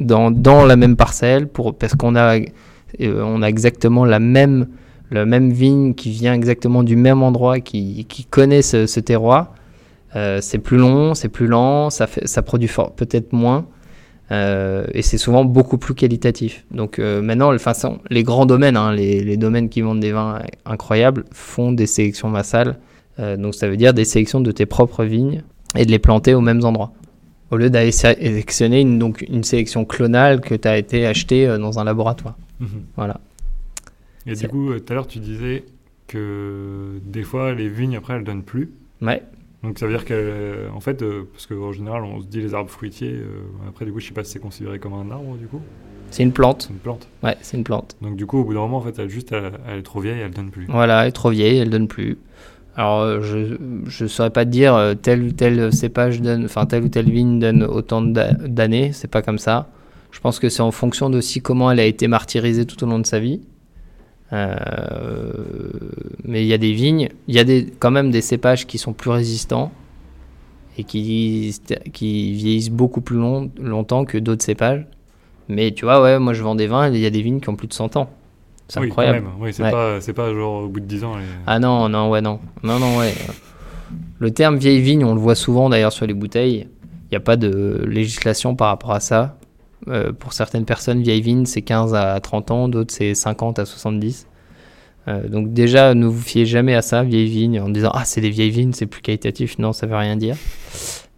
dans, 0.00 0.30
dans, 0.30 0.64
la 0.64 0.76
même 0.76 0.96
parcelle 0.96 1.48
pour, 1.48 1.74
parce 1.74 1.94
qu'on 1.94 2.14
a, 2.14 2.38
euh, 3.00 3.42
a 3.42 3.48
exactement 3.48 4.04
la 4.04 4.18
même, 4.18 4.68
la 5.12 5.26
même 5.26 5.52
vigne 5.52 5.94
qui 5.94 6.10
vient 6.10 6.34
exactement 6.34 6.82
du 6.82 6.96
même 6.96 7.22
endroit, 7.22 7.60
qui, 7.60 8.04
qui 8.08 8.24
connaît 8.24 8.62
ce, 8.62 9.00
terroir. 9.00 9.54
Euh, 10.14 10.40
c'est 10.40 10.58
plus 10.58 10.76
long, 10.76 11.14
c'est 11.14 11.28
plus 11.28 11.46
lent, 11.46 11.90
ça, 11.90 12.06
fait, 12.06 12.26
ça 12.26 12.42
produit 12.42 12.70
peut-être 12.96 13.32
moins. 13.32 13.66
et 14.30 15.02
c'est 15.02 15.18
souvent 15.18 15.44
beaucoup 15.44 15.78
plus 15.78 15.94
qualitatif. 15.94 16.64
Donc 16.70 16.98
maintenant, 16.98 17.56
façon, 17.58 17.98
les 18.10 18.22
grands 18.22 18.46
domaines, 18.46 18.76
hein, 18.76 18.92
les, 18.92 19.22
les, 19.22 19.36
domaines 19.36 19.68
qui 19.68 19.82
vendent 19.82 20.00
des 20.00 20.12
vins 20.12 20.40
incroyables, 20.64 21.24
font 21.32 21.72
des 21.72 21.86
sélections 21.86 22.28
massales 22.28 22.76
euh, 23.18 23.36
donc 23.36 23.54
ça 23.54 23.68
veut 23.68 23.76
dire 23.76 23.94
des 23.94 24.04
sélections 24.04 24.40
de 24.40 24.50
tes 24.52 24.66
propres 24.66 25.04
vignes 25.04 25.42
et 25.76 25.84
de 25.84 25.90
les 25.90 25.98
planter 25.98 26.34
aux 26.34 26.40
mêmes 26.40 26.64
endroits. 26.64 26.92
Au 27.50 27.56
lieu 27.56 27.68
d'aller 27.68 27.92
sélectionner 27.92 28.80
une, 28.80 28.98
donc 28.98 29.24
une 29.28 29.44
sélection 29.44 29.84
clonale 29.84 30.40
que 30.40 30.54
tu 30.54 30.66
as 30.66 30.78
été 30.78 31.06
acheté 31.06 31.46
euh, 31.46 31.58
dans 31.58 31.78
un 31.78 31.84
laboratoire. 31.84 32.36
Mhm. 32.60 32.84
Voilà. 32.96 33.20
Et 34.26 34.34
du 34.34 34.48
coup, 34.48 34.70
euh, 34.70 34.80
tout 34.80 34.92
à 34.92 34.94
l'heure, 34.94 35.06
tu 35.06 35.18
disais 35.18 35.64
que 36.06 37.00
des 37.04 37.22
fois, 37.22 37.54
les 37.54 37.68
vignes, 37.68 37.96
après, 37.96 38.14
elles 38.14 38.24
donnent 38.24 38.42
plus. 38.42 38.70
Ouais. 39.00 39.22
Donc 39.62 39.78
ça 39.78 39.86
veut 39.86 39.96
dire 39.96 40.04
qu'en 40.04 40.80
fait, 40.80 41.04
parce 41.32 41.46
qu'en 41.46 41.72
général, 41.72 42.02
on 42.04 42.20
se 42.20 42.26
dit 42.26 42.40
les 42.40 42.52
arbres 42.52 42.70
fruitiers, 42.70 43.20
après, 43.68 43.84
du 43.84 43.92
coup, 43.92 44.00
je 44.00 44.08
sais 44.08 44.14
pas 44.14 44.24
si 44.24 44.32
c'est 44.32 44.40
considéré 44.40 44.80
comme 44.80 44.94
un 44.94 45.10
arbre, 45.10 45.36
du 45.36 45.46
coup. 45.46 45.60
C'est 46.12 46.22
une 46.22 46.32
plante. 46.32 46.62
C'est 46.62 46.74
une 46.74 46.78
plante. 46.78 47.08
Ouais, 47.22 47.36
c'est 47.40 47.56
une 47.56 47.64
plante. 47.64 47.96
Donc 48.02 48.16
du 48.16 48.26
coup, 48.26 48.38
au 48.38 48.44
bout 48.44 48.52
d'un 48.52 48.60
moment, 48.60 48.78
en 48.78 48.80
fait, 48.82 48.98
elle, 48.98 49.08
juste, 49.08 49.32
elle, 49.32 49.52
elle, 49.66 49.78
est 49.78 49.82
trop 49.82 50.00
vieille, 50.00 50.20
elle 50.20 50.32
donne 50.32 50.50
plus. 50.50 50.66
Voilà, 50.66 51.02
elle 51.02 51.08
est 51.08 51.12
trop 51.12 51.30
vieille, 51.30 51.58
elle 51.58 51.70
donne 51.70 51.88
plus. 51.88 52.18
Alors, 52.76 53.00
euh, 53.00 53.20
je 53.22 54.04
ne 54.04 54.08
saurais 54.08 54.30
pas 54.30 54.44
te 54.44 54.50
dire 54.50 54.74
euh, 54.74 54.94
tel 54.94 55.22
ou 55.22 55.32
tel 55.32 55.72
cépage 55.72 56.20
donne, 56.20 56.44
enfin 56.44 56.66
telle 56.66 56.84
ou 56.84 56.88
telle 56.88 57.10
vigne 57.10 57.38
donne 57.38 57.62
autant 57.62 58.02
d'années, 58.02 58.92
c'est 58.92 59.10
pas 59.10 59.22
comme 59.22 59.38
ça. 59.38 59.68
Je 60.10 60.20
pense 60.20 60.38
que 60.38 60.50
c'est 60.50 60.62
en 60.62 60.70
fonction 60.70 61.08
d'aussi 61.08 61.40
comment 61.40 61.70
elle 61.70 61.80
a 61.80 61.86
été 61.86 62.08
martyrisée 62.08 62.66
tout 62.66 62.82
au 62.84 62.86
long 62.86 62.98
de 62.98 63.06
sa 63.06 63.18
vie. 63.18 63.40
Euh, 64.32 65.32
mais 66.24 66.42
il 66.42 66.46
y 66.46 66.54
a 66.54 66.58
des 66.58 66.72
vignes, 66.72 67.10
il 67.28 67.34
y 67.34 67.38
a 67.38 67.44
des, 67.44 67.72
quand 67.78 67.90
même 67.90 68.10
des 68.10 68.22
cépages 68.22 68.66
qui 68.66 68.78
sont 68.78 68.92
plus 68.92 69.10
résistants 69.10 69.70
et 70.78 70.84
qui, 70.84 71.54
qui 71.92 72.32
vieillissent 72.32 72.70
beaucoup 72.70 73.02
plus 73.02 73.18
long, 73.18 73.50
longtemps 73.60 74.04
que 74.04 74.16
d'autres 74.16 74.44
cépages. 74.44 74.86
Mais 75.48 75.72
tu 75.72 75.84
vois, 75.84 76.00
ouais, 76.00 76.18
moi 76.18 76.32
je 76.32 76.42
vends 76.42 76.54
des 76.54 76.66
vins, 76.66 76.88
il 76.88 76.98
y 76.98 77.06
a 77.06 77.10
des 77.10 77.20
vignes 77.20 77.40
qui 77.40 77.50
ont 77.50 77.56
plus 77.56 77.68
de 77.68 77.74
100 77.74 77.96
ans. 77.96 78.10
C'est 78.68 78.80
oui, 78.80 78.86
incroyable. 78.86 79.18
Quand 79.18 79.32
même. 79.32 79.42
Oui, 79.42 79.52
c'est 79.52 79.70
pas, 79.70 79.98
pas 80.14 80.32
genre 80.32 80.62
au 80.62 80.68
bout 80.68 80.80
de 80.80 80.86
10 80.86 81.04
ans. 81.04 81.12
Ah 81.46 81.58
non, 81.58 81.90
non, 81.90 82.08
ouais, 82.08 82.22
non. 82.22 82.40
Non, 82.62 82.78
non, 82.78 82.96
ouais. 82.96 83.12
Le 84.18 84.30
terme 84.30 84.56
vieille 84.56 84.80
vigne, 84.80 85.04
on 85.04 85.14
le 85.14 85.20
voit 85.20 85.34
souvent 85.34 85.68
d'ailleurs 85.68 85.92
sur 85.92 86.06
les 86.06 86.14
bouteilles. 86.14 86.68
Il 86.84 87.08
n'y 87.10 87.16
a 87.16 87.20
pas 87.20 87.36
de 87.36 87.84
législation 87.86 88.54
par 88.54 88.68
rapport 88.68 88.92
à 88.92 89.00
ça. 89.00 89.36
Euh, 89.88 90.12
pour 90.12 90.32
certaines 90.32 90.64
personnes, 90.64 91.02
vieille 91.02 91.22
vigne, 91.22 91.46
c'est 91.46 91.62
15 91.62 91.94
à 91.94 92.18
30 92.20 92.50
ans, 92.50 92.68
d'autres, 92.68 92.94
c'est 92.94 93.14
50 93.14 93.58
à 93.58 93.64
70. 93.64 94.28
Euh, 95.08 95.28
donc 95.28 95.52
déjà, 95.52 95.94
ne 95.94 96.06
vous 96.06 96.20
fiez 96.20 96.46
jamais 96.46 96.74
à 96.74 96.82
ça, 96.82 97.02
vieille 97.02 97.26
vigne, 97.26 97.60
en 97.60 97.68
disant 97.68 97.90
ah 97.92 98.04
c'est 98.04 98.20
des 98.20 98.30
vieilles 98.30 98.50
vignes, 98.50 98.72
c'est 98.72 98.86
plus 98.86 99.02
qualitatif. 99.02 99.58
Non, 99.58 99.72
ça 99.72 99.86
veut 99.86 99.96
rien 99.96 100.16
dire. 100.16 100.36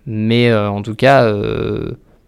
Mais 0.07 0.51
euh, 0.51 0.69
en 0.71 0.83
tout 0.83 0.95
cas, 0.95 1.31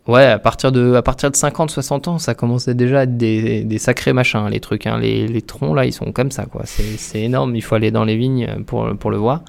Ouais, 0.06 0.24
à 0.24 0.38
partir 0.38 0.70
de, 0.70 0.92
de 0.92 1.36
50, 1.36 1.68
60 1.68 2.06
ans, 2.06 2.18
ça 2.20 2.36
commençait 2.36 2.74
déjà 2.74 3.00
à 3.00 3.02
être 3.02 3.16
des, 3.16 3.78
sacrés 3.78 4.12
machins, 4.12 4.46
les 4.48 4.60
trucs. 4.60 4.86
Hein. 4.86 5.00
Les, 5.00 5.26
les, 5.26 5.42
troncs, 5.42 5.74
là, 5.74 5.84
ils 5.84 5.92
sont 5.92 6.12
comme 6.12 6.30
ça, 6.30 6.46
quoi. 6.46 6.62
C'est 6.64 7.20
énorme, 7.22 7.56
il 7.56 7.60
faut 7.60 7.74
aller 7.74 7.90
dans 7.90 8.04
les 8.04 8.16
vignes 8.16 8.62
pour, 8.66 8.88
pour 8.98 9.10
le 9.10 9.16
voir. 9.16 9.42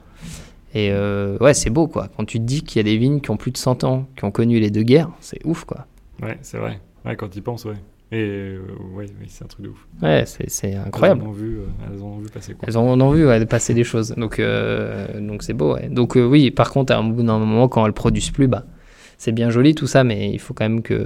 Et 0.73 0.91
ouais, 1.39 1.53
c'est 1.53 1.69
beau, 1.69 1.85
quoi. 1.85 2.07
Quand 2.17 2.25
tu 2.25 2.39
te 2.39 2.43
dis 2.43 2.63
qu'il 2.63 2.77
y 2.77 2.79
a 2.79 2.83
des 2.83 2.97
vignes 2.97 3.21
qui 3.21 3.29
ont 3.29 3.37
plus 3.37 3.51
de 3.51 3.57
100 3.57 3.83
ans, 3.83 4.07
qui 4.17 4.25
ont 4.25 4.31
connu 4.31 4.59
les 4.59 4.71
deux 4.71 4.81
guerres, 4.81 5.11
c'est 5.19 5.45
ouf, 5.45 5.63
quoi. 5.63 5.85
Ouais, 6.21 6.37
c'est 6.41 6.57
vrai. 6.57 6.79
Ouais, 7.05 7.15
quand 7.15 7.29
tu 7.29 7.39
y 7.39 7.41
penses, 7.41 7.65
ouais. 7.65 7.75
Et 8.11 8.21
euh, 8.21 8.61
ouais, 8.95 9.05
c'est 9.27 9.43
un 9.43 9.47
truc 9.47 9.65
de 9.65 9.69
ouf. 9.69 9.87
Ouais, 10.01 10.23
c'est 10.25 10.75
incroyable. 10.75 11.21
Elles 11.21 11.27
en 11.27 11.29
ont 11.29 11.33
vu, 11.33 11.57
euh, 11.57 11.65
elles 11.91 12.03
ont 12.03 12.17
vu 12.19 12.29
passer 12.29 12.53
quoi. 12.53 12.65
Elles 12.67 12.77
en 12.77 13.01
ont 13.01 13.11
vu 13.11 13.27
ouais, 13.27 13.45
passer 13.45 13.73
des 13.73 13.83
choses. 13.83 14.15
Donc 14.15 14.41
donc 15.19 15.43
c'est 15.43 15.53
beau, 15.53 15.75
ouais. 15.75 15.89
Donc 15.89 16.15
oui, 16.15 16.51
par 16.51 16.71
contre, 16.71 16.93
à 16.93 16.97
un 16.97 17.01
moment, 17.03 17.67
quand 17.67 17.85
elles 17.85 17.93
produisent 17.93 18.31
plus, 18.31 18.47
bah 18.47 18.65
c'est 19.17 19.31
bien 19.31 19.49
joli 19.49 19.75
tout 19.75 19.87
ça, 19.87 20.03
mais 20.03 20.31
il 20.31 20.39
faut 20.39 20.53
quand 20.53 20.65
même 20.65 20.81
que 20.81 21.05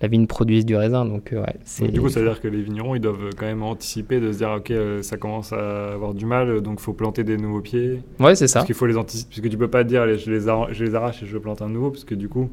la 0.00 0.08
vigne 0.08 0.26
produise 0.26 0.66
du 0.66 0.76
raisin. 0.76 1.04
Donc, 1.04 1.32
euh, 1.32 1.42
ouais, 1.42 1.88
du 1.88 2.00
coup, 2.00 2.08
ça 2.08 2.20
veut 2.20 2.26
dire 2.26 2.40
que 2.40 2.48
les 2.48 2.62
vignerons, 2.62 2.94
ils 2.94 3.00
doivent 3.00 3.30
quand 3.36 3.46
même 3.46 3.62
anticiper 3.62 4.20
de 4.20 4.32
se 4.32 4.38
dire, 4.38 4.50
ok, 4.50 4.70
euh, 4.70 5.02
ça 5.02 5.16
commence 5.16 5.52
à 5.52 5.92
avoir 5.92 6.14
du 6.14 6.26
mal, 6.26 6.60
donc 6.60 6.78
il 6.80 6.82
faut 6.82 6.92
planter 6.92 7.24
des 7.24 7.36
nouveaux 7.36 7.60
pieds. 7.60 8.00
Ouais, 8.20 8.34
c'est 8.34 8.46
ça. 8.46 8.60
Parce 8.60 8.66
qu'il 8.66 8.74
faut 8.74 8.86
les 8.86 8.96
anticiper, 8.96 9.30
puisque 9.30 9.48
tu 9.50 9.56
peux 9.56 9.68
pas 9.68 9.84
dire, 9.84 10.02
je 10.16 10.30
les, 10.30 10.40
je 10.40 10.84
les 10.84 10.94
arrache 10.94 11.22
et 11.22 11.26
je 11.26 11.38
plante 11.38 11.62
un 11.62 11.68
nouveau, 11.68 11.90
parce 11.90 12.04
que 12.04 12.14
du 12.14 12.28
coup, 12.28 12.50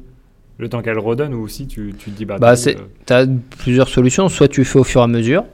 le 0.62 0.68
temps 0.68 0.80
qu'elle 0.80 0.98
redonne, 0.98 1.34
ou 1.34 1.42
aussi 1.42 1.66
tu, 1.66 1.94
tu 1.98 2.10
te 2.10 2.16
dis, 2.16 2.24
bah, 2.24 2.38
bah 2.38 2.54
tu 2.56 3.12
as 3.12 3.26
plusieurs 3.58 3.88
solutions. 3.88 4.28
Soit 4.28 4.48
tu 4.48 4.64
fais 4.64 4.78
au 4.78 4.84
fur 4.84 5.00
et 5.00 5.04
à 5.04 5.08
mesure, 5.08 5.44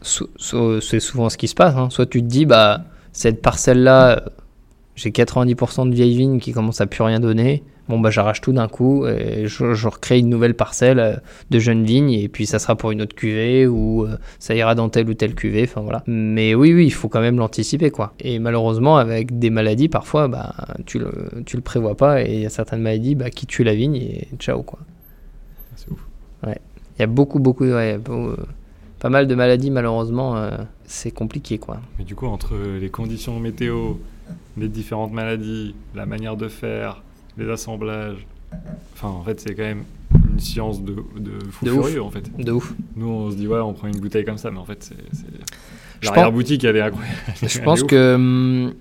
c'est 0.00 1.00
souvent 1.00 1.28
ce 1.28 1.36
qui 1.36 1.48
se 1.48 1.54
passe. 1.54 1.74
Hein. 1.76 1.90
Soit 1.90 2.06
tu 2.06 2.22
te 2.22 2.26
dis, 2.26 2.46
bah, 2.46 2.84
cette 3.12 3.42
parcelle-là, 3.42 4.22
j'ai 4.94 5.10
90% 5.10 5.90
de 5.90 5.94
vieilles 5.94 6.16
vignes 6.16 6.40
qui 6.40 6.52
commencent 6.52 6.80
à 6.80 6.86
plus 6.86 7.02
rien 7.02 7.20
donner 7.20 7.62
bon 7.88 7.98
bah 7.98 8.10
j'arrache 8.10 8.40
tout 8.40 8.52
d'un 8.52 8.68
coup 8.68 9.06
et 9.06 9.46
je, 9.46 9.86
recrée 9.86 10.18
une 10.18 10.28
nouvelle 10.28 10.54
parcelle 10.54 10.98
euh, 10.98 11.16
de 11.50 11.58
jeunes 11.58 11.84
vignes 11.84 12.12
et 12.12 12.28
puis 12.28 12.46
ça 12.46 12.58
sera 12.58 12.76
pour 12.76 12.90
une 12.90 13.02
autre 13.02 13.14
cuvée 13.14 13.66
ou 13.66 14.04
euh, 14.04 14.16
ça 14.38 14.54
ira 14.54 14.74
dans 14.74 14.88
telle 14.88 15.08
ou 15.08 15.14
telle 15.14 15.34
cuvée 15.34 15.64
enfin 15.64 15.80
voilà. 15.80 16.02
Mais 16.06 16.54
oui 16.54 16.74
oui 16.74 16.86
il 16.86 16.92
faut 16.92 17.08
quand 17.08 17.20
même 17.20 17.38
l'anticiper 17.38 17.90
quoi. 17.90 18.12
Et 18.20 18.38
malheureusement 18.38 18.98
avec 18.98 19.38
des 19.38 19.50
maladies 19.50 19.88
parfois 19.88 20.28
bah 20.28 20.54
tu 20.86 20.98
le 20.98 21.12
tu 21.46 21.56
le 21.56 21.62
prévois 21.62 21.96
pas 21.96 22.22
et 22.22 22.34
il 22.34 22.40
y 22.40 22.46
a 22.46 22.50
certaines 22.50 22.82
maladies 22.82 23.14
bah, 23.14 23.30
qui 23.30 23.46
tuent 23.46 23.64
la 23.64 23.74
vigne 23.74 23.96
et 23.96 24.28
ciao 24.38 24.62
quoi. 24.62 24.80
C'est 25.76 25.90
ouf. 25.90 26.04
Ouais. 26.46 26.58
Il 26.98 27.02
y 27.02 27.04
a 27.04 27.06
beaucoup 27.06 27.38
beaucoup 27.38 27.64
ouais, 27.64 27.98
euh, 28.08 28.36
pas 29.00 29.08
mal 29.08 29.26
de 29.26 29.34
maladies 29.34 29.70
malheureusement 29.70 30.50
c'est 30.84 31.10
compliqué 31.10 31.58
quoi. 31.58 31.80
Mais 31.98 32.04
du 32.04 32.14
coup 32.14 32.26
entre 32.26 32.54
les 32.80 32.90
conditions 32.90 33.38
météo 33.40 33.94
les 34.58 34.68
différentes 34.68 35.12
maladies 35.12 35.74
la 35.94 36.04
manière 36.04 36.36
de 36.36 36.48
faire 36.48 37.02
les 37.38 37.48
assemblages. 37.50 38.26
Enfin, 38.94 39.08
en 39.08 39.22
fait, 39.22 39.40
c'est 39.40 39.54
quand 39.54 39.62
même 39.62 39.84
une 40.32 40.40
science 40.40 40.82
de, 40.82 40.96
de 41.16 41.38
fou 41.50 41.66
furieux, 41.66 42.02
en 42.02 42.10
fait. 42.10 42.30
De 42.36 42.52
ouf. 42.52 42.74
Nous, 42.96 43.08
on 43.08 43.30
se 43.30 43.36
dit, 43.36 43.46
ouais, 43.46 43.60
on 43.60 43.72
prend 43.72 43.88
une 43.88 44.00
bouteille 44.00 44.24
comme 44.24 44.38
ça, 44.38 44.50
mais 44.50 44.58
en 44.58 44.64
fait, 44.64 44.82
c'est. 44.82 46.06
L'arrière-boutique, 46.06 46.64
elle 46.64 46.76
est 46.76 46.80
incroyable. 46.80 47.16
Je 47.42 47.60
pense 47.60 47.82
que. 47.82 48.14
Hum, 48.14 48.74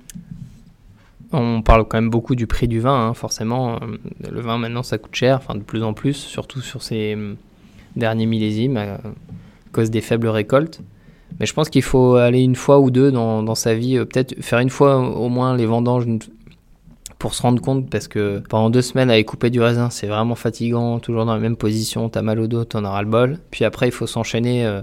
on 1.33 1.61
parle 1.61 1.85
quand 1.85 1.97
même 1.97 2.09
beaucoup 2.09 2.35
du 2.35 2.47
prix 2.47 2.69
du 2.69 2.79
vin, 2.79 3.09
hein, 3.09 3.13
forcément. 3.13 3.79
Le 4.29 4.39
vin, 4.39 4.57
maintenant, 4.57 4.83
ça 4.83 4.97
coûte 4.97 5.15
cher, 5.15 5.37
enfin, 5.37 5.55
de 5.55 5.63
plus 5.63 5.83
en 5.83 5.93
plus, 5.93 6.13
surtout 6.13 6.61
sur 6.61 6.81
ces 6.81 7.15
hum, 7.15 7.35
derniers 7.95 8.25
millésimes, 8.25 8.77
à 8.77 8.99
cause 9.73 9.89
des 9.91 10.01
faibles 10.01 10.27
récoltes. 10.27 10.81
Mais 11.39 11.45
je 11.45 11.53
pense 11.53 11.69
qu'il 11.69 11.83
faut 11.83 12.15
aller 12.15 12.41
une 12.41 12.55
fois 12.55 12.79
ou 12.79 12.89
deux 12.89 13.11
dans, 13.11 13.43
dans 13.43 13.55
sa 13.55 13.75
vie, 13.75 13.97
euh, 13.97 14.05
peut-être 14.05 14.41
faire 14.41 14.59
une 14.59 14.69
fois 14.69 14.97
au 14.97 15.29
moins 15.29 15.55
les 15.55 15.65
vendanges, 15.65 16.05
pour 17.27 17.35
se 17.35 17.41
rendre 17.41 17.61
compte 17.61 17.89
parce 17.89 18.07
que 18.07 18.41
pendant 18.47 18.69
deux 18.69 18.81
semaines 18.81 19.09
avec 19.09 19.25
couper 19.25 19.49
du 19.49 19.59
raisin 19.59 19.89
c'est 19.89 20.07
vraiment 20.07 20.35
fatigant, 20.35 20.99
toujours 20.99 21.25
dans 21.25 21.33
la 21.33 21.41
même 21.41 21.57
position, 21.57 22.07
t'as 22.07 22.21
mal 22.21 22.39
au 22.39 22.47
dos, 22.47 22.63
t'en 22.63 22.85
auras 22.85 23.01
le 23.01 23.09
bol. 23.09 23.37
Puis 23.51 23.65
après 23.65 23.89
il 23.89 23.91
faut 23.91 24.07
s'enchaîner 24.07 24.65
euh, 24.65 24.81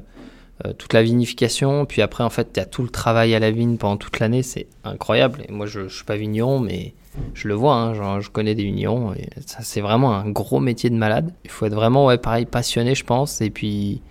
euh, 0.67 0.75
toute 0.75 0.93
la 0.93 1.03
vinification, 1.03 1.87
puis 1.87 2.03
après 2.03 2.23
en 2.23 2.29
fait 2.29 2.51
t'as 2.53 2.67
tout 2.67 2.83
le 2.83 2.91
travail 2.91 3.35
à 3.35 3.39
la 3.39 3.51
vigne 3.51 3.79
pendant 3.79 3.97
toute 3.97 4.21
l'année, 4.21 4.43
c'est 4.43 4.67
incroyable. 4.85 5.41
Et 5.49 5.53
moi 5.53 5.65
je, 5.65 5.89
je 5.89 5.97
suis 5.97 6.05
pas 6.05 6.17
vigneron 6.17 6.61
mais 6.61 6.93
je 7.33 7.49
le 7.49 7.55
vois, 7.55 7.77
hein, 7.77 8.21
je 8.21 8.29
connais 8.29 8.55
des 8.55 8.65
vignerons 8.65 9.15
et 9.15 9.31
ça 9.47 9.61
c'est 9.63 9.81
vraiment 9.81 10.15
un 10.15 10.29
gros 10.29 10.61
métier 10.61 10.91
de 10.91 10.97
malade. 10.97 11.33
Il 11.45 11.51
faut 11.51 11.65
être 11.65 11.75
vraiment 11.75 12.05
ouais 12.05 12.19
pareil 12.19 12.45
passionné 12.45 12.95
je 12.95 13.05
pense 13.05 13.41
et 13.41 13.49
puis 13.49 14.03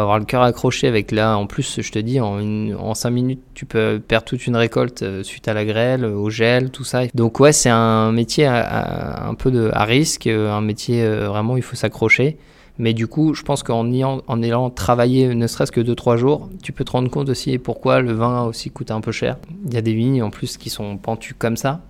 avoir 0.00 0.18
le 0.18 0.24
cœur 0.24 0.42
accroché 0.42 0.86
avec 0.86 1.10
là. 1.12 1.36
En 1.36 1.46
plus, 1.46 1.80
je 1.80 1.92
te 1.92 1.98
dis, 1.98 2.20
en, 2.20 2.38
en 2.72 2.94
5 2.94 3.10
minutes, 3.10 3.42
tu 3.54 3.66
peux 3.66 4.00
perdre 4.06 4.26
toute 4.26 4.46
une 4.46 4.56
récolte 4.56 5.02
euh, 5.02 5.22
suite 5.22 5.48
à 5.48 5.54
la 5.54 5.64
grêle, 5.64 6.04
au 6.04 6.30
gel, 6.30 6.70
tout 6.70 6.84
ça. 6.84 7.06
Donc, 7.14 7.40
ouais, 7.40 7.52
c'est 7.52 7.70
un 7.70 8.12
métier 8.12 8.46
un 8.46 9.34
peu 9.34 9.50
de, 9.50 9.70
à 9.72 9.84
risque, 9.84 10.26
euh, 10.26 10.52
un 10.52 10.60
métier 10.60 11.02
euh, 11.02 11.28
vraiment, 11.28 11.56
il 11.56 11.62
faut 11.62 11.76
s'accrocher. 11.76 12.38
Mais 12.78 12.92
du 12.92 13.06
coup, 13.06 13.32
je 13.32 13.42
pense 13.42 13.62
qu'en 13.62 13.90
en 14.26 14.42
ayant 14.42 14.70
travaillé 14.70 15.34
ne 15.34 15.46
serait-ce 15.46 15.72
que 15.72 15.80
2-3 15.80 16.16
jours, 16.16 16.50
tu 16.62 16.72
peux 16.72 16.84
te 16.84 16.90
rendre 16.90 17.10
compte 17.10 17.28
aussi 17.30 17.56
pourquoi 17.58 18.00
le 18.00 18.12
vin 18.12 18.42
aussi 18.44 18.70
coûte 18.70 18.90
un 18.90 19.00
peu 19.00 19.12
cher. 19.12 19.38
Il 19.66 19.72
y 19.72 19.78
a 19.78 19.80
des 19.80 19.94
vignes 19.94 20.22
en 20.22 20.30
plus 20.30 20.58
qui 20.58 20.68
sont 20.68 20.98
pentues 20.98 21.34
comme 21.34 21.56
ça. 21.56 21.80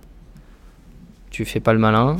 tu 1.29 1.43
fais 1.43 1.59
pas 1.59 1.73
le 1.73 1.79
malin. 1.79 2.15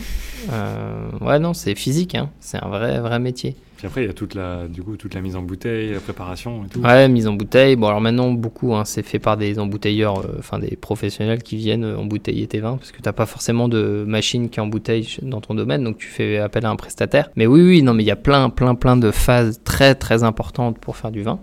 Euh, 0.52 1.10
ouais, 1.22 1.40
non, 1.40 1.54
c'est 1.54 1.76
physique, 1.76 2.16
hein. 2.16 2.30
c'est 2.42 2.62
un 2.62 2.68
vrai, 2.68 3.00
vrai 3.00 3.20
métier. 3.20 3.56
Puis 3.78 3.86
après, 3.86 4.04
il 4.04 4.08
y 4.08 4.10
a 4.10 4.14
toute 4.14 4.34
la, 4.34 4.68
du 4.68 4.82
coup, 4.82 4.98
toute 4.98 5.14
la 5.14 5.22
mise 5.22 5.36
en 5.36 5.44
bouteille, 5.44 5.94
la 5.94 6.00
préparation 6.00 6.66
et 6.66 6.68
tout. 6.68 6.82
Ouais, 6.82 7.08
mise 7.08 7.28
en 7.28 7.34
bouteille. 7.34 7.76
Bon, 7.76 7.88
alors 7.88 8.02
maintenant, 8.02 8.32
beaucoup, 8.32 8.74
hein, 8.74 8.86
c'est 8.86 9.04
fait 9.04 9.20
par 9.20 9.38
des 9.38 9.60
embouteilleurs, 9.60 10.20
euh, 10.20 10.38
enfin 10.40 10.58
des 10.58 10.76
professionnels 10.76 11.44
qui 11.44 11.58
viennent 11.58 11.84
euh, 11.84 11.96
embouteiller 11.96 12.48
tes 12.48 12.60
vins, 12.60 12.78
parce 12.78 12.92
que 12.92 12.98
tu 12.98 13.04
n'as 13.06 13.14
pas 13.14 13.28
forcément 13.28 13.70
de 13.70 14.04
machine 14.08 14.50
qui 14.50 14.60
embouteille 14.60 15.08
dans 15.22 15.42
ton 15.42 15.54
domaine, 15.54 15.84
donc 15.84 16.00
tu 16.00 16.08
fais 16.08 16.40
appel 16.40 16.66
à 16.66 16.72
un 16.72 16.76
prestataire. 16.76 17.30
Mais 17.36 17.46
oui, 17.46 17.62
oui, 17.62 17.84
non, 17.84 17.94
mais 17.94 18.02
il 18.02 18.08
y 18.08 18.12
a 18.12 18.16
plein, 18.16 18.50
plein, 18.50 18.74
plein 18.74 18.98
de 18.98 19.12
phases 19.12 19.62
très, 19.64 19.94
très 19.94 20.24
importantes 20.24 20.80
pour 20.80 20.98
faire 20.98 21.12
du 21.12 21.22
vin. 21.22 21.40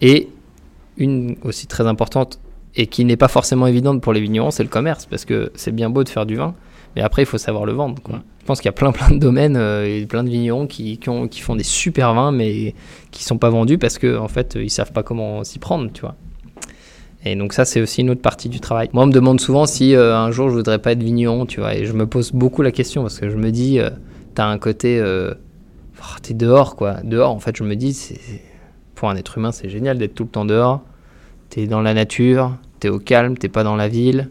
Et 0.00 0.28
une 0.96 1.36
aussi 1.44 1.68
très 1.68 1.86
importante, 1.86 2.40
et 2.74 2.88
qui 2.88 3.04
n'est 3.04 3.16
pas 3.16 3.28
forcément 3.28 3.68
évidente 3.68 4.02
pour 4.02 4.12
les 4.12 4.20
vignerons, 4.20 4.50
c'est 4.50 4.64
le 4.64 4.68
commerce, 4.68 5.06
parce 5.06 5.24
que 5.24 5.52
c'est 5.54 5.72
bien 5.72 5.88
beau 5.88 6.02
de 6.02 6.08
faire 6.08 6.26
du 6.26 6.34
vin, 6.34 6.56
mais 6.98 7.04
après, 7.04 7.22
il 7.22 7.26
faut 7.26 7.38
savoir 7.38 7.64
le 7.64 7.74
vendre. 7.74 8.02
Quoi. 8.02 8.22
Je 8.40 8.44
pense 8.44 8.60
qu'il 8.60 8.66
y 8.66 8.70
a 8.70 8.72
plein, 8.72 8.90
plein 8.90 9.10
de 9.10 9.18
domaines 9.20 9.56
euh, 9.56 9.86
et 9.86 10.04
plein 10.04 10.24
de 10.24 10.28
vignerons 10.28 10.66
qui, 10.66 10.98
qui, 10.98 11.08
ont, 11.08 11.28
qui, 11.28 11.40
font 11.40 11.54
des 11.54 11.62
super 11.62 12.12
vins, 12.12 12.32
mais 12.32 12.74
qui 13.12 13.22
sont 13.22 13.38
pas 13.38 13.50
vendus 13.50 13.78
parce 13.78 14.00
qu'en 14.00 14.24
en 14.24 14.26
fait, 14.26 14.58
ils 14.60 14.68
savent 14.68 14.90
pas 14.90 15.04
comment 15.04 15.44
s'y 15.44 15.60
prendre, 15.60 15.92
tu 15.92 16.00
vois. 16.00 16.16
Et 17.24 17.36
donc 17.36 17.52
ça, 17.52 17.64
c'est 17.64 17.80
aussi 17.80 18.00
une 18.00 18.10
autre 18.10 18.20
partie 18.20 18.48
du 18.48 18.58
travail. 18.58 18.90
Moi, 18.92 19.04
on 19.04 19.06
me 19.06 19.12
demande 19.12 19.40
souvent 19.40 19.64
si 19.64 19.94
euh, 19.94 20.16
un 20.16 20.32
jour 20.32 20.50
je 20.50 20.56
voudrais 20.56 20.80
pas 20.80 20.90
être 20.90 21.04
vigneron, 21.04 21.46
tu 21.46 21.60
vois. 21.60 21.76
Et 21.76 21.86
je 21.86 21.92
me 21.92 22.04
pose 22.04 22.32
beaucoup 22.32 22.62
la 22.62 22.72
question 22.72 23.02
parce 23.02 23.20
que 23.20 23.30
je 23.30 23.36
me 23.36 23.52
dis, 23.52 23.78
euh, 23.78 23.90
tu 24.34 24.42
as 24.42 24.48
un 24.48 24.58
côté, 24.58 25.00
oh, 25.00 26.16
tu 26.20 26.32
es 26.32 26.34
dehors, 26.34 26.74
quoi. 26.74 26.94
Dehors, 27.04 27.30
en 27.30 27.38
fait, 27.38 27.56
je 27.56 27.62
me 27.62 27.76
dis, 27.76 27.94
c'est 27.94 28.18
pour 28.96 29.08
un 29.08 29.14
être 29.14 29.38
humain, 29.38 29.52
c'est 29.52 29.68
génial 29.68 29.98
d'être 29.98 30.16
tout 30.16 30.24
le 30.24 30.30
temps 30.30 30.44
dehors. 30.44 30.82
Tu 31.50 31.60
es 31.60 31.66
dans 31.68 31.80
la 31.80 31.94
nature, 31.94 32.56
tu 32.80 32.88
es 32.88 32.90
au 32.90 32.98
calme, 32.98 33.38
t'es 33.38 33.48
pas 33.48 33.62
dans 33.62 33.76
la 33.76 33.86
ville. 33.86 34.30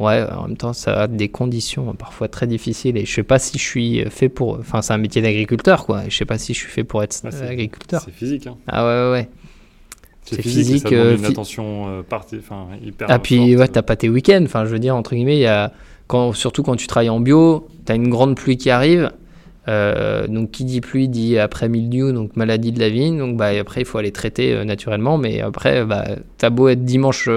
Ouais, 0.00 0.24
en 0.32 0.48
même 0.48 0.56
temps, 0.56 0.72
ça 0.72 1.02
a 1.02 1.06
des 1.08 1.28
conditions 1.28 1.92
parfois 1.92 2.26
très 2.26 2.46
difficiles 2.46 2.96
et 2.96 3.04
je 3.04 3.12
sais 3.12 3.22
pas 3.22 3.38
si 3.38 3.58
je 3.58 3.62
suis 3.62 4.02
fait 4.08 4.30
pour. 4.30 4.58
Enfin, 4.58 4.80
c'est 4.80 4.94
un 4.94 4.98
métier 4.98 5.20
d'agriculteur, 5.20 5.84
quoi. 5.84 6.06
Et 6.06 6.10
je 6.10 6.16
sais 6.16 6.24
pas 6.24 6.38
si 6.38 6.54
je 6.54 6.58
suis 6.58 6.70
fait 6.70 6.84
pour 6.84 7.02
être 7.02 7.14
agriculteur. 7.42 8.00
C'est 8.02 8.10
physique, 8.10 8.46
hein. 8.46 8.56
Ah 8.66 8.86
ouais, 8.86 9.04
ouais, 9.04 9.12
ouais. 9.12 9.28
C'est 10.24 10.40
physique. 10.40 10.88
ça 10.88 10.94
euh, 10.94 11.18
une 11.18 11.24
attention 11.26 11.88
euh, 11.88 12.02
partie, 12.02 12.38
enfin, 12.38 12.68
hyper. 12.82 13.08
Ah, 13.10 13.18
puis, 13.18 13.54
ouais, 13.56 13.68
t'as 13.68 13.82
pas 13.82 13.94
tes 13.96 14.08
week-ends. 14.08 14.42
Enfin, 14.42 14.64
je 14.64 14.70
veux 14.70 14.78
dire, 14.78 14.96
entre 14.96 15.14
guillemets, 15.14 15.36
il 15.36 15.42
y 15.42 15.46
a. 15.46 15.70
Quand, 16.06 16.32
surtout 16.32 16.62
quand 16.62 16.76
tu 16.76 16.86
travailles 16.86 17.10
en 17.10 17.20
bio, 17.20 17.68
tu 17.84 17.92
as 17.92 17.94
une 17.94 18.08
grande 18.08 18.36
pluie 18.36 18.56
qui 18.56 18.70
arrive. 18.70 19.12
Euh, 19.68 20.26
donc, 20.26 20.50
qui 20.50 20.64
dit 20.64 20.80
pluie 20.80 21.08
dit 21.08 21.38
après 21.38 21.68
mildiou, 21.68 22.12
donc 22.12 22.36
maladie 22.36 22.72
de 22.72 22.80
la 22.80 22.88
vigne. 22.88 23.18
Donc, 23.18 23.36
bah, 23.36 23.50
après, 23.60 23.82
il 23.82 23.84
faut 23.84 23.98
aller 23.98 24.12
traiter 24.12 24.54
euh, 24.54 24.64
naturellement. 24.64 25.18
Mais 25.18 25.42
après, 25.42 25.84
bah, 25.84 26.06
t'as 26.38 26.48
beau 26.48 26.68
être 26.68 26.86
dimanche 26.86 27.28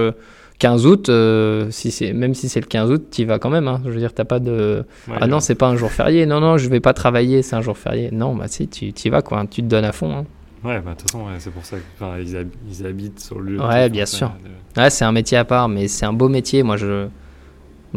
15 0.64 0.86
août, 0.86 1.10
euh, 1.10 1.70
si 1.70 1.90
c'est, 1.90 2.14
même 2.14 2.32
si 2.32 2.48
c'est 2.48 2.60
le 2.60 2.64
15 2.64 2.90
août, 2.90 3.08
tu 3.10 3.20
y 3.20 3.24
vas 3.26 3.38
quand 3.38 3.50
même. 3.50 3.68
Hein. 3.68 3.82
Je 3.84 3.90
veux 3.90 3.98
dire, 3.98 4.14
t'as 4.14 4.24
pas 4.24 4.38
de. 4.38 4.86
ah 5.14 5.26
non, 5.26 5.40
c'est 5.40 5.56
pas 5.56 5.66
un 5.68 5.76
jour 5.76 5.90
férié. 5.90 6.24
Non, 6.24 6.40
non, 6.40 6.56
je 6.56 6.70
vais 6.70 6.80
pas 6.80 6.94
travailler, 6.94 7.42
c'est 7.42 7.54
un 7.54 7.60
jour 7.60 7.76
férié. 7.76 8.08
Non, 8.12 8.34
bah 8.34 8.48
si, 8.48 8.66
tu 8.66 8.86
y 8.86 9.08
vas, 9.10 9.20
quoi. 9.20 9.44
Tu 9.44 9.60
te 9.60 9.66
donnes 9.66 9.84
à 9.84 9.92
fond. 9.92 10.10
Hein. 10.16 10.24
Ouais, 10.64 10.80
bah 10.80 10.92
de 10.92 11.00
toute 11.02 11.10
façon, 11.10 11.26
c'est 11.38 11.52
pour 11.52 11.66
ça 11.66 11.76
qu'ils 11.98 12.46
ils 12.66 12.86
habitent 12.86 13.20
sur 13.20 13.40
le 13.40 13.56
lieu. 13.56 13.60
Ouais, 13.60 13.90
bien 13.90 14.06
sûr. 14.06 14.32
Ouais, 14.74 14.88
c'est 14.88 15.04
un 15.04 15.12
métier 15.12 15.36
à 15.36 15.44
part, 15.44 15.68
mais 15.68 15.86
c'est 15.86 16.06
un 16.06 16.14
beau 16.14 16.30
métier. 16.30 16.62
Moi, 16.62 16.78
je, 16.78 17.08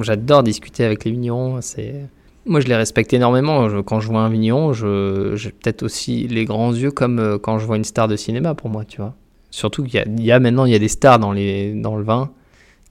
j'adore 0.02 0.44
discuter 0.44 0.84
avec 0.84 1.06
les 1.06 1.12
vignerons. 1.12 1.62
C'est. 1.62 2.10
Moi, 2.46 2.60
je 2.60 2.68
les 2.68 2.76
respecte 2.76 3.14
énormément. 3.14 3.82
quand 3.84 4.02
je 4.02 4.10
vois 4.10 4.24
un 4.24 4.30
vigneron, 4.30 4.74
je, 4.74 5.38
j'ai 5.38 5.52
peut-être 5.52 5.84
aussi 5.84 6.28
les 6.28 6.44
grands 6.44 6.74
yeux 6.74 6.92
comme 6.92 7.20
euh, 7.20 7.38
quand 7.38 7.60
je 7.60 7.66
vois 7.66 7.78
une 7.78 7.86
star 7.86 8.10
de 8.10 8.18
cinéma 8.18 8.56
pour 8.56 8.70
moi, 8.70 8.84
tu 8.84 8.98
vois. 8.98 9.16
Surtout 9.52 9.86
qu'il 9.86 10.20
y 10.20 10.24
y 10.24 10.32
a 10.34 10.40
maintenant, 10.42 10.66
il 10.66 10.74
y 10.74 10.76
a 10.76 10.80
des 10.80 10.90
stars 10.90 11.20
dans, 11.20 11.32
les, 11.32 11.74
dans 11.74 11.96
le 11.96 12.04
vin 12.04 12.30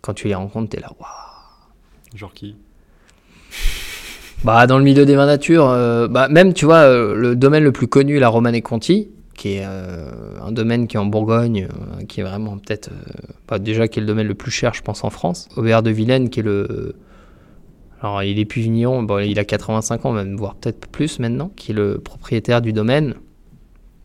quand 0.07 0.15
tu 0.15 0.29
les 0.29 0.35
rencontres, 0.35 0.69
t'es 0.69 0.81
là, 0.81 0.89
waouh. 1.01 2.17
Genre 2.17 2.33
qui? 2.33 2.55
Bah, 4.45 4.69
dans 4.69 4.79
le 4.79 4.85
milieu 4.85 5.05
des 5.05 5.17
vins 5.17 5.27
nature, 5.27 5.69
euh, 5.69 6.07
bah, 6.07 6.29
même, 6.29 6.55
tu 6.55 6.65
vois, 6.65 6.77
euh, 6.77 7.17
le 7.17 7.35
domaine 7.35 7.65
le 7.65 7.73
plus 7.73 7.89
connu, 7.89 8.21
la 8.21 8.29
Romane 8.29 8.55
et 8.55 8.63
Conti, 8.63 9.09
qui 9.35 9.55
est 9.55 9.65
euh, 9.65 10.09
un 10.41 10.53
domaine 10.53 10.87
qui 10.87 10.97
est 10.97 11.01
en 11.01 11.07
Bourgogne, 11.07 11.67
qui 12.07 12.21
est 12.21 12.23
vraiment 12.23 12.57
peut-être, 12.57 12.91
déjà 13.59 13.89
qui 13.89 13.99
est 13.99 14.03
le 14.03 14.07
domaine 14.07 14.29
le 14.29 14.35
plus 14.35 14.53
cher, 14.53 14.75
je 14.75 14.83
pense, 14.83 15.03
en 15.03 15.11
France. 15.11 15.49
Aubert 15.57 15.83
de 15.83 15.91
Vilaine, 15.91 16.31
qui 16.31 16.41
est 16.41 16.45
le. 16.45 16.95
Alors, 18.01 18.23
il 18.23 18.39
est 18.39 18.45
plus 18.45 18.61
vigneron, 18.61 19.03
bon, 19.03 19.19
il 19.19 19.39
a 19.41 19.45
85 19.45 20.05
ans, 20.05 20.13
même, 20.13 20.37
voire 20.37 20.55
peut-être 20.55 20.87
plus 20.87 21.19
maintenant, 21.19 21.51
qui 21.57 21.73
est 21.73 21.75
le 21.75 21.99
propriétaire 21.99 22.63
du 22.63 22.73
domaine 22.73 23.15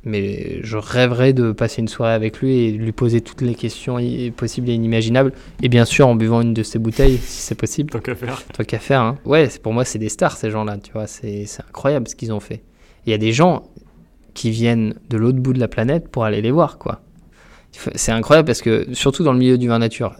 mais 0.03 0.59
je 0.63 0.77
rêverais 0.77 1.33
de 1.33 1.51
passer 1.51 1.81
une 1.81 1.87
soirée 1.87 2.13
avec 2.13 2.39
lui 2.39 2.57
et 2.57 2.71
lui 2.71 2.91
poser 2.91 3.21
toutes 3.21 3.41
les 3.41 3.53
questions 3.53 3.97
possibles 4.35 4.69
et 4.69 4.73
inimaginables. 4.73 5.31
Et 5.61 5.69
bien 5.69 5.85
sûr, 5.85 6.07
en 6.07 6.15
buvant 6.15 6.41
une 6.41 6.53
de 6.53 6.63
ses 6.63 6.79
bouteilles, 6.79 7.17
si 7.17 7.41
c'est 7.41 7.55
possible. 7.55 7.91
Tant 7.91 7.99
qu'à 7.99 8.15
faire. 8.15 8.43
Tant 8.47 8.63
qu'à 8.63 8.79
faire, 8.79 9.01
hein. 9.01 9.17
Ouais, 9.25 9.47
pour 9.61 9.73
moi, 9.73 9.85
c'est 9.85 9.99
des 9.99 10.09
stars, 10.09 10.37
ces 10.37 10.49
gens-là, 10.49 10.77
tu 10.77 10.91
vois. 10.91 11.05
C'est 11.07 11.45
incroyable 11.67 12.07
ce 12.07 12.15
qu'ils 12.15 12.33
ont 12.33 12.39
fait. 12.39 12.63
Il 13.05 13.11
y 13.11 13.13
a 13.13 13.17
des 13.17 13.31
gens 13.31 13.63
qui 14.33 14.49
viennent 14.49 14.95
de 15.09 15.17
l'autre 15.17 15.39
bout 15.39 15.53
de 15.53 15.59
la 15.59 15.67
planète 15.67 16.07
pour 16.07 16.23
aller 16.23 16.41
les 16.41 16.51
voir, 16.51 16.77
quoi. 16.77 17.01
C'est 17.71 18.11
incroyable 18.11 18.47
parce 18.47 18.61
que, 18.61 18.87
surtout 18.93 19.23
dans 19.23 19.33
le 19.33 19.39
milieu 19.39 19.57
du 19.57 19.67
vin 19.67 19.79
nature, 19.79 20.15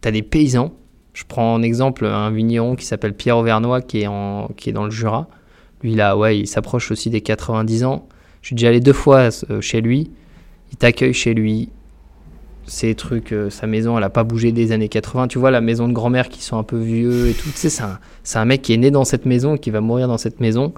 tu 0.00 0.08
as 0.08 0.10
des 0.12 0.22
paysans. 0.22 0.74
Je 1.12 1.24
prends 1.26 1.54
en 1.54 1.62
exemple 1.62 2.06
un 2.06 2.30
vigneron 2.30 2.76
qui 2.76 2.84
s'appelle 2.84 3.14
Pierre 3.14 3.38
Auvernois, 3.38 3.82
qui 3.82 4.02
est, 4.02 4.06
en, 4.06 4.48
qui 4.56 4.70
est 4.70 4.72
dans 4.72 4.84
le 4.84 4.90
Jura. 4.90 5.28
Lui, 5.82 5.94
là, 5.94 6.16
ouais, 6.16 6.38
il 6.38 6.46
s'approche 6.46 6.90
aussi 6.90 7.10
des 7.10 7.20
90 7.20 7.84
ans 7.84 8.08
je 8.44 8.48
suis 8.48 8.56
déjà 8.56 8.68
allé 8.68 8.80
deux 8.80 8.92
fois 8.92 9.30
euh, 9.48 9.62
chez 9.62 9.80
lui. 9.80 10.10
Il 10.70 10.76
t'accueille 10.76 11.14
chez 11.14 11.32
lui. 11.32 11.70
Ces 12.66 12.94
trucs, 12.94 13.32
euh, 13.32 13.48
sa 13.48 13.66
maison, 13.66 13.96
elle 13.96 14.04
a 14.04 14.10
pas 14.10 14.22
bougé 14.22 14.52
des 14.52 14.70
années 14.72 14.90
80. 14.90 15.28
Tu 15.28 15.38
vois, 15.38 15.50
la 15.50 15.62
maison 15.62 15.88
de 15.88 15.94
grand-mère 15.94 16.28
qui 16.28 16.42
sont 16.42 16.58
un 16.58 16.62
peu 16.62 16.76
vieux 16.76 17.28
et 17.28 17.32
tout. 17.32 17.48
Tu 17.48 17.56
sais, 17.56 17.82
c'est 18.22 18.38
un, 18.38 18.44
mec 18.44 18.60
qui 18.60 18.74
est 18.74 18.76
né 18.76 18.90
dans 18.90 19.06
cette 19.06 19.24
maison, 19.24 19.56
qui 19.56 19.70
va 19.70 19.80
mourir 19.80 20.08
dans 20.08 20.18
cette 20.18 20.40
maison. 20.40 20.74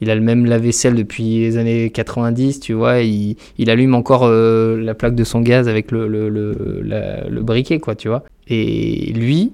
Il 0.00 0.08
a 0.08 0.14
le 0.14 0.22
même 0.22 0.46
lave-vaisselle 0.46 0.94
depuis 0.94 1.40
les 1.40 1.58
années 1.58 1.90
90, 1.90 2.60
tu 2.60 2.72
vois. 2.72 3.00
Il, 3.02 3.36
allume 3.68 3.94
encore 3.94 4.22
euh, 4.24 4.80
la 4.80 4.94
plaque 4.94 5.14
de 5.14 5.24
son 5.24 5.42
gaz 5.42 5.68
avec 5.68 5.90
le, 5.90 6.08
le, 6.08 7.42
briquet, 7.42 7.78
quoi, 7.78 7.94
tu 7.94 8.08
vois. 8.08 8.24
Et 8.48 9.12
lui, 9.12 9.52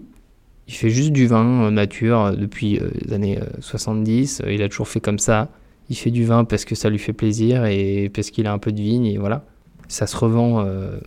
il 0.68 0.74
fait 0.74 0.90
juste 0.90 1.10
du 1.10 1.26
vin 1.26 1.72
nature 1.72 2.36
depuis 2.38 2.78
les 3.04 3.12
années 3.12 3.40
70. 3.58 4.42
Il 4.48 4.62
a 4.62 4.68
toujours 4.68 4.86
fait 4.86 5.00
comme 5.00 5.18
ça 5.18 5.48
il 5.90 5.96
fait 5.96 6.10
du 6.10 6.24
vin 6.24 6.44
parce 6.44 6.64
que 6.64 6.74
ça 6.74 6.90
lui 6.90 6.98
fait 6.98 7.12
plaisir 7.12 7.64
et 7.64 8.10
parce 8.14 8.30
qu'il 8.30 8.46
a 8.46 8.52
un 8.52 8.58
peu 8.58 8.72
de 8.72 8.80
vigne 8.80 9.06
et 9.06 9.18
voilà. 9.18 9.44
Ça 9.88 10.06
se 10.06 10.16
revend 10.16 10.64
euh, 10.64 10.98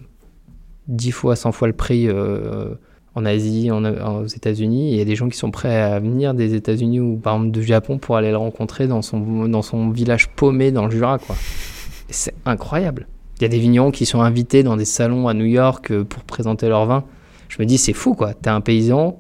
10 0.88 1.12
fois, 1.12 1.36
100 1.36 1.52
fois 1.52 1.68
le 1.68 1.74
prix 1.74 2.08
euh, 2.08 2.74
en 3.14 3.26
Asie, 3.26 3.70
aux 3.70 4.26
États-Unis. 4.26 4.92
Il 4.92 4.98
y 4.98 5.02
a 5.02 5.06
des 5.06 5.16
gens 5.16 5.30
qui 5.30 5.38
sont 5.38 5.52
prêts 5.52 5.82
à 5.82 6.00
venir 6.00 6.34
des 6.34 6.56
États-Unis 6.56 7.00
ou 7.00 7.18
par 7.18 7.36
exemple 7.36 7.52
du 7.52 7.64
Japon 7.64 8.00
pour 8.00 8.16
aller 8.18 8.32
le 8.32 8.38
rencontrer 8.38 8.88
dans 8.88 9.02
son, 9.02 9.48
dans 9.48 9.62
son 9.62 9.90
village 9.90 10.30
paumé 10.30 10.72
dans 10.72 10.86
le 10.86 10.92
Jura. 10.92 11.20
quoi. 11.20 11.36
C'est 12.10 12.34
incroyable. 12.46 13.08
Il 13.38 13.44
y 13.44 13.46
a 13.46 13.50
des 13.50 13.60
vignerons 13.60 13.92
qui 13.92 14.06
sont 14.06 14.22
invités 14.22 14.64
dans 14.64 14.78
des 14.78 14.86
salons 14.86 15.28
à 15.28 15.34
New 15.34 15.46
York 15.46 15.92
euh, 15.92 16.04
pour 16.04 16.24
présenter 16.24 16.68
leur 16.68 16.86
vin. 16.86 17.04
Je 17.50 17.58
me 17.60 17.66
dis, 17.66 17.78
c'est 17.78 17.94
fou 17.94 18.16
quoi. 18.16 18.34
T'es 18.34 18.50
un 18.50 18.62
paysan, 18.62 19.20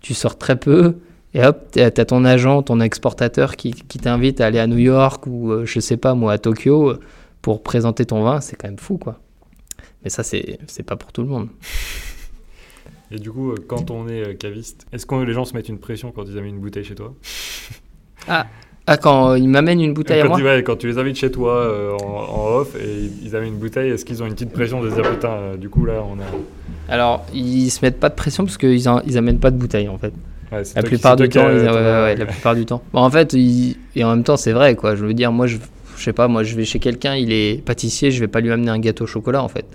tu 0.00 0.12
sors 0.12 0.36
très 0.36 0.56
peu, 0.56 0.96
et 1.32 1.44
hop, 1.44 1.68
tu 1.72 1.80
as 1.80 1.90
ton 1.90 2.24
agent, 2.24 2.62
ton 2.62 2.80
exportateur 2.80 3.56
qui, 3.56 3.70
qui 3.72 3.98
t'invite 3.98 4.40
à 4.40 4.46
aller 4.46 4.58
à 4.58 4.66
New 4.66 4.78
York 4.78 5.26
ou 5.26 5.52
euh, 5.52 5.64
je 5.64 5.78
sais 5.78 5.96
pas 5.96 6.14
moi 6.14 6.32
à 6.32 6.38
Tokyo 6.38 6.90
euh, 6.90 7.00
pour 7.40 7.62
présenter 7.62 8.04
ton 8.04 8.24
vin, 8.24 8.40
c'est 8.40 8.56
quand 8.56 8.68
même 8.68 8.78
fou 8.78 8.98
quoi. 8.98 9.20
Mais 10.02 10.10
ça, 10.10 10.22
c'est 10.22 10.58
pas 10.84 10.96
pour 10.96 11.12
tout 11.12 11.22
le 11.22 11.28
monde. 11.28 11.48
Et 13.12 13.18
du 13.18 13.30
coup, 13.30 13.50
euh, 13.50 13.56
quand 13.66 13.90
on 13.90 14.08
est 14.08 14.34
caviste, 14.36 14.86
est-ce 14.92 15.04
que 15.04 15.14
les 15.14 15.32
gens 15.32 15.44
se 15.44 15.54
mettent 15.54 15.68
une 15.68 15.78
pression 15.78 16.10
quand 16.10 16.24
ils 16.24 16.38
amènent 16.38 16.54
une 16.54 16.60
bouteille 16.60 16.84
chez 16.84 16.94
toi? 16.94 17.14
Ah, 18.26 18.46
ah, 18.86 18.96
quand 18.96 19.34
ils 19.34 19.48
m'amènent 19.48 19.80
une 19.80 19.94
bouteille 19.94 20.22
quand 20.22 20.34
à 20.34 20.38
moi 20.38 20.56
tu, 20.56 20.64
Quand 20.64 20.76
tu 20.76 20.88
les 20.88 20.98
invites 20.98 21.16
chez 21.16 21.30
toi 21.30 21.96
en, 22.02 22.56
off 22.56 22.74
et 22.76 23.10
ils 23.22 23.36
amènent 23.36 23.54
une 23.54 23.58
bouteille, 23.58 23.90
est-ce 23.90 24.04
qu'ils 24.04 24.22
ont 24.22 24.26
une 24.26 24.34
petite 24.34 24.52
pression 24.52 24.82
de 24.82 24.90
se 24.90 24.94
dire 24.94 25.08
putain, 25.08 25.56
du 25.56 25.68
coup 25.68 25.84
là 25.84 26.02
on 26.02 26.18
a. 26.18 26.24
Alors, 26.92 27.24
ils 27.32 27.70
se 27.70 27.84
mettent 27.84 28.00
pas 28.00 28.08
de 28.08 28.14
pression 28.14 28.44
parce 28.44 28.58
qu'ils 28.58 28.80
ils 29.06 29.18
amènent 29.18 29.38
pas 29.38 29.50
de 29.50 29.56
bouteille 29.56 29.88
en 29.88 29.98
fait 29.98 30.12
la 30.52 30.82
plupart 30.82 31.16
du 31.16 31.28
temps, 31.28 31.48
la 31.48 32.26
plupart 32.26 32.54
du 32.54 32.66
temps. 32.66 32.82
en 32.92 33.10
fait, 33.10 33.34
et 33.34 34.04
en 34.04 34.10
même 34.10 34.24
temps, 34.24 34.36
c'est 34.36 34.52
vrai, 34.52 34.74
quoi. 34.74 34.96
Je 34.96 35.04
veux 35.04 35.14
dire, 35.14 35.32
moi, 35.32 35.46
je, 35.46 35.58
je 35.96 36.02
sais 36.02 36.12
pas, 36.12 36.28
moi, 36.28 36.42
je 36.42 36.56
vais 36.56 36.64
chez 36.64 36.78
quelqu'un, 36.78 37.14
il 37.14 37.32
est 37.32 37.64
pâtissier, 37.64 38.10
je 38.10 38.20
vais 38.20 38.28
pas 38.28 38.40
lui 38.40 38.50
amener 38.50 38.70
un 38.70 38.78
gâteau 38.78 39.04
au 39.04 39.06
chocolat, 39.06 39.42
en 39.42 39.48
fait. 39.48 39.66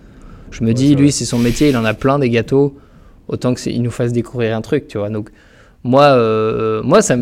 Je 0.52 0.64
me 0.64 0.74
dis, 0.74 0.96
lui, 0.96 1.12
c'est 1.12 1.26
son 1.26 1.40
métier, 1.40 1.70
il 1.70 1.78
en 1.78 1.86
a 1.86 1.94
plein 1.94 2.20
des 2.20 2.30
gâteaux, 2.30 2.78
autant 3.28 3.54
que 3.54 3.70
il 3.70 3.82
nous 3.82 3.92
fasse 3.92 4.12
découvrir 4.12 4.56
un 4.56 4.62
truc, 4.62 4.88
tu 4.88 4.98
vois. 4.98 5.10
Donc, 5.10 5.30
moi, 5.84 6.04
euh, 6.04 6.82
moi, 6.82 7.02
ça, 7.02 7.16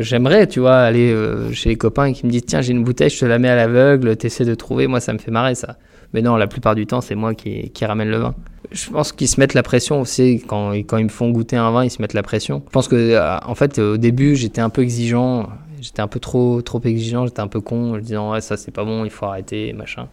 j'aimerais, 0.00 0.48
tu 0.48 0.58
vois, 0.58 0.78
aller 0.78 1.12
euh, 1.12 1.52
chez 1.52 1.68
les 1.68 1.76
copains 1.76 2.12
qui 2.12 2.26
me 2.26 2.32
disent, 2.32 2.46
tiens, 2.46 2.60
j'ai 2.60 2.72
une 2.72 2.82
bouteille, 2.82 3.10
je 3.10 3.20
te 3.20 3.24
la 3.24 3.38
mets 3.38 3.48
à 3.48 3.54
l'aveugle, 3.54 4.16
t'essaies 4.16 4.44
de 4.44 4.54
trouver. 4.54 4.88
Moi, 4.88 4.98
ça 4.98 5.12
me 5.12 5.18
fait 5.18 5.30
marrer, 5.30 5.54
ça. 5.54 5.76
Mais 6.14 6.22
non, 6.22 6.36
la 6.36 6.46
plupart 6.46 6.74
du 6.74 6.86
temps, 6.86 7.00
c'est 7.00 7.14
moi 7.14 7.34
qui, 7.34 7.70
qui 7.70 7.84
ramène 7.84 8.08
le 8.08 8.18
vin. 8.18 8.34
Je 8.70 8.90
pense 8.90 9.12
qu'ils 9.12 9.28
se 9.28 9.40
mettent 9.40 9.54
la 9.54 9.62
pression 9.62 10.00
aussi 10.00 10.42
quand, 10.46 10.72
quand 10.72 10.96
ils 10.98 11.04
me 11.04 11.10
font 11.10 11.30
goûter 11.30 11.56
un 11.56 11.70
vin, 11.70 11.84
ils 11.84 11.90
se 11.90 12.02
mettent 12.02 12.14
la 12.14 12.22
pression. 12.22 12.62
Je 12.66 12.72
pense 12.72 12.88
que 12.88 12.96
euh, 12.96 13.38
en 13.46 13.54
fait 13.54 13.78
au 13.78 13.96
début 13.96 14.36
j'étais 14.36 14.60
un 14.60 14.68
peu 14.68 14.82
exigeant, 14.82 15.48
j'étais 15.80 16.02
un 16.02 16.06
peu 16.08 16.20
trop 16.20 16.60
trop 16.60 16.80
exigeant, 16.84 17.26
j'étais 17.26 17.40
un 17.40 17.48
peu 17.48 17.60
con, 17.60 17.94
en 17.94 17.98
disant 17.98 18.32
ouais 18.32 18.40
ça 18.40 18.56
c'est 18.56 18.70
pas 18.70 18.84
bon, 18.84 19.04
il 19.04 19.10
faut 19.10 19.26
arrêter 19.26 19.72
machin. 19.72 20.08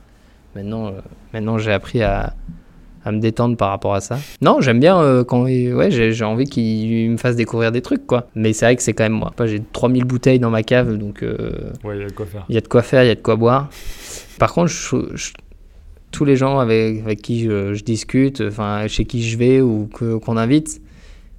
Maintenant 0.56 0.88
euh, 0.88 0.92
maintenant 1.34 1.58
j'ai 1.58 1.74
appris 1.74 2.02
à, 2.02 2.34
à 3.06 3.12
me 3.12 3.20
détendre 3.20 3.56
par 3.56 3.70
rapport 3.70 3.94
à 3.94 4.02
ça. 4.02 4.18
Non, 4.42 4.62
j'aime 4.62 4.80
bien 4.80 5.00
euh, 5.00 5.24
quand 5.24 5.44
ouais, 5.44 5.92
j'ai 5.92 6.26
envie 6.26 6.46
qu'il 6.46 7.12
me 7.12 7.18
fasse 7.18 7.36
découvrir 7.36 7.72
des 7.72 7.82
trucs 7.82 8.08
quoi. 8.08 8.28
Mais 8.36 8.52
c'est 8.52 8.66
vrai 8.66 8.76
que 8.76 8.82
c'est 8.82 8.94
quand 8.94 9.04
même 9.04 9.14
moi. 9.14 9.32
J'ai 9.46 9.62
3000 9.74 10.06
bouteilles 10.06 10.40
dans 10.40 10.50
ma 10.50 10.64
cave 10.64 10.98
donc 10.98 11.22
euh, 11.22 11.72
ouais, 11.84 11.98
il 11.98 12.02
y 12.02 12.06
a 12.06 12.08
de 12.08 12.14
quoi 12.14 12.26
faire. 12.26 12.46
Il 12.50 12.56
y 12.56 12.58
a 12.58 12.62
de 12.62 12.68
quoi 12.68 12.82
faire, 12.82 13.04
il 13.04 13.08
y 13.08 13.12
a 13.12 13.16
de 13.16 13.22
quoi 13.22 13.36
boire. 13.36 13.70
Par 14.40 14.54
contre, 14.54 14.72
tous 16.16 16.26
les 16.26 16.38
gens 16.38 16.60
avec, 16.60 17.02
avec 17.02 17.22
qui 17.22 17.44
je, 17.44 17.84
discute, 17.84 18.42
enfin 18.42 18.88
chez 18.88 19.04
qui 19.04 19.22
je 19.28 19.38
vais 19.38 19.60
ou 19.60 19.90
qu'on 19.92 20.38
invite, 20.38 20.82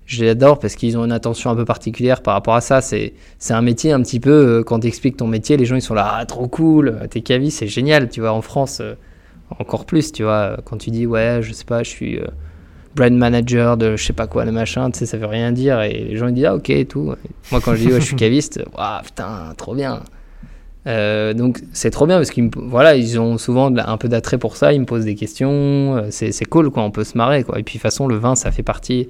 je 0.05 0.23
les 0.23 0.31
adore 0.31 0.59
parce 0.59 0.75
qu'ils 0.77 0.99
ont 0.99 1.05
une 1.05 1.13
attention 1.13 1.51
un 1.51 1.57
peu 1.57 1.65
particulière 1.65 2.23
par 2.23 2.35
rapport 2.35 2.55
à 2.55 2.61
ça. 2.61 2.81
C'est 2.83 3.13
un 3.51 3.63
métier 3.63 3.93
un 3.93 4.03
petit 4.03 4.21
peu, 4.21 4.31
euh, 4.31 4.63
quand 4.63 4.81
tu 4.81 4.87
expliques 4.87 5.17
ton 5.17 5.27
métier, 5.27 5.57
les 5.57 5.65
gens 5.65 5.77
ils 5.77 5.83
sont 5.83 5.95
là, 5.95 6.17
ah, 6.19 6.27
trop 6.27 6.47
cool, 6.47 7.01
t'es 7.11 7.23
caviste, 7.23 7.59
c'est 7.61 7.69
génial, 7.69 8.11
tu 8.11 8.21
vois, 8.21 8.33
en 8.33 8.43
France 8.43 8.83
encore 9.59 9.87
plus, 9.87 10.13
tu 10.13 10.25
vois, 10.25 10.59
quand 10.65 10.77
tu 10.77 10.91
dis 10.91 11.07
ouais, 11.07 11.39
je 11.41 11.53
sais 11.53 11.65
pas, 11.65 11.83
je 11.83 11.89
suis 11.89 12.19
euh, 12.19 12.27
brand 12.95 13.13
manager 13.13 13.77
de 13.77 13.97
je 13.97 14.05
sais 14.05 14.13
pas 14.13 14.27
quoi, 14.27 14.45
le 14.45 14.53
machin, 14.53 14.91
tu 14.91 14.99
sais, 14.99 15.07
ça 15.07 15.17
veut 15.17 15.27
rien 15.27 15.53
dire 15.53 15.81
et 15.81 16.05
les 16.05 16.17
gens 16.17 16.29
ils 16.29 16.35
disent 16.35 16.47
ah 16.47 16.55
ok 16.55 16.71
et 16.71 16.85
tout. 16.85 17.15
Moi 17.51 17.61
quand 17.63 17.75
je 17.75 17.81
dis 17.81 17.93
ouais, 17.93 18.01
je 18.01 18.07
suis 18.07 18.17
caviste, 18.17 18.63
waouh 18.77 19.03
putain, 19.03 19.55
trop 19.57 19.75
bien. 19.75 20.03
Euh, 20.87 21.35
donc 21.35 21.63
c'est 21.73 21.91
trop 21.91 22.07
bien 22.07 22.17
parce 22.17 22.31
qu'ils 22.31 22.49
voilà, 22.55 22.97
ils 22.97 23.19
ont 23.19 23.39
souvent 23.39 23.75
un 23.77 23.97
peu 23.97 24.09
d'attrait 24.09 24.39
pour 24.39 24.57
ça, 24.57 24.73
ils 24.73 24.81
me 24.81 24.87
posent 24.87 25.05
des 25.05 25.17
questions, 25.17 25.97
euh, 25.97 26.07
c'est 26.11 26.45
cool 26.45 26.71
quoi, 26.71 26.83
on 26.85 26.91
peut 26.91 27.05
se 27.05 27.19
marrer 27.19 27.43
quoi. 27.43 27.59
Et 27.59 27.63
puis 27.63 27.75
de 27.75 27.79
toute 27.79 27.83
façon, 27.83 28.07
le 28.07 28.17
vin 28.17 28.35
ça 28.37 28.53
fait 28.53 28.63
partie 28.63 29.09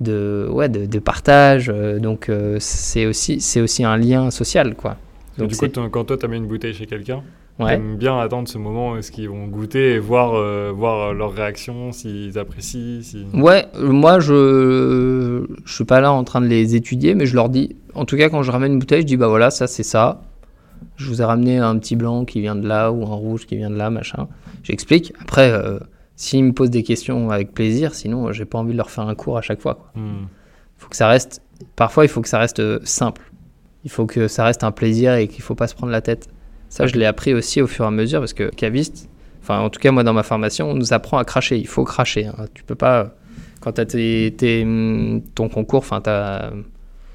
de, 0.00 0.48
ouais, 0.50 0.70
de, 0.70 0.98
partage, 0.98 1.66
donc 2.00 2.30
c'est 2.58 3.04
aussi, 3.04 3.42
aussi 3.60 3.84
un 3.84 3.98
lien 3.98 4.30
social 4.30 4.74
quoi. 4.74 4.96
Donc, 5.36 5.48
du 5.48 5.56
coup, 5.56 5.66
quand 5.90 6.04
toi 6.04 6.16
tu 6.16 6.28
mis 6.28 6.38
une 6.38 6.46
bouteille 6.46 6.74
chez 6.74 6.86
quelqu'un, 6.86 7.22
Ouais. 7.60 7.76
bien 7.76 8.18
attendre 8.18 8.48
ce 8.48 8.56
moment 8.56 8.96
est-ce 8.96 9.12
qu'ils 9.12 9.28
vont 9.28 9.46
goûter 9.46 9.92
et 9.92 9.98
voir, 9.98 10.34
euh, 10.34 10.72
voir 10.74 11.12
leur 11.12 11.32
réaction, 11.32 11.92
s'ils 11.92 12.38
apprécient. 12.38 13.02
Si... 13.02 13.26
Ouais, 13.34 13.66
moi 13.78 14.18
je 14.18 15.44
je 15.64 15.74
suis 15.74 15.84
pas 15.84 16.00
là 16.00 16.10
en 16.10 16.24
train 16.24 16.40
de 16.40 16.46
les 16.46 16.74
étudier, 16.74 17.14
mais 17.14 17.26
je 17.26 17.34
leur 17.34 17.50
dis, 17.50 17.76
en 17.94 18.06
tout 18.06 18.16
cas 18.16 18.30
quand 18.30 18.42
je 18.42 18.50
ramène 18.50 18.72
une 18.72 18.78
bouteille, 18.78 19.02
je 19.02 19.06
dis 19.06 19.18
bah 19.18 19.28
voilà, 19.28 19.50
ça 19.50 19.66
c'est 19.66 19.82
ça. 19.82 20.22
Je 21.00 21.06
vous 21.06 21.22
ai 21.22 21.24
ramené 21.24 21.56
un 21.56 21.78
petit 21.78 21.96
blanc 21.96 22.26
qui 22.26 22.42
vient 22.42 22.54
de 22.54 22.68
là 22.68 22.92
ou 22.92 23.04
un 23.04 23.14
rouge 23.14 23.46
qui 23.46 23.56
vient 23.56 23.70
de 23.70 23.76
là, 23.76 23.88
machin. 23.88 24.28
J'explique. 24.62 25.14
Après, 25.18 25.50
euh, 25.50 25.78
s'ils 26.14 26.44
me 26.44 26.52
posent 26.52 26.68
des 26.68 26.82
questions 26.82 27.30
avec 27.30 27.54
plaisir, 27.54 27.94
sinon 27.94 28.32
j'ai 28.32 28.44
pas 28.44 28.58
envie 28.58 28.72
de 28.72 28.76
leur 28.76 28.90
faire 28.90 29.08
un 29.08 29.14
cours 29.14 29.38
à 29.38 29.40
chaque 29.40 29.62
fois. 29.62 29.76
Quoi. 29.76 29.92
Hmm. 29.94 30.26
Faut 30.76 30.90
que 30.90 30.96
ça 30.96 31.08
reste. 31.08 31.40
Parfois, 31.74 32.04
il 32.04 32.08
faut 32.08 32.20
que 32.20 32.28
ça 32.28 32.38
reste 32.38 32.60
euh, 32.60 32.80
simple. 32.84 33.32
Il 33.84 33.90
faut 33.90 34.04
que 34.04 34.28
ça 34.28 34.44
reste 34.44 34.62
un 34.62 34.72
plaisir 34.72 35.14
et 35.14 35.26
qu'il 35.26 35.40
faut 35.42 35.54
pas 35.54 35.68
se 35.68 35.74
prendre 35.74 35.90
la 35.90 36.02
tête. 36.02 36.28
Ça, 36.68 36.86
je 36.86 36.94
l'ai 36.96 37.06
appris 37.06 37.32
aussi 37.32 37.62
au 37.62 37.66
fur 37.66 37.86
et 37.86 37.88
à 37.88 37.90
mesure 37.90 38.20
parce 38.20 38.34
que 38.34 38.50
caviste, 38.50 39.08
enfin, 39.40 39.60
en 39.60 39.70
tout 39.70 39.80
cas, 39.80 39.92
moi, 39.92 40.04
dans 40.04 40.12
ma 40.12 40.22
formation, 40.22 40.70
on 40.70 40.74
nous 40.74 40.92
apprend 40.92 41.16
à 41.16 41.24
cracher. 41.24 41.56
Il 41.56 41.66
faut 41.66 41.84
cracher. 41.84 42.26
Hein. 42.26 42.44
Tu 42.52 42.62
peux 42.62 42.74
pas, 42.74 43.14
quand 43.60 43.72
tu 43.72 43.80
as 43.80 44.62
hum, 44.62 45.22
ton 45.34 45.48
concours, 45.48 45.78
enfin, 45.78 46.02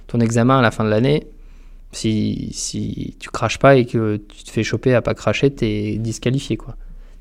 ton 0.08 0.20
examen 0.22 0.58
à 0.58 0.62
la 0.64 0.72
fin 0.72 0.84
de 0.84 0.90
l'année, 0.90 1.28
si, 1.92 2.50
si 2.52 3.16
tu 3.20 3.30
craches 3.30 3.60
pas 3.60 3.76
et 3.76 3.86
que 3.86 4.18
tu 4.18 4.44
te 4.44 4.52
fais 4.52 4.64
choper 4.64 4.94
à 4.94 5.02
pas 5.02 5.14
cracher, 5.14 5.54
tu 5.54 5.66
es 5.66 5.98
disqualifié, 5.98 6.58
quoi. 6.58 6.76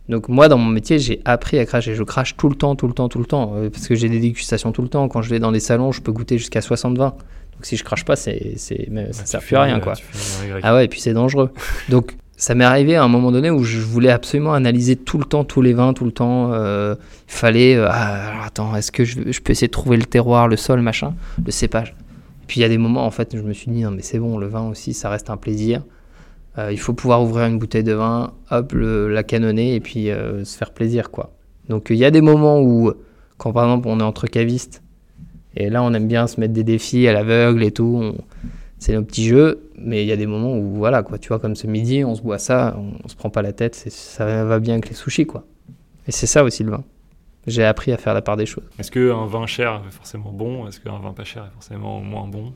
Donc 0.08 0.28
moi, 0.28 0.48
dans 0.48 0.58
mon 0.58 0.70
métier, 0.70 0.98
j'ai 0.98 1.20
appris 1.24 1.58
à 1.58 1.64
cracher. 1.64 1.94
Je 1.94 2.02
crache 2.02 2.36
tout 2.36 2.48
le 2.48 2.54
temps, 2.54 2.76
tout 2.76 2.86
le 2.86 2.92
temps, 2.92 3.08
tout 3.08 3.18
le 3.18 3.24
temps, 3.24 3.54
euh, 3.56 3.70
parce 3.70 3.88
que 3.88 3.94
j'ai 3.94 4.08
des 4.08 4.20
dégustations 4.20 4.70
tout 4.72 4.82
le 4.82 4.88
temps. 4.88 5.08
Quand 5.08 5.22
je 5.22 5.30
vais 5.30 5.38
dans 5.38 5.52
des 5.52 5.60
salons, 5.60 5.92
je 5.92 6.02
peux 6.02 6.12
goûter 6.12 6.36
jusqu'à 6.36 6.60
60 6.60 6.98
vins. 6.98 7.14
Donc 7.52 7.64
si 7.64 7.76
je 7.76 7.84
crache 7.84 8.04
pas, 8.04 8.16
c'est, 8.16 8.54
c'est, 8.56 8.90
ça 9.12 9.24
sert 9.24 9.40
plus 9.40 9.56
à 9.56 9.62
rien, 9.62 9.80
quoi. 9.80 9.94
Ah 10.62 10.74
ouais, 10.74 10.84
et 10.84 10.88
puis 10.88 11.00
c'est 11.00 11.14
dangereux. 11.14 11.50
Donc 11.88 12.16
ça 12.36 12.54
m'est 12.54 12.64
arrivé 12.64 12.96
à 12.96 13.04
un 13.04 13.08
moment 13.08 13.30
donné 13.30 13.50
où 13.50 13.62
je 13.62 13.78
voulais 13.78 14.10
absolument 14.10 14.54
analyser 14.54 14.96
tout 14.96 15.18
le 15.18 15.24
temps 15.24 15.44
tous 15.44 15.62
les 15.62 15.72
vins, 15.72 15.92
tout 15.94 16.04
le 16.04 16.12
temps. 16.12 16.52
Euh, 16.52 16.96
il 17.28 17.32
fallait, 17.32 17.76
euh, 17.76 17.88
ah, 17.90 18.44
attends, 18.44 18.74
est-ce 18.76 18.92
que 18.92 19.04
je, 19.04 19.40
peux 19.40 19.52
essayer 19.52 19.68
de 19.68 19.72
trouver 19.72 19.96
le 19.96 20.04
terroir, 20.04 20.48
le 20.48 20.56
sol, 20.56 20.80
machin, 20.80 21.14
le 21.44 21.52
cépage. 21.52 21.94
Et 22.44 22.46
puis 22.46 22.60
il 22.60 22.62
y 22.62 22.66
a 22.66 22.68
des 22.68 22.78
moments, 22.78 23.06
en 23.06 23.10
fait, 23.10 23.34
je 23.34 23.42
me 23.42 23.54
suis 23.54 23.70
dit, 23.70 23.82
non 23.82 23.90
mais 23.90 24.02
c'est 24.02 24.18
bon, 24.18 24.36
le 24.36 24.46
vin 24.46 24.68
aussi, 24.68 24.92
ça 24.92 25.08
reste 25.08 25.30
un 25.30 25.38
plaisir. 25.38 25.82
Euh, 26.58 26.70
il 26.70 26.78
faut 26.78 26.92
pouvoir 26.92 27.22
ouvrir 27.22 27.46
une 27.46 27.58
bouteille 27.58 27.82
de 27.82 27.94
vin, 27.94 28.34
hop, 28.50 28.72
la 28.74 29.22
canonner 29.22 29.74
et 29.74 29.80
puis 29.80 30.04
se 30.04 30.56
faire 30.56 30.72
plaisir, 30.72 31.10
quoi. 31.10 31.32
Donc 31.68 31.86
il 31.90 31.96
y 31.96 32.04
a 32.04 32.10
des 32.10 32.20
moments 32.20 32.60
où, 32.60 32.92
quand 33.38 33.52
par 33.52 33.64
exemple 33.64 33.88
on 33.88 33.98
est 33.98 34.04
entre 34.04 34.26
cavistes, 34.26 34.82
et 35.56 35.70
là 35.70 35.82
on 35.82 35.92
aime 35.94 36.06
bien 36.06 36.26
se 36.26 36.38
mettre 36.38 36.52
des 36.52 36.62
défis 36.62 37.08
à 37.08 37.14
l'aveugle 37.14 37.64
et 37.64 37.72
tout, 37.72 38.14
c'est 38.84 38.92
nos 38.92 39.02
petits 39.02 39.24
jeux, 39.24 39.70
mais 39.78 40.02
il 40.02 40.06
y 40.06 40.12
a 40.12 40.16
des 40.16 40.26
moments 40.26 40.58
où, 40.58 40.74
voilà, 40.74 41.02
quoi, 41.02 41.16
tu 41.16 41.28
vois, 41.28 41.38
comme 41.38 41.56
ce 41.56 41.66
midi, 41.66 42.04
on 42.04 42.14
se 42.14 42.20
boit 42.20 42.38
ça, 42.38 42.76
on, 42.78 43.08
se 43.08 43.16
prend 43.16 43.30
pas 43.30 43.40
la 43.40 43.54
tête, 43.54 43.74
ça 43.74 44.44
va 44.44 44.58
bien 44.58 44.74
avec 44.74 44.90
les 44.90 44.94
sushis, 44.94 45.24
quoi. 45.24 45.46
Et 46.06 46.12
c'est 46.12 46.26
ça 46.26 46.44
aussi 46.44 46.64
le 46.64 46.70
vin. 46.70 46.84
J'ai 47.46 47.64
appris 47.64 47.92
à 47.92 47.96
faire 47.96 48.14
la 48.14 48.22
part 48.22 48.36
des 48.36 48.46
choses. 48.46 48.64
Est-ce 48.78 48.90
qu'un 48.90 49.26
vin 49.26 49.46
cher 49.46 49.82
est 49.86 49.92
forcément 49.92 50.32
bon? 50.32 50.66
Est-ce 50.66 50.80
qu'un 50.80 50.98
vin 50.98 51.12
pas 51.12 51.24
cher 51.24 51.44
est 51.44 51.52
forcément 51.52 52.00
moins 52.00 52.26
bon? 52.26 52.52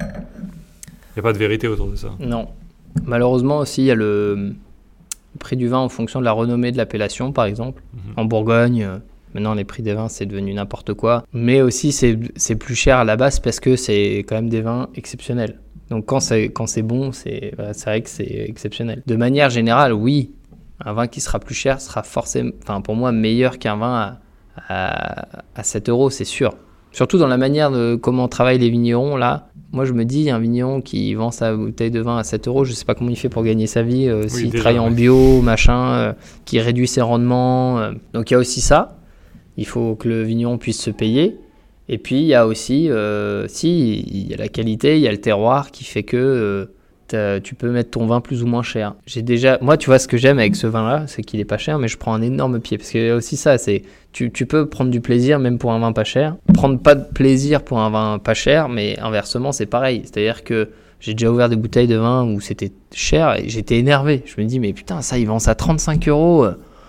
Il 0.00 0.06
n'y 1.16 1.20
a 1.20 1.22
pas 1.22 1.32
de 1.32 1.38
vérité 1.38 1.68
autour 1.68 1.88
de 1.88 1.96
ça. 1.96 2.10
Non. 2.18 2.48
Malheureusement 3.04 3.58
aussi, 3.58 3.82
il 3.82 3.86
y 3.86 3.90
a 3.90 3.94
le, 3.94 4.54
prix 5.38 5.56
du 5.56 5.68
vin 5.68 5.78
en 5.78 5.88
fonction 5.88 6.20
de 6.20 6.24
la 6.24 6.32
renommée 6.32 6.72
de 6.72 6.76
l'appellation, 6.76 7.32
par 7.32 7.44
exemple. 7.44 7.82
Mhm. 7.92 8.00
En 8.16 8.24
Bourgogne, 8.24 8.82
euh, 8.82 8.98
maintenant 9.34 9.54
les 9.54 9.64
prix 9.64 9.82
des 9.82 9.94
vins, 9.94 10.08
c'est 10.08 10.26
devenu 10.26 10.54
n'importe 10.54 10.94
quoi. 10.94 11.24
Mais 11.32 11.60
aussi, 11.62 11.92
c'est 11.92 12.56
plus 12.56 12.74
cher 12.74 12.98
à 12.98 13.04
la 13.04 13.16
base 13.16 13.40
parce 13.40 13.60
que 13.60 13.76
c'est 13.76 14.18
quand 14.26 14.34
même 14.34 14.48
des 14.48 14.60
vins 14.62 14.88
exceptionnels. 14.94 15.60
Donc 15.90 16.06
quand 16.06 16.20
c'est 16.20 16.46
quand 16.46 16.66
c'est 16.66 16.82
bon, 16.82 17.12
c'est 17.12 17.52
vrai 17.56 18.00
que 18.02 18.08
c'est 18.08 18.46
exceptionnel. 18.48 19.02
De 19.06 19.16
manière 19.16 19.50
générale, 19.50 19.92
oui, 19.92 20.32
un 20.80 20.92
vin 20.92 21.06
qui 21.06 21.20
sera 21.20 21.38
plus 21.38 21.54
cher 21.54 21.80
sera 21.80 22.02
forcément, 22.02 22.50
enfin 22.62 22.80
pour 22.80 22.96
moi, 22.96 23.12
meilleur 23.12 23.58
qu'un 23.58 23.76
vin 23.76 23.94
à, 23.94 24.20
à, 24.68 25.62
7 25.62 25.88
euros, 25.88 26.10
c'est 26.10 26.24
sûr. 26.24 26.54
Surtout 26.92 27.18
dans 27.18 27.26
la 27.26 27.36
manière 27.36 27.70
de 27.70 27.96
comment 27.96 28.28
travaillent 28.28 28.58
les 28.58 28.70
vignerons 28.70 29.16
là. 29.16 29.48
Moi, 29.72 29.84
je 29.84 29.92
me 29.92 30.04
dis, 30.04 30.30
un 30.30 30.38
vigneron 30.38 30.80
qui 30.80 31.14
vend 31.14 31.32
sa 31.32 31.56
bouteille 31.56 31.90
de 31.90 32.00
vin 32.00 32.16
à 32.16 32.22
7 32.22 32.46
euros, 32.46 32.64
je 32.64 32.72
sais 32.72 32.84
pas 32.84 32.94
comment 32.94 33.10
il 33.10 33.16
fait 33.16 33.28
pour 33.28 33.42
gagner 33.42 33.66
sa 33.66 33.82
vie, 33.82 34.08
euh, 34.08 34.28
s'il 34.28 34.52
travaille 34.52 34.78
en 34.78 34.92
bio, 34.92 35.42
machin, 35.42 35.94
euh, 35.94 36.12
qui 36.44 36.60
réduit 36.60 36.86
ses 36.86 37.00
rendements. 37.00 37.80
Euh. 37.80 37.90
Donc 38.12 38.30
il 38.30 38.34
y 38.34 38.36
a 38.36 38.38
aussi 38.38 38.60
ça. 38.60 39.00
Il 39.56 39.66
faut 39.66 39.96
que 39.96 40.08
le 40.08 40.22
vigneron 40.22 40.58
puisse 40.58 40.80
se 40.80 40.90
payer. 40.90 41.38
Et 41.88 41.98
puis 41.98 42.20
il 42.20 42.26
y 42.26 42.34
a 42.34 42.46
aussi, 42.46 42.88
si, 43.48 43.98
il 44.00 44.30
y 44.30 44.34
a 44.34 44.36
la 44.36 44.48
qualité, 44.48 44.96
il 44.96 45.02
y 45.02 45.08
a 45.08 45.12
le 45.12 45.20
terroir 45.20 45.70
qui 45.70 45.84
fait 45.84 46.04
que 46.04 46.70
euh, 47.14 47.40
tu 47.40 47.54
peux 47.54 47.70
mettre 47.70 47.90
ton 47.90 48.06
vin 48.06 48.20
plus 48.20 48.42
ou 48.42 48.46
moins 48.46 48.62
cher. 48.62 48.94
J'ai 49.06 49.22
déjà, 49.22 49.58
moi, 49.60 49.76
tu 49.76 49.86
vois, 49.86 49.98
ce 49.98 50.08
que 50.08 50.16
j'aime 50.16 50.38
avec 50.38 50.56
ce 50.56 50.66
vin-là, 50.66 51.04
c'est 51.06 51.22
qu'il 51.22 51.40
est 51.40 51.44
pas 51.44 51.58
cher, 51.58 51.78
mais 51.78 51.88
je 51.88 51.96
prends 51.96 52.14
un 52.14 52.22
énorme 52.22 52.60
pied 52.60 52.78
parce 52.78 52.90
que 52.90 53.12
aussi 53.12 53.36
ça, 53.36 53.58
c'est, 53.58 53.82
tu, 54.12 54.30
tu, 54.30 54.46
peux 54.46 54.66
prendre 54.66 54.90
du 54.90 55.00
plaisir 55.00 55.38
même 55.38 55.58
pour 55.58 55.72
un 55.72 55.78
vin 55.78 55.92
pas 55.92 56.04
cher, 56.04 56.36
prendre 56.52 56.78
pas 56.78 56.94
de 56.94 57.04
plaisir 57.04 57.62
pour 57.62 57.80
un 57.80 57.90
vin 57.90 58.18
pas 58.18 58.34
cher, 58.34 58.68
mais 58.68 58.98
inversement, 59.00 59.52
c'est 59.52 59.66
pareil. 59.66 60.02
C'est-à-dire 60.04 60.44
que 60.44 60.70
j'ai 61.00 61.14
déjà 61.14 61.30
ouvert 61.30 61.48
des 61.48 61.56
bouteilles 61.56 61.88
de 61.88 61.96
vin 61.96 62.24
où 62.24 62.40
c'était 62.40 62.72
cher 62.92 63.38
et 63.38 63.48
j'étais 63.48 63.78
énervé. 63.78 64.22
Je 64.26 64.40
me 64.40 64.46
dis, 64.46 64.60
mais 64.60 64.72
putain, 64.72 65.02
ça, 65.02 65.18
ils 65.18 65.26
vendent 65.26 65.40
ça 65.40 65.54
35 65.54 66.08
euros 66.08 66.46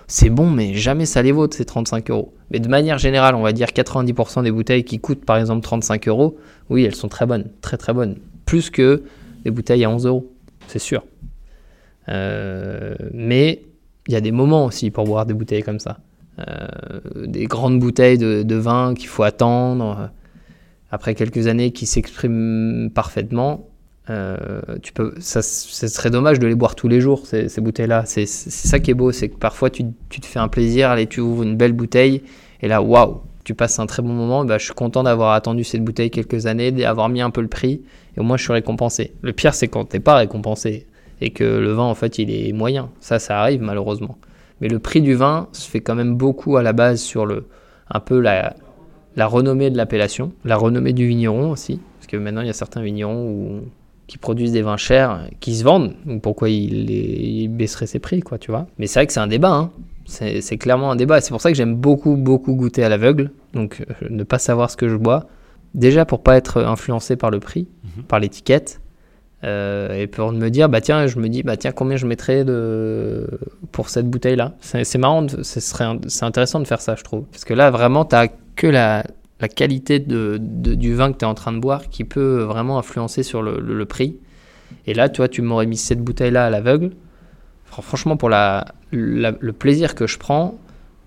c'est 0.08 0.30
bon, 0.30 0.50
mais 0.50 0.74
jamais 0.74 1.06
ça 1.06 1.22
les 1.22 1.32
vaut 1.32 1.48
ces 1.50 1.66
35 1.66 2.10
euros. 2.12 2.34
Mais 2.52 2.60
de 2.60 2.68
manière 2.68 2.98
générale, 2.98 3.36
on 3.36 3.42
va 3.42 3.54
dire 3.54 3.68
90% 3.68 4.44
des 4.44 4.52
bouteilles 4.52 4.84
qui 4.84 5.00
coûtent 5.00 5.26
par 5.26 5.38
exemple 5.38 5.62
35 5.62 6.08
euros, 6.08 6.38
oui, 6.70 6.84
elles 6.84 6.96
sont 6.96 7.08
très 7.08 7.26
bonnes, 7.26 7.50
très 7.62 7.78
très 7.78 7.94
bonnes. 7.94 8.18
Plus 8.46 8.70
que 8.70 9.04
les 9.46 9.52
bouteilles 9.52 9.86
à 9.86 9.90
11 9.90 10.06
euros, 10.08 10.34
c'est 10.68 10.80
sûr. 10.80 11.04
Euh, 12.10 12.96
mais 13.14 13.62
il 14.08 14.14
y 14.14 14.18
a 14.18 14.22
des 14.22 14.32
moments 14.32 14.66
aussi 14.66 14.92
pour 14.92 15.06
boire 15.06 15.26
des 15.26 15.34
bouteilles 15.34 15.64
comme 15.64 15.80
ça. 15.80 16.00
Euh, 16.40 16.68
des 17.26 17.46
grandes 17.46 17.80
bouteilles 17.80 18.18
de, 18.18 18.56
vin 18.56 18.94
qu'il 18.94 19.08
faut 19.08 19.24
attendre. 19.24 20.10
Après 20.92 21.16
quelques 21.16 21.48
années 21.48 21.72
qui 21.72 21.86
s'expriment 21.86 22.90
parfaitement, 22.90 23.70
euh, 24.10 24.38
tu 24.84 24.94
peux, 24.94 25.16
ça, 25.20 25.42
serait 25.42 26.12
dommage 26.12 26.40
de 26.40 26.46
les 26.46 26.56
boire 26.56 26.76
tous 26.76 26.88
les 26.88 27.02
jours, 27.02 27.26
ces, 27.26 27.50
bouteilles-là. 27.62 28.04
C'est 28.06 28.28
ça 28.28 28.80
qui 28.80 28.92
est 28.92 28.96
beau, 28.96 29.12
c'est 29.12 29.30
que 29.30 29.38
parfois 29.38 29.70
tu, 29.70 29.86
tu, 30.10 30.20
te 30.20 30.26
fais 30.26 30.40
un 30.40 30.48
plaisir, 30.48 30.90
allez, 30.90 31.08
tu 31.08 31.22
ouvres 31.22 31.44
une 31.44 31.58
belle 31.58 31.74
bouteille, 31.74 32.22
et 32.62 32.68
là, 32.68 32.82
waouh, 32.82 33.22
tu 33.44 33.56
passes 33.56 33.80
un 33.80 33.86
très 33.86 34.02
bon 34.02 34.14
moment. 34.14 34.46
Bah, 34.46 34.58
je 34.58 34.66
suis 34.66 34.74
content 34.74 35.04
d'avoir 35.04 35.34
attendu 35.34 35.64
cette 35.64 35.84
bouteille 35.84 36.12
quelques 36.12 36.46
années, 36.46 36.72
d'avoir 36.72 37.10
mis 37.10 37.22
un 37.22 37.30
peu 37.30 37.42
le 37.42 37.48
prix, 37.48 37.82
et 38.16 38.20
au 38.20 38.24
moins 38.24 38.38
je 38.38 38.44
suis 38.44 38.54
récompensé. 38.54 39.14
Le 39.22 39.34
pire, 39.34 39.54
c'est 39.54 39.68
quand 39.68 39.86
t'es 39.86 40.00
pas 40.00 40.16
récompensé, 40.16 40.88
et 41.22 41.30
que 41.32 41.44
le 41.44 41.72
vin, 41.72 41.84
en 41.84 41.96
fait, 41.96 42.20
il 42.20 42.30
est 42.30 42.52
moyen. 42.52 42.90
Ça, 43.00 43.20
ça 43.20 43.40
arrive 43.40 43.62
malheureusement. 43.62 44.18
Mais 44.62 44.68
le 44.68 44.80
prix 44.80 45.02
du 45.02 45.16
vin 45.16 45.48
se 45.52 45.70
fait 45.70 45.82
quand 45.82 45.96
même 45.96 46.16
beaucoup 46.16 46.58
à 46.58 46.64
la 46.64 46.74
base 46.74 47.02
sur 47.02 47.26
le, 47.26 47.48
un 47.90 48.00
peu 48.00 48.20
la, 48.20 48.56
la 49.16 49.28
renommée 49.28 49.70
de 49.70 49.78
l'appellation, 49.78 50.32
la 50.44 50.58
renommée 50.58 50.94
du 50.94 51.08
vigneron 51.08 51.52
aussi. 51.52 51.80
Parce 52.00 52.08
que 52.08 52.18
maintenant, 52.18 52.42
il 52.42 52.48
y 52.48 52.50
a 52.50 52.54
certains 52.54 52.82
vignerons 52.82 53.28
où 53.28 53.62
qui 54.08 54.18
produisent 54.18 54.52
des 54.52 54.62
vins 54.62 54.78
chers, 54.78 55.28
qui 55.40 55.56
se 55.56 55.64
vendent. 55.64 55.96
pourquoi 56.22 56.50
il, 56.50 57.48
baisserait 57.50 57.88
ses 57.88 58.00
prix, 58.00 58.20
quoi, 58.20 58.38
tu 58.38 58.52
vois. 58.52 58.68
Mais 58.78 58.88
c'est 58.88 59.00
vrai 59.00 59.08
que 59.08 59.14
c'est 59.14 59.20
un 59.20 59.28
débat, 59.28 59.52
hein. 59.52 59.72
C'est 60.08 60.58
clairement 60.58 60.92
un 60.92 60.96
débat. 60.96 61.20
C'est 61.20 61.32
pour 61.32 61.42
ça 61.42 61.50
que 61.50 61.58
j'aime 61.58 61.76
beaucoup, 61.76 62.16
beaucoup 62.16 62.54
goûter 62.54 62.84
à 62.84 62.90
l'aveugle. 62.90 63.32
Donc, 63.54 63.82
euh, 63.82 64.08
ne 64.12 64.24
pas 64.24 64.38
savoir 64.38 64.70
ce 64.70 64.78
que 64.78 64.88
je 64.88 64.96
bois. 64.98 65.26
Déjà, 65.74 66.06
pour 66.06 66.22
pas 66.22 66.38
être 66.38 66.62
influencé 66.62 67.16
par 67.16 67.32
le 67.32 67.40
prix, 67.40 67.68
mhm. 67.98 68.04
par 68.04 68.20
l'étiquette. 68.20 68.82
Euh, 69.44 69.94
et 69.94 70.08
pour 70.08 70.32
me 70.32 70.50
dire, 70.50 70.70
bah 70.70 70.82
tiens, 70.82 71.06
je 71.08 71.20
me 71.20 71.30
dis, 71.30 71.44
bah 71.44 71.56
tiens, 71.58 71.72
combien 71.72 71.98
je 71.98 72.08
mettrais 72.08 72.44
de... 72.46 73.28
pour 73.72 73.90
cette 73.90 74.10
bouteille-là 74.10 74.56
C'est 74.62 74.98
marrant, 74.98 75.28
c'est 75.44 76.24
intéressant 76.24 76.60
de 76.60 76.66
faire 76.66 76.82
ça, 76.82 76.96
je 76.96 77.04
trouve. 77.04 77.26
Parce 77.26 77.46
que 77.46 77.54
là, 77.54 77.70
vraiment, 77.70 78.06
tu 78.06 78.16
que 78.56 78.66
la, 78.68 79.04
la 79.42 79.48
qualité 79.48 80.00
de, 80.00 80.38
du 80.40 80.96
vin 80.96 81.12
que 81.12 81.18
tu 81.18 81.26
es 81.26 81.28
en 81.28 81.34
train 81.36 81.52
de 81.52 81.60
boire 81.60 81.90
qui 81.90 82.06
peut 82.06 82.42
vraiment 82.44 82.80
influencer 82.80 83.22
sur 83.22 83.44
le, 83.44 83.60
le- 83.60 83.86
prix. 83.86 84.18
Et 84.88 84.94
là, 84.94 85.10
toi, 85.10 85.28
tu 85.28 85.42
m'aurais 85.42 85.66
mis 85.68 85.78
cette 85.78 86.00
bouteille-là 86.02 86.46
à 86.46 86.50
l'aveugle. 86.50 86.92
Fran- 87.66 87.82
Franchement, 87.84 88.18
pour 88.18 88.30
la, 88.30 88.66
la- 88.92 89.34
le 89.40 89.54
plaisir 89.54 89.94
que 89.94 90.08
je 90.08 90.18
prends, 90.18 90.56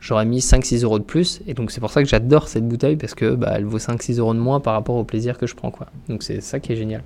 j'aurais 0.00 0.24
mis 0.26 0.38
5-6 0.40 0.84
euros 0.84 0.98
de 0.98 1.04
plus. 1.04 1.40
Et 1.46 1.54
donc, 1.54 1.70
c'est 1.70 1.80
pour 1.80 1.90
ça 1.90 2.02
que 2.02 2.08
j'adore 2.08 2.48
cette 2.48 2.66
bouteille 2.68 2.96
parce 2.96 3.14
que 3.14 3.34
bah, 3.34 3.52
elle 3.54 3.64
vaut 3.64 3.78
5-6 3.78 4.18
euros 4.18 4.34
de 4.34 4.38
moins 4.38 4.60
par 4.60 4.74
rapport 4.74 4.96
au 4.96 5.04
plaisir 5.04 5.38
que 5.38 5.46
je 5.46 5.54
prends. 5.54 5.70
Quoi. 5.70 5.86
Donc, 6.08 6.22
c'est 6.22 6.40
ça 6.40 6.60
qui 6.60 6.72
est 6.72 6.76
génial. 6.76 7.02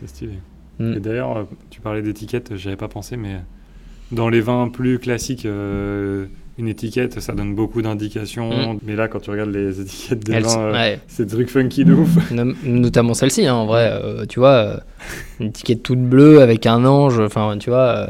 C'est 0.00 0.08
stylé. 0.08 0.32
Mm. 0.78 0.92
Et 0.96 1.00
d'ailleurs, 1.00 1.36
euh, 1.36 1.42
tu 1.70 1.80
parlais 1.80 2.02
d'étiquette, 2.02 2.56
j'y 2.56 2.68
avais 2.68 2.76
pas 2.76 2.88
pensé, 2.88 3.16
mais 3.16 3.36
dans 4.12 4.28
les 4.28 4.40
vins 4.40 4.68
plus 4.68 4.98
classiques, 4.98 5.44
euh, 5.46 6.26
une 6.58 6.68
étiquette, 6.68 7.20
ça 7.20 7.32
donne 7.32 7.54
beaucoup 7.54 7.80
d'indications. 7.80 8.78
Mais 8.84 8.94
là, 8.96 9.08
quand 9.08 9.20
tu 9.20 9.30
regardes 9.30 9.50
les 9.50 9.80
étiquettes 9.80 10.24
des 10.26 10.32
Elle- 10.34 10.44
vins, 10.44 10.58
euh, 10.60 10.72
ouais. 10.72 11.00
c'est 11.06 11.24
des 11.26 11.34
trucs 11.34 11.48
funky 11.50 11.84
de 11.84 11.94
ouf. 11.94 12.10
No- 12.32 12.52
notamment 12.64 13.14
celle-ci, 13.14 13.46
hein, 13.46 13.54
en 13.54 13.66
vrai, 13.66 13.90
euh, 13.92 14.26
tu 14.26 14.40
vois, 14.40 14.52
euh, 14.54 14.76
une 15.38 15.48
étiquette 15.48 15.82
toute 15.82 16.00
bleue 16.02 16.42
avec 16.42 16.66
un 16.66 16.84
ange, 16.84 17.18
enfin, 17.20 17.56
tu 17.58 17.70
vois. 17.70 17.78
euh, 17.88 18.06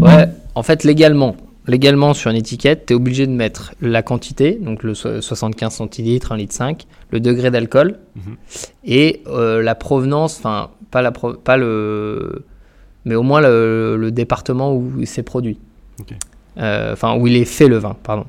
ouais, 0.00 0.28
en 0.54 0.62
fait, 0.62 0.84
légalement, 0.84 1.36
légalement 1.66 2.14
sur 2.14 2.30
une 2.30 2.36
étiquette, 2.36 2.86
tu 2.86 2.92
es 2.92 2.96
obligé 2.96 3.26
de 3.26 3.32
mettre 3.32 3.72
la 3.80 4.02
quantité, 4.02 4.58
donc 4.60 4.82
le 4.82 4.94
so- 4.94 5.20
75 5.20 5.72
centilitres, 5.74 6.32
1 6.32 6.36
litre 6.36 6.54
5, 6.54 6.86
le 7.10 7.20
degré 7.20 7.50
d'alcool 7.50 7.98
Mhm. 8.16 8.36
et 8.84 9.22
euh, 9.26 9.62
la 9.62 9.74
provenance, 9.74 10.38
enfin, 10.38 10.70
pas, 10.90 11.02
la 11.02 11.12
pro- 11.12 11.34
pas 11.34 11.56
le. 11.56 12.44
Mais 13.06 13.14
au 13.14 13.22
moins 13.22 13.40
le, 13.42 13.96
le 13.98 14.10
département 14.10 14.74
où 14.74 14.92
il 14.98 15.06
s'est 15.06 15.22
produit. 15.22 15.58
Euh, 16.58 16.92
Enfin, 16.92 17.16
où 17.18 17.26
il 17.26 17.36
est 17.36 17.44
fait 17.44 17.68
le 17.68 17.76
vin, 17.78 17.96
pardon. 18.02 18.24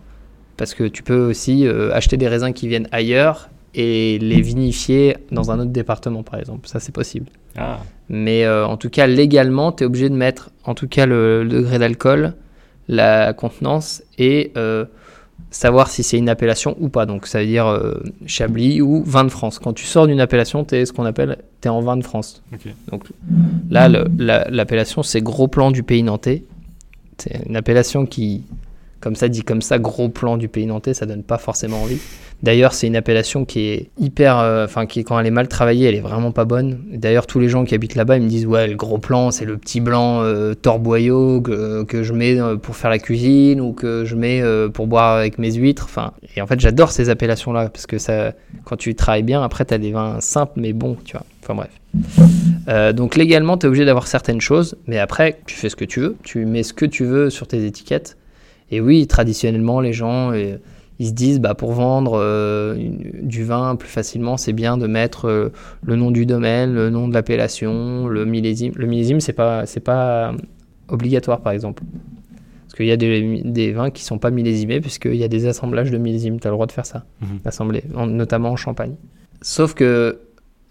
Parce 0.58 0.74
que 0.74 0.84
tu 0.86 1.04
peux 1.04 1.30
aussi 1.30 1.68
euh, 1.68 1.94
acheter 1.94 2.18
des 2.18 2.28
raisins 2.28 2.54
qui 2.54 2.68
viennent 2.68 2.88
ailleurs 2.92 3.50
et 3.74 4.18
les 4.20 4.42
vinifier 4.42 5.18
dans 5.32 5.52
un 5.52 5.60
autre 5.60 5.72
département, 5.72 6.24
par 6.24 6.40
exemple. 6.40 6.68
Ça, 6.68 6.80
c'est 6.80 6.94
possible. 6.94 7.28
Ah, 7.58 7.80
Mais 8.10 8.48
en 8.48 8.78
tout 8.78 8.90
cas, 8.90 9.06
légalement, 9.08 9.72
tu 9.74 9.84
es 9.84 9.86
obligé 9.86 10.10
de 10.10 10.16
mettre 10.16 10.50
en 10.64 10.74
tout 10.76 10.88
cas 10.88 11.06
le, 11.06 11.44
le 11.44 11.50
degré 11.50 11.78
d'alcool, 11.80 12.34
la 12.88 13.34
contenance 13.34 14.04
et 14.18 14.52
euh, 14.58 14.86
savoir 15.52 15.90
si 15.90 16.04
c'est 16.04 16.18
une 16.18 16.30
appellation 16.30 16.76
ou 16.80 16.90
pas. 16.90 17.06
Donc 17.06 17.28
ça 17.28 17.40
veut 17.40 17.46
dire 17.48 17.68
euh, 17.68 17.96
Chablis 18.26 18.82
ou 18.82 19.04
vin 19.06 19.24
de 19.24 19.30
France. 19.30 19.60
Quand 19.60 19.74
tu 19.74 19.86
sors 19.86 20.08
d'une 20.08 20.20
appellation, 20.22 20.64
tu 20.66 20.76
es 20.76 20.86
ce 20.86 20.94
qu'on 20.94 21.06
appelle 21.06 21.38
es 21.64 21.68
en 21.70 21.82
vin 21.82 21.98
de 21.98 22.04
France. 22.04 22.44
Donc 22.92 23.06
là, 23.72 23.88
la- 23.90 24.48
l'appellation, 24.50 25.02
c'est 25.02 25.22
gros 25.22 25.48
plan 25.48 25.72
du 25.72 25.82
pays 25.82 26.04
nantais. 26.04 26.44
C'est 27.18 27.42
une 27.48 27.56
appellation 27.56 28.06
qui, 28.06 28.44
comme 29.06 29.16
ça 29.16 29.28
dit 29.28 29.44
comme 29.44 29.62
ça, 29.62 29.78
gros 29.78 30.10
plan 30.10 30.36
du 30.36 30.48
pays 30.48 30.66
nantais, 30.66 30.96
ça 30.96 31.06
donne 31.06 31.22
pas 31.22 31.38
forcément 31.38 31.84
envie. 31.84 32.00
D'ailleurs, 32.42 32.74
c'est 32.74 32.88
une 32.88 32.96
appellation 32.96 33.46
qui 33.46 33.68
est 33.68 33.90
hyper, 34.00 34.40
euh, 34.40 34.66
enfin, 34.66 34.88
qui 34.88 35.04
quand 35.04 35.20
elle 35.20 35.28
est 35.28 35.32
mal 35.32 35.48
travaillée, 35.48 35.88
elle 35.88 35.94
est 35.94 36.02
vraiment 36.02 36.32
pas 36.32 36.44
bonne. 36.44 36.80
D'ailleurs, 36.92 37.28
tous 37.28 37.40
les 37.40 37.48
gens 37.48 37.66
qui 37.66 37.76
habitent 37.76 37.94
là-bas, 37.94 38.18
ils 38.18 38.24
me 38.24 38.28
disent 38.28 38.48
ouais, 38.48 38.66
le 38.66 38.76
gros 38.76 38.98
plan, 38.98 39.30
c'est 39.30 39.46
le 39.46 39.58
petit 39.58 39.80
blanc 39.80 40.24
euh, 40.24 40.56
torboyau 40.56 41.40
que, 41.40 41.84
que 41.84 42.02
je 42.02 42.14
mets 42.14 42.42
euh, 42.42 42.56
pour 42.56 42.78
faire 42.78 42.90
la 42.90 42.98
cuisine 42.98 43.62
ou 43.62 43.74
que 43.74 44.06
je 44.06 44.16
mets 44.16 44.42
pour 44.74 44.88
boire 44.88 45.18
avec 45.18 45.38
mes 45.38 45.54
huîtres. 45.54 45.86
Enfin, 45.86 46.14
et 46.36 46.42
en 46.42 46.48
fait, 46.48 46.60
j'adore 46.60 46.90
ces 46.90 47.12
appellations-là 47.12 47.70
parce 47.70 47.86
que 47.86 48.00
ça, 48.00 48.34
quand 48.64 48.76
tu 48.76 48.96
travailles 48.96 49.22
bien, 49.22 49.44
après, 49.44 49.66
tu 49.66 49.74
as 49.76 49.78
des 49.78 49.92
vins 49.92 50.20
simples 50.20 50.54
mais 50.56 50.74
bons, 50.74 50.98
tu 51.06 51.16
vois. 51.16 51.28
Enfin 51.44 51.54
bref. 51.54 52.96
Donc 52.96 53.16
légalement, 53.16 53.56
tu 53.56 53.68
es 53.68 53.70
obligé 53.70 53.86
d'avoir 53.86 54.08
certaines 54.08 54.42
choses, 54.42 54.76
mais 54.88 54.98
après, 54.98 55.42
tu 55.46 55.56
fais 55.56 55.70
ce 55.70 55.76
que 55.76 55.86
tu 55.86 56.00
veux, 56.00 56.16
tu 56.24 56.44
mets 56.48 56.64
ce 56.64 56.74
que 56.74 56.88
tu 56.88 57.06
veux 57.06 57.30
sur 57.30 57.48
tes 57.48 57.68
étiquettes. 57.68 58.18
Et 58.72 58.82
oui, 58.82 59.06
traditionnellement, 59.08 59.80
les 59.80 59.94
gens, 59.94 60.32
euh, 60.34 60.58
ils 61.00 61.08
se 61.08 61.14
disent, 61.14 61.40
bah, 61.40 61.54
pour 61.54 61.74
vendre 61.74 62.14
euh, 62.20 62.76
du 63.22 63.44
vin 63.44 63.76
plus 63.76 63.90
facilement, 63.90 64.38
c'est 64.38 64.54
bien 64.54 64.78
de 64.78 64.88
mettre 64.88 65.26
euh, 65.28 65.50
le 65.84 65.96
nom 65.96 66.10
du 66.12 66.26
domaine, 66.26 66.74
le 66.74 66.90
nom 66.90 67.08
de 67.08 67.14
l'appellation, 67.14 68.08
le 68.08 68.26
millésime. 68.26 68.74
Le 68.76 68.88
millésime, 68.88 69.20
c'est 69.20 69.34
pas, 69.34 69.66
c'est 69.66 69.80
pas 69.82 70.34
obligatoire, 70.90 71.42
par 71.42 71.54
exemple. 71.54 71.84
Parce 72.64 72.76
qu'il 72.78 72.86
y 72.88 72.92
a 72.92 72.98
des, 72.98 73.42
des 73.46 73.72
vins 73.72 73.90
qui 73.92 74.04
sont 74.04 74.18
pas 74.18 74.32
millésimés, 74.32 74.82
puisqu'il 74.82 75.16
y 75.16 75.24
a 75.24 75.28
des 75.28 75.46
assemblages 75.48 75.92
de 75.92 75.98
millésimes, 75.98 76.40
tu 76.40 76.48
as 76.48 76.50
le 76.50 76.56
droit 76.56 76.66
de 76.68 76.72
faire 76.72 76.86
ça, 76.86 77.06
d'assembler, 77.44 77.84
en- 77.96 78.08
notamment 78.08 78.50
en 78.52 78.56
Champagne. 78.56 78.96
Sauf 79.42 79.74
que 79.76 80.20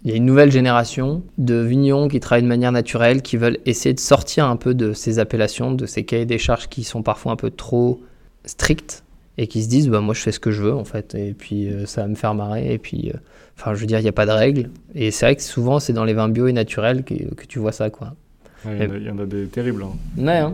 il 0.05 0.11
y 0.11 0.13
a 0.13 0.17
une 0.17 0.25
nouvelle 0.25 0.51
génération 0.51 1.23
de 1.37 1.55
vignerons 1.55 2.07
qui 2.07 2.19
travaillent 2.19 2.43
de 2.43 2.47
manière 2.47 2.71
naturelle, 2.71 3.21
qui 3.23 3.35
veulent 3.37 3.57
essayer 3.65 3.93
de 3.93 3.99
sortir 3.99 4.45
un 4.45 4.55
peu 4.55 4.73
de 4.75 4.93
ces 4.93 5.17
appellations, 5.19 5.71
de 5.71 5.85
ces 5.87 6.05
cahiers 6.05 6.25
des 6.27 6.37
charges 6.37 6.69
qui 6.69 6.83
sont 6.83 7.01
parfois 7.03 7.31
un 7.31 7.35
peu 7.35 7.49
trop 7.49 7.99
stricts 8.45 9.03
et 9.37 9.47
qui 9.47 9.63
se 9.63 9.67
disent 9.67 9.89
bah 9.89 9.99
moi 10.01 10.13
je 10.13 10.21
fais 10.21 10.31
ce 10.31 10.39
que 10.39 10.51
je 10.51 10.61
veux 10.61 10.73
en 10.73 10.85
fait 10.85 11.13
et 11.15 11.33
puis 11.33 11.67
euh, 11.67 11.85
ça 11.85 12.03
va 12.03 12.07
me 12.07 12.15
faire 12.15 12.33
marrer 12.35 12.71
et 12.73 12.77
puis 12.77 13.11
euh, 13.13 13.17
enfin 13.57 13.73
je 13.73 13.79
veux 13.81 13.85
dire 13.87 13.99
il 13.99 14.03
n'y 14.03 14.07
a 14.07 14.13
pas 14.13 14.25
de 14.25 14.31
règles 14.31 14.69
et 14.93 15.11
c'est 15.11 15.25
vrai 15.25 15.35
que 15.35 15.41
souvent 15.41 15.79
c'est 15.79 15.91
dans 15.91 16.05
les 16.05 16.13
vins 16.13 16.29
bio 16.29 16.47
et 16.47 16.53
naturels 16.53 17.03
que, 17.03 17.15
que 17.33 17.45
tu 17.45 17.59
vois 17.59 17.73
ça 17.73 17.89
quoi. 17.89 18.15
Ouais, 18.63 18.77
Il 18.79 18.83
y 18.83 18.87
en 18.87 18.91
a- 18.93 18.97
il 18.97 19.03
y, 19.03 19.09
en 19.09 19.19
a 19.19 19.25
des 19.25 19.47
terribles. 19.47 19.83
hein. 19.83 20.21
Ouais 20.23 20.37
hein. 20.37 20.53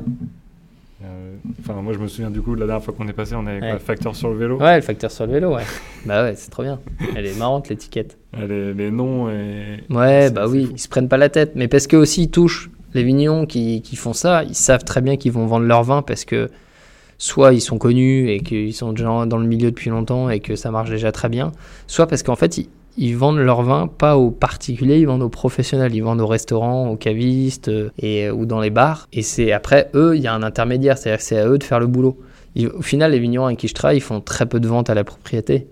Euh, 1.04 1.36
Enfin, 1.60 1.82
moi, 1.82 1.94
je 1.94 2.00
me 2.00 2.08
souviens 2.08 2.30
du 2.30 2.42
coup, 2.42 2.56
la 2.56 2.66
dernière 2.66 2.84
fois 2.84 2.94
qu'on 2.94 3.08
est 3.08 3.14
passé, 3.14 3.36
on 3.36 3.46
avait 3.48 3.62
Ouais. 3.62 3.70
quoi, 3.72 3.80
facteur 3.80 4.16
sur 4.16 4.30
le 4.30 4.38
vélo. 4.38 4.58
Ouais 4.60 4.76
le 4.76 4.82
facteur 4.82 5.12
sur 5.12 5.26
le 5.26 5.34
vélo 5.34 5.56
ouais. 5.56 5.64
bah 6.06 6.24
ouais 6.24 6.34
c'est 6.36 6.50
trop 6.50 6.64
bien. 6.64 6.80
Elle 7.16 7.26
est 7.26 7.38
marrante 7.38 7.70
l'étiquette. 7.70 8.18
Les, 8.38 8.74
les 8.74 8.92
noms 8.92 9.30
et. 9.30 9.84
Ouais, 9.90 10.30
bah 10.30 10.48
oui, 10.48 10.66
fou. 10.66 10.72
ils 10.76 10.80
se 10.80 10.88
prennent 10.88 11.10
pas 11.10 11.18
la 11.18 11.30
tête. 11.30 11.54
Mais 11.56 11.68
parce 11.68 11.88
que 11.88 11.98
aussi, 11.98 12.24
ils 12.24 12.30
touchent 12.32 12.70
les 12.94 13.04
vignons 13.04 13.46
qui, 13.46 13.82
qui 13.82 13.96
font 13.96 14.14
ça, 14.14 14.44
ils 14.44 14.56
savent 14.56 14.84
très 14.84 15.02
bien 15.02 15.18
qu'ils 15.18 15.32
vont 15.32 15.46
vendre 15.46 15.66
leur 15.66 15.84
vin 15.84 16.02
parce 16.02 16.26
que 16.26 16.50
soit 17.18 17.54
ils 17.54 17.62
sont 17.62 17.78
connus 17.78 18.30
et 18.30 18.40
qu'ils 18.42 18.74
sont 18.74 18.92
déjà 18.94 19.26
dans 19.26 19.38
le 19.38 19.46
milieu 19.48 19.70
depuis 19.72 19.90
longtemps 19.90 20.30
et 20.30 20.40
que 20.40 20.56
ça 20.56 20.72
marche 20.72 20.90
déjà 20.90 21.12
très 21.12 21.30
bien, 21.30 21.52
soit 21.88 22.08
parce 22.08 22.24
qu'en 22.24 22.36
fait, 22.36 22.58
ils, 22.58 22.68
ils 22.98 23.16
vendent 23.16 23.38
leur 23.38 23.64
vin 23.64 23.88
pas 23.88 24.18
aux 24.18 24.32
particuliers, 24.32 25.00
ils 25.00 25.08
vendent 25.08 25.22
aux 25.22 25.30
professionnels, 25.30 25.96
ils 25.96 26.04
vendent 26.04 26.22
aux 26.22 26.28
restaurants, 26.28 26.90
aux 26.90 26.98
cavistes 26.98 27.70
euh, 27.70 27.90
et, 28.00 28.30
ou 28.30 28.46
dans 28.46 28.60
les 28.60 28.70
bars. 28.70 29.08
Et 29.14 29.22
c'est 29.22 29.52
après 29.52 29.90
eux, 29.96 30.16
il 30.16 30.22
y 30.22 30.28
a 30.28 30.34
un 30.34 30.44
intermédiaire, 30.44 30.98
c'est-à-dire 30.98 31.20
que 31.20 31.24
c'est 31.24 31.38
à 31.38 31.48
eux 31.48 31.58
de 31.58 31.64
faire 31.64 31.80
le 31.80 31.88
boulot. 31.88 32.18
Au 32.78 32.82
final, 32.82 33.12
les 33.12 33.20
vignerons 33.20 33.46
avec 33.46 33.60
qui 33.60 33.68
je 33.68 33.74
travaille, 33.74 33.98
ils 33.98 34.02
font 34.02 34.20
très 34.20 34.46
peu 34.46 34.60
de 34.60 34.68
ventes 34.68 34.90
à 34.90 34.94
la 34.94 35.04
propriété. 35.04 35.68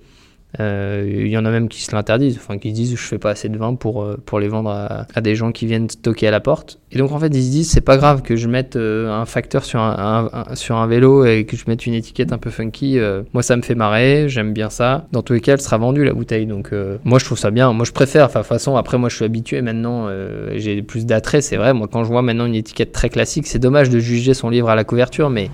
Euh, 0.60 1.06
Il 1.08 1.28
y 1.28 1.38
en 1.38 1.46
a 1.46 1.52
même 1.52 1.70
qui 1.70 1.84
se 1.84 1.96
l'interdisent, 1.96 2.38
enfin 2.38 2.58
qui 2.58 2.70
se 2.72 2.76
disent 2.76 2.92
je 2.96 3.04
fais 3.04 3.20
pas 3.20 3.32
assez 3.32 3.50
de 3.50 3.58
vin 3.58 3.76
pour, 3.76 4.02
euh, 4.02 4.18
pour 4.26 4.40
les 4.40 4.48
vendre 4.48 4.72
à, 4.72 5.22
des 5.22 5.36
gens 5.36 5.52
qui 5.52 5.68
viennent 5.68 5.90
stocker 5.90 6.28
à 6.28 6.32
la 6.32 6.40
porte. 6.40 6.80
Et 6.92 6.98
donc 6.98 7.12
en 7.12 7.20
fait 7.20 7.28
ils 7.28 7.44
se 7.44 7.52
disent 7.52 7.70
c'est 7.70 7.82
pas 7.82 7.98
grave 7.98 8.24
que 8.24 8.36
je 8.36 8.48
mette 8.48 8.76
euh, 8.76 9.12
un 9.12 9.26
facteur 9.26 9.64
sur 9.64 9.80
un, 9.80 10.46
sur 10.56 10.78
un 10.78 10.88
vélo 10.88 11.24
et 11.26 11.46
que 11.46 11.56
je 11.56 11.66
mette 11.68 11.86
une 11.86 11.94
étiquette 11.94 12.34
un 12.34 12.40
peu 12.40 12.50
funky. 12.50 12.98
moi 13.34 13.44
ça 13.44 13.56
me 13.56 13.62
fait 13.62 13.76
marrer, 13.76 14.28
j'aime 14.28 14.54
bien 14.54 14.70
ça. 14.70 15.06
Dans 15.12 15.22
tous 15.22 15.34
les 15.34 15.42
cas 15.42 15.54
elle 15.54 15.62
sera 15.62 15.78
vendue 15.78 16.04
la 16.04 16.14
bouteille. 16.14 16.48
Donc 16.48 16.72
moi 17.04 17.20
je 17.20 17.26
trouve 17.26 17.38
ça 17.38 17.52
bien. 17.52 17.72
Moi 17.74 17.86
je 17.86 17.92
préfère, 17.92 18.26
enfin 18.26 18.40
de 18.40 18.46
toute 18.46 18.50
façon 18.50 18.76
après 18.76 18.98
moi 18.98 19.10
je 19.10 19.18
suis 19.18 19.26
habitué 19.26 19.62
maintenant, 19.62 20.10
j'ai 20.56 20.82
plus 20.82 21.06
d'attrait 21.06 21.42
c'est 21.42 21.58
vrai. 21.58 21.74
Moi 21.74 21.88
quand 21.92 22.04
je 22.04 22.10
vois 22.10 22.24
maintenant 22.24 22.46
une 22.46 22.56
étiquette 22.56 22.92
très 22.92 23.10
classique, 23.10 23.46
c'est 23.46 23.60
dommage 23.60 23.90
de 23.90 24.00
juger 24.00 24.34
son 24.34 24.50
livre 24.50 24.70
à 24.70 24.76
la 24.76 24.84
couverture 24.84 25.30
mais 25.30 25.50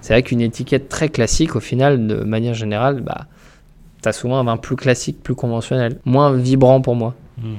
c'est 0.00 0.14
vrai 0.14 0.22
qu'une 0.22 0.40
étiquette 0.40 0.88
très 0.88 1.08
classique 1.08 1.54
au 1.54 1.60
final 1.60 2.06
de 2.06 2.16
manière 2.16 2.54
générale 2.54 3.02
bah 3.02 3.26
T'as 4.02 4.12
souvent 4.12 4.38
un 4.38 4.44
vin 4.44 4.56
plus 4.56 4.76
classique, 4.76 5.22
plus 5.22 5.34
conventionnel, 5.34 6.00
moins 6.04 6.32
vibrant 6.32 6.80
pour 6.80 6.94
moi. 6.94 7.14
Hmm. 7.38 7.54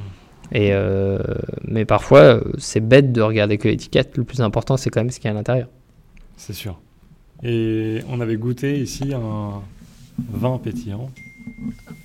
Et 0.53 0.74
euh, 0.74 1.20
mais 1.66 1.86
parfois, 1.86 2.20
euh, 2.20 2.41
c'est 2.57 2.82
bête 2.82 3.11
de 3.11 3.22
regarder 3.22 3.57
que 3.57 3.68
l'étiquette. 3.68 4.18
Le 4.18 4.24
plus 4.24 4.41
important, 4.41 4.76
c'est 4.76 4.90
quand 4.90 5.02
même 5.02 5.11
ce 5.11 5.20
qu'il 5.20 5.26
y 5.26 5.28
a 5.30 5.32
à 5.32 5.34
l'intérieur. 5.34 5.68
C'est 6.36 6.53
sûr. 6.53 6.80
Et 7.44 7.99
on 8.10 8.20
avait 8.20 8.36
goûté 8.36 8.80
ici 8.80 9.14
un 9.14 9.61
vin 10.32 10.57
pétillant. 10.57 11.10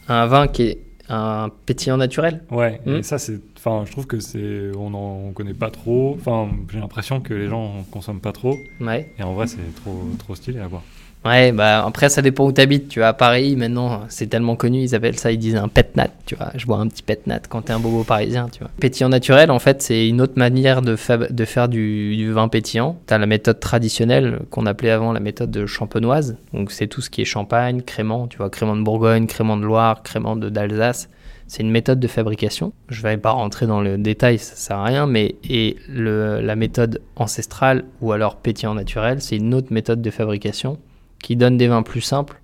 Un 0.09 0.27
vin 0.27 0.47
qui 0.47 0.63
est 0.63 0.79
un 1.09 1.51
pétillant 1.67 1.97
naturel? 1.97 2.43
Ouais, 2.51 2.81
et 2.87 3.03
ça, 3.03 3.19
c'est. 3.19 3.41
Enfin, 3.57 3.85
je 3.87 3.93
trouve 3.93 4.07
que 4.07 4.21
c'est. 4.21 4.71
On 4.77 4.95
en 4.95 5.21
on 5.29 5.33
connaît 5.33 5.55
pas 5.55 5.71
trop. 5.71 6.17
Enfin, 6.19 6.49
j'ai 6.71 6.79
l'impression 6.79 7.21
que 7.21 7.35
les 7.35 7.49
gens 7.49 7.79
en 7.79 7.83
consomment 7.83 8.21
pas 8.21 8.33
trop. 8.33 8.57
Ouais. 8.81 9.13
Et 9.19 9.23
en 9.23 9.35
vrai, 9.35 9.47
c'est 9.47 9.75
trop, 9.77 10.09
trop 10.19 10.35
stylé 10.35 10.61
à 10.61 10.69
boire. 10.69 10.83
Ouais, 11.27 11.53
bah 11.53 11.85
après, 11.85 12.09
ça 12.09 12.23
dépend 12.23 12.45
où 12.45 12.53
t'habites. 12.53 12.89
Tu 12.89 13.01
vois, 13.01 13.09
à 13.09 13.13
Paris, 13.13 13.57
maintenant, 13.57 14.03
c'est 14.09 14.27
tellement 14.27 14.57
connu, 14.57 14.83
ils 14.83 14.95
appellent 14.95 15.19
ça, 15.19 15.33
ils 15.33 15.39
disent 15.39 15.57
un 15.57 15.69
pet 15.69 15.97
nat. 15.97 16.09
Tu 16.25 16.35
vois, 16.35 16.51
je 16.55 16.67
bois 16.67 16.79
un 16.79 16.87
petit 16.89 17.03
pet 17.03 17.27
nat 17.27 17.41
quand 17.49 17.63
t'es 17.63 17.73
un 17.73 17.81
bobo 17.81 18.05
parisien, 18.05 18.49
tu 18.51 18.61
vois. 18.61 18.71
Pétillant 18.81 19.09
naturel, 19.09 19.51
en 19.51 19.59
fait, 19.59 19.83
c'est 19.83 20.09
une 20.09 20.21
autre 20.21 20.35
manière 20.37 20.83
de, 20.83 20.97
faire 20.97 21.69
du, 21.69 22.33
vin 22.33 22.49
pétillant. 22.49 22.99
T'as 23.07 23.19
la 23.19 23.27
méthode 23.27 23.61
traditionnelle 23.61 24.41
qu'on 24.51 24.67
appelait 24.67 24.91
avant 24.91 25.13
la 25.13 25.21
méthode 25.21 25.51
de 25.51 25.67
champenoise. 25.67 26.37
Donc, 26.53 26.71
c'est 26.71 26.87
tout 26.87 27.01
ce 27.01 27.11
qui 27.11 27.23
est 27.23 27.27
champagne, 27.27 27.83
crément, 27.83 28.29
tu 28.29 28.39
vois, 28.39 28.51
crément 28.51 28.77
de 28.77 28.83
Bourgogne, 28.83 29.27
crément 29.27 29.57
de 29.57 29.65
Loire, 29.65 30.03
crément 30.03 30.37
d'Alsace. 30.37 31.09
C'est 31.49 31.63
une 31.63 31.71
méthode 31.71 32.01
de 32.01 32.09
fabrication. 32.09 32.73
Je 32.89 33.03
vais 33.03 33.17
pas 33.17 33.31
rentrer 33.31 33.67
dans 33.67 33.81
le 33.81 33.99
détail, 33.99 34.39
ça 34.39 34.57
sert 34.57 34.79
à 34.79 34.85
rien, 34.85 35.07
mais 35.07 35.37
et 35.49 35.77
la 35.89 36.57
méthode 36.57 37.01
ancestrale 37.15 37.85
ou 38.01 38.13
alors 38.13 38.37
pétillant 38.37 38.75
naturel, 38.75 39.21
c'est 39.21 39.37
une 39.37 39.55
autre 39.55 39.69
méthode 39.73 40.03
de 40.03 40.11
fabrication 40.11 40.79
qui 41.21 41.37
donne 41.37 41.57
des 41.57 41.69
vins 41.69 41.83
plus 41.83 42.01
simples, 42.01 42.41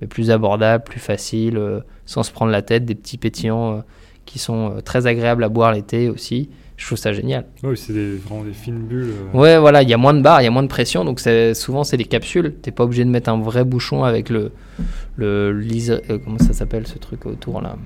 mais 0.00 0.06
plus 0.06 0.30
abordables, 0.30 0.84
plus 0.84 1.00
faciles, 1.00 1.56
euh, 1.56 1.80
sans 2.06 2.22
se 2.22 2.32
prendre 2.32 2.50
la 2.50 2.62
tête, 2.62 2.84
des 2.84 2.94
petits 2.94 3.18
pétillants 3.18 3.78
euh, 3.78 3.80
qui 4.24 4.38
sont 4.38 4.72
euh, 4.76 4.80
très 4.80 5.06
agréables 5.06 5.44
à 5.44 5.48
boire 5.48 5.72
l'été 5.72 6.08
aussi, 6.08 6.48
Je 6.76 6.86
trouve 6.86 6.98
ça 6.98 7.12
génial. 7.12 7.44
Oui, 7.62 7.76
c'est 7.76 7.92
vraiment 7.92 8.42
des 8.42 8.52
fines 8.52 8.80
bulles. 8.80 9.12
Ouais, 9.32 9.58
voilà, 9.58 9.82
il 9.82 9.88
y 9.88 9.94
a 9.94 9.96
moins 9.96 10.14
de 10.14 10.20
barres, 10.20 10.40
il 10.40 10.44
y 10.44 10.48
a 10.48 10.50
moins 10.50 10.62
de 10.62 10.68
pression, 10.68 11.04
donc 11.04 11.20
souvent 11.54 11.84
c'est 11.84 11.96
des 11.96 12.04
capsules. 12.04 12.54
T'es 12.60 12.72
pas 12.72 12.84
obligé 12.84 13.04
de 13.04 13.10
mettre 13.10 13.30
un 13.30 13.40
vrai 13.40 13.64
bouchon 13.64 14.02
avec 14.04 14.28
le. 14.30 14.50
le 15.16 15.56
comment 16.24 16.38
ça 16.38 16.52
s'appelle 16.52 16.86
ce 16.86 16.98
truc 16.98 17.26
autour 17.26 17.60
là? 17.60 17.76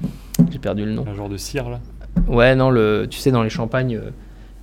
J'ai 0.50 0.58
perdu 0.58 0.86
le 0.86 0.92
nom. 0.92 1.04
Un 1.06 1.14
genre 1.14 1.28
de 1.28 1.36
cire 1.36 1.68
là. 1.68 1.80
Ouais, 2.26 2.56
non, 2.56 2.70
le, 2.70 3.06
tu 3.08 3.18
sais, 3.18 3.30
dans 3.30 3.42
les 3.42 3.50
champagnes, 3.50 4.00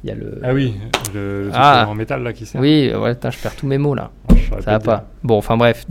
il 0.05 0.09
y 0.09 0.11
a 0.11 0.15
le. 0.15 0.39
Ah 0.43 0.53
oui, 0.53 0.75
le, 1.15 1.45
le 1.45 1.49
Ah. 1.53 1.87
en 1.89 1.95
métal 1.95 2.21
là 2.21 2.31
qui 2.31 2.45
sert. 2.45 2.61
Oui, 2.61 2.91
ouais, 2.95 3.13
je 3.23 3.37
perds 3.41 3.55
tous 3.55 3.65
mes 3.65 3.79
mots 3.79 3.95
là. 3.95 4.11
Saurais 4.49 4.61
Ça 4.61 4.71
va 4.73 4.77
dire. 4.77 4.85
pas. 4.85 5.09
Bon, 5.23 5.37
enfin 5.37 5.57
bref, 5.57 5.85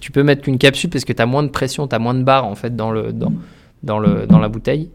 tu 0.00 0.12
peux 0.12 0.22
mettre 0.22 0.42
qu'une 0.42 0.58
capsule 0.58 0.90
parce 0.90 1.06
que 1.06 1.14
tu 1.14 1.22
as 1.22 1.26
moins 1.26 1.42
de 1.42 1.48
pression, 1.48 1.88
tu 1.88 1.94
as 1.94 1.98
moins 1.98 2.12
de 2.14 2.22
barres 2.22 2.44
en 2.46 2.54
fait 2.54 2.76
dans, 2.76 2.90
le, 2.90 3.12
dans, 3.14 3.32
dans, 3.82 3.98
le, 3.98 4.26
dans 4.26 4.38
la 4.38 4.48
bouteille. 4.48 4.90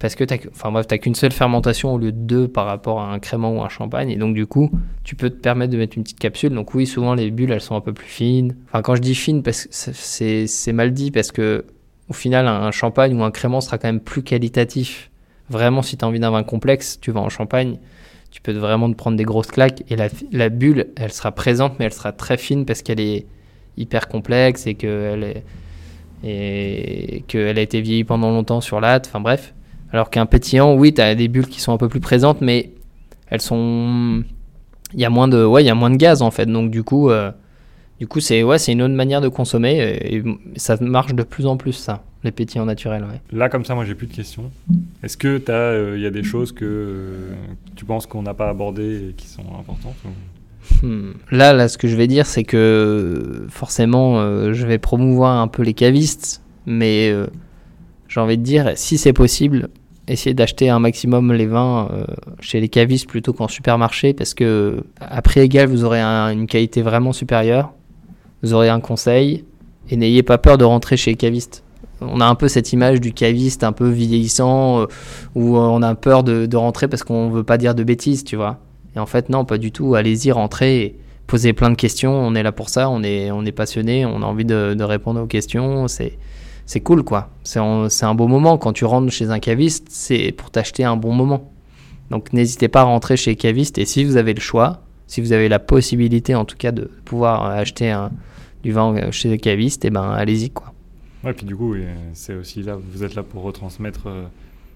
Parce 0.00 0.14
que 0.14 0.24
tu 0.24 0.34
enfin, 0.52 0.72
bref, 0.72 0.86
qu'une 0.88 1.14
seule 1.14 1.30
fermentation 1.30 1.92
au 1.94 1.98
lieu 1.98 2.10
de 2.10 2.16
deux 2.18 2.48
par 2.48 2.64
rapport 2.66 3.00
à 3.02 3.12
un 3.12 3.18
crément 3.18 3.52
ou 3.56 3.62
un 3.62 3.68
champagne. 3.68 4.08
Et 4.10 4.16
donc, 4.16 4.34
du 4.34 4.46
coup, 4.46 4.70
tu 5.04 5.14
peux 5.14 5.28
te 5.30 5.36
permettre 5.36 5.72
de 5.72 5.76
mettre 5.78 5.96
une 5.96 6.02
petite 6.04 6.18
capsule. 6.18 6.54
Donc, 6.54 6.74
oui, 6.74 6.86
souvent 6.86 7.14
les 7.14 7.30
bulles 7.30 7.52
elles 7.52 7.60
sont 7.60 7.76
un 7.76 7.82
peu 7.82 7.92
plus 7.92 8.06
fines. 8.08 8.56
Enfin, 8.68 8.80
quand 8.82 8.94
je 8.96 9.02
dis 9.02 9.14
fines, 9.14 9.42
c'est- 9.50 10.72
mal 10.72 10.92
dit 10.92 11.10
parce 11.10 11.30
que 11.32 11.66
au 12.08 12.12
final, 12.14 12.48
un, 12.48 12.62
un 12.62 12.70
champagne 12.72 13.14
ou 13.14 13.22
un 13.22 13.30
crément 13.30 13.60
sera 13.60 13.76
quand 13.78 13.88
même 13.88 14.00
plus 14.00 14.22
qualitatif. 14.22 15.09
Vraiment, 15.50 15.82
si 15.82 15.96
tu 15.96 16.04
as 16.04 16.08
envie 16.08 16.20
d'un 16.20 16.30
vin 16.30 16.42
complexe, 16.42 16.98
tu 17.00 17.10
vas 17.10 17.20
en 17.20 17.28
champagne 17.28 17.78
tu 18.30 18.40
peux 18.40 18.52
vraiment 18.52 18.88
te 18.90 18.94
prendre 18.94 19.16
des 19.16 19.24
grosses 19.24 19.48
claques 19.48 19.82
et 19.88 19.96
la, 19.96 20.08
la 20.32 20.48
bulle 20.48 20.88
elle 20.96 21.12
sera 21.12 21.32
présente 21.32 21.78
mais 21.78 21.86
elle 21.86 21.92
sera 21.92 22.12
très 22.12 22.36
fine 22.36 22.64
parce 22.64 22.82
qu'elle 22.82 23.00
est 23.00 23.26
hyper 23.76 24.08
complexe 24.08 24.66
et 24.66 24.74
qu'elle 24.74 25.24
est 25.24 25.44
a 27.34 27.60
été 27.60 27.80
vieillie 27.80 28.04
pendant 28.04 28.30
longtemps 28.30 28.60
sur 28.60 28.80
latte 28.80 29.06
enfin 29.08 29.20
bref. 29.20 29.54
Alors 29.92 30.10
qu'un 30.10 30.26
pétillant 30.26 30.74
oui 30.74 30.94
tu 30.94 31.00
as 31.00 31.14
des 31.14 31.28
bulles 31.28 31.48
qui 31.48 31.60
sont 31.60 31.72
un 31.72 31.76
peu 31.76 31.88
plus 31.88 32.00
présentes 32.00 32.40
mais 32.40 32.72
elles 33.28 33.40
sont 33.40 34.22
il 34.92 35.00
y 35.00 35.04
a 35.04 35.10
moins 35.10 35.28
de 35.28 35.44
ouais 35.44 35.62
il 35.62 35.66
y 35.66 35.70
a 35.70 35.74
moins 35.74 35.90
de 35.90 35.96
gaz 35.96 36.22
en 36.22 36.30
fait. 36.30 36.46
Donc 36.46 36.70
du 36.70 36.84
coup 36.84 37.10
euh, 37.10 37.32
du 37.98 38.06
coup 38.06 38.20
c'est 38.20 38.44
ouais 38.44 38.58
c'est 38.58 38.72
une 38.72 38.82
autre 38.82 38.94
manière 38.94 39.20
de 39.20 39.28
consommer 39.28 39.78
et, 39.78 40.16
et 40.18 40.24
ça 40.56 40.76
marche 40.80 41.14
de 41.14 41.22
plus 41.24 41.46
en 41.46 41.56
plus 41.56 41.72
ça 41.72 42.04
les 42.24 42.30
pétillants 42.32 42.66
naturels 42.66 43.04
ouais. 43.04 43.20
Là, 43.36 43.48
comme 43.48 43.64
ça, 43.64 43.74
moi, 43.74 43.84
j'ai 43.84 43.94
plus 43.94 44.06
de 44.06 44.14
questions. 44.14 44.50
Est-ce 45.02 45.16
que 45.16 45.38
tu 45.38 45.96
il 45.96 46.02
y 46.02 46.06
a 46.06 46.10
des 46.10 46.22
choses 46.22 46.52
que 46.52 46.64
euh, 46.64 47.30
tu 47.76 47.84
penses 47.84 48.06
qu'on 48.06 48.22
n'a 48.22 48.34
pas 48.34 48.48
abordées 48.50 49.08
et 49.10 49.12
qui 49.16 49.26
sont 49.26 49.44
importantes 49.58 49.96
ou- 50.04 50.08
Hmm. 50.86 51.12
Là, 51.30 51.52
là, 51.54 51.68
ce 51.68 51.78
que 51.78 51.88
je 51.88 51.96
vais 51.96 52.06
dire, 52.06 52.26
c'est 52.26 52.44
que 52.44 53.46
forcément, 53.48 54.20
euh, 54.20 54.52
je 54.52 54.66
vais 54.66 54.78
promouvoir 54.78 55.40
un 55.40 55.48
peu 55.48 55.62
les 55.62 55.72
cavistes, 55.74 56.42
mais 56.66 57.10
euh, 57.10 57.26
j'ai 58.08 58.20
envie 58.20 58.36
de 58.38 58.42
dire, 58.42 58.72
si 58.76 58.98
c'est 58.98 59.12
possible, 59.14 59.68
essayez 60.06 60.34
d'acheter 60.34 60.68
un 60.68 60.78
maximum 60.78 61.32
les 61.32 61.46
vins 61.46 61.88
euh, 61.92 62.04
chez 62.40 62.60
les 62.60 62.68
cavistes 62.68 63.08
plutôt 63.08 63.32
qu'en 63.32 63.48
supermarché, 63.48 64.12
parce 64.12 64.34
que 64.34 64.84
à 65.00 65.22
prix 65.22 65.40
égal, 65.40 65.66
vous 65.68 65.84
aurez 65.84 66.00
un- 66.00 66.30
une 66.30 66.46
qualité 66.46 66.82
vraiment 66.82 67.12
supérieure, 67.12 67.72
vous 68.42 68.52
aurez 68.52 68.68
un 68.68 68.80
conseil, 68.80 69.44
et 69.88 69.96
n'ayez 69.96 70.22
pas 70.22 70.38
peur 70.38 70.58
de 70.58 70.64
rentrer 70.64 70.96
chez 70.98 71.10
les 71.12 71.16
cavistes. 71.16 71.64
On 72.00 72.20
a 72.20 72.26
un 72.26 72.34
peu 72.34 72.48
cette 72.48 72.72
image 72.72 73.00
du 73.00 73.12
caviste 73.12 73.64
un 73.64 73.72
peu 73.72 73.88
vieillissant, 73.88 74.80
euh, 74.80 74.86
où 75.34 75.56
on 75.56 75.82
a 75.82 75.94
peur 75.94 76.24
de, 76.24 76.56
rentrer 76.56 76.88
parce 76.88 77.02
qu'on 77.02 77.30
veut 77.30 77.44
pas 77.44 77.58
dire 77.58 77.74
de 77.74 77.84
bêtises, 77.84 78.24
tu 78.24 78.36
vois. 78.36 78.58
Et 78.96 78.98
en 78.98 79.06
fait, 79.06 79.28
non, 79.28 79.44
pas 79.44 79.58
du 79.58 79.72
tout. 79.72 79.94
Allez-y, 79.94 80.32
rentrez, 80.32 80.82
et 80.82 80.98
posez 81.26 81.52
plein 81.52 81.70
de 81.70 81.76
questions. 81.76 82.12
On 82.12 82.34
est 82.34 82.42
là 82.42 82.52
pour 82.52 82.68
ça. 82.68 82.90
On 82.90 83.02
est, 83.02 83.30
on 83.30 83.44
est 83.44 83.52
passionné. 83.52 84.06
On 84.06 84.22
a 84.22 84.26
envie 84.26 84.44
de, 84.44 84.82
répondre 84.82 85.20
aux 85.20 85.26
questions. 85.26 85.86
C'est, 85.88 86.18
c'est 86.66 86.80
cool, 86.80 87.04
quoi. 87.04 87.30
C'est 87.44 87.58
un, 87.58 88.14
beau 88.14 88.26
moment. 88.26 88.58
Quand 88.58 88.72
tu 88.72 88.84
rentres 88.84 89.12
chez 89.12 89.30
un 89.30 89.38
caviste, 89.38 89.86
c'est 89.90 90.32
pour 90.32 90.50
t'acheter 90.50 90.84
un 90.84 90.96
bon 90.96 91.12
moment. 91.12 91.52
Donc, 92.10 92.32
n'hésitez 92.32 92.68
pas 92.68 92.80
à 92.80 92.84
rentrer 92.84 93.16
chez 93.16 93.32
les 93.32 93.36
cavistes. 93.36 93.78
Et 93.78 93.84
si 93.84 94.04
vous 94.04 94.16
avez 94.16 94.34
le 94.34 94.40
choix, 94.40 94.80
si 95.06 95.20
vous 95.20 95.32
avez 95.32 95.48
la 95.48 95.60
possibilité, 95.60 96.34
en 96.34 96.44
tout 96.44 96.56
cas, 96.56 96.72
de 96.72 96.90
pouvoir 97.04 97.44
acheter 97.44 97.96
du 98.64 98.72
vin 98.72 99.10
chez 99.12 99.28
les 99.28 99.38
cavistes, 99.38 99.84
et 99.84 99.90
ben, 99.90 100.10
allez-y, 100.10 100.50
quoi. 100.50 100.72
Ouais, 101.24 101.32
puis 101.34 101.44
du 101.46 101.54
coup, 101.56 101.74
c'est 102.14 102.34
aussi 102.34 102.62
là, 102.62 102.76
vous 102.76 103.04
êtes 103.04 103.14
là 103.14 103.22
pour 103.22 103.42
retransmettre 103.42 104.06
euh, 104.06 104.24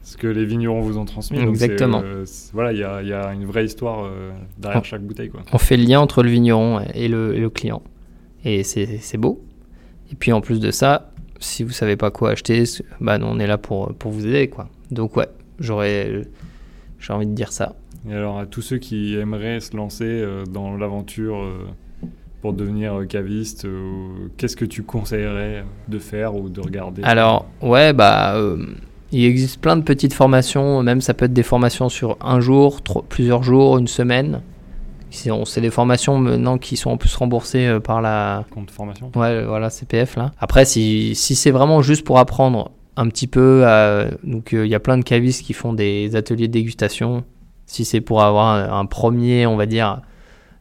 ce 0.02 0.16
que 0.16 0.26
les 0.26 0.44
vignerons 0.44 0.80
vous 0.82 0.98
ont 0.98 1.04
transmis. 1.06 1.38
donc 1.38 1.48
Exactement. 1.48 2.02
euh, 2.04 2.24
voilà, 2.52 2.72
il 2.72 2.78
y 2.78 2.84
a, 2.84 3.00
il 3.02 3.08
y 3.08 3.12
a 3.14 3.32
une 3.32 3.46
vraie 3.46 3.64
histoire 3.64 4.04
euh, 4.04 4.30
derrière 4.58 4.84
chaque 4.84 5.02
bouteille, 5.02 5.30
quoi. 5.30 5.40
on 5.52 5.58
fait 5.58 5.76
le 5.76 5.84
lien 5.84 6.00
entre 6.00 6.22
le 6.22 6.28
vigneron 6.30 6.80
et 6.94 7.08
le, 7.08 7.34
et 7.34 7.40
le 7.40 7.48
client. 7.50 7.82
Et 8.44 8.62
c'est 8.62 9.16
beau. 9.16 9.42
Et 10.12 10.16
puis 10.16 10.32
en 10.32 10.42
plus 10.42 10.60
de 10.60 10.70
ça, 10.70 11.10
si 11.40 11.62
vous 11.62 11.70
savez 11.70 11.96
pas 11.96 12.10
quoi 12.10 12.32
acheter, 12.32 12.64
bah 13.00 13.16
non, 13.16 13.28
on 13.30 13.38
est 13.38 13.46
là 13.46 13.56
pour, 13.56 13.94
pour 13.94 14.10
vous 14.12 14.26
aider. 14.26 14.48
quoi. 14.48 14.68
Donc 14.90 15.16
ouais, 15.16 15.28
j'aurais 15.58 16.22
j'ai 16.98 17.12
envie 17.12 17.26
de 17.26 17.32
dire 17.34 17.52
ça. 17.52 17.74
Et 18.08 18.12
alors, 18.12 18.38
à 18.38 18.44
tous 18.46 18.60
ceux 18.60 18.76
qui 18.78 19.14
aimeraient 19.16 19.60
se 19.60 19.74
lancer 19.76 20.04
euh, 20.04 20.44
dans 20.44 20.76
l'aventure 20.76 21.36
pour 22.44 22.52
devenir 22.52 22.92
euh, 22.92 23.06
caviste, 23.06 23.64
euh, 23.64 24.28
qu'est-ce 24.36 24.54
que 24.54 24.66
tu 24.66 24.82
conseillerais 24.82 25.64
de 25.88 25.98
faire 25.98 26.34
ou 26.34 26.50
de 26.50 26.60
regarder? 26.60 27.02
Alors 27.02 27.46
ouais, 27.62 27.94
bah 27.94 28.36
euh, 28.36 28.58
il 29.12 29.24
existe 29.24 29.62
plein 29.62 29.76
de 29.76 29.80
petites 29.82 30.12
formations, 30.12 30.82
même 30.82 31.00
ça 31.00 31.14
peut 31.14 31.24
être 31.24 31.32
des 31.32 31.42
formations 31.42 31.88
sur 31.88 32.18
un 32.20 32.40
jour, 32.40 32.82
plusieurs 33.08 33.42
jours, 33.42 33.78
une 33.78 33.88
semaine. 33.88 34.42
C'est 35.10 35.62
des 35.62 35.70
formations 35.70 36.18
maintenant 36.18 36.58
qui 36.58 36.76
sont 36.76 36.90
en 36.90 36.98
plus 36.98 37.16
remboursées 37.16 37.66
euh, 37.66 37.80
par 37.80 38.02
la, 38.02 38.44
compte 38.50 38.70
formation 38.70 39.10
Ouais, 39.16 39.42
voilà, 39.46 39.70
CPF 39.70 40.16
là. 40.16 40.32
Après, 40.38 40.66
si, 40.66 41.14
si 41.14 41.36
c'est 41.36 41.50
vraiment 41.50 41.80
juste 41.80 42.04
pour 42.04 42.18
apprendre 42.18 42.72
un 42.98 43.08
petit 43.08 43.26
peu, 43.26 43.64
à- 43.66 44.08
donc 44.22 44.52
euh, 44.52 44.66
il 44.66 44.70
y 44.70 44.74
a 44.74 44.80
plein 44.80 44.98
de 44.98 45.02
cavistes 45.02 45.46
qui 45.46 45.54
font 45.54 45.72
des 45.72 46.14
ateliers 46.14 46.48
de 46.48 46.52
dégustation. 46.52 47.24
Si 47.64 47.86
c'est 47.86 48.02
pour 48.02 48.22
avoir 48.22 48.48
un, 48.48 48.80
un 48.80 48.84
premier, 48.84 49.46
on 49.46 49.56
va 49.56 49.64
dire, 49.64 50.02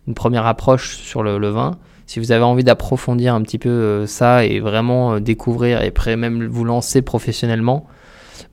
une 0.07 0.13
première 0.13 0.45
approche 0.45 0.97
sur 0.97 1.23
le, 1.23 1.49
vin. 1.49 1.77
Si 2.05 2.19
vous 2.19 2.31
avez 2.31 2.43
envie 2.43 2.63
d'approfondir 2.63 3.34
un 3.34 3.41
petit 3.41 3.57
peu 3.57 3.69
euh, 3.69 4.05
ça 4.05 4.45
et 4.45 4.59
vraiment 4.59 5.13
euh, 5.13 5.19
découvrir 5.19 5.81
et 5.81 5.88
après 5.88 6.17
même 6.17 6.45
vous 6.45 6.65
lancer 6.65 7.01
professionnellement, 7.01 7.88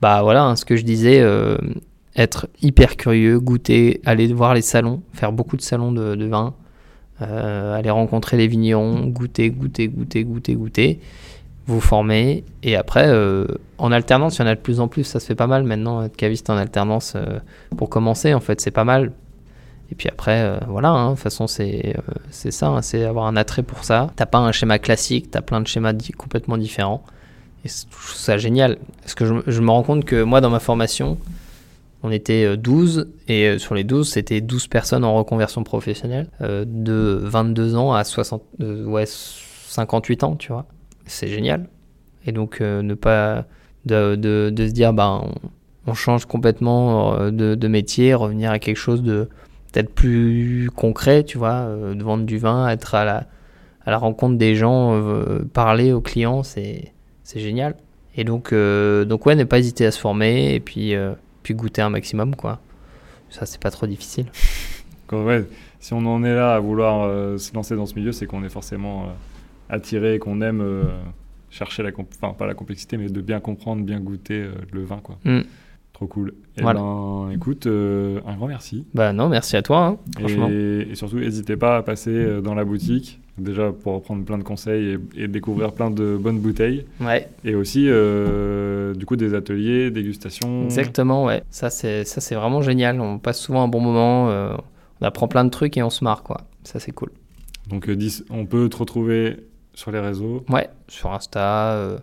bah 0.00 0.22
voilà, 0.22 0.44
hein, 0.44 0.56
ce 0.56 0.64
que 0.64 0.76
je 0.76 0.84
disais, 0.84 1.20
euh, 1.20 1.58
être 2.16 2.48
hyper 2.62 2.96
curieux, 2.96 3.40
goûter, 3.40 4.00
aller 4.04 4.32
voir 4.32 4.54
les 4.54 4.62
salons, 4.62 5.02
faire 5.12 5.32
beaucoup 5.32 5.56
de 5.56 5.62
salons 5.62 5.92
de, 5.92 6.24
vin, 6.26 6.54
aller 7.20 7.90
rencontrer 7.90 8.36
les 8.36 8.46
vignerons, 8.46 9.06
goûter, 9.06 9.50
goûter, 9.50 9.88
goûter, 9.88 10.24
goûter, 10.24 10.54
goûter, 10.54 11.00
vous 11.66 11.80
former. 11.80 12.44
Et 12.62 12.76
après, 12.76 13.10
en 13.78 13.92
alternance, 13.92 14.38
il 14.38 14.42
y 14.42 14.44
en 14.44 14.48
a 14.48 14.54
de 14.54 14.60
plus 14.60 14.80
en 14.80 14.88
plus. 14.88 15.04
Ça 15.04 15.20
se 15.20 15.26
fait 15.26 15.34
pas 15.34 15.46
mal 15.46 15.62
maintenant, 15.64 16.02
être 16.02 16.16
caviste 16.16 16.50
en 16.50 16.56
alternance 16.56 17.16
pour 17.76 17.90
commencer. 17.90 18.34
En 18.34 18.40
fait, 18.40 18.60
c'est 18.60 18.70
pas 18.70 18.84
mal. 18.84 19.12
Et 19.90 19.94
puis 19.96 20.08
après, 20.08 20.42
euh, 20.42 20.58
voilà, 20.68 20.90
hein, 20.90 21.10
de 21.10 21.14
toute 21.14 21.22
façon, 21.22 21.46
c'est 21.46 21.96
euh, 21.96 22.50
ça, 22.50 22.68
hein, 22.68 22.82
c'est 22.82 23.04
avoir 23.04 23.26
un 23.26 23.36
attrait 23.36 23.62
pour 23.62 23.84
ça. 23.84 24.10
T'as 24.16 24.26
pas 24.26 24.38
un 24.38 24.52
schéma 24.52 24.78
classique, 24.78 25.30
t'as 25.30 25.40
plein 25.40 25.60
de 25.60 25.66
schémas 25.66 25.92
complètement 26.16 26.56
différents. 26.56 27.02
Et 27.64 27.68
je 27.68 27.82
trouve 27.90 28.14
ça 28.14 28.38
génial. 28.38 28.78
Parce 29.02 29.14
que 29.14 29.26
je, 29.26 29.60
me- 29.60 29.70
rends 29.70 29.82
compte 29.82 30.04
que 30.04 30.22
moi, 30.22 30.40
dans 30.40 30.50
ma 30.50 30.60
formation, 30.60 31.18
on 32.04 32.12
était 32.12 32.44
euh, 32.44 32.56
12, 32.56 33.08
et 33.26 33.48
euh, 33.48 33.58
sur 33.58 33.74
les 33.74 33.82
12, 33.82 34.08
c'était 34.08 34.40
12 34.40 34.68
personnes 34.68 35.04
en 35.04 35.14
reconversion 35.16 35.64
professionnelle, 35.64 36.28
de 36.40 37.20
22 37.22 37.74
ans 37.74 37.92
à 37.92 38.04
60, 38.04 38.42
euh, 38.60 38.84
ouais, 38.84 39.04
58 39.06 40.22
ans, 40.22 40.36
tu 40.36 40.52
vois. 40.52 40.66
C'est 41.06 41.28
génial. 41.28 41.68
Et 42.26 42.32
donc, 42.32 42.60
ne 42.60 42.94
pas. 42.94 43.44
De, 43.86 44.14
de, 44.14 44.66
se 44.66 44.72
dire, 44.72 44.92
bah, 44.92 45.22
on, 45.86 45.94
change 45.94 46.26
complètement 46.26 47.30
de 47.30 47.66
métier, 47.68 48.12
revenir 48.12 48.50
à 48.50 48.58
quelque 48.58 48.76
chose 48.76 49.02
de 49.02 49.30
peut-être 49.72 49.94
plus 49.94 50.70
concret, 50.74 51.24
tu 51.24 51.38
vois, 51.38 51.52
euh, 51.66 51.94
de 51.94 52.02
vendre 52.02 52.24
du 52.24 52.38
vin, 52.38 52.68
être 52.68 52.94
à 52.94 53.04
la, 53.04 53.26
à 53.84 53.90
la 53.90 53.98
rencontre 53.98 54.36
des 54.38 54.54
gens, 54.56 54.94
euh, 54.94 55.44
parler 55.52 55.92
aux 55.92 56.00
clients, 56.00 56.42
c'est 56.42 56.92
c'est 57.22 57.40
génial. 57.40 57.76
Et 58.16 58.24
donc, 58.24 58.52
euh, 58.52 59.04
donc 59.04 59.26
ouais, 59.26 59.36
ne 59.36 59.44
pas 59.44 59.58
hésiter 59.58 59.86
à 59.86 59.90
se 59.92 60.00
former 60.00 60.54
et 60.54 60.60
puis, 60.60 60.94
euh, 60.94 61.12
puis 61.42 61.54
goûter 61.54 61.80
un 61.82 61.90
maximum, 61.90 62.34
quoi. 62.34 62.60
Ça, 63.30 63.46
c'est 63.46 63.60
pas 63.60 63.70
trop 63.70 63.86
difficile. 63.86 64.26
Ouais, 65.12 65.44
si 65.80 65.92
on 65.92 66.06
en 66.06 66.22
est 66.22 66.34
là 66.36 66.54
à 66.54 66.60
vouloir 66.60 67.08
se 67.36 67.52
lancer 67.52 67.74
dans 67.74 67.86
ce 67.86 67.96
milieu, 67.96 68.12
c'est 68.12 68.26
qu'on 68.26 68.44
est 68.44 68.48
forcément 68.48 69.06
attiré 69.68 70.14
et 70.14 70.18
qu'on 70.20 70.40
aime 70.40 70.62
chercher 71.50 71.82
la, 71.82 71.90
comp- 71.90 72.14
enfin 72.22 72.32
pas 72.32 72.46
la 72.46 72.54
complexité, 72.54 72.96
mais 72.96 73.08
de 73.08 73.20
bien 73.20 73.40
comprendre, 73.40 73.82
bien 73.84 73.98
goûter 73.98 74.46
le 74.70 74.84
vin, 74.84 75.00
quoi. 75.02 75.18
Mm. 75.24 75.40
Trop 76.00 76.06
cool. 76.06 76.32
Et 76.56 76.62
Voilà. 76.62 76.80
ben, 76.80 77.28
écoute, 77.30 77.66
euh, 77.66 78.20
un 78.26 78.34
grand 78.34 78.46
merci. 78.46 78.86
Bah 78.94 79.12
non, 79.12 79.28
merci 79.28 79.54
à 79.58 79.60
toi, 79.60 79.84
hein, 79.84 79.98
franchement. 80.18 80.48
Et, 80.50 80.88
et 80.90 80.94
surtout, 80.94 81.18
n'hésitez 81.18 81.58
pas 81.58 81.76
à 81.76 81.82
passer 81.82 82.08
euh, 82.10 82.40
dans 82.40 82.54
la 82.54 82.64
boutique, 82.64 83.20
déjà 83.36 83.70
pour 83.70 84.00
prendre 84.00 84.24
plein 84.24 84.38
de 84.38 84.42
conseils 84.42 84.98
et, 85.14 85.24
et 85.24 85.28
découvrir 85.28 85.72
plein 85.72 85.90
de 85.90 86.16
bonnes 86.18 86.38
bouteilles. 86.38 86.86
Ouais, 87.02 87.28
Et 87.44 87.54
aussi, 87.54 87.84
euh, 87.86 88.94
du 88.94 89.04
coup, 89.04 89.16
des 89.16 89.34
ateliers, 89.34 89.90
dégustation. 89.90 90.64
exactement, 90.64 91.26
ouais. 91.26 91.42
Ça, 91.50 91.68
c'est 91.68 92.06
ça, 92.06 92.22
c'est 92.22 92.34
vraiment 92.34 92.62
génial. 92.62 92.98
On 92.98 93.18
passe 93.18 93.38
souvent 93.38 93.62
un 93.62 93.68
bon 93.68 93.80
moment, 93.80 94.30
euh, 94.30 94.54
on 95.02 95.04
apprend 95.04 95.28
plein 95.28 95.44
de 95.44 95.50
trucs 95.50 95.76
et 95.76 95.82
on 95.82 95.90
se 95.90 96.02
marre, 96.02 96.22
quoi. 96.22 96.46
Ça, 96.64 96.80
c'est 96.80 96.92
cool. 96.92 97.10
Donc, 97.68 97.90
on 98.30 98.46
peut 98.46 98.70
te 98.70 98.76
retrouver 98.78 99.36
sur 99.74 99.90
les 99.90 100.00
réseaux. 100.00 100.46
Ouais, 100.48 100.70
sur 100.88 101.12
Insta, 101.12 101.98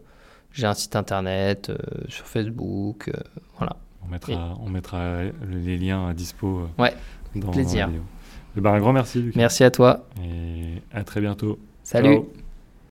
j'ai 0.54 0.68
un 0.68 0.76
site 0.76 0.96
internet, 0.96 1.72
sur 2.10 2.26
Facebook, 2.28 3.10
voilà. 3.58 3.76
On 4.08 4.12
mettra, 4.12 4.58
on 4.62 4.70
mettra 4.70 5.24
les 5.50 5.78
liens 5.78 6.08
à 6.08 6.14
dispo 6.14 6.62
euh, 6.62 6.82
ouais, 6.82 6.94
dans, 7.36 7.52
plaisir. 7.52 7.88
la 7.88 7.88
vidéo. 7.88 8.04
Eh 8.58 8.62
ben, 8.62 8.74
un 8.74 8.80
grand 8.80 8.94
merci, 8.94 9.22
Lucas. 9.22 9.38
Merci 9.38 9.64
à 9.64 9.72
toi. 9.72 10.08
Et 10.24 10.82
à 10.92 11.04
très 11.04 11.22
bientôt. 11.22 11.60
Salut. 11.84 12.16
Ciao. 12.16 12.47